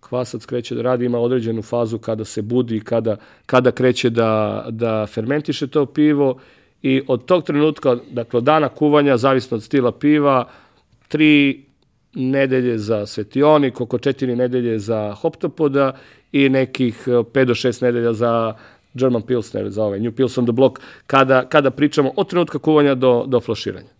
kvasac 0.00 0.46
kreće 0.46 0.74
da 0.74 0.82
radi, 0.82 1.04
ima 1.04 1.18
određenu 1.18 1.62
fazu 1.62 1.98
kada 1.98 2.24
se 2.24 2.42
budi, 2.42 2.80
kada, 2.80 3.16
kada 3.46 3.70
kreće 3.70 4.10
da, 4.10 4.64
da 4.70 5.06
fermentiše 5.06 5.66
to 5.66 5.86
pivo 5.86 6.38
i 6.82 7.02
od 7.08 7.24
tog 7.24 7.44
trenutka, 7.44 7.96
dakle 8.10 8.38
od 8.38 8.44
dana 8.44 8.68
kuvanja, 8.68 9.16
zavisno 9.16 9.56
od 9.56 9.62
stila 9.62 9.92
piva, 9.92 10.48
tri 11.08 11.64
nedelje 12.14 12.78
za 12.78 13.06
svetionik, 13.06 13.80
oko 13.80 13.98
četiri 13.98 14.36
nedelje 14.36 14.78
za 14.78 15.14
hoptopoda 15.14 15.92
i 16.32 16.48
nekih 16.48 17.08
5 17.08 17.44
do 17.44 17.54
6 17.54 17.82
nedelja 17.82 18.12
za 18.12 18.54
German 18.94 19.22
Pilsner, 19.22 19.70
za 19.70 19.84
ovaj 19.84 20.00
New 20.00 20.12
Pils 20.12 20.38
on 20.38 20.44
the 20.44 20.52
Block, 20.52 20.80
kada, 21.06 21.44
kada 21.48 21.70
pričamo 21.70 22.12
od 22.16 22.28
trenutka 22.28 22.58
kuvanja 22.58 22.94
do, 22.94 23.24
do 23.26 23.40
flaširanja. 23.40 23.99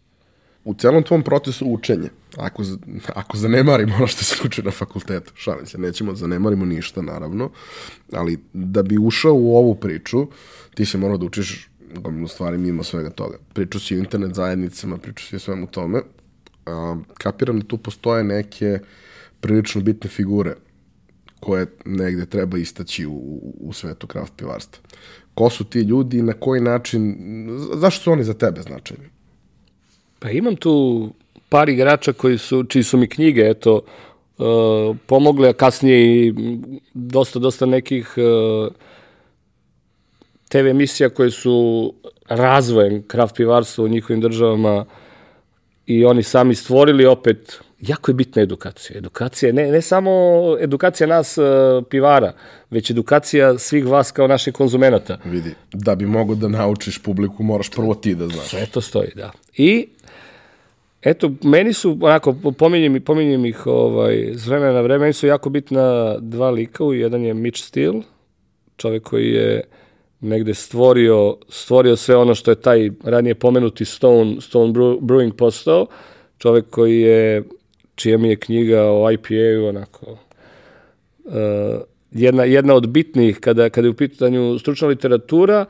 U 0.65 0.75
celom 0.75 1.03
tvom 1.03 1.23
procesu 1.23 1.67
učenja, 1.67 2.09
ako, 2.37 2.63
ako 3.15 3.37
zanemarimo 3.37 3.95
ono 3.95 4.07
što 4.07 4.25
se 4.25 4.37
uče 4.45 4.63
na 4.63 4.71
fakultetu, 4.71 5.33
šalim 5.35 5.67
se, 5.67 5.79
nećemo 5.79 6.13
da 6.13 6.17
zanemarimo 6.17 6.65
ništa, 6.65 7.03
naravno, 7.03 7.51
ali 8.13 8.39
da 8.53 8.83
bi 8.83 8.99
ušao 8.99 9.35
u 9.35 9.57
ovu 9.57 9.75
priču, 9.75 10.27
ti 10.75 10.87
se 10.87 10.99
morao 10.99 11.19
da 11.19 11.27
učiš 11.27 11.71
gomilu 11.95 12.29
stvari 12.29 12.59
mimo 12.59 12.83
svega 12.83 13.11
toga. 13.11 13.39
Pričao 13.53 13.81
si 13.81 13.95
o 13.95 13.99
internet 13.99 14.35
zajednicama, 14.35 14.99
pričao 14.99 15.27
si 15.27 15.37
o 15.37 15.39
svemu 15.39 15.67
tome. 15.67 16.03
A, 16.67 16.97
kapiram 17.15 17.61
da 17.61 17.67
tu 17.67 17.79
postoje 17.79 18.25
neke 18.25 18.79
prilično 19.41 19.81
bitne 19.81 20.11
figure 20.11 20.55
koje 21.41 21.67
negde 21.85 22.27
treba 22.27 22.59
istaći 22.59 23.07
u, 23.07 23.41
u 23.61 23.73
svetu 23.73 24.07
kraft 24.07 24.33
pivarstva. 24.37 24.83
Ko 25.35 25.51
su 25.51 25.65
ti 25.65 25.81
ljudi 25.81 26.19
i 26.19 26.23
na 26.23 26.33
koji 26.33 26.61
način, 26.61 27.17
zašto 27.75 28.03
su 28.03 28.13
oni 28.13 28.25
za 28.25 28.35
tebe 28.35 28.63
značajni? 28.63 29.20
Pa 30.21 30.31
imam 30.31 30.57
tu 30.57 31.09
par 31.49 31.69
igrača 31.69 32.13
koji 32.13 32.39
su, 32.39 32.65
čiji 32.65 32.83
su 32.83 32.99
mi 32.99 33.09
knjige, 33.09 33.41
eto, 33.41 33.81
uh, 34.39 34.97
pomogle, 35.07 35.49
a 35.49 35.53
kasnije 35.53 36.27
i 36.27 36.35
dosta, 36.95 37.39
dosta 37.39 37.67
nekih 37.67 38.15
uh, 38.17 38.73
TV 40.49 40.67
emisija 40.67 41.09
koje 41.09 41.31
su 41.31 41.95
razvojem 42.29 43.03
kraft 43.03 43.37
pivarstva 43.37 43.85
u 43.85 43.89
njihovim 43.89 44.21
državama 44.21 44.85
i 45.87 46.05
oni 46.05 46.23
sami 46.23 46.55
stvorili 46.55 47.07
opet 47.07 47.61
jako 47.81 48.11
je 48.11 48.15
bitna 48.15 48.43
edukacija. 48.43 48.99
Edukacija, 48.99 49.53
ne, 49.53 49.71
ne 49.71 49.83
samo 49.83 50.11
edukacija 50.61 51.07
nas 51.07 51.39
uh, 51.39 51.45
pivara, 51.91 52.33
već 52.71 52.91
edukacija 52.91 53.59
svih 53.59 53.87
vas 53.87 54.11
kao 54.11 54.27
naših 54.27 54.55
konzumenata. 54.55 55.19
Vidi, 55.25 55.55
da 55.73 55.95
bi 55.95 56.07
mogo 56.07 56.35
da 56.35 56.49
naučiš 56.49 57.03
publiku, 57.03 57.43
moraš 57.43 57.71
prvo 57.71 57.95
ti 57.95 58.15
da 58.15 58.29
znaš. 58.29 58.49
Sve 58.49 58.67
to 58.67 58.81
stoji, 58.81 59.11
da. 59.15 59.31
I 59.57 59.89
Eto, 61.03 61.31
meni 61.45 61.73
su, 61.73 61.99
onako, 62.01 62.35
pominjem, 62.59 63.03
pominjem 63.05 63.45
ih 63.45 63.67
ovaj, 63.67 64.33
s 64.35 64.47
vremena 64.47 64.73
na 64.73 64.81
vreme, 64.81 64.99
meni 64.99 65.13
su 65.13 65.27
jako 65.27 65.51
bitna 65.51 66.19
dva 66.19 66.51
lika, 66.51 66.85
jedan 66.85 67.25
je 67.25 67.35
Mitch 67.35 67.61
Steele, 67.61 68.03
čovek 68.77 69.03
koji 69.03 69.29
je 69.29 69.63
negde 70.21 70.55
stvorio, 70.55 71.37
stvorio 71.49 71.97
sve 71.97 72.17
ono 72.17 72.35
što 72.35 72.51
je 72.51 72.61
taj 72.61 72.91
ranije 73.05 73.35
pomenuti 73.35 73.85
Stone, 73.85 74.41
Stone 74.41 74.73
Brewing 74.73 75.33
postao, 75.33 75.87
čovek 76.39 76.71
koji 76.71 77.01
je, 77.01 77.43
čija 77.95 78.19
mi 78.19 78.29
je 78.29 78.37
knjiga 78.37 78.83
o 78.85 79.11
IPA-u, 79.11 79.69
onako, 79.69 80.07
uh, 81.25 81.33
jedna, 82.11 82.45
jedna 82.45 82.75
od 82.75 82.89
bitnih 82.89 83.39
kada, 83.41 83.69
kada 83.71 83.87
je 83.87 83.91
u 83.91 83.97
pitanju 83.97 84.59
stručna 84.59 84.89
literatura, 84.89 85.65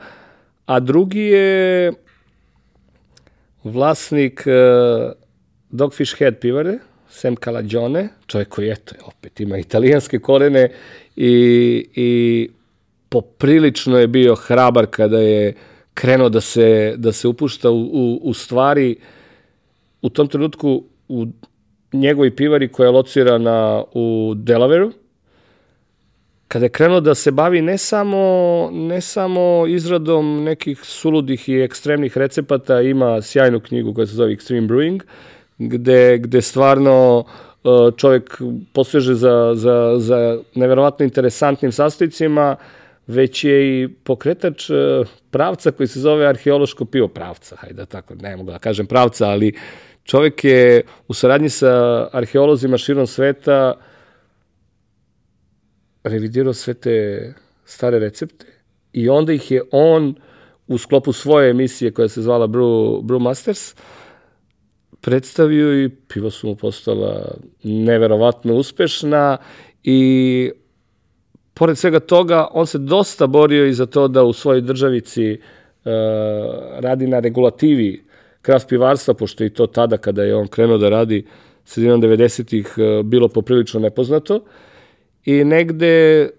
a 0.65 0.79
drugi 0.79 1.21
je 1.21 1.93
vlasnik 3.63 4.43
uh, 4.47 5.20
Dogfish 5.71 6.17
Head 6.17 6.39
pivare, 6.39 6.77
Sam 7.09 7.35
Calagione, 7.35 8.09
čovjek 8.27 8.47
koji, 8.49 8.71
eto, 8.71 8.95
opet 9.05 9.39
ima 9.39 9.57
italijanske 9.57 10.19
korene 10.19 10.69
i, 11.15 11.33
i 11.95 12.49
poprilično 13.09 13.97
je 13.99 14.07
bio 14.07 14.35
hrabar 14.35 14.85
kada 14.85 15.19
je 15.19 15.53
krenuo 15.93 16.29
da 16.29 16.41
se, 16.41 16.93
da 16.97 17.11
se 17.11 17.27
upušta 17.27 17.69
u, 17.69 17.81
u, 17.81 18.19
u 18.23 18.33
stvari. 18.33 18.95
U 20.01 20.09
tom 20.09 20.27
trenutku 20.27 20.83
u 21.07 21.27
njegovoj 21.93 22.35
pivari 22.35 22.67
koja 22.67 22.87
je 22.87 22.91
locirana 22.91 23.83
u 23.93 24.33
Delaveru, 24.35 24.91
kada 26.47 26.65
je 26.65 26.69
krenuo 26.69 26.99
da 26.99 27.15
se 27.15 27.31
bavi 27.31 27.61
ne 27.61 27.77
samo, 27.77 28.69
ne 28.73 29.01
samo 29.01 29.67
izradom 29.67 30.43
nekih 30.43 30.79
suludih 30.83 31.49
i 31.49 31.61
ekstremnih 31.61 32.17
recepata, 32.17 32.81
ima 32.81 33.21
sjajnu 33.21 33.59
knjigu 33.59 33.93
koja 33.93 34.07
se 34.07 34.15
zove 34.15 34.35
Extreme 34.35 34.67
Brewing, 34.67 35.01
gde, 35.69 36.17
gde 36.17 36.41
stvarno 36.41 37.19
uh, 37.63 37.95
čovjek 37.97 38.41
poseže 38.73 39.13
za, 39.13 39.51
za, 39.55 39.95
za 39.97 40.37
neverovatno 40.55 41.03
interesantnim 41.03 41.71
sastojcima, 41.71 42.55
već 43.07 43.43
je 43.43 43.83
i 43.83 43.89
pokretač 44.03 44.69
uh, 44.69 44.77
pravca 45.31 45.71
koji 45.71 45.87
se 45.87 45.99
zove 45.99 46.27
arheološko 46.27 46.85
pivo. 46.85 47.07
Pravca, 47.07 47.55
hajde 47.55 47.75
da 47.75 47.85
tako, 47.85 48.15
ne 48.15 48.37
mogu 48.37 48.51
da 48.51 48.59
kažem 48.59 48.85
pravca, 48.85 49.29
ali 49.29 49.53
čovjek 50.03 50.43
je 50.43 50.81
u 51.07 51.13
saradnji 51.13 51.49
sa 51.49 52.07
arheolozima 52.11 52.77
širom 52.77 53.07
sveta 53.07 53.73
revidirao 56.03 56.53
sve 56.53 56.73
te 56.73 57.33
stare 57.65 57.99
recepte 57.99 58.45
i 58.93 59.09
onda 59.09 59.33
ih 59.33 59.51
je 59.51 59.61
on 59.71 60.15
u 60.67 60.77
sklopu 60.77 61.13
svoje 61.13 61.49
emisije 61.49 61.91
koja 61.91 62.07
se 62.07 62.21
zvala 62.21 62.47
Brew, 62.47 63.01
Brew 63.01 63.19
Masters 63.19 63.73
uh, 63.73 63.79
predstavio 65.01 65.83
i 65.83 65.89
piva 65.89 66.29
su 66.29 66.47
mu 66.47 66.55
postala 66.55 67.35
neverovatno 67.63 68.55
uspešna 68.55 69.37
i 69.83 70.51
pored 71.53 71.77
svega 71.77 71.99
toga 71.99 72.47
on 72.51 72.67
se 72.67 72.77
dosta 72.77 73.27
borio 73.27 73.65
i 73.65 73.73
za 73.73 73.85
to 73.85 74.07
da 74.07 74.23
u 74.23 74.33
svojoj 74.33 74.61
državici 74.61 75.31
uh, 75.33 75.91
radi 76.79 77.07
na 77.07 77.19
regulativi 77.19 78.03
kraft 78.41 78.69
pivarstva, 78.69 79.13
pošto 79.13 79.43
i 79.43 79.49
to 79.49 79.67
tada 79.67 79.97
kada 79.97 80.23
je 80.23 80.35
on 80.35 80.47
krenuo 80.47 80.77
da 80.77 80.89
radi 80.89 81.25
sredinom 81.65 82.01
90-ih 82.01 82.73
uh, 82.77 83.05
bilo 83.05 83.27
poprilično 83.27 83.79
nepoznato. 83.79 84.43
I 85.25 85.43
negde 85.43 86.29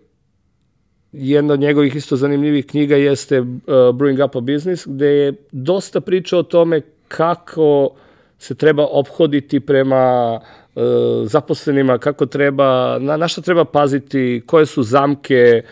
jedna 1.12 1.54
od 1.54 1.60
njegovih 1.60 1.96
isto 1.96 2.16
zanimljivih 2.16 2.66
knjiga 2.66 2.96
jeste 2.96 3.40
uh, 3.40 3.48
Brewing 3.66 4.24
Up 4.24 4.36
a 4.36 4.40
Business, 4.40 4.86
gde 4.86 5.06
je 5.06 5.32
dosta 5.52 6.00
pričao 6.00 6.38
o 6.38 6.42
tome 6.42 6.80
kako 7.08 7.94
se 8.42 8.54
treba 8.54 8.86
ophoditi 8.90 9.60
prema 9.60 10.40
e, 10.76 10.80
zaposlenima, 11.24 11.98
kako 11.98 12.26
treba, 12.26 12.98
na, 12.98 13.16
na 13.16 13.28
šta 13.28 13.40
treba 13.40 13.64
paziti, 13.64 14.42
koje 14.46 14.66
su 14.66 14.82
zamke 14.82 15.34
e, 15.34 15.62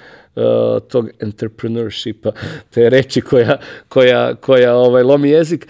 tog 0.88 1.08
entrepreneurshipa, 1.20 2.32
te 2.70 2.90
reči 2.90 3.20
koja, 3.20 3.58
koja, 3.88 4.34
koja 4.34 4.76
ovaj, 4.76 5.02
lomi 5.02 5.30
jezik. 5.30 5.68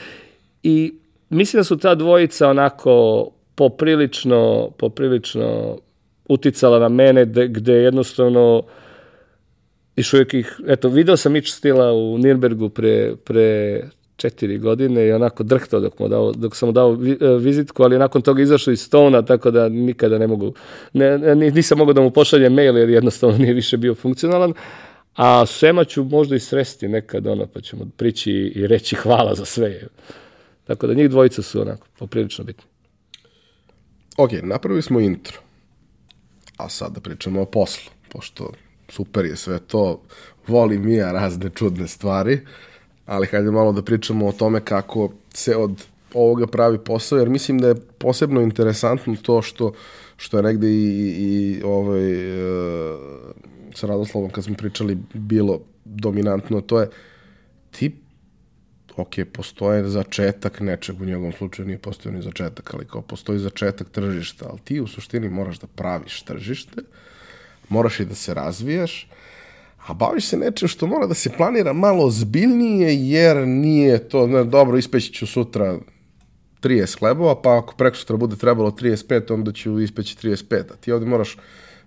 I 0.63 0.95
mislim 1.31 1.61
da 1.61 1.65
su 1.65 1.79
ta 1.79 1.95
dvojica 1.95 2.49
onako 2.49 3.27
poprilično, 3.55 4.71
poprilično 4.79 5.79
uticala 6.29 6.79
na 6.79 6.89
mene, 6.89 7.25
de, 7.25 7.49
gde 7.49 7.73
jednostavno 7.73 8.63
još 9.97 10.13
uvijek 10.13 10.35
ih, 10.35 10.61
eto, 10.69 10.89
video 10.89 11.17
sam 11.17 11.33
Mitch 11.33 11.51
Stila 11.51 11.93
u 11.93 12.19
Nirnbergu 12.19 12.69
pre, 12.69 13.17
pre 13.25 13.81
četiri 14.21 14.59
godine 14.59 15.07
i 15.07 15.13
onako 15.13 15.43
drhtao 15.43 15.81
dok, 15.81 15.99
mu 15.99 16.09
dao, 16.09 16.33
dok 16.33 16.57
sam 16.57 16.69
mu 16.69 16.73
dao 16.73 16.93
vizitku, 17.41 17.83
ali 17.83 17.99
nakon 17.99 18.23
toga 18.23 18.43
izašao 18.43 18.73
iz 18.73 18.83
Stona, 18.83 19.23
tako 19.23 19.51
da 19.51 19.69
nikada 19.69 20.19
ne 20.19 20.27
mogu, 20.27 20.55
ne, 20.93 21.35
nisam 21.35 21.79
mogao 21.79 21.95
da 21.95 22.01
mu 22.01 22.11
pošaljem 22.11 22.55
mail 22.55 22.79
jer 22.79 22.91
jednostavno 22.91 23.39
nije 23.43 23.55
više 23.55 23.77
bio 23.77 23.95
funkcionalan. 23.95 24.55
A 25.17 25.47
Sema 25.47 25.85
ću 25.85 26.05
možda 26.05 26.37
i 26.37 26.41
sresti 26.41 26.89
nekad, 26.89 27.27
ono, 27.27 27.47
pa 27.47 27.61
ćemo 27.61 27.87
prići 27.97 28.33
i 28.33 28.67
reći 28.67 28.97
hvala 28.97 29.35
za 29.35 29.45
sve. 29.45 29.81
Tako 30.65 30.87
da 30.87 30.95
njih 30.95 31.11
dvojica 31.11 31.43
su 31.43 31.61
onako 31.61 31.87
poprilično 31.99 32.45
bitni. 32.45 32.65
Ok, 34.17 34.31
napravili 34.43 34.83
smo 34.83 35.01
intro. 35.01 35.39
A 36.57 36.69
sad 36.69 36.93
da 36.93 37.01
pričamo 37.01 37.43
o 37.43 37.45
poslu, 37.47 37.91
pošto 38.09 38.53
super 38.89 39.25
je 39.25 39.37
sve 39.37 39.59
to, 39.59 40.03
volim 40.47 40.89
i 40.89 40.95
ja 40.95 41.13
razne 41.13 41.51
čudne 41.55 41.89
stvari, 41.89 42.41
ali 43.11 43.27
hajde 43.27 43.51
malo 43.51 43.73
da 43.73 43.83
pričamo 43.83 44.27
o 44.27 44.33
tome 44.33 44.61
kako 44.61 45.11
se 45.35 45.57
od 45.57 45.85
ovoga 46.15 46.47
pravi 46.47 46.79
posao, 46.79 47.19
jer 47.19 47.29
mislim 47.29 47.59
da 47.59 47.69
je 47.69 47.75
posebno 47.99 48.41
interesantno 48.41 49.17
to 49.23 49.43
što, 49.43 49.73
što 50.17 50.37
je 50.37 50.43
negde 50.43 50.69
i, 50.69 51.15
i 51.19 51.63
ovaj, 51.65 52.11
e, 52.11 52.37
sa 53.75 53.87
Radoslovom 53.87 54.31
kad 54.31 54.45
smo 54.45 54.55
pričali 54.55 54.99
bilo 55.15 55.61
dominantno, 55.85 56.61
to 56.61 56.81
je 56.81 56.89
ti 57.71 57.97
ok, 58.97 59.15
postoje 59.33 59.89
začetak 59.89 60.61
nečeg, 60.61 61.01
u 61.01 61.05
njegovom 61.05 61.33
slučaju 61.33 61.67
nije 61.67 61.79
postojao 61.79 62.17
ni 62.17 62.23
začetak, 62.23 62.75
ali 62.75 62.87
kao 62.87 63.03
postoji 63.03 63.39
začetak 63.39 63.89
tržišta, 63.89 64.47
ali 64.51 64.59
ti 64.65 64.81
u 64.81 64.87
suštini 64.87 65.29
moraš 65.29 65.59
da 65.59 65.67
praviš 65.67 66.23
tržište, 66.23 66.83
moraš 67.69 68.01
i 68.01 68.05
da 68.05 68.15
se 68.15 68.35
razvijaš, 68.35 69.09
a 69.87 69.95
baviš 69.95 70.27
se 70.27 70.37
nečem 70.37 70.69
što 70.69 70.87
mora 70.87 71.07
da 71.07 71.15
se 71.15 71.31
planira 71.37 71.73
malo 71.73 72.11
zbiljnije, 72.11 73.09
jer 73.09 73.37
nije 73.49 74.09
to, 74.09 74.27
ne, 74.27 74.45
dobro, 74.45 74.79
ispeći 74.79 75.13
ću 75.13 75.27
sutra 75.27 75.79
30 76.63 76.99
hlebova, 76.99 77.43
pa 77.43 77.59
ako 77.59 77.75
preko 77.75 77.97
sutra 77.97 78.17
bude 78.17 78.37
trebalo 78.37 78.71
35, 78.71 79.35
onda 79.35 79.53
ću 79.53 79.81
ispeći 79.81 80.17
35, 80.29 80.57
a 80.73 80.77
ti 80.81 80.93
ovde 80.93 81.07
moraš 81.07 81.37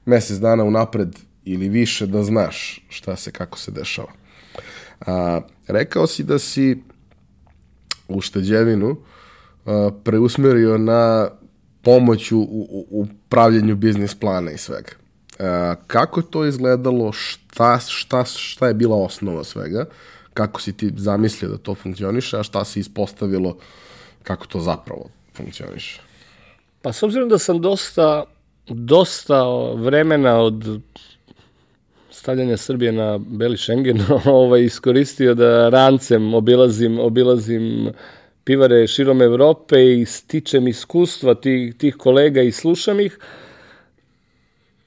mesec 0.05 0.37
dana 0.37 0.63
unapred 0.63 1.15
ili 1.45 1.69
više 1.69 2.07
da 2.07 2.23
znaš 2.23 2.85
šta 2.89 3.15
se, 3.15 3.31
kako 3.31 3.59
se 3.59 3.71
dešava. 3.71 4.11
A, 5.05 5.41
rekao 5.67 6.07
si 6.07 6.23
da 6.23 6.39
si 6.39 6.83
ušteđevinu 8.07 8.95
a, 9.65 9.89
preusmerio 10.03 10.77
na 10.77 11.29
pomoć 11.81 12.31
u, 12.31 12.39
u, 12.39 12.85
u 12.89 13.07
pravljenju 13.29 13.75
biznis 13.75 14.15
plana 14.15 14.51
i 14.51 14.57
svega. 14.57 14.91
A, 15.39 15.75
kako 15.87 16.21
to 16.21 16.45
izgledalo, 16.45 17.11
šta, 17.53 17.79
šta, 17.79 18.25
šta 18.25 18.67
je 18.67 18.73
bila 18.73 18.95
osnova 18.95 19.43
svega, 19.43 19.85
kako 20.33 20.61
si 20.61 20.73
ti 20.73 20.91
zamislio 20.97 21.51
da 21.51 21.57
to 21.57 21.75
funkcioniše, 21.75 22.37
a 22.39 22.43
šta 22.43 22.65
se 22.65 22.79
ispostavilo 22.79 23.57
kako 24.23 24.47
to 24.47 24.59
zapravo 24.59 25.09
funkcioniše? 25.35 26.01
Pa 26.81 26.93
s 26.93 27.03
obzirom 27.03 27.29
da 27.29 27.37
sam 27.37 27.61
dosta, 27.61 28.23
dosta 28.67 29.43
vremena 29.75 30.37
od 30.39 30.81
stavljanja 32.11 32.57
Srbije 32.57 32.91
na 32.91 33.17
beli 33.17 33.57
Schengen 33.57 34.01
ovaj, 34.25 34.63
iskoristio 34.63 35.33
da 35.33 35.69
rancem 35.69 36.33
obilazim, 36.33 36.99
obilazim 36.99 37.91
pivare 38.43 38.87
širom 38.87 39.21
Evrope 39.21 39.75
i 39.99 40.05
stičem 40.05 40.67
iskustva 40.67 41.35
tih, 41.35 41.75
tih 41.75 41.95
kolega 41.95 42.41
i 42.41 42.51
slušam 42.51 42.99
ih, 42.99 43.19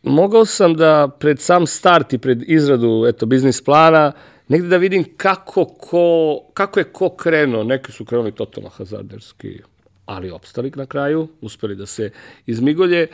mogao 0.06 0.44
sam 0.44 0.74
da 0.74 1.08
pred 1.18 1.40
sam 1.40 1.66
start 1.66 2.12
i 2.12 2.18
pred 2.18 2.42
izradu 2.46 3.06
eto, 3.08 3.26
biznis 3.26 3.64
plana 3.64 4.12
negde 4.48 4.68
da 4.68 4.76
vidim 4.76 5.04
kako, 5.16 5.64
ko, 5.64 6.40
kako 6.54 6.80
je 6.80 6.84
ko 6.84 7.08
krenuo. 7.08 7.64
Neki 7.64 7.92
su 7.92 8.04
krenuli 8.04 8.32
totalno 8.32 8.68
hazarderski, 8.68 9.60
ali 10.06 10.30
opstali 10.30 10.72
na 10.74 10.86
kraju, 10.86 11.28
uspeli 11.40 11.76
da 11.76 11.86
se 11.86 12.10
izmigolje, 12.46 13.06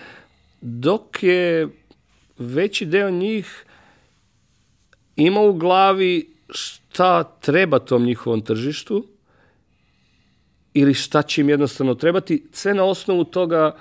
dok 0.61 1.23
je 1.23 1.69
veći 2.39 2.87
deo 2.87 3.11
njih 3.11 3.65
ima 5.17 5.41
u 5.41 5.53
glavi 5.53 6.35
šta 6.51 7.25
treba 7.25 7.79
tom 7.79 8.05
njihovom 8.05 8.41
tržištu 8.41 9.07
ili 10.75 10.95
šta 10.95 11.23
će 11.23 11.41
im 11.41 11.49
jednostavno 11.49 11.95
trebati, 11.95 12.47
sve 12.53 12.75
na 12.75 12.85
osnovu 12.85 13.25
toga 13.25 13.77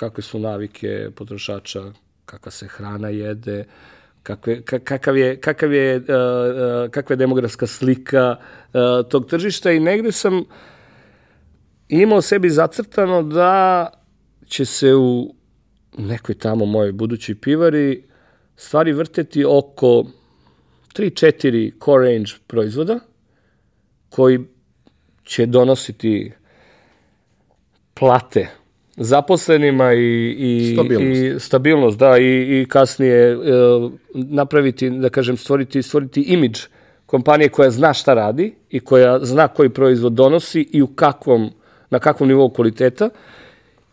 kakve 0.00 0.22
su 0.22 0.38
navike 0.38 1.10
potrošača, 1.14 1.82
kakva 2.24 2.52
se 2.52 2.66
hrana 2.68 3.08
jede, 3.08 3.64
kakve, 4.22 4.62
kakav 4.62 5.16
je, 5.16 5.40
kakav 5.40 5.72
je, 5.72 5.96
uh, 5.96 6.04
uh, 6.04 6.90
kakva 6.90 7.14
je 7.14 7.16
demografska 7.16 7.66
slika 7.66 8.36
uh, 8.36 9.08
tog 9.08 9.26
tržišta 9.26 9.72
i 9.72 9.80
negde 9.80 10.12
sam 10.12 10.44
imao 11.88 12.22
sebi 12.22 12.50
zacrtano 12.50 13.22
da 13.22 13.90
će 14.46 14.64
se 14.64 14.94
u 14.94 15.34
nekoj 15.98 16.34
tamo 16.34 16.66
mojoj 16.66 16.92
budućoj 16.92 17.40
pivari 17.40 18.04
stvari 18.56 18.92
vrteti 18.92 19.44
oko 19.44 20.04
3-4 20.94 21.84
core 21.84 22.12
range 22.12 22.32
proizvoda 22.46 22.98
koji 24.08 24.40
će 25.24 25.46
donositi 25.46 26.32
plate 27.94 28.59
zaposlenima 29.02 29.92
i, 29.92 30.34
i, 30.38 30.72
stabilnost. 30.74 31.22
i 31.22 31.40
stabilnost, 31.40 31.98
da, 31.98 32.18
i, 32.18 32.60
i 32.60 32.66
kasnije 32.68 33.32
e, 33.32 33.36
napraviti, 34.14 34.90
da 34.90 35.08
kažem, 35.08 35.36
stvoriti, 35.36 35.82
stvoriti 35.82 36.20
imidž 36.22 36.60
kompanije 37.06 37.48
koja 37.48 37.70
zna 37.70 37.92
šta 37.94 38.14
radi 38.14 38.54
i 38.70 38.80
koja 38.80 39.18
zna 39.24 39.48
koji 39.48 39.68
proizvod 39.68 40.12
donosi 40.12 40.68
i 40.72 40.82
u 40.82 40.86
kakvom, 40.86 41.50
na 41.90 41.98
kakvom 41.98 42.28
nivou 42.28 42.50
kvaliteta. 42.50 43.10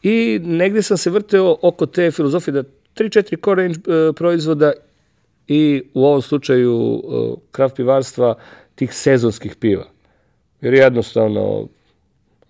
I 0.03 0.39
negde 0.43 0.81
sam 0.81 0.97
se 0.97 1.09
vrteo 1.09 1.55
oko 1.61 1.85
te 1.85 2.11
filozofije 2.11 2.51
da 2.51 2.63
3-4 2.95 3.43
core 3.43 3.63
range 3.63 3.79
e, 3.79 4.13
proizvoda 4.13 4.71
i 5.47 5.83
u 5.93 6.05
ovom 6.05 6.21
slučaju 6.21 7.03
kraft 7.51 7.75
pivarstva 7.75 8.35
tih 8.75 8.93
sezonskih 8.93 9.55
piva. 9.55 9.85
Jer 10.61 10.73
jednostavno 10.73 11.67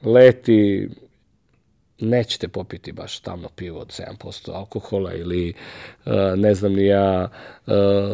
leti 0.04 0.90
nećete 2.00 2.48
popiti 2.48 2.92
baš 2.92 3.20
tamno 3.20 3.50
pivo 3.56 3.80
od 3.80 3.88
7% 3.88 4.52
alkohola 4.54 5.14
ili 5.14 5.54
ne 6.36 6.56
znam 6.56 6.74
ni 6.74 6.86
ja, 6.86 7.30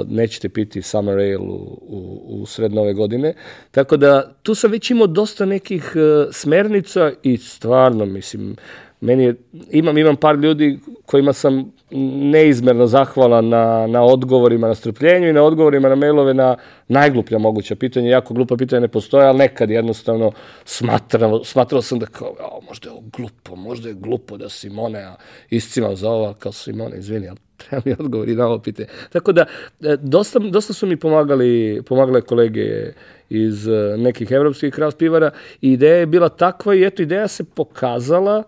nećete 0.07 0.49
piti 0.49 0.81
summer 0.81 1.13
ale 1.13 1.37
u, 1.37 1.43
u, 1.81 2.21
u 2.27 2.45
sred 2.45 2.73
nove 2.73 2.93
godine. 2.93 3.33
Tako 3.71 3.97
da 3.97 4.33
tu 4.43 4.55
sam 4.55 4.71
već 4.71 4.91
imao 4.91 5.07
dosta 5.07 5.45
nekih 5.45 5.93
smernica 6.31 7.11
i 7.23 7.37
stvarno, 7.37 8.05
mislim, 8.05 8.55
meni 9.01 9.23
je, 9.23 9.35
imam, 9.71 9.97
imam 9.97 10.15
par 10.15 10.35
ljudi 10.35 10.79
kojima 11.05 11.33
sam 11.33 11.71
neizmerno 11.91 12.87
zahvalan 12.87 13.49
na, 13.49 13.87
na 13.87 14.03
odgovorima, 14.03 14.67
na 14.67 14.75
strpljenju 14.75 15.29
i 15.29 15.33
na 15.33 15.43
odgovorima 15.43 15.89
na 15.89 15.95
mailove 15.95 16.33
na 16.33 16.55
najgluplja 16.87 17.37
moguća 17.37 17.75
pitanja. 17.75 18.09
Jako 18.09 18.33
glupa 18.33 18.57
pitanja 18.57 18.79
ne 18.79 18.87
postoje, 18.87 19.27
ali 19.27 19.37
nekad 19.37 19.69
jednostavno 19.69 20.31
smatrao, 20.65 21.43
smatrao 21.43 21.81
sam 21.81 21.99
da 21.99 22.05
kao, 22.05 22.35
o, 22.39 22.61
možda 22.67 22.89
je 22.89 22.93
ovo 22.93 23.03
glupo, 23.17 23.55
možda 23.55 23.89
je 23.89 23.95
glupo 23.95 24.37
da 24.37 24.49
Simone 24.49 25.07
iscima 25.49 25.95
za 25.95 26.09
ovo, 26.09 26.33
kao 26.33 26.51
Simone, 26.51 26.97
izvini, 26.97 27.27
ali 27.27 27.37
treba 27.57 27.81
mi 27.85 27.95
odgovor 27.99 28.29
i 28.29 28.35
na 28.35 28.47
ovo 28.47 28.59
pitanje. 28.59 28.87
Tako 29.09 29.31
da, 29.31 29.45
e, 29.81 29.97
dosta, 30.01 30.39
dosta 30.39 30.73
su 30.73 30.87
mi 30.87 30.97
pomagali, 30.97 31.81
pomagale 31.85 32.21
kolege 32.21 32.93
iz 33.29 33.67
e, 33.67 33.95
nekih 33.97 34.31
evropskih 34.31 34.73
kraft 34.73 34.97
pivara 34.97 35.31
i 35.61 35.71
ideja 35.71 35.95
je 35.95 36.05
bila 36.05 36.29
takva 36.29 36.75
i 36.75 36.83
eto, 36.83 37.01
ideja 37.01 37.27
se 37.27 37.43
pokazala 37.43 38.43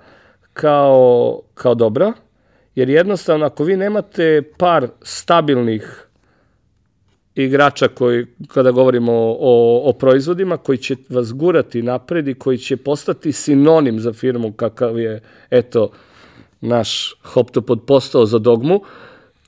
kao, 0.53 1.41
kao 1.53 1.75
dobra, 1.75 2.13
jer 2.75 2.89
jednostavno 2.89 3.45
ako 3.45 3.63
vi 3.63 3.77
nemate 3.77 4.41
par 4.57 4.87
stabilnih 5.01 6.05
igrača 7.35 7.87
koji, 7.87 8.25
kada 8.47 8.71
govorimo 8.71 9.13
o, 9.39 9.81
o 9.85 9.93
proizvodima, 9.93 10.57
koji 10.57 10.77
će 10.77 10.95
vas 11.09 11.33
gurati 11.33 11.81
napred 11.81 12.27
i 12.27 12.33
koji 12.33 12.57
će 12.57 12.77
postati 12.77 13.31
sinonim 13.31 13.99
za 13.99 14.13
firmu 14.13 14.51
kakav 14.51 14.99
je, 14.99 15.21
eto, 15.49 15.91
naš 16.61 17.13
Hoptopod 17.23 17.81
postao 17.87 18.25
za 18.25 18.39
dogmu, 18.39 18.81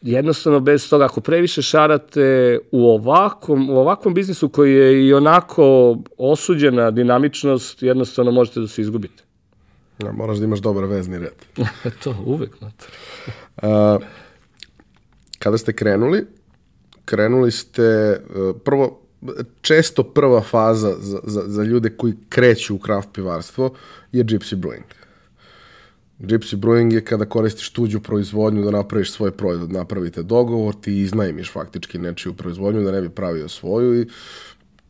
jednostavno 0.02 0.60
bez 0.60 0.90
toga, 0.90 1.06
ako 1.06 1.22
previše 1.22 1.62
šarate 1.62 2.60
u 2.72 2.90
ovakvom, 2.90 3.70
u 3.70 3.78
ovakvom 3.78 4.14
biznisu 4.14 4.50
koji 4.50 4.74
je 4.74 5.08
i 5.08 5.14
onako 5.14 5.98
osuđena 6.18 6.92
dinamičnost, 6.92 7.84
jednostavno 7.84 8.32
možete 8.32 8.60
da 8.60 8.68
se 8.68 8.82
izgubite. 8.82 9.27
Ja, 10.04 10.12
moraš 10.12 10.38
da 10.38 10.46
imaš 10.46 10.60
dobar 10.60 10.86
vezni 10.86 11.20
red. 11.20 11.66
to, 12.04 12.16
uvek. 12.26 12.56
Uh, 12.62 14.04
kada 15.40 15.58
ste 15.58 15.74
krenuli, 15.74 16.26
krenuli 17.06 17.52
ste, 17.52 18.20
uh, 18.30 18.56
prvo, 18.66 19.02
često 19.62 20.04
prva 20.04 20.42
faza 20.42 20.96
za, 21.00 21.20
za, 21.24 21.44
za 21.46 21.64
ljude 21.64 21.90
koji 21.90 22.14
kreću 22.30 22.76
u 22.76 22.80
craft 22.86 23.10
pivarstvo 23.14 23.74
je 24.12 24.24
gypsy 24.24 24.56
brewing. 24.56 24.98
Gypsy 26.20 26.56
brewing 26.56 26.94
je 26.94 27.06
kada 27.06 27.26
koristiš 27.26 27.70
tuđu 27.70 28.00
proizvodnju 28.00 28.64
da 28.64 28.72
napraviš 28.72 29.12
svoj 29.12 29.32
proizvod, 29.32 29.72
napravite 29.72 30.24
dogovor, 30.24 30.76
ti 30.82 31.02
iznajmiš 31.02 31.52
faktički 31.52 31.98
nečiju 31.98 32.34
proizvodnju 32.34 32.82
da 32.82 32.92
ne 32.92 33.02
bi 33.02 33.10
pravio 33.10 33.50
svoju 33.50 34.02
i 34.02 34.08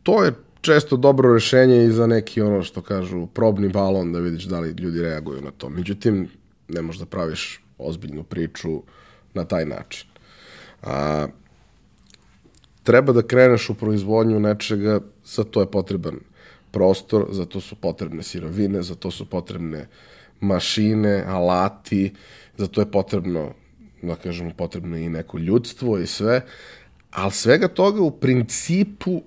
to 0.02 0.24
je 0.24 0.32
često 0.60 0.96
dobro 0.96 1.34
rešenje 1.34 1.84
i 1.84 1.90
za 1.90 2.06
neki 2.06 2.40
ono 2.42 2.62
što 2.62 2.82
kažu 2.82 3.26
probni 3.26 3.68
balon 3.68 4.12
da 4.12 4.18
vidiš 4.18 4.44
da 4.44 4.60
li 4.60 4.70
ljudi 4.70 5.02
reaguju 5.02 5.42
na 5.42 5.50
to. 5.50 5.68
Međutim, 5.68 6.28
ne 6.68 6.82
možeš 6.82 7.00
da 7.00 7.06
praviš 7.06 7.60
ozbiljnu 7.78 8.24
priču 8.24 8.82
na 9.34 9.44
taj 9.44 9.64
način. 9.64 10.08
A, 10.82 11.26
treba 12.82 13.12
da 13.12 13.22
kreneš 13.22 13.70
u 13.70 13.74
proizvodnju 13.74 14.40
nečega, 14.40 15.00
za 15.24 15.44
to 15.44 15.60
je 15.60 15.70
potreban 15.70 16.20
prostor, 16.70 17.26
za 17.30 17.44
to 17.44 17.60
su 17.60 17.76
potrebne 17.76 18.22
sirovine, 18.22 18.82
za 18.82 18.94
to 18.94 19.10
su 19.10 19.26
potrebne 19.30 19.86
mašine, 20.40 21.24
alati, 21.26 22.14
za 22.56 22.66
to 22.66 22.80
je 22.80 22.90
potrebno, 22.90 23.52
da 24.02 24.16
kažemo, 24.16 24.50
potrebno 24.56 24.96
i 24.96 25.08
neko 25.08 25.38
ljudstvo 25.38 25.98
i 25.98 26.06
sve, 26.06 26.40
ali 27.10 27.32
svega 27.32 27.68
toga 27.68 28.02
u 28.02 28.10
principu 28.10 29.22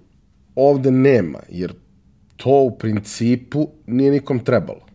ovde 0.55 0.91
nema, 0.91 1.39
jer 1.49 1.73
to 2.37 2.49
u 2.49 2.77
principu 2.77 3.69
nije 3.87 4.11
nikom 4.11 4.39
trebalo. 4.39 4.85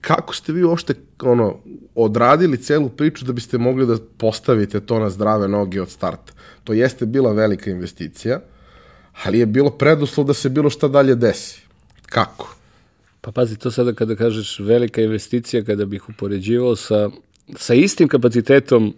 Kako 0.00 0.34
ste 0.34 0.52
vi 0.52 0.64
uopšte 0.64 0.94
ono, 1.22 1.58
odradili 1.94 2.62
celu 2.62 2.88
priču 2.88 3.24
da 3.24 3.32
biste 3.32 3.58
mogli 3.58 3.86
da 3.86 3.96
postavite 4.16 4.80
to 4.80 4.98
na 4.98 5.10
zdrave 5.10 5.48
noge 5.48 5.82
od 5.82 5.90
starta? 5.90 6.32
To 6.64 6.72
jeste 6.72 7.06
bila 7.06 7.32
velika 7.32 7.70
investicija, 7.70 8.40
ali 9.24 9.38
je 9.38 9.46
bilo 9.46 9.70
preduslov 9.70 10.26
da 10.26 10.34
se 10.34 10.48
bilo 10.48 10.70
šta 10.70 10.88
dalje 10.88 11.14
desi. 11.14 11.62
Kako? 12.06 12.54
Pa 13.20 13.32
pazi, 13.32 13.56
to 13.56 13.70
sada 13.70 13.92
kada 13.92 14.16
kažeš 14.16 14.58
velika 14.58 15.02
investicija, 15.02 15.64
kada 15.64 15.84
bih 15.84 16.08
upoređivao 16.08 16.76
sa, 16.76 17.10
sa 17.56 17.74
istim 17.74 18.08
kapacitetom 18.08 18.94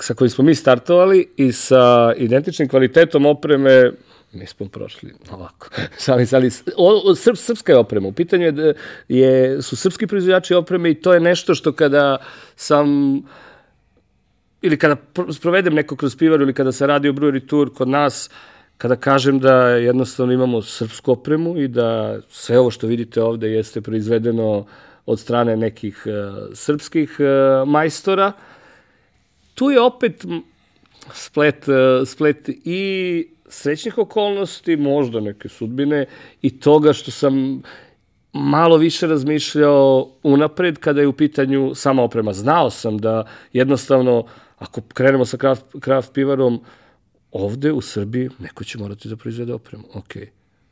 sa 0.00 0.14
kojim 0.14 0.30
smo 0.30 0.44
mi 0.44 0.54
startovali 0.54 1.28
i 1.36 1.52
sa 1.52 2.12
identičnim 2.16 2.68
kvalitetom 2.68 3.26
opreme 3.26 3.92
mi 4.32 4.46
smo 4.46 4.68
prošli 4.68 5.12
ovako. 5.30 5.68
Sali, 5.96 6.26
sali, 6.26 6.50
o, 6.76 7.10
o, 7.10 7.14
srp, 7.14 7.36
srpska 7.36 7.72
je 7.72 7.78
oprema. 7.78 8.08
U 8.08 8.12
pitanju 8.12 8.44
je, 8.44 8.52
da 8.52 8.72
je, 9.08 9.62
su 9.62 9.76
srpski 9.76 10.06
proizvođači 10.06 10.54
opreme 10.54 10.90
i 10.90 10.94
to 10.94 11.14
je 11.14 11.20
nešto 11.20 11.54
što 11.54 11.72
kada 11.72 12.16
sam 12.56 12.88
ili 14.62 14.76
kada 14.78 14.96
sprovedem 15.32 15.74
neko 15.74 15.96
kroz 15.96 16.16
pivaru 16.16 16.42
ili 16.42 16.54
kada 16.54 16.72
se 16.72 16.86
radi 16.86 17.08
o 17.08 17.12
brewery 17.12 17.46
tour 17.46 17.74
kod 17.74 17.88
nas, 17.88 18.30
kada 18.78 18.96
kažem 18.96 19.38
da 19.38 19.68
jednostavno 19.68 20.32
imamo 20.32 20.62
srpsku 20.62 21.12
opremu 21.12 21.58
i 21.58 21.68
da 21.68 22.18
sve 22.28 22.58
ovo 22.58 22.70
što 22.70 22.86
vidite 22.86 23.22
ovde 23.22 23.48
jeste 23.48 23.80
proizvedeno 23.80 24.66
od 25.06 25.20
strane 25.20 25.56
nekih 25.56 26.06
uh, 26.06 26.48
srpskih 26.54 27.16
uh, 27.20 27.68
majstora, 27.68 28.32
tu 29.58 29.70
je 29.70 29.80
opet 29.80 30.24
splet, 31.14 31.68
uh, 31.68 32.08
splet 32.08 32.48
i 32.64 33.26
srećnih 33.48 33.98
okolnosti, 33.98 34.76
možda 34.76 35.20
neke 35.20 35.48
sudbine 35.48 36.06
i 36.42 36.60
toga 36.60 36.92
što 36.92 37.10
sam 37.10 37.62
malo 38.32 38.76
više 38.76 39.06
razmišljao 39.06 40.10
unapred 40.22 40.78
kada 40.78 41.00
je 41.00 41.06
u 41.06 41.12
pitanju 41.12 41.74
sama 41.74 42.02
oprema. 42.02 42.32
Znao 42.32 42.70
sam 42.70 42.98
da 42.98 43.24
jednostavno, 43.52 44.24
ako 44.58 44.80
krenemo 44.80 45.24
sa 45.24 45.36
kraft, 45.36 45.64
kraft 45.80 46.12
pivarom, 46.12 46.60
ovde 47.32 47.72
u 47.72 47.80
Srbiji 47.80 48.30
neko 48.38 48.64
će 48.64 48.78
morati 48.78 49.08
da 49.08 49.16
proizvede 49.16 49.54
opremu. 49.54 49.84
Ok, 49.94 50.16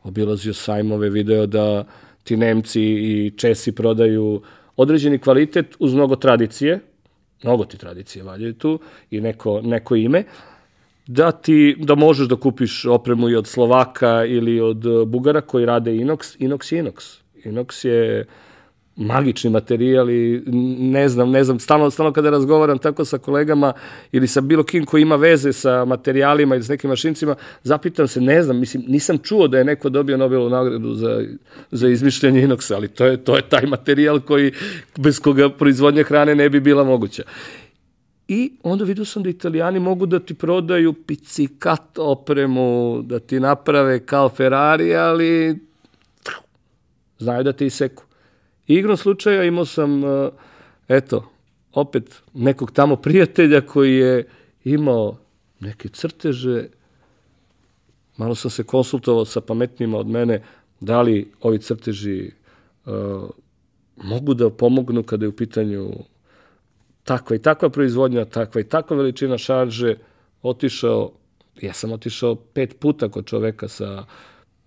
obilazio 0.02 0.54
sajmove, 0.54 1.10
video 1.10 1.46
da 1.46 1.84
ti 2.24 2.36
Nemci 2.36 2.82
i 2.82 3.32
Česi 3.36 3.72
prodaju 3.72 4.42
određeni 4.76 5.18
kvalitet 5.18 5.76
uz 5.78 5.94
mnogo 5.94 6.16
tradicije, 6.16 6.80
mnogo 7.42 7.64
ti 7.64 7.78
tradicije 7.78 8.24
valjaju 8.24 8.54
tu 8.54 8.78
i 9.10 9.20
neko, 9.20 9.60
neko 9.60 9.96
ime, 9.96 10.24
da 11.06 11.32
ti 11.32 11.76
da 11.78 11.94
možeš 11.94 12.28
da 12.28 12.36
kupiš 12.36 12.84
opremu 12.84 13.28
i 13.28 13.36
od 13.36 13.46
Slovaka 13.46 14.24
ili 14.24 14.60
od 14.60 14.84
Bugara 15.06 15.40
koji 15.40 15.66
rade 15.66 15.92
inox, 15.92 16.38
inox 16.38 16.74
je 16.74 16.82
inox. 16.82 17.20
Inox 17.44 17.86
je 17.86 18.26
magični 18.96 19.50
materijal 19.50 20.10
i 20.10 20.42
ne 20.78 21.08
znam, 21.08 21.30
ne 21.30 21.44
znam, 21.44 21.58
stalno, 21.60 21.90
stalno 21.90 22.12
kada 22.12 22.30
razgovaram 22.30 22.78
tako 22.78 23.04
sa 23.04 23.18
kolegama 23.18 23.72
ili 24.12 24.26
sa 24.26 24.40
bilo 24.40 24.62
kim 24.62 24.84
koji 24.84 25.02
ima 25.02 25.16
veze 25.16 25.52
sa 25.52 25.84
materijalima 25.84 26.54
ili 26.54 26.64
s 26.64 26.68
nekim 26.68 26.90
mašincima, 26.90 27.34
zapitam 27.62 28.08
se, 28.08 28.20
ne 28.20 28.42
znam, 28.42 28.60
mislim, 28.60 28.84
nisam 28.88 29.18
čuo 29.18 29.48
da 29.48 29.58
je 29.58 29.64
neko 29.64 29.88
dobio 29.88 30.16
Nobelovu 30.16 30.50
nagradu 30.50 30.94
za, 30.94 31.24
za 31.70 31.88
izmišljanje 31.88 32.42
inoksa, 32.42 32.76
ali 32.76 32.88
to 32.88 33.06
je, 33.06 33.16
to 33.16 33.36
je 33.36 33.42
taj 33.42 33.66
materijal 33.66 34.20
koji, 34.20 34.52
bez 34.98 35.20
koga 35.20 35.48
proizvodnja 35.48 36.02
hrane 36.02 36.34
ne 36.34 36.48
bi 36.48 36.60
bila 36.60 36.84
moguća. 36.84 37.22
I 38.28 38.52
onda 38.62 38.84
vidio 38.84 39.04
sam 39.04 39.22
da 39.22 39.30
italijani 39.30 39.80
mogu 39.80 40.06
da 40.06 40.20
ti 40.20 40.34
prodaju 40.34 40.92
picikat 40.92 41.98
opremu, 41.98 43.02
da 43.02 43.18
ti 43.18 43.40
naprave 43.40 44.06
kao 44.06 44.28
Ferrari, 44.28 44.96
ali 44.96 45.58
znaju 47.18 47.44
da 47.44 47.52
te 47.52 47.66
iseku. 47.66 48.06
I 48.68 48.74
igrom 48.74 48.96
slučaja 48.96 49.44
imao 49.44 49.64
sam, 49.64 50.04
e, 50.04 50.30
eto, 50.88 51.30
opet 51.72 52.22
nekog 52.34 52.72
tamo 52.72 52.96
prijatelja 52.96 53.60
koji 53.60 53.96
je 53.96 54.28
imao 54.64 55.16
neke 55.60 55.88
crteže, 55.88 56.68
malo 58.16 58.34
sam 58.34 58.50
se 58.50 58.64
konsultovao 58.64 59.24
sa 59.24 59.40
pametnima 59.40 59.98
od 59.98 60.06
mene, 60.06 60.42
da 60.80 61.02
li 61.02 61.32
ovi 61.40 61.58
crteži 61.58 62.30
uh, 62.86 62.92
mogu 63.96 64.34
da 64.34 64.50
pomognu 64.50 65.02
kada 65.02 65.24
je 65.24 65.28
u 65.28 65.36
pitanju 65.36 65.90
takva 67.04 67.36
i 67.36 67.42
takva 67.42 67.68
proizvodnja, 67.70 68.24
takva 68.24 68.60
i 68.60 68.64
takva 68.64 68.96
veličina 68.96 69.38
šarže, 69.38 69.96
otišao, 70.42 71.12
ja 71.62 71.72
sam 71.72 71.92
otišao 71.92 72.34
pet 72.34 72.80
puta 72.80 73.08
kod 73.08 73.26
čoveka 73.26 73.68
sa 73.68 74.04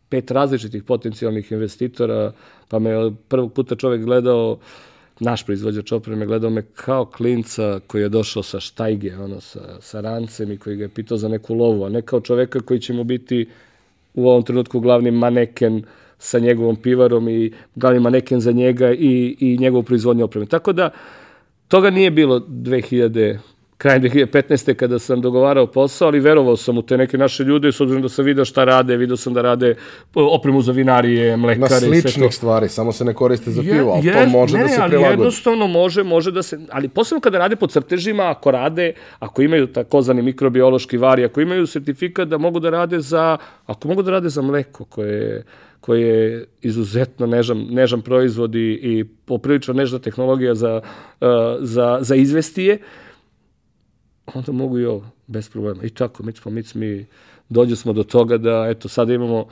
pet 0.10 0.32
različitih 0.32 0.84
potencijalnih 0.84 1.52
investitora, 1.52 2.32
pa 2.68 2.80
me 2.80 3.12
prvog 3.28 3.54
puta 3.54 3.76
čovek 3.76 4.02
gledao, 4.02 4.58
naš 5.20 5.46
proizvođač 5.46 5.92
opreme, 5.92 6.26
gledao 6.26 6.50
me 6.50 6.62
kao 6.62 7.06
klinca 7.06 7.80
koji 7.88 8.02
je 8.02 8.10
došao 8.10 8.44
sa 8.44 8.60
štajge, 8.60 9.16
ono, 9.18 9.42
sa, 9.42 9.60
sa 9.82 10.02
rancem 10.02 10.52
i 10.52 10.58
koji 10.58 10.76
ga 10.76 10.84
je 10.84 10.90
pitao 10.90 11.18
za 11.18 11.28
neku 11.28 11.54
lovu, 11.54 11.86
a 11.86 11.90
ne 11.90 12.02
kao 12.02 12.22
čoveka 12.22 12.60
koji 12.60 12.80
će 12.80 12.94
mu 12.94 13.04
biti 13.04 13.50
u 14.14 14.30
ovom 14.30 14.44
trenutku 14.44 14.80
glavni 14.80 15.12
maneken 15.12 15.84
sa 16.20 16.40
njegovom 16.40 16.76
pivarom 16.76 17.30
i 17.30 17.52
glavni 17.76 18.00
maneken 18.00 18.40
za 18.40 18.52
njega 18.52 18.92
i, 18.94 19.36
i 19.40 19.58
njegovu 19.60 19.84
proizvodnju 19.84 20.26
opreme. 20.26 20.46
Tako 20.46 20.74
da, 20.74 20.90
toga 21.68 21.90
nije 21.90 22.12
bilo 22.12 22.40
2000 22.40 23.38
krajem 23.80 24.02
2015. 24.04 24.74
kada 24.74 25.00
sam 25.00 25.22
dogovarao 25.22 25.68
posao, 25.68 26.08
ali 26.08 26.20
verovao 26.20 26.58
sam 26.58 26.78
u 26.78 26.82
te 26.82 26.98
neke 26.98 27.18
naše 27.18 27.44
ljude, 27.44 27.72
s 27.72 27.82
obzirom 27.82 28.02
da 28.02 28.10
sam 28.10 28.26
video 28.26 28.46
šta 28.46 28.64
rade, 28.64 28.98
video 28.98 29.18
sam 29.18 29.34
da 29.34 29.42
rade 29.42 29.76
opremu 30.14 30.62
za 30.62 30.72
vinarije, 30.72 31.38
mlekare 31.38 31.74
Na 31.74 31.80
sličnih 31.80 32.34
stvari, 32.34 32.70
samo 32.70 32.92
se 32.92 33.06
ne 33.06 33.14
koriste 33.14 33.52
za 33.52 33.62
pivo, 33.62 33.92
ali 33.92 34.08
je, 34.08 34.14
to 34.14 34.30
može 34.30 34.58
ne, 34.58 34.64
da 34.64 34.70
se 34.70 34.76
prilagodi. 34.76 35.06
Ali 35.06 35.14
jednostavno 35.14 35.68
može, 35.68 36.04
može 36.04 36.32
da 36.32 36.44
se, 36.44 36.60
ali 36.72 36.88
posebno 36.88 37.22
kada 37.22 37.38
rade 37.38 37.56
po 37.56 37.68
crtežima, 37.68 38.30
ako 38.30 38.52
rade, 38.52 38.94
ako 39.20 39.42
imaju 39.42 39.68
takozvani 39.68 40.22
mikrobiološki 40.22 40.98
vari, 40.98 41.26
ako 41.26 41.42
imaju 41.42 41.68
sertifikat 41.68 42.28
da 42.28 42.38
mogu 42.38 42.60
da 42.60 42.70
rade 42.70 43.00
za, 43.00 43.38
ako 43.66 43.88
mogu 43.88 44.04
da 44.04 44.12
rade 44.12 44.30
za 44.30 44.42
mleko 44.42 44.86
koje 44.86 45.44
koji 45.82 46.02
je 46.02 46.46
izuzetno 46.62 47.28
nežan, 47.28 47.68
nežan 47.70 48.02
proizvod 48.02 48.56
i, 48.56 48.80
i 48.84 49.06
poprilično 49.26 49.74
nežna 49.74 50.00
tehnologija 50.00 50.56
za, 50.56 50.82
uh, 51.22 51.28
za, 51.60 51.98
za 52.02 52.16
izvestije, 52.16 52.78
onda 54.34 54.52
mogu 54.52 54.80
i 54.80 54.86
ovo, 54.86 55.06
bez 55.28 55.50
problema. 55.50 55.84
I 55.84 55.90
tako, 55.90 56.24
mic 56.24 56.40
po 56.40 56.50
mic 56.50 56.74
mi 56.74 57.06
dođe 57.50 57.76
smo 57.76 57.94
do 57.94 58.04
toga 58.04 58.38
da, 58.38 58.68
eto, 58.70 58.90
sada 58.90 59.14
imamo 59.14 59.48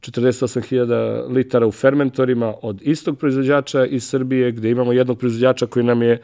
48.000 0.00 1.28
litara 1.28 1.66
u 1.66 1.72
fermentorima 1.72 2.54
od 2.62 2.82
istog 2.82 3.18
proizvođača 3.18 3.86
iz 3.86 4.08
Srbije, 4.08 4.52
gde 4.52 4.70
imamo 4.70 4.92
jednog 4.92 5.18
proizvođača 5.18 5.66
koji 5.66 5.84
nam 5.84 6.02
je, 6.02 6.22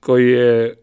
koji 0.00 0.28
je 0.28 0.74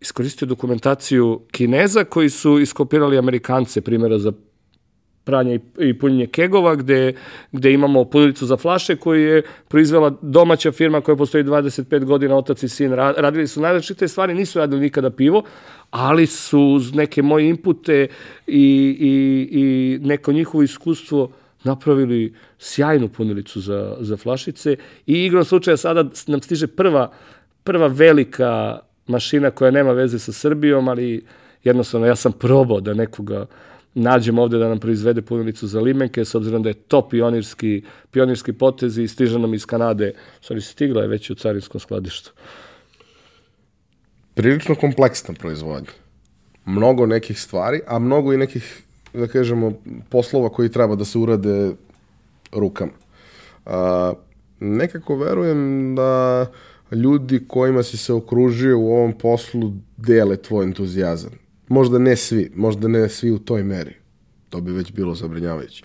iskoristio 0.00 0.46
dokumentaciju 0.46 1.40
Kineza 1.52 2.04
koji 2.04 2.30
su 2.30 2.58
iskopirali 2.58 3.18
Amerikance, 3.18 3.80
primjera 3.80 4.18
za 4.18 4.32
pranje 5.28 5.58
i 5.78 5.92
punjenje 5.98 6.26
kegova, 6.26 6.74
gde, 6.74 7.12
gde 7.52 7.72
imamo 7.72 8.04
punilicu 8.04 8.46
za 8.46 8.56
flaše 8.56 8.96
koju 8.96 9.28
je 9.28 9.42
proizvela 9.68 10.10
domaća 10.22 10.72
firma 10.72 11.00
koja 11.00 11.16
postoji 11.16 11.44
25 11.44 12.04
godina, 12.04 12.36
otac 12.36 12.62
i 12.62 12.68
sin. 12.68 12.92
Radili 12.92 13.46
su 13.46 13.60
najrazličite 13.60 14.08
stvari, 14.08 14.34
nisu 14.34 14.58
radili 14.58 14.80
nikada 14.80 15.10
pivo, 15.10 15.42
ali 15.90 16.26
su 16.26 16.60
uz 16.60 16.94
neke 16.94 17.22
moje 17.22 17.48
impute 17.48 18.06
i, 18.46 18.64
i, 19.00 19.12
i 19.52 19.98
neko 20.06 20.32
njihovo 20.32 20.62
iskustvo 20.62 21.30
napravili 21.64 22.34
sjajnu 22.58 23.08
punilicu 23.08 23.60
za, 23.60 23.96
za 24.00 24.16
flašice 24.16 24.76
i 25.06 25.24
igrom 25.24 25.44
slučaja 25.44 25.76
sada 25.76 26.04
nam 26.26 26.40
stiže 26.40 26.66
prva, 26.66 27.12
prva 27.64 27.86
velika 27.86 28.78
mašina 29.06 29.50
koja 29.50 29.70
nema 29.70 29.92
veze 29.92 30.18
sa 30.18 30.32
Srbijom, 30.32 30.88
ali 30.88 31.24
jednostavno 31.64 32.06
ja 32.06 32.16
sam 32.16 32.32
probao 32.32 32.80
da 32.80 32.94
nekoga 32.94 33.46
nađem 33.98 34.38
ovde 34.38 34.58
da 34.58 34.68
nam 34.68 34.80
proizvede 34.80 35.22
punilicu 35.22 35.66
za 35.66 35.80
limenke, 35.80 36.24
s 36.24 36.34
obzirom 36.34 36.62
da 36.62 36.68
je 36.68 36.74
to 36.74 37.08
pionirski, 37.08 37.82
pionirski 38.10 38.52
potez 38.52 38.98
i 38.98 39.08
stiže 39.08 39.38
nam 39.38 39.54
iz 39.54 39.66
Kanade, 39.66 40.12
sorry, 40.40 40.60
stigla 40.60 41.02
je 41.02 41.08
već 41.08 41.30
u 41.30 41.34
carinskom 41.34 41.80
skladištu. 41.80 42.32
Prilično 44.34 44.74
kompleksna 44.74 45.34
proizvodnja. 45.34 45.90
Mnogo 46.64 47.06
nekih 47.06 47.40
stvari, 47.40 47.80
a 47.86 47.98
mnogo 47.98 48.32
i 48.32 48.36
nekih 48.36 48.82
da 49.14 49.26
kažemo, 49.26 49.72
poslova 50.10 50.48
koji 50.48 50.68
treba 50.68 50.96
da 50.96 51.04
se 51.04 51.18
urade 51.18 51.72
rukama. 52.52 52.92
A, 53.66 54.12
nekako 54.60 55.16
verujem 55.16 55.94
da 55.94 56.46
ljudi 56.92 57.44
kojima 57.48 57.82
si 57.82 57.96
se 57.96 58.12
okružio 58.12 58.78
u 58.78 58.92
ovom 58.92 59.12
poslu 59.18 59.72
dele 59.96 60.36
tvoj 60.36 60.64
entuzijazam. 60.64 61.47
Možda 61.68 61.98
ne 61.98 62.16
svi, 62.16 62.50
možda 62.54 62.88
ne 62.88 63.08
svi 63.08 63.30
u 63.30 63.38
toj 63.38 63.62
meri. 63.62 63.94
To 64.48 64.60
bi 64.60 64.72
već 64.72 64.92
bilo 64.92 65.14
zabrinjavajuće. 65.14 65.84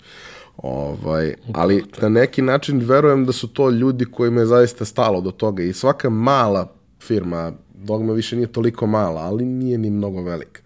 Ovaj, 0.56 1.34
ali 1.52 1.84
na 2.02 2.08
neki 2.08 2.42
način 2.42 2.80
verujem 2.80 3.24
da 3.24 3.32
su 3.32 3.48
to 3.48 3.70
ljudi 3.70 4.04
kojima 4.04 4.40
je 4.40 4.46
zaista 4.46 4.84
stalo 4.84 5.20
do 5.20 5.30
toga 5.30 5.62
i 5.62 5.72
svaka 5.72 6.10
mala 6.10 6.74
firma, 7.00 7.52
Dogma 7.74 8.12
više 8.12 8.36
nije 8.36 8.52
toliko 8.52 8.86
mala, 8.86 9.20
ali 9.20 9.44
nije 9.44 9.78
ni 9.78 9.90
mnogo 9.90 10.22
velika 10.22 10.64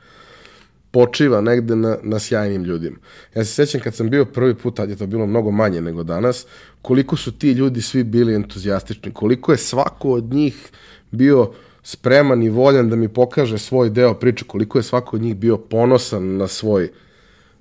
počiva 0.91 1.41
negde 1.41 1.77
na, 1.77 1.97
na 2.03 2.19
sjajnim 2.19 2.65
ljudima. 2.65 2.97
Ja 3.35 3.45
se 3.45 3.55
sećam 3.55 3.81
kad 3.81 3.95
sam 3.95 4.11
bio 4.11 4.25
prvi 4.25 4.55
put, 4.55 4.77
tad 4.77 4.91
je 4.91 4.97
to 4.97 5.07
bilo 5.07 5.27
mnogo 5.27 5.51
manje 5.51 5.81
nego 5.81 6.03
danas, 6.03 6.47
koliko 6.83 7.17
su 7.17 7.33
ti 7.33 7.53
ljudi 7.53 7.83
svi 7.83 8.05
bili 8.05 8.35
entuzijastični, 8.35 9.13
koliko 9.13 9.53
je 9.53 9.59
svako 9.59 10.11
od 10.11 10.25
njih 10.25 10.69
bio 11.11 11.53
spreman 11.89 12.43
i 12.43 12.51
voljan 12.51 12.91
da 12.91 12.97
mi 12.97 13.09
pokaže 13.09 13.59
svoj 13.59 13.91
deo 13.91 14.15
priče, 14.15 14.45
koliko 14.45 14.79
je 14.79 14.83
svako 14.83 15.17
od 15.17 15.23
njih 15.23 15.37
bio 15.37 15.57
ponosan 15.57 16.37
na 16.37 16.49
svoj, 16.49 16.91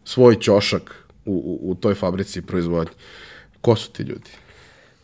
svoj 0.04 0.40
ćošak 0.40 1.06
u, 1.26 1.32
u, 1.32 1.72
u 1.72 1.76
toj 1.76 1.96
fabrici 1.96 2.42
proizvodnje. 2.42 2.92
Ko 3.62 3.76
su 3.76 3.92
ti 3.92 4.04
ljudi? 4.04 4.30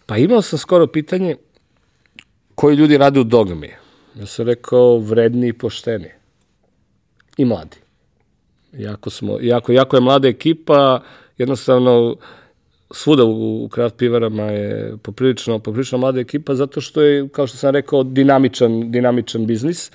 Pa 0.06 0.18
imao 0.18 0.42
sam 0.42 0.60
skoro 0.60 0.88
pitanje 0.88 1.36
koji 2.56 2.76
ljudi 2.76 2.98
rade 2.98 3.20
u 3.20 3.24
dogmi. 3.24 3.72
Ja 4.16 4.26
sam 4.26 4.46
rekao 4.46 4.98
vredni 4.98 5.48
i 5.48 5.54
pošteni. 5.54 6.10
I 7.38 7.46
mladi. 7.46 7.78
Jako, 8.74 9.10
smo, 9.10 9.38
jako, 9.42 9.72
jako 9.72 9.98
je 9.98 10.02
mlada 10.02 10.28
ekipa, 10.28 11.02
jednostavno 11.38 12.16
svuda 12.94 13.24
u, 13.24 13.70
kraft 13.72 13.96
pivarama 13.98 14.44
je 14.44 14.98
poprilično, 15.04 15.60
poprilično 15.60 15.98
mlada 15.98 16.20
ekipa 16.20 16.56
zato 16.56 16.82
što 16.82 17.02
je, 17.02 17.30
kao 17.30 17.48
što 17.48 17.58
sam 17.58 17.70
rekao, 17.70 18.04
dinamičan, 18.04 18.92
dinamičan 18.92 19.46
biznis. 19.46 19.92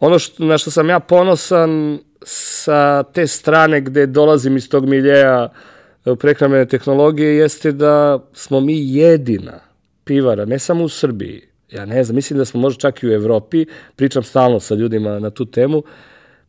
Ono 0.00 0.18
što, 0.18 0.44
na 0.44 0.58
što 0.58 0.70
sam 0.70 0.88
ja 0.88 1.00
ponosan 1.00 1.98
sa 2.22 3.02
te 3.02 3.26
strane 3.26 3.80
gde 3.80 4.06
dolazim 4.06 4.56
iz 4.56 4.68
tog 4.68 4.86
miljeja 4.86 5.48
e, 6.06 6.16
prehrambene 6.16 6.66
tehnologije 6.66 7.36
jeste 7.36 7.72
da 7.72 8.24
smo 8.32 8.60
mi 8.60 8.94
jedina 8.94 9.60
pivara, 10.04 10.44
ne 10.44 10.58
samo 10.58 10.84
u 10.84 10.88
Srbiji, 10.88 11.42
ja 11.70 11.86
ne 11.86 12.04
znam, 12.04 12.14
mislim 12.14 12.38
da 12.38 12.44
smo 12.44 12.60
možda 12.60 12.80
čak 12.80 13.02
i 13.02 13.08
u 13.08 13.12
Evropi, 13.12 13.66
pričam 13.96 14.22
stalno 14.22 14.60
sa 14.60 14.74
ljudima 14.74 15.18
na 15.18 15.30
tu 15.30 15.44
temu, 15.44 15.82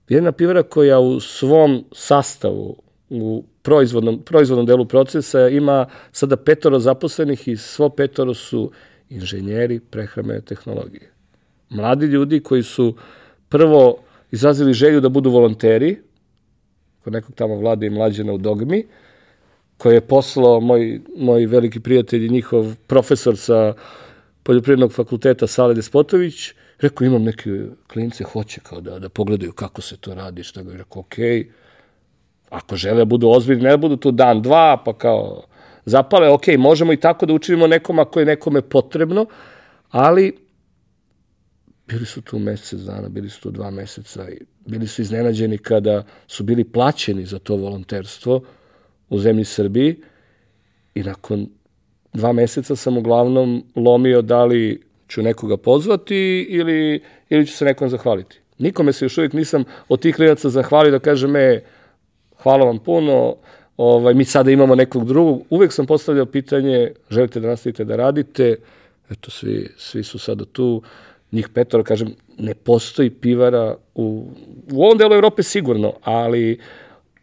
jedna 0.09 0.32
pivara 0.32 0.63
koja 0.63 0.99
u 0.99 1.20
svom 1.20 1.86
sastavu, 1.91 2.84
u 3.10 3.43
proizvodnom, 3.62 4.22
proizvodnom 4.22 4.66
delu 4.66 4.86
procesa 4.86 5.47
ima 5.47 5.86
sada 6.12 6.38
petoro 6.38 6.80
zaposlenih 6.80 7.47
i 7.47 7.58
svo 7.58 7.89
petoro 7.89 8.34
su 8.34 8.72
inženjeri 9.10 9.80
prehrambene 9.80 10.41
tehnologije. 10.41 11.12
Mladi 11.70 12.06
ljudi 12.06 12.39
koji 12.39 12.64
su 12.64 12.95
prvo 13.49 13.97
izrazili 14.32 14.74
želju 14.74 15.01
da 15.01 15.10
budu 15.10 15.30
volonteri, 15.30 15.97
kod 17.03 17.14
nekog 17.14 17.36
tamo 17.36 17.56
vlade 17.56 17.88
i 17.88 17.89
mlađena 17.89 18.34
u 18.34 18.38
dogmi, 18.38 18.86
koje 19.78 19.93
je 19.93 20.01
poslao 20.01 20.60
moj, 20.60 21.01
moj 21.18 21.45
veliki 21.45 21.80
prijatelj 21.80 22.26
i 22.26 22.30
njihov 22.30 22.76
profesor 22.88 23.38
sa 23.38 23.74
poljoprivrednog 24.43 24.93
fakulteta 24.93 25.47
Sale 25.47 25.74
Despotović, 25.74 26.53
rekao 26.80 27.06
imam 27.06 27.24
neke 27.24 27.49
klince, 27.88 28.24
hoće 28.24 28.62
kao 28.64 28.82
da, 28.82 28.99
da 28.99 29.10
pogledaju 29.10 29.51
kako 29.51 29.82
se 29.82 29.97
to 29.97 30.16
radi, 30.16 30.43
šta 30.43 30.64
ga 30.64 30.72
je 30.72 30.78
rekao, 30.78 30.99
okej, 30.99 31.43
okay. 31.43 31.64
Ako 32.50 32.76
žele 32.76 32.98
da 32.98 33.06
budu 33.06 33.30
ozbiljni, 33.30 33.64
ne 33.64 33.78
budu 33.78 33.98
tu 33.98 34.12
dan, 34.12 34.41
dva, 34.41 34.82
pa 34.86 34.93
kao 34.93 35.43
zapale, 35.86 36.30
ok, 36.30 36.48
možemo 36.58 36.93
i 36.93 36.98
tako 36.98 37.26
da 37.26 37.34
učinimo 37.34 37.68
nekom 37.68 38.00
ako 38.00 38.20
je 38.20 38.26
nekome 38.26 38.62
potrebno, 38.62 39.26
ali 39.89 40.38
bili 41.88 42.06
su 42.06 42.22
tu 42.22 42.39
mesec 42.39 42.80
dana, 42.80 43.10
bili 43.10 43.30
su 43.30 43.41
tu 43.41 43.52
dva 43.52 43.72
meseca 43.72 44.30
i 44.30 44.39
bili 44.66 44.88
su 44.88 45.02
iznenađeni 45.02 45.58
kada 45.58 46.04
su 46.28 46.43
bili 46.43 46.64
plaćeni 46.64 47.26
za 47.26 47.39
to 47.39 47.56
volonterstvo 47.56 48.41
u 49.10 49.20
zemlji 49.20 49.46
Srbiji 49.46 49.96
i 50.96 51.04
nakon 51.04 51.48
dva 52.14 52.34
meseca 52.34 52.76
sam 52.76 52.98
uglavnom 52.98 53.64
lomio 53.76 54.22
da 54.22 54.46
li 54.46 54.82
ću 55.08 55.22
nekoga 55.22 55.58
pozvati 55.58 56.48
ili, 56.50 57.04
ili 57.30 57.48
ću 57.48 57.54
se 57.54 57.66
nekom 57.66 57.89
zahvaliti. 57.89 58.39
Nikome 58.58 58.93
se 58.93 59.06
još 59.06 59.18
uvijek 59.18 59.34
nisam 59.34 59.64
od 59.89 60.02
tih 60.02 60.16
klinaca 60.16 60.50
zahvalio 60.50 60.91
da 60.91 61.00
kažem, 61.00 61.36
e, 61.36 61.64
hvala 62.46 62.66
vam 62.66 62.80
puno, 62.80 63.36
ovaj, 63.78 64.14
mi 64.14 64.26
sada 64.26 64.52
imamo 64.52 64.76
nekog 64.76 65.08
drugog. 65.08 65.41
Uvijek 65.50 65.74
sam 65.74 65.86
postavljao 65.86 66.26
pitanje, 66.26 66.91
želite 67.10 67.39
da 67.39 67.48
nastavite 67.48 67.84
da 67.84 67.96
radite, 67.96 68.56
eto, 69.10 69.32
svi, 69.32 69.70
svi 69.78 70.04
su 70.04 70.20
sada 70.20 70.46
tu, 70.46 70.82
njih 71.32 71.50
petora, 71.50 71.84
kažem, 71.84 72.14
ne 72.38 72.54
postoji 72.54 73.10
pivara 73.10 73.76
u, 73.96 74.30
u 74.72 74.84
ovom 74.84 74.98
delu 74.98 75.16
Evrope 75.16 75.43
sigurno, 75.43 75.93
ali 76.04 76.60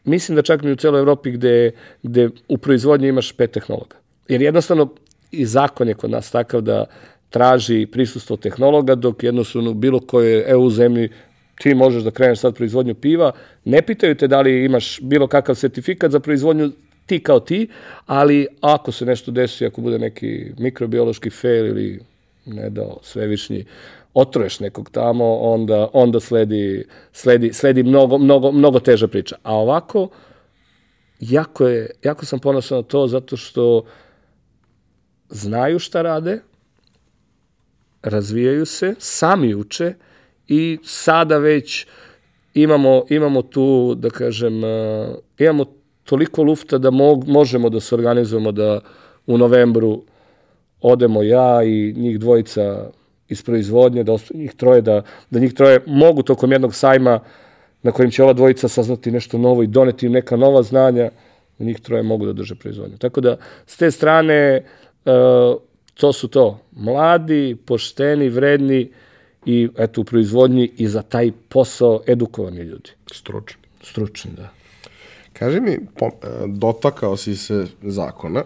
mislim 0.05 0.37
da 0.37 0.43
čak 0.43 0.63
ni 0.63 0.73
u 0.73 0.77
celoj 0.77 1.01
Evropi 1.01 1.31
gde, 1.31 1.71
gde 2.03 2.31
u 2.49 2.59
proizvodnji 2.59 3.09
imaš 3.09 3.33
pet 3.33 3.51
tehnologa. 3.51 3.97
Jer 4.29 4.43
jednostavno 4.43 4.89
i 5.31 5.47
zakon 5.47 5.89
je 5.89 5.95
kod 5.95 6.11
nas 6.11 6.31
takav 6.31 6.61
da 6.61 6.85
traži 7.31 7.87
prisustvo 7.87 8.37
tehnologa, 8.37 8.95
dok 8.95 9.23
jednostavno 9.23 9.75
bilo 9.75 10.01
koje 10.01 10.45
EU 10.51 10.71
zemlji 10.71 11.09
ti 11.63 11.75
možeš 11.75 12.03
da 12.03 12.11
kreneš 12.11 12.39
sad 12.39 12.55
proizvodnju 12.55 12.95
piva, 12.95 13.33
ne 13.65 13.83
pitaju 13.83 14.15
te 14.15 14.29
da 14.29 14.41
li 14.41 14.65
imaš 14.65 15.01
bilo 15.01 15.27
kakav 15.27 15.55
sertifikat 15.55 16.11
za 16.11 16.21
proizvodnju 16.21 16.71
ti 17.07 17.23
kao 17.23 17.41
ti, 17.41 17.69
ali 18.07 18.47
ako 18.61 18.93
se 18.93 19.07
nešto 19.07 19.31
desi, 19.31 19.67
ako 19.67 19.81
bude 19.81 19.99
neki 19.99 20.53
mikrobiološki 20.59 21.31
fail 21.31 21.67
ili 21.67 22.01
ne 22.47 22.71
dao 22.71 22.99
svevišnji 23.03 23.65
otruješ 24.15 24.61
nekog 24.61 24.91
tamo, 24.91 25.39
onda, 25.39 25.89
onda 25.93 26.21
sledi, 26.21 26.85
sledi, 27.13 27.53
sledi 27.53 27.83
mnogo, 27.83 28.19
mnogo, 28.19 28.53
mnogo 28.53 28.81
teža 28.81 29.09
priča. 29.09 29.37
A 29.43 29.57
ovako, 29.57 30.09
jako, 31.21 31.69
je, 31.69 31.91
jako 32.03 32.27
sam 32.27 32.39
ponosan 32.39 32.79
na 32.79 32.83
to 32.83 33.07
zato 33.07 33.37
što 33.37 33.85
znaju 35.29 35.79
šta 35.79 36.03
rade, 36.03 36.41
razvijaju 38.03 38.67
se, 38.67 38.95
sami 38.99 39.55
uče 39.55 39.95
i 40.53 40.79
sada 40.85 41.39
već 41.39 41.87
imamo, 42.55 43.05
imamo 43.09 43.43
tu, 43.43 43.95
da 43.95 44.11
kažem, 44.11 44.65
uh, 44.65 44.71
imamo 45.39 45.65
toliko 46.05 46.43
lufta 46.43 46.79
da 46.79 46.91
mog, 46.91 47.29
možemo 47.29 47.71
da 47.71 47.81
se 47.81 47.95
organizujemo 47.95 48.53
da 48.53 48.81
u 49.27 49.39
novembru 49.39 50.03
odemo 50.81 51.23
ja 51.23 51.63
i 51.65 51.95
njih 51.97 52.19
dvojica 52.19 52.91
iz 53.29 53.43
proizvodnje, 53.43 54.05
da 54.05 54.17
njih 54.35 54.55
troje, 54.55 54.83
da, 54.83 55.03
da 55.31 55.41
njih 55.41 55.55
troje 55.55 55.81
mogu 55.87 56.23
tokom 56.23 56.53
jednog 56.53 56.75
sajma 56.75 57.21
na 57.83 57.93
kojim 57.93 58.11
će 58.11 58.23
ova 58.23 58.33
dvojica 58.33 58.69
saznati 58.69 59.11
nešto 59.11 59.39
novo 59.39 59.63
i 59.63 59.67
doneti 59.67 60.07
im 60.07 60.13
neka 60.13 60.37
nova 60.37 60.63
znanja, 60.63 61.11
da 61.59 61.65
njih 61.65 61.81
troje 61.81 62.03
mogu 62.03 62.27
da 62.27 62.33
drže 62.33 62.55
proizvodnju. 62.55 62.99
Tako 62.99 63.21
da, 63.21 63.37
s 63.67 63.77
te 63.77 63.91
strane, 63.91 64.65
uh, 65.05 65.57
to 65.95 66.13
su 66.13 66.29
to. 66.29 66.59
Mladi, 66.73 67.57
pošteni, 67.67 68.29
vredni 68.29 68.91
i 69.47 69.69
eto 69.79 70.01
u 70.01 70.05
proizvodnji 70.05 70.71
i 70.77 70.89
za 70.89 71.03
taj 71.03 71.33
posao 71.49 72.01
edukovani 72.07 72.61
ljudi. 72.61 72.91
Stručni. 73.13 73.63
Stručni, 73.83 74.31
da. 74.37 74.49
Kaži 75.33 75.61
mi, 75.61 75.79
po, 75.97 76.07
e, 76.07 76.29
dotakao 76.47 77.17
si 77.17 77.37
se 77.37 77.67
zakona. 77.83 78.45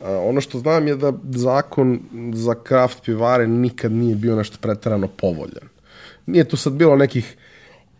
Ono 0.00 0.40
što 0.40 0.58
znam 0.58 0.88
je 0.88 0.96
da 0.96 1.12
zakon 1.30 2.00
za 2.34 2.54
kraft 2.54 3.02
pivare 3.04 3.46
nikad 3.46 3.92
nije 3.92 4.16
bio 4.16 4.36
nešto 4.36 4.56
pretarano 4.60 5.08
povoljan. 5.08 5.68
Nije 6.26 6.44
tu 6.44 6.56
sad 6.56 6.72
bilo 6.72 6.96
nekih 6.96 7.36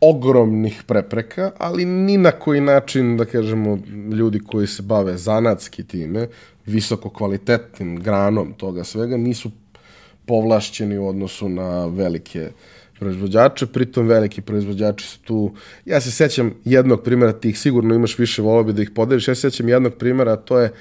ogromnih 0.01 0.83
prepreka, 0.87 1.51
ali 1.59 1.85
ni 1.85 2.17
na 2.17 2.31
koji 2.31 2.61
način, 2.61 3.17
da 3.17 3.25
kažemo, 3.25 3.79
ljudi 4.13 4.41
koji 4.41 4.67
se 4.67 4.83
bave 4.83 5.17
zanatski 5.17 5.85
time, 5.85 6.29
visoko 6.67 7.11
kvalitetnim 7.11 7.97
granom 8.03 8.53
toga 8.53 8.85
svega, 8.85 9.17
nisu 9.17 9.51
povlašćeni 10.29 10.99
u 10.99 11.09
odnosu 11.09 11.49
na 11.49 11.87
velike 11.87 12.49
proizvođače, 12.99 13.67
pritom 13.67 14.07
veliki 14.07 14.41
proizvođači 14.41 15.07
su 15.07 15.19
tu, 15.23 15.55
ja 15.85 16.01
se 16.01 16.11
sećam 16.11 16.55
jednog 16.65 17.03
primjera, 17.03 17.33
tih 17.33 17.59
sigurno 17.59 17.95
imaš 17.95 18.19
više, 18.19 18.43
volao 18.43 18.65
bi 18.65 18.73
da 18.73 18.83
ih 18.83 18.91
podeliš, 18.91 19.29
ja 19.29 19.35
se 19.35 19.51
sećam 19.51 19.69
jednog 19.69 19.95
primjera, 19.95 20.37
to 20.37 20.59
je 20.59 20.73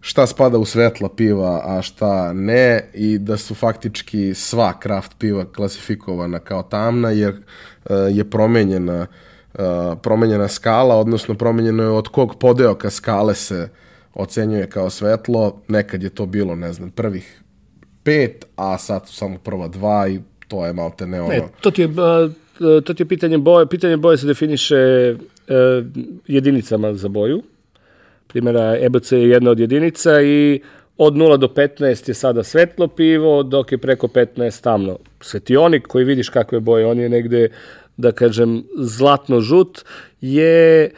šta 0.00 0.26
spada 0.26 0.58
u 0.58 0.64
svetla 0.64 1.08
piva, 1.08 1.62
a 1.64 1.82
šta 1.82 2.32
ne 2.32 2.90
i 2.94 3.18
da 3.18 3.36
su 3.36 3.54
faktički 3.54 4.34
sva 4.34 4.80
kraft 4.80 5.18
piva 5.18 5.44
klasifikovana 5.52 6.38
kao 6.38 6.62
tamna 6.62 7.10
jer 7.10 7.34
je 8.10 8.30
promenjena 8.30 9.06
promenjena 10.02 10.48
skala, 10.48 10.96
odnosno 10.96 11.34
promenjeno 11.34 11.82
je 11.82 11.88
od 11.88 12.08
kog 12.08 12.38
podeoka 12.38 12.90
skale 12.90 13.34
se 13.34 13.68
ocenjuje 14.14 14.70
kao 14.70 14.90
svetlo, 14.90 15.62
nekad 15.68 16.02
je 16.02 16.10
to 16.10 16.26
bilo, 16.26 16.54
ne 16.54 16.72
znam, 16.72 16.90
prvih 16.90 17.42
pet, 18.06 18.46
a 18.56 18.78
sad 18.78 19.08
su 19.08 19.14
samo 19.14 19.38
prva 19.38 19.68
dva 19.68 20.08
i 20.08 20.20
to 20.48 20.66
je 20.66 20.72
malte 20.72 21.06
ne 21.06 21.20
ono... 21.20 21.28
Ne, 21.28 21.42
to 21.60 21.70
ti 21.70 21.82
je, 21.82 21.88
to 22.58 22.94
ti 22.94 23.02
je 23.02 23.08
pitanje 23.08 23.38
boje, 23.38 23.66
pitanje 23.66 23.96
boje 23.96 24.18
se 24.18 24.26
definiše 24.26 24.76
jedinicama 26.26 26.94
za 26.94 27.08
boju. 27.08 27.42
Primjera, 28.26 28.76
EBC 28.80 29.12
je 29.12 29.28
jedna 29.28 29.50
od 29.50 29.60
jedinica 29.60 30.22
i 30.22 30.60
od 30.98 31.14
0 31.14 31.36
do 31.36 31.46
15 31.46 32.08
je 32.08 32.14
sada 32.14 32.42
svetlo 32.42 32.88
pivo, 32.88 33.42
dok 33.42 33.72
je 33.72 33.78
preko 33.78 34.06
15 34.06 34.62
tamno. 34.62 34.98
Svetionik 35.20 35.86
koji 35.86 36.04
vidiš 36.04 36.28
kakve 36.28 36.60
boje, 36.60 36.86
on 36.86 37.00
je 37.00 37.08
negde, 37.08 37.48
da 37.96 38.12
kažem, 38.12 38.64
zlatno-žut, 38.78 39.84
je 40.20 40.90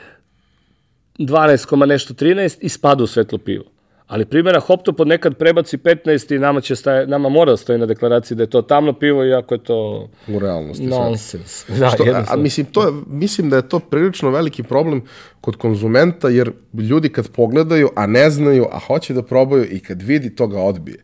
12, 1.19 1.87
nešto 1.87 2.15
13 2.15 2.59
i 2.61 2.69
spada 2.69 3.05
u 3.05 3.07
svetlo 3.07 3.39
pivo. 3.39 3.65
Ali 4.09 4.25
primjera 4.25 4.61
Hoptopod 4.61 5.09
nekad 5.09 5.37
prebaci 5.37 5.77
15 5.77 6.35
i 6.35 6.39
nama, 6.39 6.61
će 6.61 6.77
staje, 6.77 7.07
nama 7.07 7.29
mora 7.29 7.51
da 7.51 7.57
stoji 7.57 7.79
na 7.79 7.87
deklaraciji 7.87 8.37
da 8.37 8.43
je 8.43 8.51
to 8.51 8.63
tamno 8.63 8.93
pivo, 8.93 9.25
iako 9.25 9.55
je 9.55 9.65
to 9.65 10.09
u 10.29 10.39
realnosti 10.39 10.87
nonsens. 10.87 11.65
Da, 11.81 11.91
Što, 11.91 12.05
a, 12.05 12.25
a, 12.29 12.37
mislim, 12.37 12.67
to 12.67 12.87
je, 12.87 12.93
mislim 13.07 13.51
da 13.51 13.57
je 13.57 13.69
to 13.69 13.79
prilično 13.79 14.31
veliki 14.31 14.63
problem 14.63 15.03
kod 15.41 15.57
konzumenta, 15.57 16.29
jer 16.29 16.53
ljudi 16.75 17.09
kad 17.09 17.29
pogledaju, 17.29 17.89
a 17.97 18.07
ne 18.07 18.31
znaju, 18.31 18.67
a 18.73 18.79
hoće 18.79 19.15
da 19.15 19.23
probaju 19.23 19.67
i 19.71 19.81
kad 19.81 20.03
vidi, 20.03 20.35
to 20.35 20.47
ga 20.47 20.61
odbije. 20.61 20.99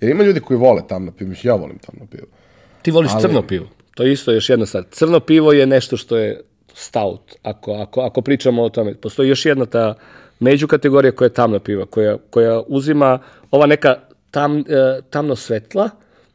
Jer 0.00 0.10
ima 0.10 0.24
ljudi 0.24 0.40
koji 0.40 0.58
vole 0.58 0.82
tamno 0.88 1.12
pivo, 1.12 1.30
mislim, 1.30 1.50
ja 1.50 1.54
volim 1.54 1.78
tamno 1.78 2.06
pivo. 2.10 2.26
Ti 2.82 2.90
voliš 2.90 3.10
Ali... 3.14 3.22
crno 3.22 3.42
pivo. 3.42 3.66
To 3.94 4.02
je 4.02 4.12
isto 4.12 4.32
još 4.32 4.50
jedna 4.50 4.66
stvar. 4.66 4.84
Crno 4.90 5.20
pivo 5.20 5.52
je 5.52 5.66
nešto 5.66 5.96
što 5.96 6.16
je 6.16 6.40
stout, 6.74 7.34
ako, 7.42 7.72
ako, 7.72 8.00
ako 8.00 8.22
pričamo 8.22 8.62
o 8.62 8.68
tome. 8.68 8.94
Postoji 8.94 9.28
još 9.28 9.46
jedna 9.46 9.66
ta 9.66 9.94
među 10.40 10.66
kategorija 10.66 11.12
koja 11.12 11.26
je 11.26 11.34
tamna 11.34 11.58
piva, 11.58 11.86
koja, 11.86 12.16
koja 12.30 12.62
uzima 12.66 13.18
ova 13.50 13.66
neka 13.66 13.94
tam, 14.30 14.58
e, 14.58 14.62
tamno 15.10 15.36
svetla 15.36 15.90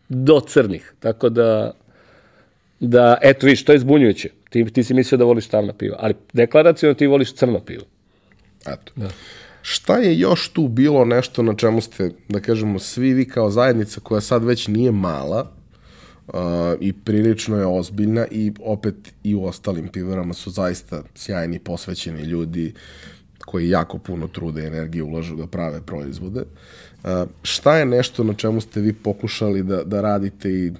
do 0.09 0.39
crnih. 0.39 0.93
Tako 0.99 1.29
da, 1.29 1.73
da 2.79 3.17
eto 3.21 3.45
viš, 3.45 3.65
to 3.65 3.71
je 3.71 3.79
zbunjujuće. 3.79 4.29
Ti, 4.49 4.65
ti 4.73 4.83
si 4.83 4.93
mislio 4.93 5.17
da 5.17 5.25
voliš 5.25 5.47
tamna 5.47 5.73
piva, 5.73 5.97
ali 5.99 6.13
deklaracijno 6.33 6.93
ti 6.93 7.07
voliš 7.07 7.33
crno 7.33 7.59
pivo. 7.59 7.83
Eto. 8.61 8.91
Da. 8.95 9.09
Šta 9.61 9.97
je 9.97 10.19
još 10.19 10.49
tu 10.49 10.67
bilo 10.67 11.05
nešto 11.05 11.43
na 11.43 11.55
čemu 11.55 11.81
ste, 11.81 12.11
da 12.29 12.39
kažemo, 12.39 12.79
svi 12.79 13.13
vi 13.13 13.25
kao 13.25 13.49
zajednica 13.49 13.99
koja 13.99 14.21
sad 14.21 14.43
već 14.43 14.67
nije 14.67 14.91
mala, 14.91 15.51
uh, 16.27 16.33
i 16.79 16.93
prilično 16.93 17.57
je 17.57 17.65
ozbiljna 17.65 18.27
i 18.31 18.51
opet 18.59 18.95
i 19.23 19.35
u 19.35 19.45
ostalim 19.45 19.87
pivarama 19.87 20.33
su 20.33 20.49
zaista 20.49 21.03
sjajni, 21.15 21.59
posvećeni 21.59 22.21
ljudi 22.21 22.73
koji 23.45 23.69
jako 23.69 23.97
puno 23.97 24.27
trude 24.27 24.63
i 24.63 24.67
energije 24.67 25.03
ulažu 25.03 25.35
da 25.35 25.47
prave 25.47 25.81
proizvode. 25.81 26.43
Šta 27.43 27.77
je 27.77 27.85
nešto 27.85 28.23
na 28.23 28.33
čemu 28.33 28.61
ste 28.61 28.81
vi 28.81 28.93
pokušali 28.93 29.63
da, 29.63 29.83
da 29.83 30.01
radite 30.01 30.49
i 30.49 30.71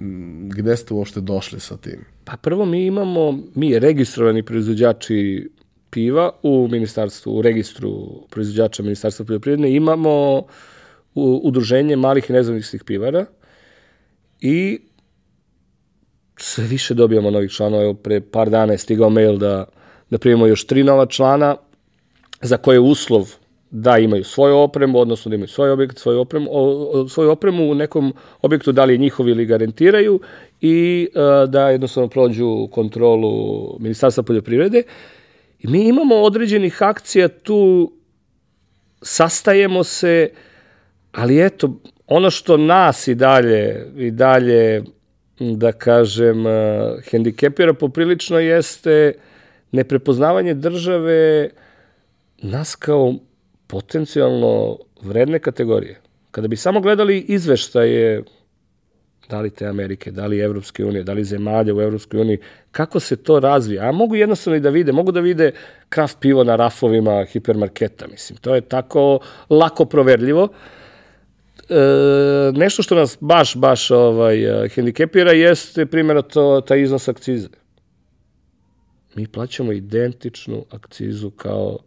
gde 0.48 0.76
ste 0.76 0.94
uopšte 0.94 1.20
došli 1.20 1.60
sa 1.60 1.76
tim? 1.76 2.04
Pa 2.24 2.36
prvo 2.36 2.64
mi 2.64 2.86
imamo, 2.86 3.38
mi 3.54 3.78
registrovani 3.78 4.42
proizvođači 4.42 5.50
piva 5.90 6.30
u 6.42 6.68
ministarstvu, 6.70 7.38
u 7.38 7.42
registru 7.42 7.90
proizvođača 8.30 8.82
Ministarstva 8.82 9.26
poljoprivredne 9.26 9.74
imamo 9.74 10.42
udruženje 11.14 11.96
malih 11.96 12.30
i 12.30 12.32
nezavisnih 12.32 12.84
pivara 12.84 13.26
i 14.40 14.80
sve 16.36 16.64
više 16.64 16.94
dobijamo 16.94 17.30
novih 17.30 17.50
članova. 17.50 17.82
Evo, 17.82 17.94
pre 17.94 18.20
par 18.20 18.50
dana 18.50 18.72
je 18.72 18.78
stigao 18.78 19.10
mail 19.10 19.36
da, 19.38 19.64
da 20.10 20.18
primimo 20.18 20.46
još 20.46 20.66
tri 20.66 20.84
nova 20.84 21.06
člana, 21.06 21.56
za 22.42 22.56
koje 22.56 22.76
je 22.76 22.80
uslov 22.80 23.34
da 23.70 23.98
imaju 23.98 24.24
svoju 24.24 24.56
opremu, 24.56 24.98
odnosno 24.98 25.28
da 25.28 25.34
imaju 25.34 25.48
svoj 25.48 25.70
objekt, 25.70 25.98
svoju 25.98 26.20
opremu, 26.20 26.48
svoju 27.08 27.30
opremu 27.30 27.70
u 27.70 27.74
nekom 27.74 28.14
objektu, 28.42 28.72
da 28.72 28.84
li 28.84 28.94
je 28.94 28.98
njihov 28.98 29.28
ili 29.28 29.46
garantiraju 29.46 30.20
i 30.60 31.08
e, 31.14 31.46
da 31.46 31.70
jednostavno 31.70 32.08
prođu 32.08 32.68
kontrolu 32.70 33.30
Ministarstva 33.80 34.22
poljoprivrede. 34.22 34.82
I 35.58 35.68
mi 35.68 35.88
imamo 35.88 36.14
određenih 36.14 36.82
akcija 36.82 37.28
tu, 37.28 37.92
sastajemo 39.02 39.84
se, 39.84 40.30
ali 41.12 41.44
eto, 41.44 41.80
ono 42.06 42.30
što 42.30 42.56
nas 42.56 43.08
i 43.08 43.14
dalje, 43.14 43.86
i 43.96 44.10
dalje 44.10 44.82
da 45.38 45.72
kažem, 45.72 46.46
uh, 46.46 46.52
hendikepira 47.10 47.74
poprilično 47.74 48.38
jeste 48.38 49.12
neprepoznavanje 49.72 50.54
države 50.54 51.50
nas 52.42 52.74
kao 52.74 53.14
potencijalno 53.66 54.78
vredne 55.02 55.38
kategorije. 55.38 56.00
Kada 56.30 56.48
bi 56.48 56.56
samo 56.56 56.80
gledali 56.80 57.18
izveštaje 57.20 58.22
da 59.32 59.40
li 59.40 59.50
te 59.50 59.66
Amerike, 59.66 60.10
da 60.10 60.26
li 60.26 60.40
Evropske 60.40 60.84
unije, 60.84 61.02
da 61.02 61.12
li 61.12 61.24
zemalja 61.24 61.74
u 61.74 61.80
Evropskoj 61.80 62.20
uniji, 62.20 62.38
kako 62.70 63.00
se 63.00 63.16
to 63.16 63.40
razvija. 63.40 63.88
A 63.88 63.92
mogu 63.92 64.16
jednostavno 64.16 64.56
i 64.56 64.60
da 64.60 64.70
vide, 64.70 64.92
mogu 64.92 65.12
da 65.12 65.20
vide 65.20 65.52
kraft 65.88 66.18
pivo 66.20 66.44
na 66.44 66.56
rafovima 66.56 67.24
hipermarketa, 67.24 68.06
mislim. 68.06 68.36
To 68.36 68.54
je 68.54 68.60
tako 68.60 69.20
lako 69.50 69.84
proverljivo. 69.84 70.48
E, 71.68 72.52
nešto 72.54 72.82
što 72.82 72.94
nas 72.94 73.16
baš, 73.20 73.56
baš 73.56 73.90
ovaj, 73.90 74.68
hendikepira 74.74 75.32
jeste 75.32 75.86
primjera 75.86 76.22
to, 76.22 76.60
ta 76.60 76.76
iznos 76.76 77.08
akcize. 77.08 77.48
Mi 79.14 79.26
plaćamo 79.26 79.72
identičnu 79.72 80.64
akcizu 80.70 81.30
kao 81.30 81.78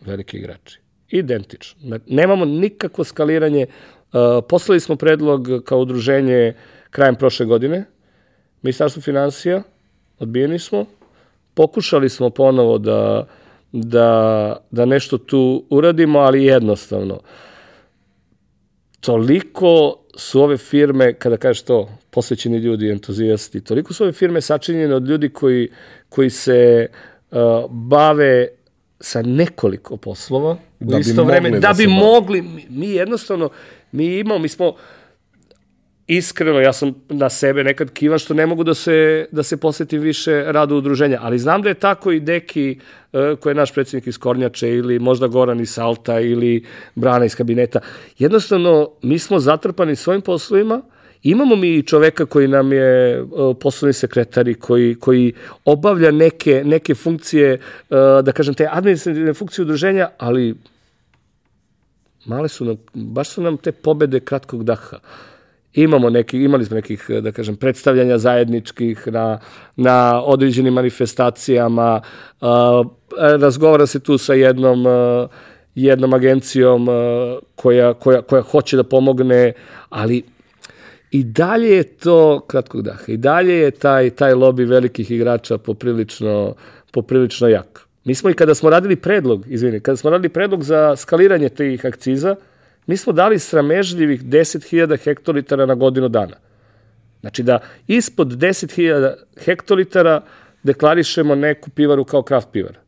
veliki 0.00 0.36
igrači. 0.36 0.80
Identično. 1.10 1.98
Nemamo 2.06 2.44
nikakvo 2.44 3.04
skaliranje. 3.04 3.66
Uh, 3.66 4.44
poslali 4.48 4.80
smo 4.80 4.96
predlog 4.96 5.48
kao 5.64 5.80
udruženje 5.80 6.54
krajem 6.90 7.14
prošle 7.14 7.46
godine. 7.46 7.84
Ministarstvo 8.62 9.02
financija, 9.02 9.62
odbijeni 10.18 10.58
smo. 10.58 10.84
Pokušali 11.54 12.08
smo 12.08 12.30
ponovo 12.30 12.78
da, 12.78 13.26
da, 13.72 14.56
da 14.70 14.84
nešto 14.84 15.18
tu 15.18 15.64
uradimo, 15.70 16.18
ali 16.18 16.44
jednostavno. 16.44 17.20
Toliko 19.00 19.98
su 20.16 20.42
ove 20.42 20.56
firme, 20.56 21.14
kada 21.14 21.36
kažeš 21.36 21.62
to, 21.62 21.88
posvećeni 22.10 22.58
ljudi, 22.58 22.90
entuzijasti, 22.90 23.64
toliko 23.64 23.94
su 23.94 24.04
ove 24.04 24.12
firme 24.12 24.40
sačinjene 24.40 24.94
od 24.94 25.08
ljudi 25.08 25.28
koji, 25.28 25.68
koji 26.08 26.30
se 26.30 26.86
uh, 27.30 27.38
bave 27.70 28.48
sa 29.00 29.22
nekoliko 29.22 29.96
poslova 29.96 30.56
da 30.80 30.96
u 30.96 31.00
isto 31.00 31.24
vreme, 31.24 31.50
da, 31.50 31.58
da 31.58 31.72
bi 31.72 31.86
mogli, 31.86 32.42
mi, 32.42 32.66
mi 32.70 32.88
jednostavno, 32.90 33.50
mi 33.92 34.18
imamo, 34.18 34.38
mi 34.38 34.48
smo, 34.48 34.74
iskreno, 36.08 36.60
ja 36.60 36.72
sam 36.72 36.94
na 37.08 37.28
sebe 37.28 37.64
nekad 37.64 37.90
kivan 37.90 38.18
što 38.18 38.34
ne 38.34 38.46
mogu 38.46 38.64
da 38.64 38.74
se, 38.74 39.26
da 39.32 39.42
se 39.42 39.56
posvetim 39.56 40.00
više 40.00 40.44
radu 40.46 40.76
udruženja, 40.76 41.18
ali 41.22 41.38
znam 41.38 41.62
da 41.62 41.68
je 41.68 41.74
tako 41.74 42.12
i 42.12 42.20
Deki, 42.20 42.78
uh, 43.12 43.38
koji 43.40 43.50
je 43.50 43.54
naš 43.54 43.72
predsednik 43.72 44.06
iz 44.06 44.18
Kornjače, 44.18 44.70
ili 44.70 44.98
možda 44.98 45.26
Goran 45.26 45.60
iz 45.60 45.70
Salta, 45.70 46.20
ili 46.20 46.64
Brana 46.94 47.24
iz 47.24 47.34
kabineta. 47.36 47.80
Jednostavno, 48.18 48.90
mi 49.02 49.18
smo 49.18 49.38
zatrpani 49.38 49.96
svojim 49.96 50.20
poslovima, 50.20 50.82
Imamo 51.22 51.56
mi 51.56 51.82
čoveka 51.82 52.26
koji 52.26 52.48
nam 52.48 52.72
je 52.72 53.24
poslovni 53.60 53.92
sekretar 53.92 54.48
i 54.48 54.54
koji, 54.54 54.94
koji 54.94 55.32
obavlja 55.64 56.10
neke, 56.10 56.62
neke 56.64 56.94
funkcije, 56.94 57.52
e, 57.52 57.58
da 58.22 58.32
kažem, 58.32 58.54
te 58.54 58.68
administrativne 58.70 59.34
funkcije 59.34 59.62
udruženja, 59.62 60.08
ali 60.18 60.54
male 62.26 62.48
su 62.48 62.64
nam, 62.64 62.76
baš 62.94 63.28
su 63.28 63.42
nam 63.42 63.56
te 63.56 63.72
pobede 63.72 64.20
kratkog 64.20 64.64
daha. 64.64 64.98
Imamo 65.74 66.10
neki, 66.10 66.42
imali 66.42 66.64
smo 66.64 66.74
nekih, 66.74 67.10
da 67.22 67.32
kažem, 67.32 67.56
predstavljanja 67.56 68.18
zajedničkih 68.18 69.06
na, 69.06 69.40
na 69.76 70.22
određenim 70.22 70.74
manifestacijama, 70.74 72.00
razgovara 73.40 73.86
se 73.86 74.00
tu 74.00 74.18
sa 74.18 74.34
jednom 74.34 74.86
jednom 75.74 76.14
agencijom 76.14 76.88
koja, 77.54 77.94
koja, 77.94 78.22
koja 78.22 78.42
hoće 78.42 78.76
da 78.76 78.82
pomogne, 78.82 79.52
ali 79.88 80.22
I 81.10 81.24
dalje 81.24 81.68
je 81.68 81.82
to 81.82 82.40
kratkog 82.46 82.82
daha. 82.82 82.98
I 83.06 83.16
dalje 83.16 83.54
je 83.54 83.70
taj, 83.70 84.10
taj 84.10 84.34
lobby 84.34 84.68
velikih 84.68 85.10
igrača 85.10 85.58
poprilično, 85.58 86.54
poprilično 86.92 87.48
jak. 87.48 87.88
Mi 88.04 88.14
smo 88.14 88.30
i 88.30 88.34
kada 88.34 88.54
smo 88.54 88.70
radili 88.70 88.96
predlog, 88.96 89.44
izvini, 89.48 89.80
kada 89.80 89.96
smo 89.96 90.10
radili 90.10 90.28
predlog 90.28 90.64
za 90.64 90.96
skaliranje 90.96 91.48
tih 91.48 91.86
akciza, 91.86 92.36
mi 92.86 92.96
smo 92.96 93.12
dali 93.12 93.38
sramežljivih 93.38 94.24
10.000 94.24 94.98
hektolitara 95.04 95.66
na 95.66 95.74
godinu 95.74 96.08
dana. 96.08 96.36
Znači 97.20 97.42
da 97.42 97.58
ispod 97.86 98.28
10.000 98.28 99.14
hektolitara 99.44 100.22
deklarišemo 100.62 101.34
neku 101.34 101.70
pivaru 101.70 102.04
kao 102.04 102.22
kraft 102.22 102.48
pivar. 102.52 102.78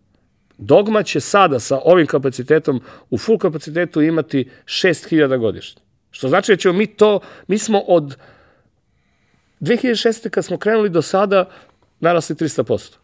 Dogma 0.58 1.02
će 1.02 1.20
sada 1.20 1.58
sa 1.58 1.78
ovim 1.84 2.06
kapacitetom 2.06 2.80
u 3.10 3.18
full 3.18 3.38
kapacitetu 3.38 4.02
imati 4.02 4.48
6.000 4.64 5.38
godišnje. 5.38 5.82
Što 6.10 6.28
znači 6.28 6.52
da 6.52 6.56
ćemo 6.56 6.74
mi 6.74 6.86
to, 6.86 7.20
mi 7.46 7.58
smo 7.58 7.78
od 7.78 8.16
2006. 9.60 10.28
kad 10.28 10.44
smo 10.44 10.58
krenuli 10.58 10.88
do 10.88 11.02
sada 11.02 11.50
narasli 12.00 12.36
300%. 12.36 12.96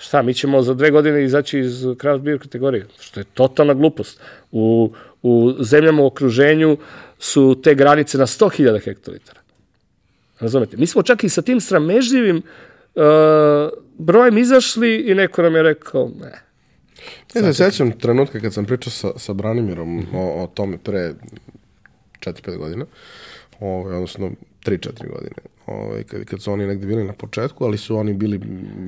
Šta, 0.00 0.22
mi 0.22 0.34
ćemo 0.34 0.62
za 0.62 0.74
dve 0.74 0.90
godine 0.90 1.24
izaći 1.24 1.58
iz 1.58 1.86
craft 2.00 2.22
beer 2.22 2.38
kategorije, 2.38 2.86
što 3.00 3.20
je 3.20 3.24
totalna 3.24 3.74
glupost. 3.74 4.20
U, 4.52 4.92
u 5.22 5.54
zemljama 5.60 6.02
u 6.02 6.06
okruženju 6.06 6.76
su 7.18 7.60
te 7.62 7.74
granice 7.74 8.18
na 8.18 8.26
100.000 8.26 8.84
hektolitara. 8.84 9.40
Razumete? 10.40 10.76
Mi 10.76 10.86
smo 10.86 11.02
čak 11.02 11.24
i 11.24 11.28
sa 11.28 11.42
tim 11.42 11.60
sramežljivim 11.60 12.36
uh, 12.94 13.02
brojem 13.98 14.38
izašli 14.38 14.96
i 14.96 15.14
neko 15.14 15.42
nam 15.42 15.54
je 15.54 15.62
rekao, 15.62 16.10
ne, 16.20 16.48
Ja 17.34 17.42
se 17.42 17.52
sećam 17.52 17.92
trenutka 17.92 18.40
kad 18.40 18.54
sam 18.54 18.64
pričao 18.64 18.90
sa, 18.90 19.08
sa 19.16 19.32
Branimirom 19.32 19.96
mm 19.96 20.00
-hmm. 20.00 20.16
o, 20.16 20.42
o 20.42 20.46
tome 20.46 20.78
pre 20.78 21.14
4-5 22.20 22.56
godina, 22.56 22.84
ovaj, 23.60 23.94
odnosno 23.94 24.30
3-4 24.64 25.08
godine, 25.08 25.36
ovaj, 25.66 26.02
kad, 26.02 26.24
kad 26.24 26.42
su 26.42 26.52
oni 26.52 26.66
negde 26.66 26.86
bili 26.86 27.04
na 27.04 27.12
početku, 27.12 27.64
ali 27.64 27.78
su 27.78 27.96
oni 27.96 28.12
bili 28.14 28.40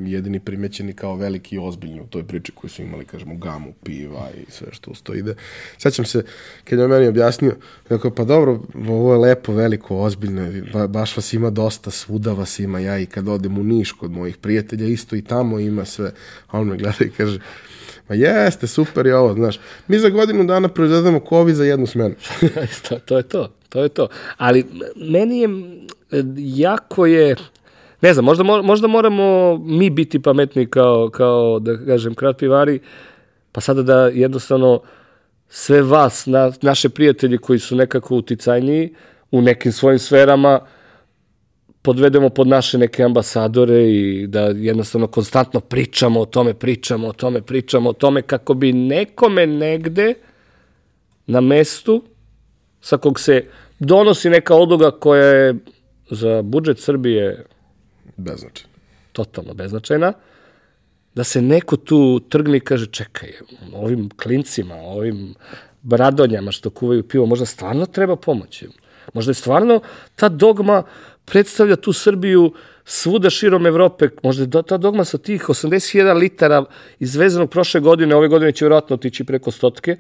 jedini 0.07 0.41
primećeni 0.41 0.93
kao 0.93 1.17
veliki 1.17 1.55
i 1.55 1.59
ozbiljni 1.59 2.01
u 2.01 2.07
toj 2.07 2.27
priči 2.27 2.53
koju 2.53 2.71
su 2.71 2.83
imali, 2.83 3.05
kažemo, 3.05 3.35
gamu, 3.35 3.73
piva 3.85 4.29
i 4.49 4.51
sve 4.51 4.69
što 4.71 4.91
usto 4.91 5.15
ide. 5.15 5.35
Sećam 5.79 6.05
se, 6.05 6.25
kad 6.65 6.79
je 6.79 6.89
meni 6.89 7.09
objasnio, 7.09 7.57
rekao, 7.89 8.11
pa 8.11 8.25
dobro, 8.25 8.61
ovo 8.89 9.13
je 9.13 9.19
lepo, 9.19 9.53
veliko, 9.53 9.97
ozbiljno, 9.97 10.53
ba, 10.73 10.87
baš 10.87 11.17
vas 11.17 11.33
ima 11.33 11.51
dosta, 11.51 11.91
svuda 11.91 12.33
vas 12.33 12.59
ima, 12.59 12.79
ja 12.81 12.99
i 12.99 13.07
kad 13.07 13.29
odem 13.29 13.59
u 13.59 13.65
Niš 13.65 13.93
kod 13.93 14.11
mojih 14.11 14.37
prijatelja, 14.37 14.87
isto 14.87 15.17
i 15.17 15.23
tamo 15.23 15.59
ima 15.59 15.85
sve. 15.85 16.13
A 16.47 16.61
on 16.61 16.69
me 16.69 16.77
gleda 16.77 17.05
i 17.05 17.11
kaže, 17.11 17.41
Ma 18.11 18.17
jeste, 18.17 18.67
super 18.67 19.07
je 19.07 19.17
ovo, 19.17 19.35
znaš. 19.35 19.61
Mi 19.89 19.99
za 19.99 20.09
godinu 20.09 20.45
dana 20.45 20.69
proizvedemo 20.69 21.21
kovi 21.21 21.55
za 21.55 21.65
jednu 21.65 21.87
smenu. 21.87 22.15
to, 22.89 22.99
to 22.99 23.17
je 23.17 23.23
to, 23.23 23.53
to 23.69 23.83
je 23.83 23.89
to. 23.89 24.09
Ali 24.37 24.67
meni 24.97 25.41
je, 25.41 25.49
jako 26.37 27.07
je, 27.07 27.37
ne 28.01 28.13
znam, 28.13 28.25
možda, 28.25 28.45
možda 28.45 28.87
moramo 28.87 29.59
mi 29.59 29.91
biti 29.91 30.23
pametni 30.23 30.67
kao, 30.67 31.11
kao 31.11 31.59
da 31.59 31.85
kažem, 31.87 32.15
krat 32.15 32.39
pivari, 32.39 32.81
pa 33.53 33.61
sada 33.61 33.83
da 33.83 34.07
jednostavno 34.07 34.81
sve 35.49 35.83
vas, 35.83 36.27
na, 36.27 36.53
naše 36.63 36.89
prijatelji 36.89 37.39
koji 37.39 37.59
su 37.59 37.77
nekako 37.77 38.17
uticajniji 38.17 38.95
u 39.31 39.43
nekim 39.43 39.73
svojim 39.73 39.99
sferama, 39.99 40.61
podvedemo 41.83 42.29
pod 42.29 42.49
naše 42.49 42.79
neke 42.79 43.03
ambasadore 43.03 43.91
i 43.93 44.27
da 44.27 44.41
jednostavno 44.41 45.07
konstantno 45.07 45.61
pričamo 45.61 46.21
o 46.21 46.27
tome, 46.27 46.55
pričamo 46.55 47.09
o 47.09 47.13
tome, 47.13 47.43
pričamo 47.43 47.91
o 47.91 47.93
tome 47.93 48.23
kako 48.23 48.55
bi 48.55 48.73
nekome 48.73 49.47
negde 49.47 50.15
na 51.27 51.41
mestu 51.41 52.03
sa 52.81 52.97
kog 52.97 53.21
se 53.21 53.45
donosi 53.79 54.31
neka 54.31 54.55
odluga 54.55 54.91
koja 54.91 55.25
je 55.25 55.55
za 56.11 56.43
budžet 56.43 56.79
Srbije 56.79 57.45
beznačajna. 58.17 58.75
Totalno 59.13 59.55
beznačajna. 59.55 60.13
Da 61.15 61.25
se 61.25 61.43
neko 61.43 61.77
tu 61.77 62.21
trgne 62.29 62.57
i 62.57 62.61
kaže 62.61 62.87
čekaj, 62.87 63.33
ovim 63.73 64.11
klincima, 64.23 64.75
ovim 64.75 65.35
bradonjama 65.83 66.53
što 66.53 66.71
kuvaju 66.71 67.09
pivo, 67.09 67.27
možda 67.27 67.47
stvarno 67.47 67.87
treba 67.87 68.17
pomoći. 68.17 68.69
Možda 69.13 69.31
je 69.31 69.35
stvarno 69.35 69.81
ta 70.17 70.29
dogma 70.29 70.83
predstavlja 71.25 71.77
tu 71.77 71.93
Srbiju 71.93 72.53
svuda 72.85 73.31
širom 73.31 73.67
Evrope. 73.67 74.09
Možda 74.23 74.59
je 74.59 74.63
ta 74.63 74.77
dogma 74.77 75.05
sa 75.05 75.19
tih 75.19 75.49
80.000 75.49 76.15
litara 76.15 76.65
izvezenog 76.99 77.51
prošle 77.51 77.81
godine, 77.81 78.17
ove 78.17 78.29
godine 78.29 78.53
će 78.53 78.65
vjerojatno 78.65 78.95
otići 78.95 79.25
preko 79.25 79.51
stotke, 79.51 79.97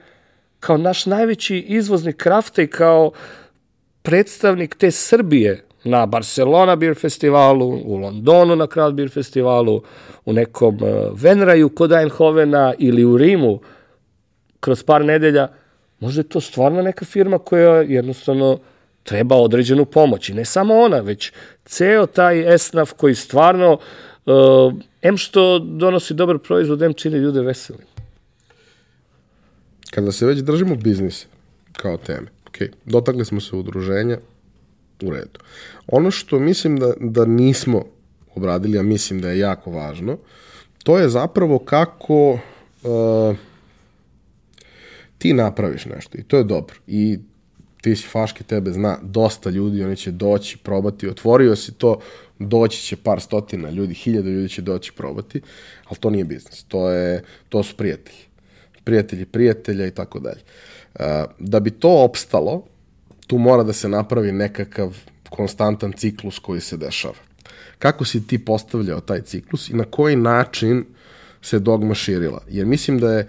kao 0.60 0.76
naš 0.76 1.06
najveći 1.06 1.58
izvoznik 1.58 2.16
krafta 2.16 2.62
i 2.62 2.66
kao 2.66 3.10
predstavnik 4.02 4.74
te 4.74 4.90
Srbije 4.90 5.64
na 5.84 6.06
Barcelona 6.06 6.76
Beer 6.76 6.94
Festivalu, 6.94 7.68
u 7.84 7.96
Londonu 7.96 8.56
na 8.56 8.66
Kraft 8.66 8.94
Beer 8.94 9.10
Festivalu, 9.10 9.82
u 10.24 10.32
nekom 10.32 10.74
uh, 10.74 11.20
Venraju 11.22 11.68
kod 11.68 11.92
Eindhovena 11.92 12.74
ili 12.78 13.04
u 13.04 13.16
Rimu 13.16 13.60
kroz 14.60 14.82
par 14.82 15.04
nedelja, 15.04 15.48
možda 16.00 16.20
je 16.20 16.28
to 16.28 16.40
stvarno 16.40 16.82
neka 16.82 17.04
firma 17.04 17.38
koja 17.38 17.82
jednostavno 17.82 18.58
treba 19.02 19.36
određenu 19.36 19.84
pomoć. 19.84 20.28
I 20.28 20.34
ne 20.34 20.44
samo 20.44 20.74
ona, 20.74 21.00
već 21.00 21.32
ceo 21.64 22.06
taj 22.06 22.54
esnaf 22.54 22.92
koji 22.92 23.14
stvarno, 23.14 23.72
uh, 24.26 24.74
em 25.02 25.16
što 25.16 25.58
donosi 25.58 26.14
dobar 26.14 26.38
proizvod, 26.38 26.82
em 26.82 26.94
čini 26.94 27.16
ljude 27.16 27.40
veselim. 27.40 27.86
Kada 29.90 30.12
se 30.12 30.26
već 30.26 30.38
držimo 30.38 30.74
biznisa 30.74 31.26
kao 31.72 31.96
teme, 31.96 32.26
ok, 32.48 32.56
dotakli 32.84 33.24
smo 33.24 33.40
se 33.40 33.56
udruženja, 33.56 34.18
u 35.02 35.10
redu. 35.10 35.40
Ono 35.86 36.10
što 36.10 36.38
mislim 36.38 36.76
da, 36.76 36.92
da 37.00 37.24
nismo 37.24 37.84
obradili, 38.34 38.78
a 38.78 38.82
mislim 38.82 39.20
da 39.20 39.30
je 39.30 39.38
jako 39.38 39.70
važno, 39.70 40.18
to 40.84 40.98
je 40.98 41.08
zapravo 41.08 41.58
kako 41.58 42.30
uh, 42.32 43.36
ti 45.18 45.32
napraviš 45.32 45.84
nešto 45.86 46.18
i 46.18 46.22
to 46.22 46.36
je 46.36 46.44
dobro. 46.44 46.74
I 46.86 47.18
ti 47.80 47.96
si 47.96 48.08
faške, 48.08 48.44
tebe 48.44 48.72
zna 48.72 48.98
dosta 49.02 49.50
ljudi, 49.50 49.84
oni 49.84 49.96
će 49.96 50.10
doći, 50.10 50.58
probati, 50.58 51.08
otvorio 51.08 51.56
si 51.56 51.72
to, 51.72 52.00
doći 52.38 52.82
će 52.82 52.96
par 52.96 53.20
stotina 53.20 53.70
ljudi, 53.70 53.94
hiljada 53.94 54.28
ljudi 54.28 54.48
će 54.48 54.62
doći 54.62 54.92
probati, 54.92 55.40
ali 55.84 55.98
to 55.98 56.10
nije 56.10 56.24
biznis, 56.24 56.64
to, 56.64 56.90
je, 56.90 57.22
to 57.48 57.62
su 57.62 57.76
prijatelji. 57.76 58.18
Prijatelji 58.84 59.26
prijatelja 59.26 59.86
i 59.86 59.90
tako 59.90 60.18
dalje. 60.18 60.40
Da 61.38 61.60
bi 61.60 61.70
to 61.70 62.04
opstalo, 62.04 62.64
tu 63.26 63.38
mora 63.38 63.62
da 63.62 63.72
se 63.72 63.88
napravi 63.88 64.32
nekakav 64.32 64.96
konstantan 65.30 65.92
ciklus 65.92 66.38
koji 66.38 66.60
se 66.60 66.76
dešava. 66.76 67.14
Kako 67.78 68.04
si 68.04 68.26
ti 68.26 68.44
postavljao 68.44 69.00
taj 69.00 69.22
ciklus 69.22 69.68
i 69.70 69.74
na 69.74 69.84
koji 69.84 70.16
način 70.16 70.84
se 71.42 71.58
dogma 71.58 71.94
širila? 71.94 72.42
Jer 72.48 72.66
mislim 72.66 72.98
da 72.98 73.12
je 73.12 73.28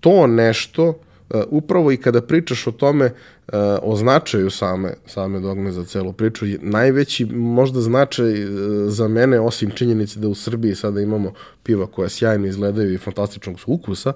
to 0.00 0.26
nešto 0.26 1.00
upravo 1.48 1.92
i 1.92 1.96
kada 1.96 2.22
pričaš 2.22 2.66
o 2.66 2.72
tome 2.72 3.04
uh, 3.04 3.54
o 3.82 3.96
značaju 3.96 4.50
same, 4.50 4.94
same 5.06 5.40
dogme 5.40 5.72
za 5.72 5.84
celu 5.84 6.12
priču, 6.12 6.46
najveći 6.60 7.24
možda 7.24 7.80
značaj 7.80 8.44
uh, 8.44 8.50
za 8.88 9.08
mene, 9.08 9.40
osim 9.40 9.70
činjenice 9.70 10.20
da 10.20 10.28
u 10.28 10.34
Srbiji 10.34 10.74
sada 10.74 11.00
imamo 11.00 11.32
piva 11.62 11.86
koja 11.86 12.08
sjajno 12.08 12.46
izgledaju 12.46 12.94
i 12.94 12.98
fantastičnog 12.98 13.56
ukusa, 13.66 14.12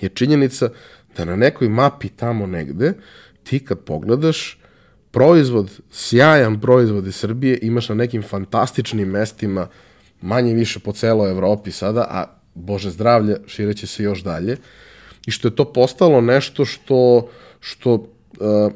je 0.00 0.08
činjenica 0.08 0.68
da 1.16 1.24
na 1.24 1.36
nekoj 1.36 1.68
mapi 1.68 2.08
tamo 2.08 2.46
negde 2.46 2.92
ti 3.42 3.58
kad 3.64 3.78
pogledaš 3.78 4.58
proizvod, 5.10 5.80
sjajan 5.90 6.60
proizvod 6.60 7.06
iz 7.06 7.16
Srbije 7.16 7.58
imaš 7.62 7.88
na 7.88 7.94
nekim 7.94 8.22
fantastičnim 8.22 9.08
mestima, 9.08 9.68
manje 10.20 10.54
više 10.54 10.80
po 10.80 10.92
celoj 10.92 11.30
Evropi 11.30 11.70
sada, 11.70 12.06
a 12.10 12.24
Bože 12.54 12.90
zdravlje, 12.90 13.36
šireće 13.46 13.86
se 13.86 14.02
još 14.02 14.22
dalje. 14.22 14.56
I 15.26 15.30
što 15.30 15.48
je 15.48 15.56
to 15.56 15.64
postalo 15.72 16.20
nešto 16.20 16.64
što, 16.64 17.28
što 17.60 17.94
uh, 17.94 18.72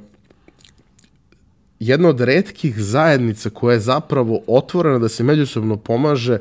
jedna 1.81 2.09
od 2.09 2.21
redkih 2.21 2.83
zajednica 2.83 3.51
koja 3.51 3.75
je 3.75 3.81
zapravo 3.81 4.41
otvorena 4.47 4.99
da 4.99 5.09
se 5.09 5.25
međusobno 5.25 5.77
pomaže 5.77 6.39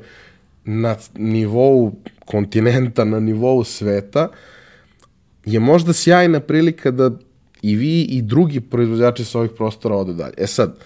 na 0.66 0.95
nivou 1.16 1.93
kontinenta, 2.26 3.05
na 3.05 3.20
nivou 3.20 3.64
sveta, 3.64 4.30
je 5.45 5.60
možda 5.60 5.93
sjajna 5.93 6.39
prilika 6.39 6.91
da 6.91 7.12
i 7.62 7.76
vi 7.76 8.01
i 8.01 8.22
drugi 8.22 8.60
proizvođači 8.62 9.26
sa 9.26 9.39
ovih 9.39 9.51
prostora 9.57 9.95
odu 9.95 10.14
dalje. 10.14 10.34
E 10.38 10.47
sad, 10.47 10.78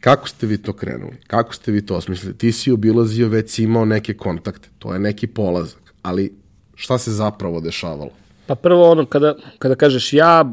kako 0.00 0.28
ste 0.28 0.46
vi 0.46 0.58
to 0.58 0.72
krenuli? 0.72 1.16
Kako 1.26 1.54
ste 1.54 1.72
vi 1.72 1.86
to 1.86 1.96
osmislili? 1.96 2.38
Ti 2.38 2.52
si 2.52 2.72
obilazio, 2.72 3.28
već 3.28 3.50
si 3.50 3.62
imao 3.62 3.84
neke 3.84 4.14
kontakte, 4.14 4.68
to 4.78 4.92
je 4.92 4.98
neki 4.98 5.26
polazak, 5.26 5.94
ali 6.02 6.32
šta 6.74 6.98
se 6.98 7.10
zapravo 7.10 7.60
dešavalo? 7.60 8.10
Pa 8.52 8.56
prvo 8.56 8.90
ono, 8.90 9.06
kada, 9.06 9.34
kada 9.58 9.74
kažeš 9.74 10.12
ja, 10.12 10.52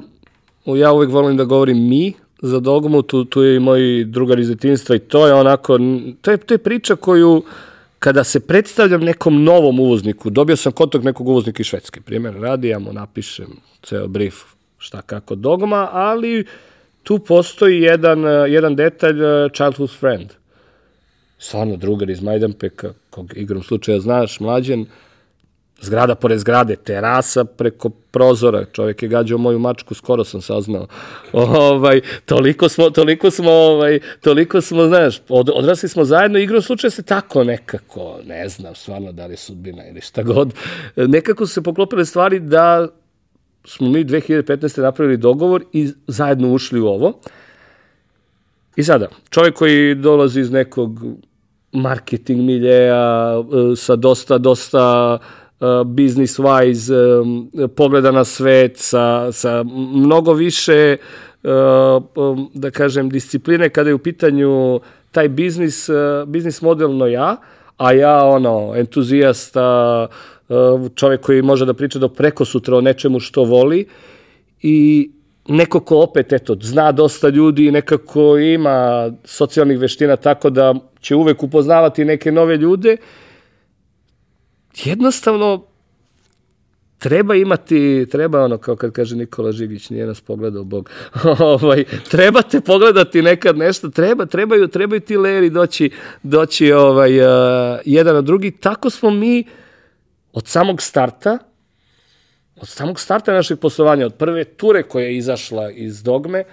ja 0.65 0.91
uvek 0.91 1.09
volim 1.11 1.37
da 1.37 1.43
govorim 1.43 1.89
mi, 1.89 2.13
za 2.41 2.59
dogmu, 2.59 3.01
tu, 3.01 3.25
tu 3.25 3.43
je 3.43 3.55
i 3.55 3.59
moj 3.59 4.05
drugar 4.07 4.39
iz 4.39 4.47
detinstva 4.47 4.95
i 4.95 4.99
to 4.99 5.27
je 5.27 5.33
onako, 5.33 5.79
to 6.21 6.31
je, 6.31 6.37
to 6.37 6.53
je 6.53 6.57
priča 6.57 6.95
koju 6.95 7.43
kada 7.99 8.23
se 8.23 8.39
predstavljam 8.39 9.01
nekom 9.01 9.43
novom 9.43 9.79
uvozniku, 9.79 10.29
dobio 10.29 10.55
sam 10.55 10.71
kontakt 10.71 11.03
nekog 11.03 11.27
uvoznika 11.27 11.61
iz 11.61 11.67
Švedske, 11.67 12.01
primjer 12.01 12.35
radi, 12.39 12.67
ja 12.67 12.79
mu 12.79 12.93
napišem 12.93 13.59
ceo 13.83 14.07
brief 14.07 14.35
šta 14.77 15.01
kako 15.01 15.35
dogma, 15.35 15.89
ali 15.91 16.45
tu 17.03 17.19
postoji 17.19 17.81
jedan, 17.81 18.23
jedan 18.47 18.75
detalj 18.75 19.23
uh, 19.23 19.51
childhood 19.51 19.91
friend. 19.99 20.29
Stvarno 21.37 21.75
drugar 21.75 22.09
iz 22.09 22.21
Majdanpeka, 22.21 22.93
kog 23.09 23.37
igrom 23.37 23.63
slučaja 23.63 23.99
znaš, 23.99 24.39
mlađen, 24.39 24.85
zgrada 25.81 26.15
pored 26.15 26.39
zgrade, 26.39 26.75
terasa 26.75 27.43
preko 27.45 27.89
prozora, 27.89 28.65
čovjek 28.65 29.03
je 29.03 29.09
gađao 29.09 29.37
moju 29.37 29.59
mačku, 29.59 29.93
skoro 29.93 30.23
sam 30.23 30.41
saznao. 30.41 30.87
Ovaj, 31.33 32.01
toliko 32.25 32.69
smo, 32.69 32.89
toliko 32.89 33.31
smo, 33.31 33.51
ovaj, 33.51 33.99
toliko 34.21 34.61
smo, 34.61 34.87
znaš, 34.87 35.21
od, 35.29 35.49
odrasli 35.53 35.89
smo 35.89 36.05
zajedno, 36.05 36.39
igrom 36.39 36.61
slučaja 36.61 36.91
se 36.91 37.03
tako 37.03 37.43
nekako, 37.43 38.19
ne 38.25 38.49
znam, 38.49 38.75
stvarno 38.75 39.11
da 39.11 39.25
li 39.25 39.37
sudbina 39.37 39.87
ili 39.87 40.01
šta 40.01 40.23
god, 40.23 40.53
nekako 40.95 41.45
su 41.45 41.53
se 41.53 41.63
poklopile 41.63 42.05
stvari 42.05 42.39
da 42.39 42.87
smo 43.65 43.89
mi 43.89 44.05
2015. 44.05 44.81
napravili 44.81 45.17
dogovor 45.17 45.63
i 45.73 45.89
zajedno 46.07 46.53
ušli 46.53 46.79
u 46.79 46.87
ovo. 46.87 47.19
I 48.75 48.83
sada, 48.83 49.07
čovjek 49.29 49.55
koji 49.55 49.95
dolazi 49.95 50.39
iz 50.39 50.51
nekog 50.51 50.99
marketing 51.71 52.41
miljeja 52.41 53.33
e, 53.39 53.75
sa 53.75 53.95
dosta, 53.95 54.37
dosta 54.37 55.13
uh, 55.21 55.48
business 55.85 56.39
wise 56.39 56.91
um, 57.21 57.51
pogleda 57.75 58.11
na 58.11 58.23
svet, 58.23 58.77
sa, 58.77 59.31
sa 59.31 59.63
mnogo 59.93 60.33
više 60.33 60.97
uh, 61.43 62.03
um, 62.15 62.49
da 62.53 62.71
kažem 62.71 63.09
discipline 63.09 63.69
kada 63.69 63.89
je 63.89 63.93
u 63.93 63.99
pitanju 63.99 64.79
taj 65.11 65.27
biznis, 65.29 65.89
uh, 65.89 65.95
biznis 66.27 66.61
model 66.61 66.97
no 66.97 67.07
ja, 67.07 67.35
a 67.77 67.91
ja 67.91 68.25
ono, 68.25 68.73
entuzijasta, 68.75 70.07
uh, 70.49 70.91
čovjek 70.95 71.21
koji 71.21 71.41
može 71.41 71.65
da 71.65 71.73
priča 71.73 71.99
do 71.99 72.07
preko 72.09 72.45
sutra 72.45 72.77
o 72.77 72.81
nečemu 72.81 73.19
što 73.19 73.43
voli 73.43 73.85
i 74.61 75.09
neko 75.47 75.79
ko 75.79 75.97
opet, 75.97 76.33
eto, 76.33 76.55
zna 76.61 76.91
dosta 76.91 77.29
ljudi 77.29 77.65
i 77.65 77.71
nekako 77.71 78.37
ima 78.37 79.11
socijalnih 79.23 79.79
veština 79.79 80.15
tako 80.15 80.49
da 80.49 80.75
će 81.01 81.15
uvek 81.15 81.43
upoznavati 81.43 82.05
neke 82.05 82.31
nove 82.31 82.57
ljude, 82.57 82.97
jednostavno 84.75 85.65
treba 86.99 87.35
imati, 87.35 88.07
treba 88.11 88.43
ono, 88.43 88.57
kao 88.57 88.75
kad 88.75 88.91
kaže 88.91 89.15
Nikola 89.15 89.51
Žigić, 89.51 89.89
nije 89.89 90.05
nas 90.05 90.21
pogledao 90.21 90.63
Bog, 90.63 90.89
ovaj, 91.39 91.83
trebate 92.09 92.61
pogledati 92.61 93.21
nekad 93.21 93.57
nešto, 93.57 93.89
treba, 93.89 94.25
trebaju, 94.25 94.67
trebaju 94.67 95.01
ti 95.01 95.17
leri 95.17 95.49
doći, 95.49 95.89
doći 96.23 96.71
ovaj, 96.71 97.19
uh, 97.19 97.79
jedan 97.85 98.15
na 98.15 98.21
drugi. 98.21 98.51
Tako 98.51 98.89
smo 98.89 99.09
mi 99.09 99.43
od 100.33 100.47
samog 100.47 100.81
starta, 100.81 101.37
od 102.55 102.67
samog 102.67 102.99
starta 102.99 103.33
našeg 103.33 103.59
poslovanja, 103.59 104.05
od 104.05 104.15
prve 104.15 104.43
ture 104.43 104.83
koja 104.83 105.05
je 105.05 105.17
izašla 105.17 105.71
iz 105.71 106.03
dogme, 106.03 106.43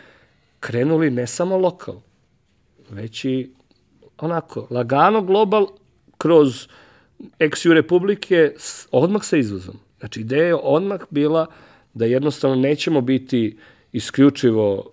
krenuli 0.61 1.11
ne 1.11 1.27
samo 1.27 1.57
lokal, 1.57 2.01
već 2.91 3.25
i 3.25 3.51
onako, 4.19 4.67
lagano 4.71 5.23
global 5.23 5.67
kroz 6.19 6.69
ex 7.39 7.67
republike 7.67 8.53
odmah 8.91 9.25
sa 9.25 9.37
izvozom. 9.37 9.79
Znači, 9.99 10.21
ideja 10.21 10.47
je 10.47 10.55
odmah 10.55 11.01
bila 11.11 11.47
da 11.95 12.05
jednostavno 12.05 12.57
nećemo 12.57 13.01
biti 13.01 13.59
isključivo 13.93 14.91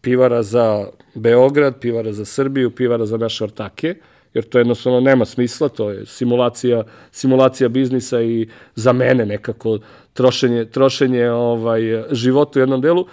pivara 0.00 0.42
za 0.42 0.86
Beograd, 1.14 1.80
pivara 1.80 2.12
za 2.12 2.24
Srbiju, 2.24 2.70
pivara 2.70 3.06
za 3.06 3.16
naše 3.16 3.44
ortake, 3.44 3.94
jer 4.34 4.44
to 4.44 4.58
jednostavno 4.58 5.00
nema 5.00 5.24
smisla, 5.24 5.68
to 5.68 5.90
je 5.90 6.06
simulacija, 6.06 6.84
simulacija 7.10 7.68
biznisa 7.68 8.22
i 8.22 8.48
za 8.74 8.92
mene 8.92 9.26
nekako 9.26 9.78
trošenje, 10.12 10.64
trošenje 10.64 11.30
ovaj, 11.30 12.04
života 12.12 12.58
u 12.58 12.62
jednom 12.62 12.80
delu. 12.80 13.06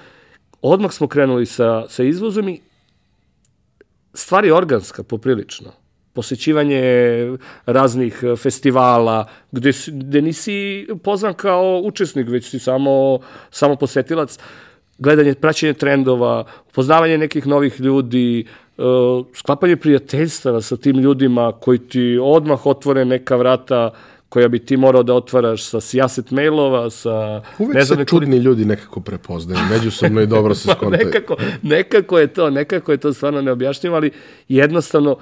Odmah 0.62 0.92
smo 0.92 1.08
krenuli 1.08 1.46
sa, 1.46 1.86
sa 1.90 2.04
izvozom 2.04 2.50
i 2.50 2.62
stvar 4.14 4.46
je 4.46 4.54
organska 4.54 5.04
poprilično 5.04 5.85
posećivanje 6.16 6.82
raznih 7.66 8.24
festivala, 8.38 9.26
gde, 9.52 9.72
gde 9.88 10.22
nisi 10.22 10.88
pozvan 11.04 11.34
kao 11.34 11.82
učesnik, 11.84 12.30
već 12.30 12.50
si 12.50 12.60
samo, 12.60 13.20
samo 13.52 13.76
posetilac, 13.76 14.38
gledanje, 14.98 15.34
praćenje 15.34 15.74
trendova, 15.74 16.46
upoznavanje 16.70 17.18
nekih 17.18 17.48
novih 17.48 17.80
ljudi, 17.80 18.46
uh, 18.78 18.86
sklapanje 19.34 19.76
prijateljstava 19.76 20.62
sa 20.62 20.78
tim 20.78 20.98
ljudima 20.98 21.52
koji 21.52 21.80
ti 21.80 22.20
odmah 22.22 22.66
otvore 22.66 23.06
neka 23.06 23.36
vrata 23.36 23.92
koja 24.30 24.48
bi 24.48 24.60
ti 24.60 24.78
morao 24.78 25.04
da 25.04 25.14
otvaraš 25.14 25.64
sa 25.64 25.82
sijaset 25.82 26.32
mailova, 26.32 26.90
sa... 26.90 27.42
Uvek 27.60 27.76
ne 27.76 27.84
znam, 27.84 28.00
se 28.00 28.06
čudni 28.06 28.38
ljudi 28.38 28.66
nekako 28.66 29.00
prepoznaju, 29.00 29.60
međusobno 29.72 30.22
i 30.22 30.28
dobro 30.28 30.56
se 30.56 30.70
skontaju. 30.76 31.06
nekako, 31.06 31.36
nekako 31.62 32.20
je 32.20 32.28
to, 32.28 32.50
nekako 32.50 32.92
je 32.92 32.98
to 32.98 33.14
stvarno 33.14 33.42
neobjašnjivo, 33.42 33.96
ali 33.96 34.12
jednostavno 34.48 35.18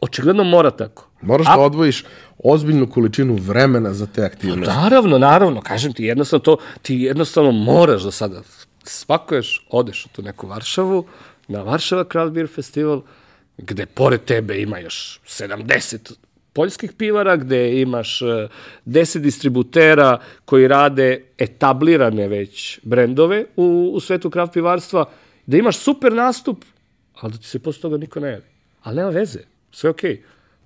očigledno 0.00 0.44
mora 0.44 0.70
tako. 0.70 1.08
Moraš 1.20 1.46
A... 1.48 1.56
da 1.56 1.62
odvojiš 1.62 2.04
ozbiljnu 2.38 2.90
količinu 2.90 3.34
vremena 3.34 3.92
za 3.94 4.06
te 4.06 4.24
aktivnosti. 4.24 4.74
Naravno, 4.74 5.18
naravno, 5.18 5.60
kažem 5.60 5.92
ti, 5.92 6.04
jednostavno 6.04 6.42
to, 6.42 6.56
ti 6.82 6.94
jednostavno 6.94 7.50
moraš 7.50 8.02
da 8.02 8.10
sada 8.10 8.42
spakuješ, 8.84 9.66
odeš 9.70 10.06
u 10.06 10.08
tu 10.08 10.22
neku 10.22 10.46
Varšavu, 10.46 11.04
na 11.48 11.62
Varšava 11.62 12.04
Craft 12.12 12.32
Beer 12.32 12.48
Festival, 12.54 13.02
gde 13.58 13.86
pored 13.86 14.24
tebe 14.24 14.60
ima 14.60 14.78
još 14.78 15.20
70 15.26 16.12
poljskih 16.52 16.92
pivara, 16.92 17.36
gde 17.36 17.80
imaš 17.80 18.20
10 18.86 19.16
e, 19.16 19.20
distributera 19.20 20.18
koji 20.44 20.68
rade 20.68 21.24
etablirane 21.38 22.28
već 22.28 22.80
brendove 22.82 23.44
u, 23.56 23.90
u 23.94 24.00
svetu 24.00 24.30
kraft 24.30 24.52
pivarstva, 24.52 25.04
da 25.46 25.56
imaš 25.56 25.76
super 25.76 26.12
nastup, 26.12 26.64
ali 27.20 27.32
da 27.32 27.38
ti 27.38 27.46
se 27.46 27.58
posle 27.58 27.82
toga 27.82 27.96
niko 27.96 28.20
ne 28.20 28.30
javi. 28.30 28.44
Ali 28.82 28.96
nema 28.96 29.10
veze 29.10 29.57
sve 29.72 29.90
okej. 29.90 30.12
Okay. 30.12 30.20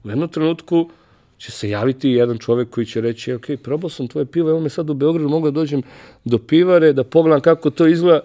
U 0.05 0.09
jednom 0.09 0.29
trenutku 0.29 0.91
će 1.39 1.53
se 1.53 1.69
javiti 1.69 2.11
jedan 2.11 2.39
čovek 2.39 2.71
koji 2.71 2.87
će 2.87 3.01
reći, 3.01 3.33
ok, 3.33 3.45
probao 3.63 3.91
sam 3.91 4.09
tvoje 4.09 4.27
pivo, 4.27 4.51
evo 4.51 4.61
me 4.61 4.71
sad 4.71 4.91
u 4.91 4.95
Beogradu, 4.95 5.29
mogu 5.29 5.51
da 5.51 5.61
dođem 5.61 5.83
do 6.25 6.39
pivare, 6.39 6.93
da 6.93 7.05
pogledam 7.05 7.41
kako 7.41 7.71
to 7.71 7.87
izgleda 7.87 8.21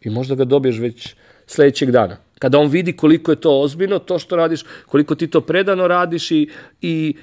i 0.00 0.10
možda 0.10 0.34
ga 0.34 0.44
dobiješ 0.44 0.78
već 0.78 1.14
sledećeg 1.46 1.90
dana. 1.90 2.16
Kada 2.38 2.58
on 2.58 2.68
vidi 2.68 2.92
koliko 2.96 3.32
je 3.32 3.40
to 3.40 3.60
ozbiljno, 3.60 3.98
to 3.98 4.18
što 4.18 4.36
radiš, 4.36 4.64
koliko 4.86 5.14
ti 5.14 5.26
to 5.26 5.40
predano 5.40 5.88
radiš 5.88 6.30
i, 6.30 6.50
i 6.80 7.16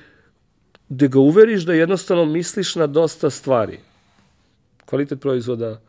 da 0.90 1.08
ga 1.08 1.20
uveriš 1.20 1.64
da 1.64 1.74
jednostavno 1.74 2.26
misliš 2.26 2.76
na 2.76 2.88
dosta 2.88 3.30
stvari. 3.30 3.80
Kvalitet 4.86 5.22
proizvoda, 5.22 5.82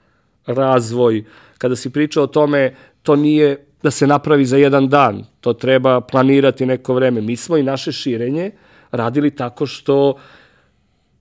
razvoj, 0.47 1.25
kada 1.59 1.77
si 1.77 1.91
pričao 1.91 2.25
o 2.25 2.27
tome, 2.27 2.75
to 3.03 3.17
nije 3.17 3.67
da 3.83 3.91
se 3.91 4.07
napravi 4.07 4.45
za 4.45 4.57
jedan 4.57 4.89
dan. 4.89 5.25
To 5.41 5.53
treba 5.53 6.01
planirati 6.01 6.67
neko 6.67 6.95
vreme. 6.95 7.21
Mi 7.21 7.37
smo 7.37 7.57
i 7.57 7.63
naše 7.63 7.93
širenje 7.93 8.51
radili 8.91 9.31
tako 9.31 9.67
što 9.67 10.15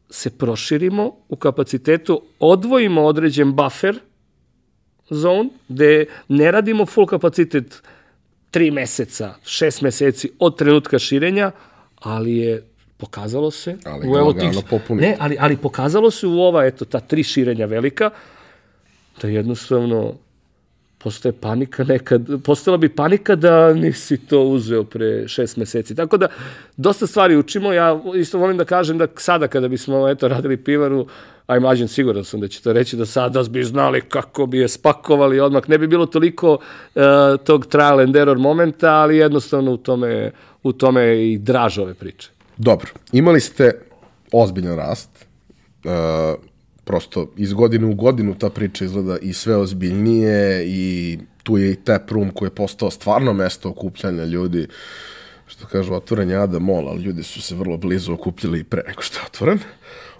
se 0.09 0.37
proširimo 0.37 1.15
u 1.29 1.35
kapacitetu, 1.35 2.21
odvojimo 2.39 3.01
određen 3.01 3.53
buffer 3.53 3.99
zone, 5.09 5.49
gde 5.67 6.05
ne 6.27 6.51
radimo 6.51 6.85
full 6.85 7.07
kapacitet 7.07 7.83
tri 8.51 8.71
meseca, 8.71 9.33
šest 9.45 9.81
meseci 9.81 10.31
od 10.39 10.57
trenutka 10.57 10.99
širenja, 10.99 11.51
ali 11.99 12.37
je 12.37 12.63
pokazalo 12.97 13.51
se 13.51 13.77
ali 13.85 14.09
u 14.09 14.17
evo 14.17 14.33
tih, 14.33 14.51
ne, 14.89 15.17
ali, 15.19 15.37
ali 15.39 15.57
pokazalo 15.57 16.11
se 16.11 16.27
u 16.27 16.41
ova, 16.41 16.65
eto, 16.65 16.85
ta 16.85 16.99
tri 16.99 17.23
širenja 17.23 17.65
velika, 17.65 18.09
da 19.21 19.27
jednostavno 19.27 20.13
postoje 21.03 21.31
panika 21.31 21.83
nekad, 21.83 22.21
postala 22.43 22.77
bi 22.77 22.89
panika 22.89 23.35
da 23.35 23.73
nisi 23.73 24.17
to 24.17 24.41
uzeo 24.43 24.83
pre 24.83 25.27
šest 25.27 25.57
meseci. 25.57 25.95
Tako 25.95 26.17
da, 26.17 26.27
dosta 26.77 27.07
stvari 27.07 27.37
učimo. 27.37 27.73
Ja 27.73 27.99
isto 28.15 28.37
volim 28.37 28.57
da 28.57 28.65
kažem 28.65 28.97
da 28.97 29.07
sada 29.15 29.47
kada 29.47 29.67
bismo 29.67 30.09
eto, 30.09 30.27
radili 30.27 30.57
pivaru, 30.57 31.07
a 31.47 31.57
imagine 31.57 31.87
siguran 31.87 32.23
sam 32.23 32.39
da 32.39 32.47
će 32.47 32.61
to 32.61 32.73
reći 32.73 32.97
da 32.97 33.05
sada 33.05 33.43
bi 33.43 33.63
znali 33.63 34.01
kako 34.01 34.45
bi 34.45 34.57
je 34.57 34.67
spakovali 34.67 35.39
odmah. 35.39 35.69
Ne 35.69 35.77
bi 35.77 35.87
bilo 35.87 36.05
toliko 36.05 36.53
uh, 36.53 37.01
tog 37.43 37.65
trial 37.65 37.99
and 37.99 38.15
error 38.15 38.37
momenta, 38.37 38.93
ali 38.93 39.17
jednostavno 39.17 39.71
u 39.71 39.77
tome, 39.77 40.31
u 40.63 40.73
tome 40.73 41.31
i 41.31 41.37
draž 41.37 41.79
ove 41.79 41.93
priče. 41.93 42.29
Dobro, 42.57 42.89
imali 43.11 43.39
ste 43.39 43.81
ozbiljan 44.31 44.75
rast. 44.75 45.09
Uh, 45.83 46.50
prosto 46.91 47.31
iz 47.37 47.53
godine 47.53 47.87
u 47.87 47.93
godinu 47.95 48.35
ta 48.35 48.49
priča 48.49 48.85
izgleda 48.85 49.17
i 49.21 49.33
sve 49.33 49.55
ozbiljnije 49.55 50.65
i 50.67 51.19
tu 51.43 51.57
je 51.57 51.71
i 51.71 51.75
tap 51.75 52.11
room 52.11 52.31
koji 52.31 52.47
je 52.47 52.55
postao 52.55 52.91
stvarno 52.91 53.33
mesto 53.33 53.69
okupljanja 53.69 54.25
ljudi 54.25 54.67
što 55.47 55.67
kažu 55.67 55.93
otvoren 55.93 56.29
je 56.29 56.37
Ada 56.37 56.59
Mall, 56.59 56.89
ali 56.89 57.03
ljudi 57.03 57.23
su 57.23 57.41
se 57.41 57.55
vrlo 57.55 57.77
blizu 57.77 58.13
okupljali 58.13 58.63
pre 58.63 58.83
nego 58.87 59.01
što 59.01 59.19
je 59.19 59.25
otvoren. 59.25 59.59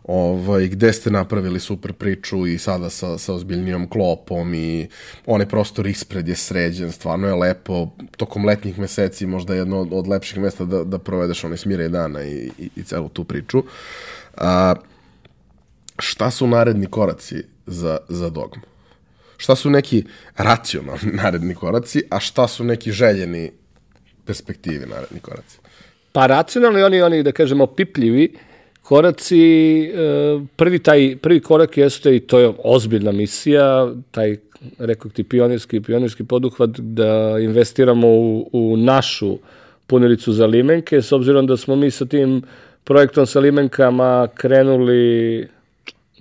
Ovaj, 0.04 0.68
gde 0.68 0.94
ste 0.94 1.12
napravili 1.12 1.60
super 1.60 1.94
priču 1.94 2.48
i 2.48 2.58
sada 2.58 2.90
sa, 2.90 3.18
sa 3.18 3.34
ozbiljnijom 3.34 3.90
klopom 3.90 4.54
i 4.54 4.88
onaj 5.26 5.48
prostor 5.48 5.88
ispred 5.88 6.28
je 6.28 6.36
sređen, 6.36 6.92
stvarno 6.92 7.28
je 7.28 7.36
lepo, 7.36 7.90
tokom 8.18 8.46
letnjih 8.46 8.80
meseci 8.80 9.26
možda 9.26 9.56
jedno 9.56 9.82
od, 9.82 9.90
od 9.92 10.08
lepših 10.08 10.40
mesta 10.40 10.66
da, 10.66 10.84
da 10.84 11.00
provedeš 11.00 11.44
onaj 11.44 11.58
smire 11.58 11.90
dana 11.90 12.24
i, 12.24 12.50
i, 12.60 12.70
i 12.76 12.84
celu 12.84 13.10
tu 13.10 13.24
priču. 13.24 13.64
A, 14.38 14.76
šta 16.02 16.32
su 16.32 16.48
naredni 16.48 16.86
koraci 16.86 17.44
za, 17.66 17.98
za 18.10 18.30
dogmu? 18.30 18.64
Šta 19.38 19.56
su 19.56 19.70
neki 19.70 20.04
racionalni 20.38 21.12
naredni 21.24 21.56
koraci, 21.56 22.04
a 22.10 22.20
šta 22.20 22.48
su 22.48 22.64
neki 22.64 22.92
željeni 22.92 23.52
perspektivi 24.26 24.86
naredni 24.86 25.20
koraci? 25.20 25.58
Pa 26.12 26.28
racionalni, 26.28 26.84
oni, 26.84 27.02
oni 27.02 27.24
da 27.24 27.32
kažemo, 27.32 27.68
pipljivi 27.68 28.34
koraci, 28.82 29.42
e, 29.84 29.92
prvi, 30.56 30.80
taj, 30.80 31.16
prvi 31.22 31.40
korak 31.40 31.78
jeste, 31.78 32.16
i 32.16 32.20
to 32.20 32.40
je 32.40 32.54
ozbiljna 32.64 33.12
misija, 33.12 33.94
taj, 34.12 34.38
rekao 34.78 35.12
ti, 35.12 35.24
pionirski, 35.24 35.82
pionirski 35.82 36.24
poduhvat, 36.24 36.70
da 36.70 37.40
investiramo 37.40 38.08
u, 38.08 38.50
u 38.52 38.78
našu 38.78 39.38
punilicu 39.88 40.34
za 40.34 40.46
limenke, 40.46 41.02
s 41.02 41.12
obzirom 41.12 41.48
da 41.48 41.58
smo 41.58 41.76
mi 41.76 41.92
sa 41.92 42.06
tim 42.06 42.42
projektom 42.84 43.26
sa 43.26 43.40
limenkama 43.40 44.28
krenuli 44.36 45.48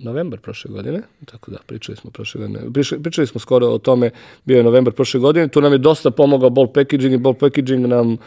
novembar 0.03 0.39
prošle 0.39 0.71
godine, 0.71 1.01
tako 1.25 1.51
da 1.51 1.57
pričali 1.65 1.95
smo 1.95 2.11
prošle 2.11 2.41
godine, 2.41 2.59
pričali, 2.73 3.03
pričali 3.03 3.27
smo 3.27 3.39
skoro 3.39 3.67
o 3.67 3.77
tome, 3.77 4.11
bio 4.45 4.57
je 4.57 4.63
novembar 4.63 4.93
prošle 4.93 5.19
godine, 5.19 5.47
tu 5.47 5.61
nam 5.61 5.71
je 5.71 5.77
dosta 5.77 6.11
pomogao 6.11 6.49
ball 6.49 6.67
packaging 6.67 7.13
i 7.13 7.17
ball 7.17 7.35
packaging 7.35 7.87
nam 7.87 8.17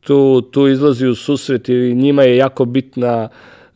tu, 0.00 0.40
tu 0.40 0.68
izlazi 0.68 1.06
u 1.06 1.14
susret 1.14 1.68
i 1.68 1.94
njima 1.94 2.22
je 2.22 2.36
jako 2.36 2.64
bitna 2.64 3.28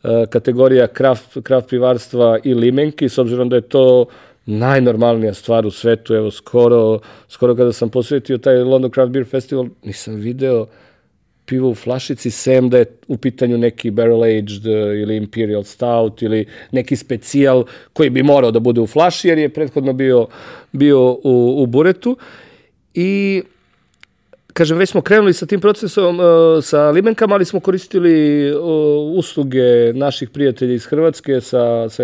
uh, 0.03 0.09
kategorija 0.29 0.87
kraft, 0.87 1.37
kraft 1.43 1.69
pivarstva 1.69 2.39
i 2.43 2.53
limenki, 2.53 3.09
s 3.09 3.17
obzirom 3.17 3.49
da 3.49 3.55
je 3.55 3.61
to 3.61 4.05
najnormalnija 4.45 5.33
stvar 5.33 5.65
u 5.65 5.71
svetu, 5.71 6.13
evo 6.13 6.31
skoro, 6.31 6.99
skoro 7.27 7.55
kada 7.55 7.73
sam 7.73 7.89
posvetio 7.89 8.37
taj 8.37 8.55
London 8.55 8.91
Craft 8.91 9.11
Beer 9.11 9.25
Festival, 9.25 9.67
nisam 9.83 10.15
video 10.15 10.67
pivo 11.53 11.69
u 11.69 11.75
flašici, 11.75 12.31
sem 12.31 12.69
da 12.69 12.77
je 12.77 12.85
u 13.07 13.17
pitanju 13.17 13.57
neki 13.57 13.91
barrel 13.91 14.23
aged 14.23 14.65
e, 14.65 15.01
ili 15.01 15.17
imperial 15.17 15.63
stout 15.63 16.21
ili 16.21 16.45
neki 16.71 16.95
specijal 16.95 17.65
koji 17.93 18.09
bi 18.09 18.23
morao 18.23 18.51
da 18.51 18.59
bude 18.59 18.81
u 18.81 18.87
flaši 18.87 19.27
jer 19.27 19.37
je 19.37 19.49
prethodno 19.53 19.93
bio, 19.93 20.27
bio 20.71 21.11
u, 21.23 21.61
u 21.61 21.65
buretu. 21.65 22.17
I 22.93 23.43
kažem, 24.53 24.77
već 24.77 24.89
smo 24.89 25.01
krenuli 25.01 25.33
sa 25.33 25.45
tim 25.45 25.61
procesom 25.61 26.19
uh, 26.19 26.25
sa 26.63 26.89
limenkama, 26.89 27.35
ali 27.35 27.45
smo 27.45 27.59
koristili 27.59 28.49
uh, 28.51 28.59
usluge 29.17 29.93
naših 29.93 30.29
prijatelja 30.29 30.73
iz 30.73 30.85
Hrvatske 30.85 31.41
sa, 31.41 31.89
sa 31.89 32.03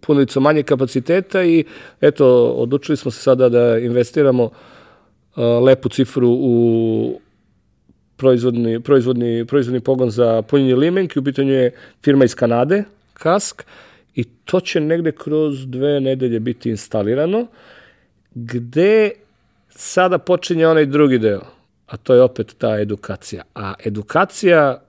punovicom 0.00 0.42
manje 0.42 0.62
kapaciteta 0.62 1.44
i 1.44 1.64
eto, 2.00 2.26
odlučili 2.50 2.96
smo 2.96 3.10
se 3.10 3.22
sada 3.22 3.48
da 3.48 3.78
investiramo 3.78 4.50
lepu 5.62 5.88
cifru 5.88 6.28
u 6.30 7.20
proizvodni, 8.18 8.80
proizvodni, 8.80 9.44
proizvodni 9.44 9.80
pogon 9.80 10.10
za 10.10 10.42
punjenje 10.42 10.76
limenki, 10.76 11.18
u 11.18 11.24
pitanju 11.24 11.52
je 11.52 11.70
firma 12.02 12.24
iz 12.24 12.34
Kanade, 12.34 12.84
Kask, 13.14 13.62
i 14.14 14.24
to 14.24 14.60
će 14.60 14.80
negde 14.80 15.12
kroz 15.12 15.66
dve 15.66 16.00
nedelje 16.00 16.40
biti 16.40 16.70
instalirano, 16.70 17.46
gde 18.34 19.10
sada 19.70 20.18
počinje 20.18 20.66
onaj 20.66 20.86
drugi 20.86 21.18
deo 21.18 21.58
a 21.88 21.96
to 21.96 22.14
je 22.14 22.22
opet 22.22 22.54
ta 22.58 22.78
edukacija. 22.80 23.42
A 23.54 23.74
edukacija 23.84 24.82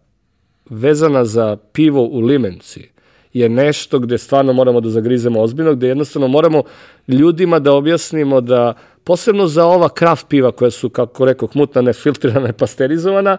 vezana 0.69 1.25
za 1.25 1.57
pivo 1.73 2.03
u 2.03 2.19
limenci 2.19 2.89
je 3.33 3.49
nešto 3.49 3.99
gde 3.99 4.17
stvarno 4.17 4.53
moramo 4.53 4.81
da 4.81 4.89
zagrizemo 4.89 5.41
ozbiljno, 5.41 5.75
gde 5.75 5.87
jednostavno 5.87 6.27
moramo 6.27 6.63
ljudima 7.07 7.59
da 7.59 7.73
objasnimo 7.73 8.41
da, 8.41 8.73
posebno 9.09 9.47
za 9.47 9.65
ova 9.65 9.89
kraft 9.89 10.27
piva 10.29 10.51
koja 10.51 10.71
su, 10.71 10.89
kako 10.89 11.25
rekao, 11.25 11.49
mutna, 11.53 11.81
nefiltrirana, 11.81 12.47
nepasterizovana, 12.47 13.37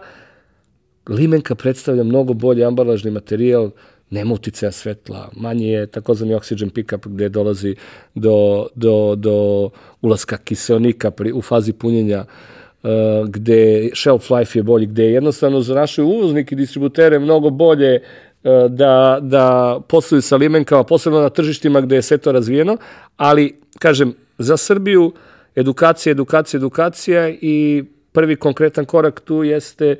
limenka 1.09 1.55
predstavlja 1.55 2.03
mnogo 2.03 2.33
bolji 2.33 2.63
ambalažni 2.63 3.11
materijal, 3.11 3.69
nema 4.09 4.33
uticaja 4.33 4.71
svetla, 4.71 5.29
manje 5.35 5.67
je 5.67 5.87
takozvani 5.87 6.35
oxygen 6.35 6.69
pickup 6.69 7.07
gde 7.07 7.29
dolazi 7.29 7.75
do, 8.15 8.67
do, 8.75 9.15
do 9.15 9.69
ulaska 10.01 10.37
kiselnika 10.37 11.11
pri, 11.11 11.31
u 11.31 11.41
fazi 11.41 11.73
punjenja 11.73 12.19
uh, 12.19 12.61
Uh, 12.83 13.27
gde 13.29 13.89
shelf 13.93 14.29
life 14.29 14.59
je 14.59 14.63
bolji, 14.63 14.85
gde 14.85 15.03
je 15.03 15.13
jednostavno 15.13 15.61
za 15.61 15.75
naše 15.75 16.01
uvoznike 16.01 16.55
i 16.55 16.57
distributere 16.57 17.19
mnogo 17.19 17.49
bolje 17.49 17.99
uh, 17.99 18.71
da, 18.71 19.19
da 19.21 19.79
posluju 19.87 20.21
sa 20.21 20.35
limenkama, 20.35 20.83
posebno 20.83 21.21
na 21.21 21.29
tržištima 21.29 21.81
gde 21.81 21.95
je 21.95 22.01
sve 22.01 22.17
to 22.17 22.31
razvijeno, 22.31 22.77
ali, 23.17 23.53
kažem, 23.79 24.15
za 24.37 24.57
Srbiju 24.57 25.11
edukacija, 25.55 26.11
edukacija, 26.11 26.57
edukacija 26.57 27.29
i 27.29 27.83
prvi 28.11 28.35
konkretan 28.35 28.85
korak 28.85 29.19
tu 29.19 29.43
jeste 29.43 29.95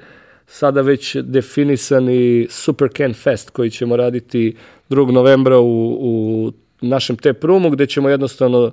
sada 0.48 0.82
već 0.82 1.16
definisani 1.16 2.48
Super 2.50 2.90
Can 2.98 3.14
Fest 3.14 3.50
koji 3.50 3.70
ćemo 3.70 3.96
raditi 3.96 4.56
2. 4.90 5.12
novembra 5.12 5.60
u, 5.60 5.98
u 6.02 6.52
našem 6.82 7.18
te 7.18 7.34
prumu 7.34 7.70
gde 7.70 7.86
ćemo 7.86 8.10
jednostavno 8.10 8.72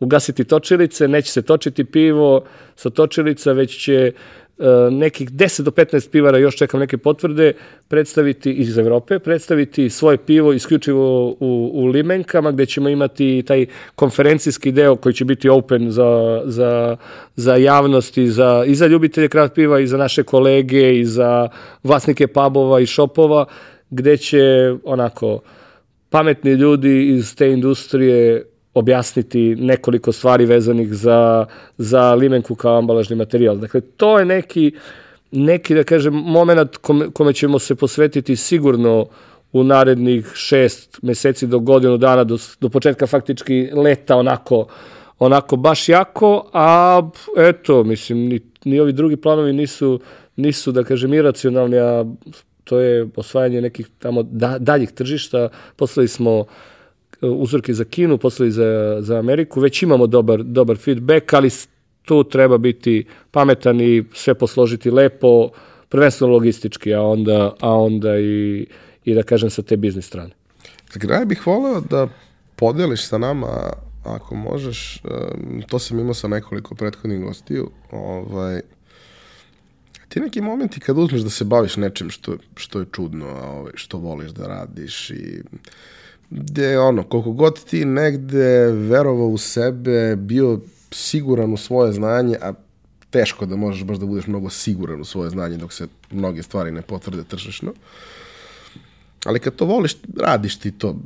ugasiti 0.00 0.44
točilice, 0.44 1.08
neće 1.08 1.32
se 1.32 1.42
točiti 1.42 1.84
pivo 1.84 2.44
sa 2.76 2.90
točilica, 2.90 3.52
već 3.52 3.84
će 3.84 4.12
uh, 4.14 4.41
nekih 4.90 5.30
10 5.30 5.62
do 5.62 5.70
15 5.70 6.10
pivara, 6.10 6.38
još 6.38 6.56
čekam 6.56 6.80
neke 6.80 6.98
potvrde, 6.98 7.52
predstaviti 7.88 8.52
iz 8.52 8.78
Evrope, 8.78 9.18
predstaviti 9.18 9.90
svoje 9.90 10.16
pivo 10.16 10.52
isključivo 10.52 11.28
u, 11.28 11.70
u 11.74 11.86
limenkama, 11.86 12.52
gde 12.52 12.66
ćemo 12.66 12.88
imati 12.88 13.42
taj 13.46 13.66
konferencijski 13.94 14.72
deo 14.72 14.96
koji 14.96 15.12
će 15.12 15.24
biti 15.24 15.48
open 15.48 15.90
za, 15.90 16.42
za, 16.44 16.96
za 17.36 17.56
javnost 17.56 18.18
i 18.18 18.28
za, 18.28 18.64
i 18.66 18.74
za 18.74 18.86
ljubitelje 18.86 19.28
kraft 19.28 19.54
piva 19.54 19.80
i 19.80 19.86
za 19.86 19.96
naše 19.96 20.22
kolege 20.22 20.98
i 20.98 21.04
za 21.04 21.48
vlasnike 21.82 22.26
pubova 22.26 22.80
i 22.80 22.86
šopova, 22.86 23.44
gde 23.90 24.16
će 24.16 24.74
onako 24.84 25.40
pametni 26.10 26.52
ljudi 26.52 27.08
iz 27.08 27.36
te 27.36 27.50
industrije 27.52 28.51
objasniti 28.74 29.56
nekoliko 29.56 30.12
stvari 30.12 30.46
vezanih 30.46 30.94
za, 30.94 31.46
za 31.78 32.14
limenku 32.14 32.54
kao 32.54 32.78
ambalažni 32.78 33.16
materijal. 33.16 33.56
Dakle, 33.56 33.80
to 33.80 34.18
je 34.18 34.24
neki, 34.24 34.72
neki 35.30 35.74
da 35.74 35.84
kažem, 35.84 36.14
moment 36.14 36.76
kome, 36.76 37.10
kome 37.10 37.32
ćemo 37.32 37.58
se 37.58 37.74
posvetiti 37.74 38.36
sigurno 38.36 39.06
u 39.52 39.64
narednih 39.64 40.32
šest 40.34 40.98
meseci 41.02 41.46
do 41.46 41.58
godinu 41.58 41.96
dana, 41.96 42.24
do, 42.24 42.38
do 42.60 42.68
početka 42.68 43.06
faktički 43.06 43.68
leta 43.74 44.16
onako, 44.16 44.66
onako 45.18 45.56
baš 45.56 45.88
jako, 45.88 46.50
a 46.52 47.00
eto, 47.36 47.84
mislim, 47.84 48.18
ni, 48.18 48.40
ni 48.64 48.80
ovi 48.80 48.92
drugi 48.92 49.16
planovi 49.16 49.52
nisu, 49.52 50.00
nisu 50.36 50.72
da 50.72 50.84
kažem, 50.84 51.14
iracionalni, 51.14 51.78
a 51.78 52.04
to 52.64 52.78
je 52.78 53.08
osvajanje 53.16 53.60
nekih 53.60 53.88
tamo 53.98 54.22
da, 54.22 54.56
daljih 54.58 54.90
tržišta. 54.92 55.48
Poslali 55.76 56.08
smo 56.08 56.38
uh, 56.38 56.46
uzorke 57.22 57.74
za 57.74 57.84
Kinu, 57.84 58.18
posle 58.18 58.50
za, 58.50 58.96
za 59.00 59.18
Ameriku, 59.18 59.60
već 59.60 59.82
imamo 59.82 60.06
dobar, 60.06 60.42
dobar 60.42 60.76
feedback, 60.76 61.32
ali 61.32 61.50
tu 62.04 62.24
treba 62.24 62.58
biti 62.58 63.06
pametan 63.30 63.80
i 63.80 64.04
sve 64.12 64.34
posložiti 64.34 64.90
lepo, 64.90 65.50
prvenstveno 65.88 66.32
logistički, 66.32 66.94
a 66.94 67.02
onda, 67.02 67.54
a 67.60 67.70
onda 67.70 68.18
i, 68.18 68.66
i 69.04 69.14
da 69.14 69.22
kažem 69.22 69.50
sa 69.50 69.62
te 69.62 69.76
biznis 69.76 70.06
strane. 70.06 70.30
Za 70.92 71.00
kraj 71.00 71.24
bih 71.24 71.46
voleo 71.46 71.80
da 71.80 72.08
podeliš 72.56 73.06
sa 73.06 73.18
nama, 73.18 73.72
ako 74.04 74.34
možeš, 74.34 75.02
to 75.68 75.78
sam 75.78 75.98
imao 75.98 76.14
sa 76.14 76.28
nekoliko 76.28 76.74
prethodnih 76.74 77.20
gostiju, 77.20 77.70
ovaj, 77.90 78.60
ti 80.08 80.20
neki 80.20 80.40
momenti 80.40 80.80
kad 80.80 80.98
uzmeš 80.98 81.20
da 81.20 81.30
se 81.30 81.44
baviš 81.44 81.76
nečim 81.76 82.10
što, 82.10 82.36
što 82.56 82.80
je 82.80 82.86
čudno, 82.92 83.26
ovaj, 83.26 83.72
što 83.74 83.98
voliš 83.98 84.30
da 84.30 84.46
radiš 84.46 85.10
i 85.10 85.42
gde 86.32 86.78
ono, 86.78 87.02
koliko 87.02 87.32
god 87.32 87.64
ti 87.64 87.84
negde 87.84 88.72
verovao 88.72 89.28
u 89.28 89.38
sebe, 89.38 90.16
bio 90.16 90.60
siguran 90.90 91.52
u 91.52 91.56
svoje 91.56 91.92
znanje, 91.92 92.36
a 92.42 92.52
teško 93.10 93.46
da 93.46 93.56
možeš 93.56 93.84
baš 93.84 93.98
da 93.98 94.06
budeš 94.06 94.26
mnogo 94.26 94.50
siguran 94.50 95.00
u 95.00 95.04
svoje 95.04 95.30
znanje 95.30 95.56
dok 95.56 95.72
se 95.72 95.88
mnoge 96.10 96.42
stvari 96.42 96.72
ne 96.72 96.82
potvrde 96.82 97.24
tržišno. 97.24 97.72
Ali 99.24 99.40
kad 99.40 99.54
to 99.54 99.64
voliš, 99.64 99.96
radiš 100.16 100.56
ti 100.56 100.70
to, 100.70 100.96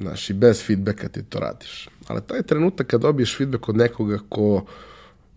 znaš, 0.00 0.30
i 0.30 0.32
bez 0.32 0.62
feedbacka 0.66 1.08
ti 1.08 1.22
to 1.22 1.38
radiš. 1.38 1.88
Ali 2.06 2.20
taj 2.26 2.42
trenutak 2.42 2.86
kad 2.86 3.00
dobiješ 3.00 3.36
feedback 3.36 3.68
od 3.68 3.76
nekoga 3.76 4.18
ko 4.28 4.64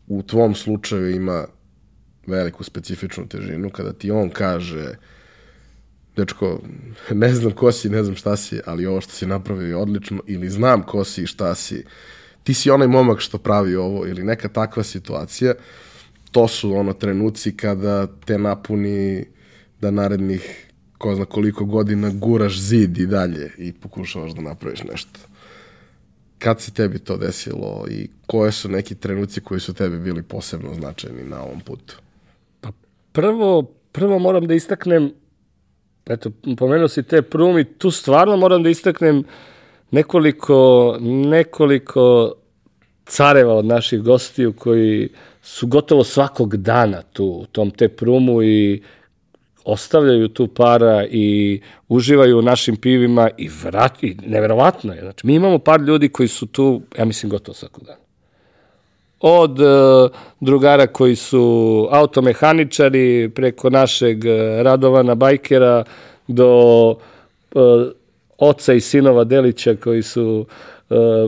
u 0.08 0.24
tvom 0.24 0.56
slučaju 0.56 1.16
ima 1.16 1.46
veliku 2.28 2.64
specifičnu 2.64 3.28
težinu, 3.28 3.70
kada 3.70 3.94
ti 3.94 4.12
on 4.12 4.30
kaže 4.30 4.96
dečko, 6.16 6.60
ne 7.12 7.34
znam 7.36 7.52
ko 7.52 7.72
si, 7.72 7.90
ne 7.90 8.04
znam 8.04 8.16
šta 8.16 8.36
si, 8.36 8.60
ali 8.66 8.86
ovo 8.86 9.02
što 9.02 9.12
si 9.12 9.26
napravio 9.26 9.68
je 9.68 9.76
odlično, 9.76 10.22
ili 10.28 10.50
znam 10.50 10.84
ko 10.84 11.04
si 11.04 11.24
i 11.24 11.28
šta 11.28 11.56
si, 11.56 11.84
ti 12.44 12.54
si 12.54 12.70
onaj 12.70 12.88
momak 12.88 13.20
što 13.20 13.38
pravi 13.38 13.76
ovo, 13.76 14.08
ili 14.08 14.24
neka 14.24 14.50
takva 14.50 14.84
situacija, 14.84 15.54
to 16.32 16.48
su 16.48 16.74
ono 16.74 16.94
trenuci 16.94 17.58
kada 17.58 18.08
te 18.08 18.38
napuni 18.38 19.26
da 19.82 19.92
narednih 19.92 20.72
ko 20.98 21.16
zna 21.16 21.26
koliko 21.26 21.66
godina 21.66 22.10
guraš 22.10 22.60
zid 22.60 22.98
i 22.98 23.06
dalje 23.06 23.52
i 23.58 23.74
pokušavaš 23.74 24.32
da 24.32 24.42
napraviš 24.42 24.84
nešto. 24.84 25.20
Kad 26.40 26.62
se 26.62 26.74
tebi 26.74 27.00
to 27.00 27.18
desilo 27.18 27.86
i 27.90 28.10
koje 28.26 28.52
su 28.52 28.70
neki 28.70 28.96
trenuci 28.96 29.42
koji 29.42 29.60
su 29.60 29.74
tebi 29.74 30.00
bili 30.00 30.24
posebno 30.24 30.74
značajni 30.74 31.24
na 31.24 31.44
ovom 31.44 31.60
putu? 31.60 31.98
Pa 32.62 32.72
prvo, 33.12 33.64
prvo 33.92 34.20
moram 34.20 34.48
da 34.48 34.54
istaknem 34.54 35.12
eto, 36.10 36.32
pomenuo 36.58 36.88
si 36.88 37.04
te 37.04 37.22
prumi, 37.22 37.64
tu 37.64 37.92
stvarno 37.92 38.38
moram 38.38 38.64
da 38.64 38.70
istaknem 38.70 39.24
nekoliko, 39.92 40.98
nekoliko 41.02 42.34
careva 43.06 43.54
od 43.54 43.66
naših 43.66 44.02
gostiju 44.02 44.54
koji 44.54 45.10
su 45.42 45.68
gotovo 45.68 46.04
svakog 46.04 46.58
dana 46.58 47.02
tu 47.02 47.26
u 47.26 47.46
tom 47.46 47.72
te 47.72 47.88
prumu 47.90 48.44
i 48.44 48.82
ostavljaju 49.64 50.28
tu 50.28 50.48
para 50.48 51.06
i 51.06 51.62
uživaju 51.88 52.40
u 52.40 52.42
našim 52.42 52.76
pivima 52.76 53.30
i, 53.38 53.50
vrat, 53.64 54.04
i 54.04 54.18
neverovatno 54.26 54.94
je. 54.94 55.02
Znači, 55.02 55.28
mi 55.28 55.36
imamo 55.36 55.60
par 55.60 55.82
ljudi 55.82 56.10
koji 56.10 56.28
su 56.28 56.46
tu, 56.46 56.82
ja 56.98 57.06
mislim, 57.06 57.30
gotovo 57.30 57.56
svakog 57.56 57.84
dana 57.84 58.11
od 59.22 59.60
uh, 59.60 60.12
drugara 60.40 60.88
koji 60.88 61.16
su 61.16 61.88
automehaničari 61.92 63.30
preko 63.36 63.70
našeg 63.70 64.18
uh, 64.18 64.32
Radovana 64.62 65.16
Bajkera 65.16 65.84
do 66.28 66.90
uh, 66.90 67.62
oca 68.38 68.74
i 68.74 68.82
sinova 68.82 69.24
Delića 69.24 69.76
koji 69.76 70.04
su 70.04 70.46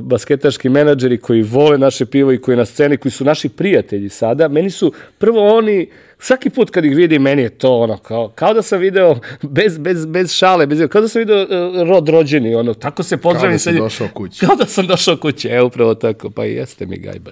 basketaški 0.01 0.69
menadžeri 0.69 1.17
koji 1.17 1.41
vole 1.41 1.77
naše 1.77 2.05
pivo 2.05 2.31
i 2.31 2.37
koji 2.37 2.57
na 2.57 2.65
sceni, 2.65 2.97
koji 2.97 3.11
su 3.11 3.25
naši 3.25 3.49
prijatelji 3.49 4.09
sada. 4.09 4.47
Meni 4.47 4.69
su 4.69 4.93
prvo 5.17 5.57
oni 5.57 5.89
svaki 6.19 6.49
put 6.49 6.69
kad 6.69 6.85
ih 6.85 6.95
vidim, 6.95 7.21
meni 7.21 7.41
je 7.41 7.49
to 7.49 7.77
ono, 7.79 7.97
kao, 7.97 8.31
kao 8.35 8.53
da 8.53 8.61
sam 8.61 8.79
video, 8.79 9.15
bez, 9.41 9.77
bez, 9.77 10.05
bez 10.05 10.31
šale, 10.31 10.67
bez, 10.67 10.79
kao 10.89 11.01
da 11.01 11.07
sam 11.07 11.19
video 11.19 11.43
uh, 11.43 11.87
rod 11.89 12.09
rođeni, 12.09 12.55
ono, 12.55 12.73
tako 12.73 13.03
se 13.03 13.17
pozdravim. 13.17 13.59
Kao 13.59 13.71
da 13.71 13.77
si 13.77 13.79
došao 13.79 14.07
kući. 14.13 14.45
Kao 14.45 14.55
da 14.55 14.65
sam 14.65 14.87
došao 14.87 15.17
kući, 15.17 15.47
e, 15.47 15.61
upravo 15.61 15.95
tako, 15.95 16.29
pa 16.29 16.45
i 16.45 16.53
jeste 16.53 16.85
mi 16.85 16.97
gajba, 16.97 17.31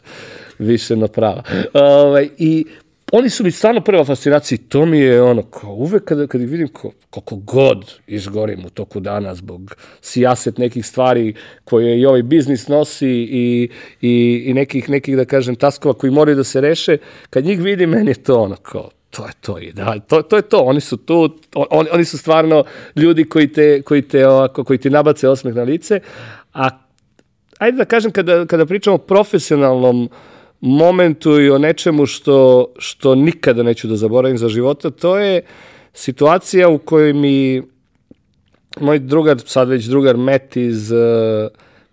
više 0.65 0.95
na 0.95 1.07
prava. 1.07 1.43
Ovaj, 1.73 2.29
I 2.37 2.65
oni 3.11 3.29
su 3.29 3.43
mi 3.43 3.51
stvarno 3.51 3.81
prva 3.81 4.05
fascinacija 4.05 4.55
i 4.55 4.67
to 4.69 4.85
mi 4.85 4.99
je 4.99 5.21
ono, 5.21 5.43
kao 5.43 5.69
uvek 5.69 6.03
kada, 6.03 6.27
kada 6.27 6.43
vidim, 6.43 6.67
kao, 6.67 6.91
koliko 7.09 7.35
god 7.35 7.91
izgorim 8.07 8.65
u 8.65 8.69
toku 8.69 8.99
dana 8.99 9.35
zbog 9.35 9.75
sijaset 10.01 10.57
nekih 10.57 10.85
stvari 10.85 11.33
koje 11.63 11.99
i 11.99 12.05
ovaj 12.05 12.23
biznis 12.23 12.67
nosi 12.67 13.09
i, 13.09 13.69
i, 14.01 14.43
i 14.45 14.53
nekih, 14.53 14.89
nekih, 14.89 15.15
da 15.17 15.25
kažem, 15.25 15.55
taskova 15.55 15.93
koji 15.93 16.11
moraju 16.11 16.37
da 16.37 16.43
se 16.43 16.61
reše, 16.61 16.97
kad 17.29 17.45
njih 17.45 17.61
vidim, 17.61 17.89
meni 17.89 18.11
je 18.11 18.23
to 18.23 18.41
ono, 18.41 18.55
kao, 18.55 18.89
to 19.09 19.25
je 19.25 19.31
to 19.41 19.59
i 19.59 19.71
da, 19.71 19.99
to, 19.99 20.21
to 20.21 20.35
je 20.35 20.41
to, 20.41 20.59
oni 20.59 20.81
su 20.81 20.97
tu, 20.97 21.37
on, 21.55 21.87
oni 21.91 22.05
su 22.05 22.17
stvarno 22.17 22.63
ljudi 22.95 23.23
koji 23.23 23.47
te, 23.47 23.81
koji 23.81 24.01
te, 24.01 24.27
ovako, 24.27 24.63
koji 24.63 24.79
ti 24.79 24.89
nabace 24.89 25.29
osmeh 25.29 25.55
na 25.55 25.63
lice, 25.63 25.99
a 26.53 26.69
ajde 27.57 27.77
da 27.77 27.85
kažem, 27.85 28.11
kada, 28.11 28.45
kada 28.45 28.65
pričamo 28.65 28.95
o 28.95 28.97
profesionalnom 28.99 30.09
momentu 30.61 31.41
i 31.41 31.49
o 31.49 31.57
nečemu 31.57 32.05
što, 32.05 32.67
što 32.77 33.15
nikada 33.15 33.63
neću 33.63 33.87
da 33.87 33.95
zaboravim 33.95 34.37
za 34.37 34.49
života, 34.49 34.89
to 34.89 35.17
je 35.17 35.41
situacija 35.93 36.69
u 36.69 36.77
kojoj 36.77 37.13
mi 37.13 37.63
moj 38.79 38.99
drugar, 38.99 39.39
sad 39.45 39.69
već 39.69 39.85
drugar 39.85 40.17
Matt 40.17 40.55
iz 40.57 40.91
uh, 40.91 40.99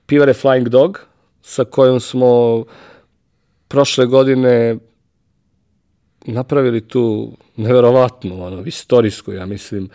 Pivare 0.07 0.33
Flying 0.33 0.69
Dog, 0.69 1.01
sa 1.43 1.65
kojom 1.65 2.01
smo 2.01 2.65
prošle 3.69 4.07
godine 4.07 4.77
napravili 6.27 6.89
tu 6.89 7.33
neverovatnu, 7.57 8.45
ono, 8.45 8.63
istorijsku, 8.65 9.33
ja 9.33 9.47
mislim, 9.47 9.89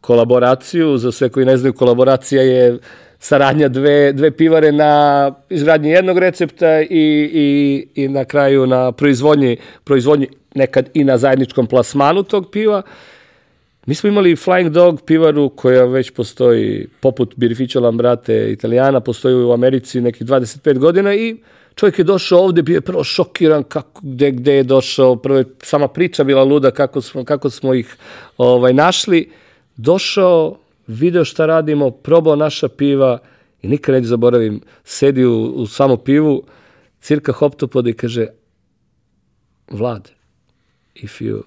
kolaboraciju. 0.00 0.98
Za 0.98 1.12
sve 1.12 1.28
koji 1.28 1.46
ne 1.46 1.56
znaju, 1.56 1.72
kolaboracija 1.72 2.42
je 2.42 2.78
saradnja 3.18 3.68
dve, 3.68 4.12
dve 4.12 4.30
pivare 4.30 4.72
na 4.72 5.32
izgradnji 5.50 5.90
jednog 5.90 6.18
recepta 6.18 6.80
i, 6.80 6.86
i, 6.90 7.86
i 7.94 8.08
na 8.08 8.24
kraju 8.24 8.66
na 8.66 8.92
proizvodnji, 8.92 9.56
proizvodnji 9.84 10.28
nekad 10.54 10.88
i 10.94 11.04
na 11.04 11.18
zajedničkom 11.18 11.66
plasmanu 11.66 12.22
tog 12.22 12.50
piva. 12.50 12.82
Mi 13.86 13.94
smo 13.94 14.08
imali 14.08 14.36
Flying 14.36 14.68
Dog 14.68 15.02
pivaru 15.06 15.48
koja 15.48 15.84
već 15.84 16.10
postoji 16.10 16.86
poput 17.00 17.34
Birrificio 17.36 17.80
Lambrate 17.80 18.52
Italijana, 18.52 19.00
postoji 19.00 19.34
u 19.34 19.52
Americi 19.52 20.00
nekih 20.00 20.26
25 20.26 20.78
godina 20.78 21.14
i 21.14 21.36
čovjek 21.74 21.98
je 21.98 22.04
došao 22.04 22.40
ovde, 22.40 22.62
bio 22.62 22.74
je 22.74 22.80
prvo 22.80 23.04
šokiran 23.04 23.62
kako, 23.62 24.00
gde, 24.04 24.30
gde 24.30 24.52
je 24.52 24.62
došao, 24.62 25.16
prvo 25.16 25.38
je 25.38 25.44
sama 25.62 25.88
priča 25.88 26.24
bila 26.24 26.44
luda 26.44 26.70
kako 26.70 27.00
smo, 27.00 27.24
kako 27.24 27.50
smo 27.50 27.74
ih 27.74 27.96
ovaj, 28.38 28.72
našli. 28.72 29.30
Došao, 29.76 30.56
video 30.86 31.24
šta 31.24 31.46
radimo, 31.46 31.90
probao 31.90 32.36
naša 32.36 32.68
piva 32.68 33.18
i 33.62 33.68
nikad 33.68 33.94
neću 33.94 34.06
zaboravim, 34.06 34.60
sedi 34.84 35.24
u, 35.24 35.44
u 35.44 35.66
samo 35.66 35.96
pivu, 35.96 36.42
cirka 37.00 37.32
hoptopoda 37.32 37.90
i 37.90 37.92
kaže 37.92 38.26
Vlad, 39.70 40.10
if 40.94 41.20
you 41.20 41.42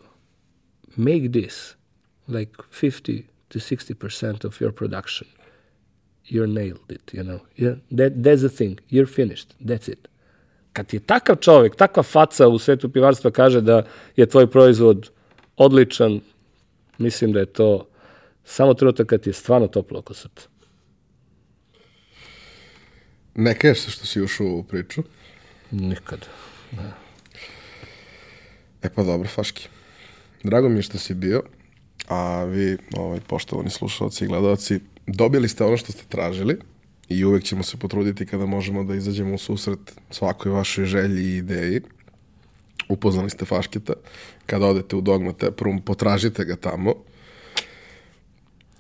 make 0.96 1.30
this 1.32 1.76
like 2.28 2.52
50 2.72 3.24
to 3.50 3.60
60% 3.60 4.46
of 4.46 4.62
your 4.62 4.72
production, 4.72 5.28
you're 6.30 6.48
nailed 6.48 6.90
it, 6.90 7.14
you 7.14 7.24
know. 7.24 7.40
Yeah, 7.58 7.76
that, 7.98 8.24
that's 8.24 8.42
the 8.42 8.50
thing. 8.50 8.80
You're 8.90 9.14
finished. 9.16 9.56
That's 9.66 9.92
it. 9.92 10.08
Kad 10.74 10.94
je 10.94 11.00
takav 11.00 11.36
čovjek, 11.36 11.76
takva 11.76 12.04
faca 12.04 12.48
u 12.48 12.60
svetu 12.60 12.90
pivarstva 12.90 13.32
kaže 13.32 13.62
da 13.62 13.84
je 14.16 14.26
tvoj 14.26 14.48
proizvod 14.48 15.10
odličan, 15.58 16.22
mislim 16.98 17.32
da 17.32 17.40
je 17.40 17.46
to 17.46 17.89
samo 18.44 18.74
trenutak 18.74 19.08
kad 19.08 19.22
ti 19.22 19.30
je 19.30 19.34
stvarno 19.34 19.68
toplo 19.68 20.00
oko 20.00 20.14
srca. 20.14 20.48
Ne 23.36 23.56
kaješ 23.56 23.80
se 23.80 23.92
što 23.92 24.06
si 24.06 24.22
ušao 24.22 24.48
u 24.48 24.64
priču? 24.64 25.04
Nikad. 25.72 26.26
Ne. 26.72 26.92
E 28.82 28.90
pa 28.90 29.04
dobro, 29.04 29.28
Faški. 29.28 29.68
Drago 30.44 30.70
mi 30.70 30.78
je 30.78 30.82
što 30.82 30.98
si 30.98 31.14
bio, 31.14 31.44
a 32.08 32.44
vi, 32.44 32.78
ovaj, 32.98 33.20
poštovani 33.28 33.70
slušalci 33.70 34.26
i 34.26 34.28
gledalci, 34.28 34.80
dobili 35.08 35.50
ste 35.50 35.64
ono 35.64 35.78
što 35.78 35.92
ste 35.92 36.04
tražili 36.10 36.58
i 37.10 37.26
uvek 37.26 37.44
ćemo 37.44 37.64
se 37.64 37.78
potruditi 37.78 38.26
kada 38.26 38.46
možemo 38.46 38.84
da 38.84 38.96
izađemo 38.96 39.36
u 39.36 39.38
susret 39.38 39.80
svakoj 40.10 40.52
vašoj 40.52 40.86
želji 40.86 41.24
i 41.24 41.38
ideji. 41.38 41.82
Upoznali 42.90 43.30
ste 43.30 43.46
Fašketa. 43.46 43.94
Kada 44.46 44.66
odete 44.66 44.96
u 44.96 45.02
Dogma 45.02 45.34
Teprum, 45.34 45.82
potražite 45.82 46.46
ga 46.46 46.56
tamo. 46.56 46.94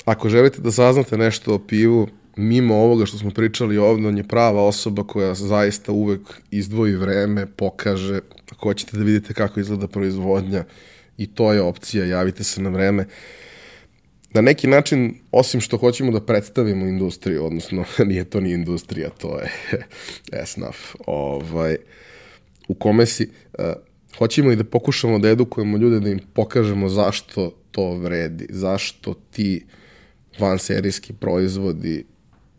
Ako 0.09 0.29
želite 0.29 0.61
da 0.61 0.71
saznate 0.71 1.17
nešto 1.17 1.53
o 1.53 1.59
pivu, 1.59 2.07
mimo 2.35 2.75
ovoga 2.75 3.05
što 3.05 3.17
smo 3.17 3.31
pričali 3.31 3.77
ovde, 3.77 4.07
on 4.07 4.17
je 4.17 4.27
prava 4.27 4.63
osoba 4.63 5.03
koja 5.03 5.33
zaista 5.33 5.91
uvek 5.91 6.21
izdvoji 6.51 6.95
vreme, 6.95 7.45
pokaže, 7.45 8.19
ako 8.51 8.69
hoćete 8.69 8.97
da 8.97 9.03
vidite 9.03 9.33
kako 9.33 9.59
izgleda 9.59 9.87
proizvodnja, 9.87 10.63
i 11.17 11.27
to 11.27 11.53
je 11.53 11.61
opcija, 11.61 12.05
javite 12.05 12.43
se 12.43 12.61
na 12.61 12.69
vreme. 12.69 13.05
Na 14.33 14.41
neki 14.41 14.67
način, 14.67 15.15
osim 15.31 15.61
što 15.61 15.77
hoćemo 15.77 16.11
da 16.11 16.25
predstavimo 16.25 16.85
industriju, 16.85 17.45
odnosno 17.45 17.85
nije 18.09 18.25
to 18.25 18.39
ni 18.39 18.51
industrija, 18.51 19.09
to 19.09 19.39
je 19.39 19.51
esnaf, 20.43 20.95
ovaj, 21.05 21.77
u 22.67 22.73
kome 22.73 23.05
si, 23.05 23.29
uh, 23.59 23.65
hoćemo 24.17 24.51
i 24.51 24.55
da 24.55 24.63
pokušamo 24.63 25.19
da 25.19 25.29
edukujemo 25.29 25.77
ljude, 25.77 25.99
da 25.99 26.09
im 26.09 26.19
pokažemo 26.33 26.89
zašto 26.89 27.51
to 27.71 27.93
vredi, 27.93 28.47
zašto 28.49 29.13
ti 29.13 29.65
vanserijski 30.39 31.13
proizvodi, 31.13 32.05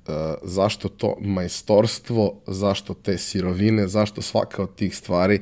uh, 0.09 0.15
zašto 0.43 0.89
to 0.89 1.17
majstorstvo, 1.21 2.41
zašto 2.47 2.95
te 2.95 3.19
sirovine, 3.19 3.89
zašto 3.89 4.23
svaka 4.23 4.63
od 4.63 4.75
tih 4.75 4.97
stvari 4.97 5.41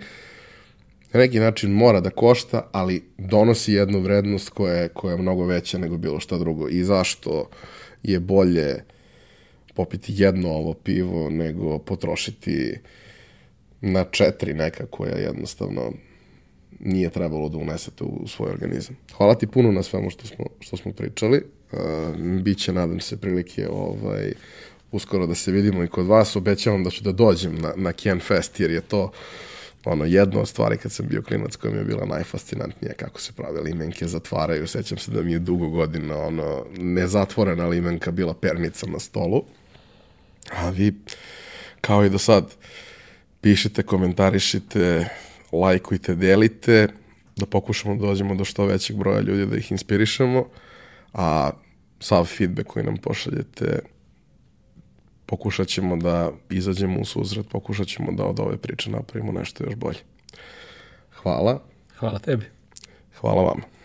na 1.12 1.20
neki 1.20 1.40
način 1.40 1.70
mora 1.70 2.00
da 2.00 2.10
košta, 2.10 2.68
ali 2.72 3.04
donosi 3.18 3.72
jednu 3.72 4.00
vrednost 4.00 4.48
koja 4.48 4.74
je, 4.74 4.88
koja 4.88 5.12
je 5.12 5.22
mnogo 5.22 5.44
veća 5.44 5.78
nego 5.78 5.96
bilo 5.96 6.20
šta 6.20 6.38
drugo. 6.38 6.68
I 6.68 6.84
zašto 6.84 7.48
je 8.02 8.20
bolje 8.20 8.84
popiti 9.74 10.12
jedno 10.16 10.48
ovo 10.48 10.74
pivo 10.74 11.30
nego 11.30 11.78
potrošiti 11.78 12.78
na 13.80 14.04
četiri 14.04 14.54
neka 14.54 14.86
koja 14.86 15.14
jednostavno 15.14 15.92
nije 16.80 17.10
trebalo 17.10 17.48
da 17.48 17.58
unesete 17.58 18.04
u 18.04 18.28
svoj 18.28 18.50
organizam. 18.50 18.96
Hvala 19.16 19.34
ti 19.34 19.46
puno 19.46 19.72
na 19.72 19.82
svemu 19.82 20.10
što 20.10 20.26
smo, 20.26 20.44
što 20.60 20.76
smo 20.76 20.92
pričali. 20.92 21.42
Uh, 21.72 22.16
biće, 22.42 22.72
nadam 22.72 23.00
se, 23.00 23.16
prilike 23.16 23.68
ovaj, 23.70 24.32
uskoro 24.92 25.26
da 25.26 25.34
se 25.34 25.52
vidimo 25.52 25.84
i 25.84 25.88
kod 25.88 26.06
vas. 26.06 26.36
Obećavam 26.36 26.84
da 26.84 26.90
ću 26.90 27.04
da 27.04 27.12
dođem 27.12 27.58
na, 27.58 27.72
na 27.76 27.92
Ken 27.92 28.20
Fest, 28.20 28.60
jer 28.60 28.70
je 28.70 28.80
to 28.80 29.12
ono, 29.84 30.04
jedna 30.04 30.40
od 30.40 30.48
stvari 30.48 30.76
kad 30.76 30.92
sam 30.92 31.06
bio 31.08 31.22
klinac 31.22 31.56
koja 31.56 31.72
mi 31.72 31.78
je 31.78 31.84
bila 31.84 32.06
najfascinantnija 32.06 32.92
kako 32.92 33.20
se 33.20 33.32
prave 33.32 33.60
limenke 33.60 34.06
zatvaraju. 34.06 34.66
Sećam 34.66 34.98
se 34.98 35.10
da 35.10 35.22
mi 35.22 35.32
je 35.32 35.38
dugo 35.38 35.68
godina 35.68 36.18
ono, 36.18 36.64
nezatvorena 36.78 37.66
limenka 37.66 38.10
bila 38.10 38.34
pernica 38.34 38.86
na 38.86 38.98
stolu. 38.98 39.44
A 40.52 40.70
vi, 40.70 40.94
kao 41.80 42.04
i 42.04 42.10
do 42.10 42.18
sad, 42.18 42.54
pišite, 43.40 43.82
komentarišite, 43.82 45.08
lajkujte, 45.52 46.14
delite, 46.14 46.88
da 47.36 47.46
pokušamo 47.46 47.94
da 47.94 48.06
dođemo 48.06 48.34
do 48.34 48.44
što 48.44 48.66
većeg 48.66 48.96
broja 48.96 49.20
ljudi 49.20 49.46
da 49.46 49.56
ih 49.56 49.72
inspirišemo, 49.72 50.48
a 51.12 51.50
sav 52.00 52.24
feedback 52.24 52.68
koji 52.68 52.84
nam 52.84 52.96
pošaljete 52.96 53.78
pokušat 55.26 55.68
ćemo 55.68 55.96
da 55.96 56.30
izađemo 56.50 57.00
u 57.00 57.04
suzret, 57.04 57.46
pokušat 57.48 57.86
ćemo 57.86 58.12
da 58.12 58.24
od 58.24 58.40
ove 58.40 58.56
priče 58.56 58.90
napravimo 58.90 59.32
nešto 59.32 59.64
još 59.64 59.74
bolje. 59.74 59.98
Hvala. 61.10 61.62
Hvala 61.96 62.18
tebi. 62.18 62.46
Hvala 63.20 63.42
vama. 63.42 63.77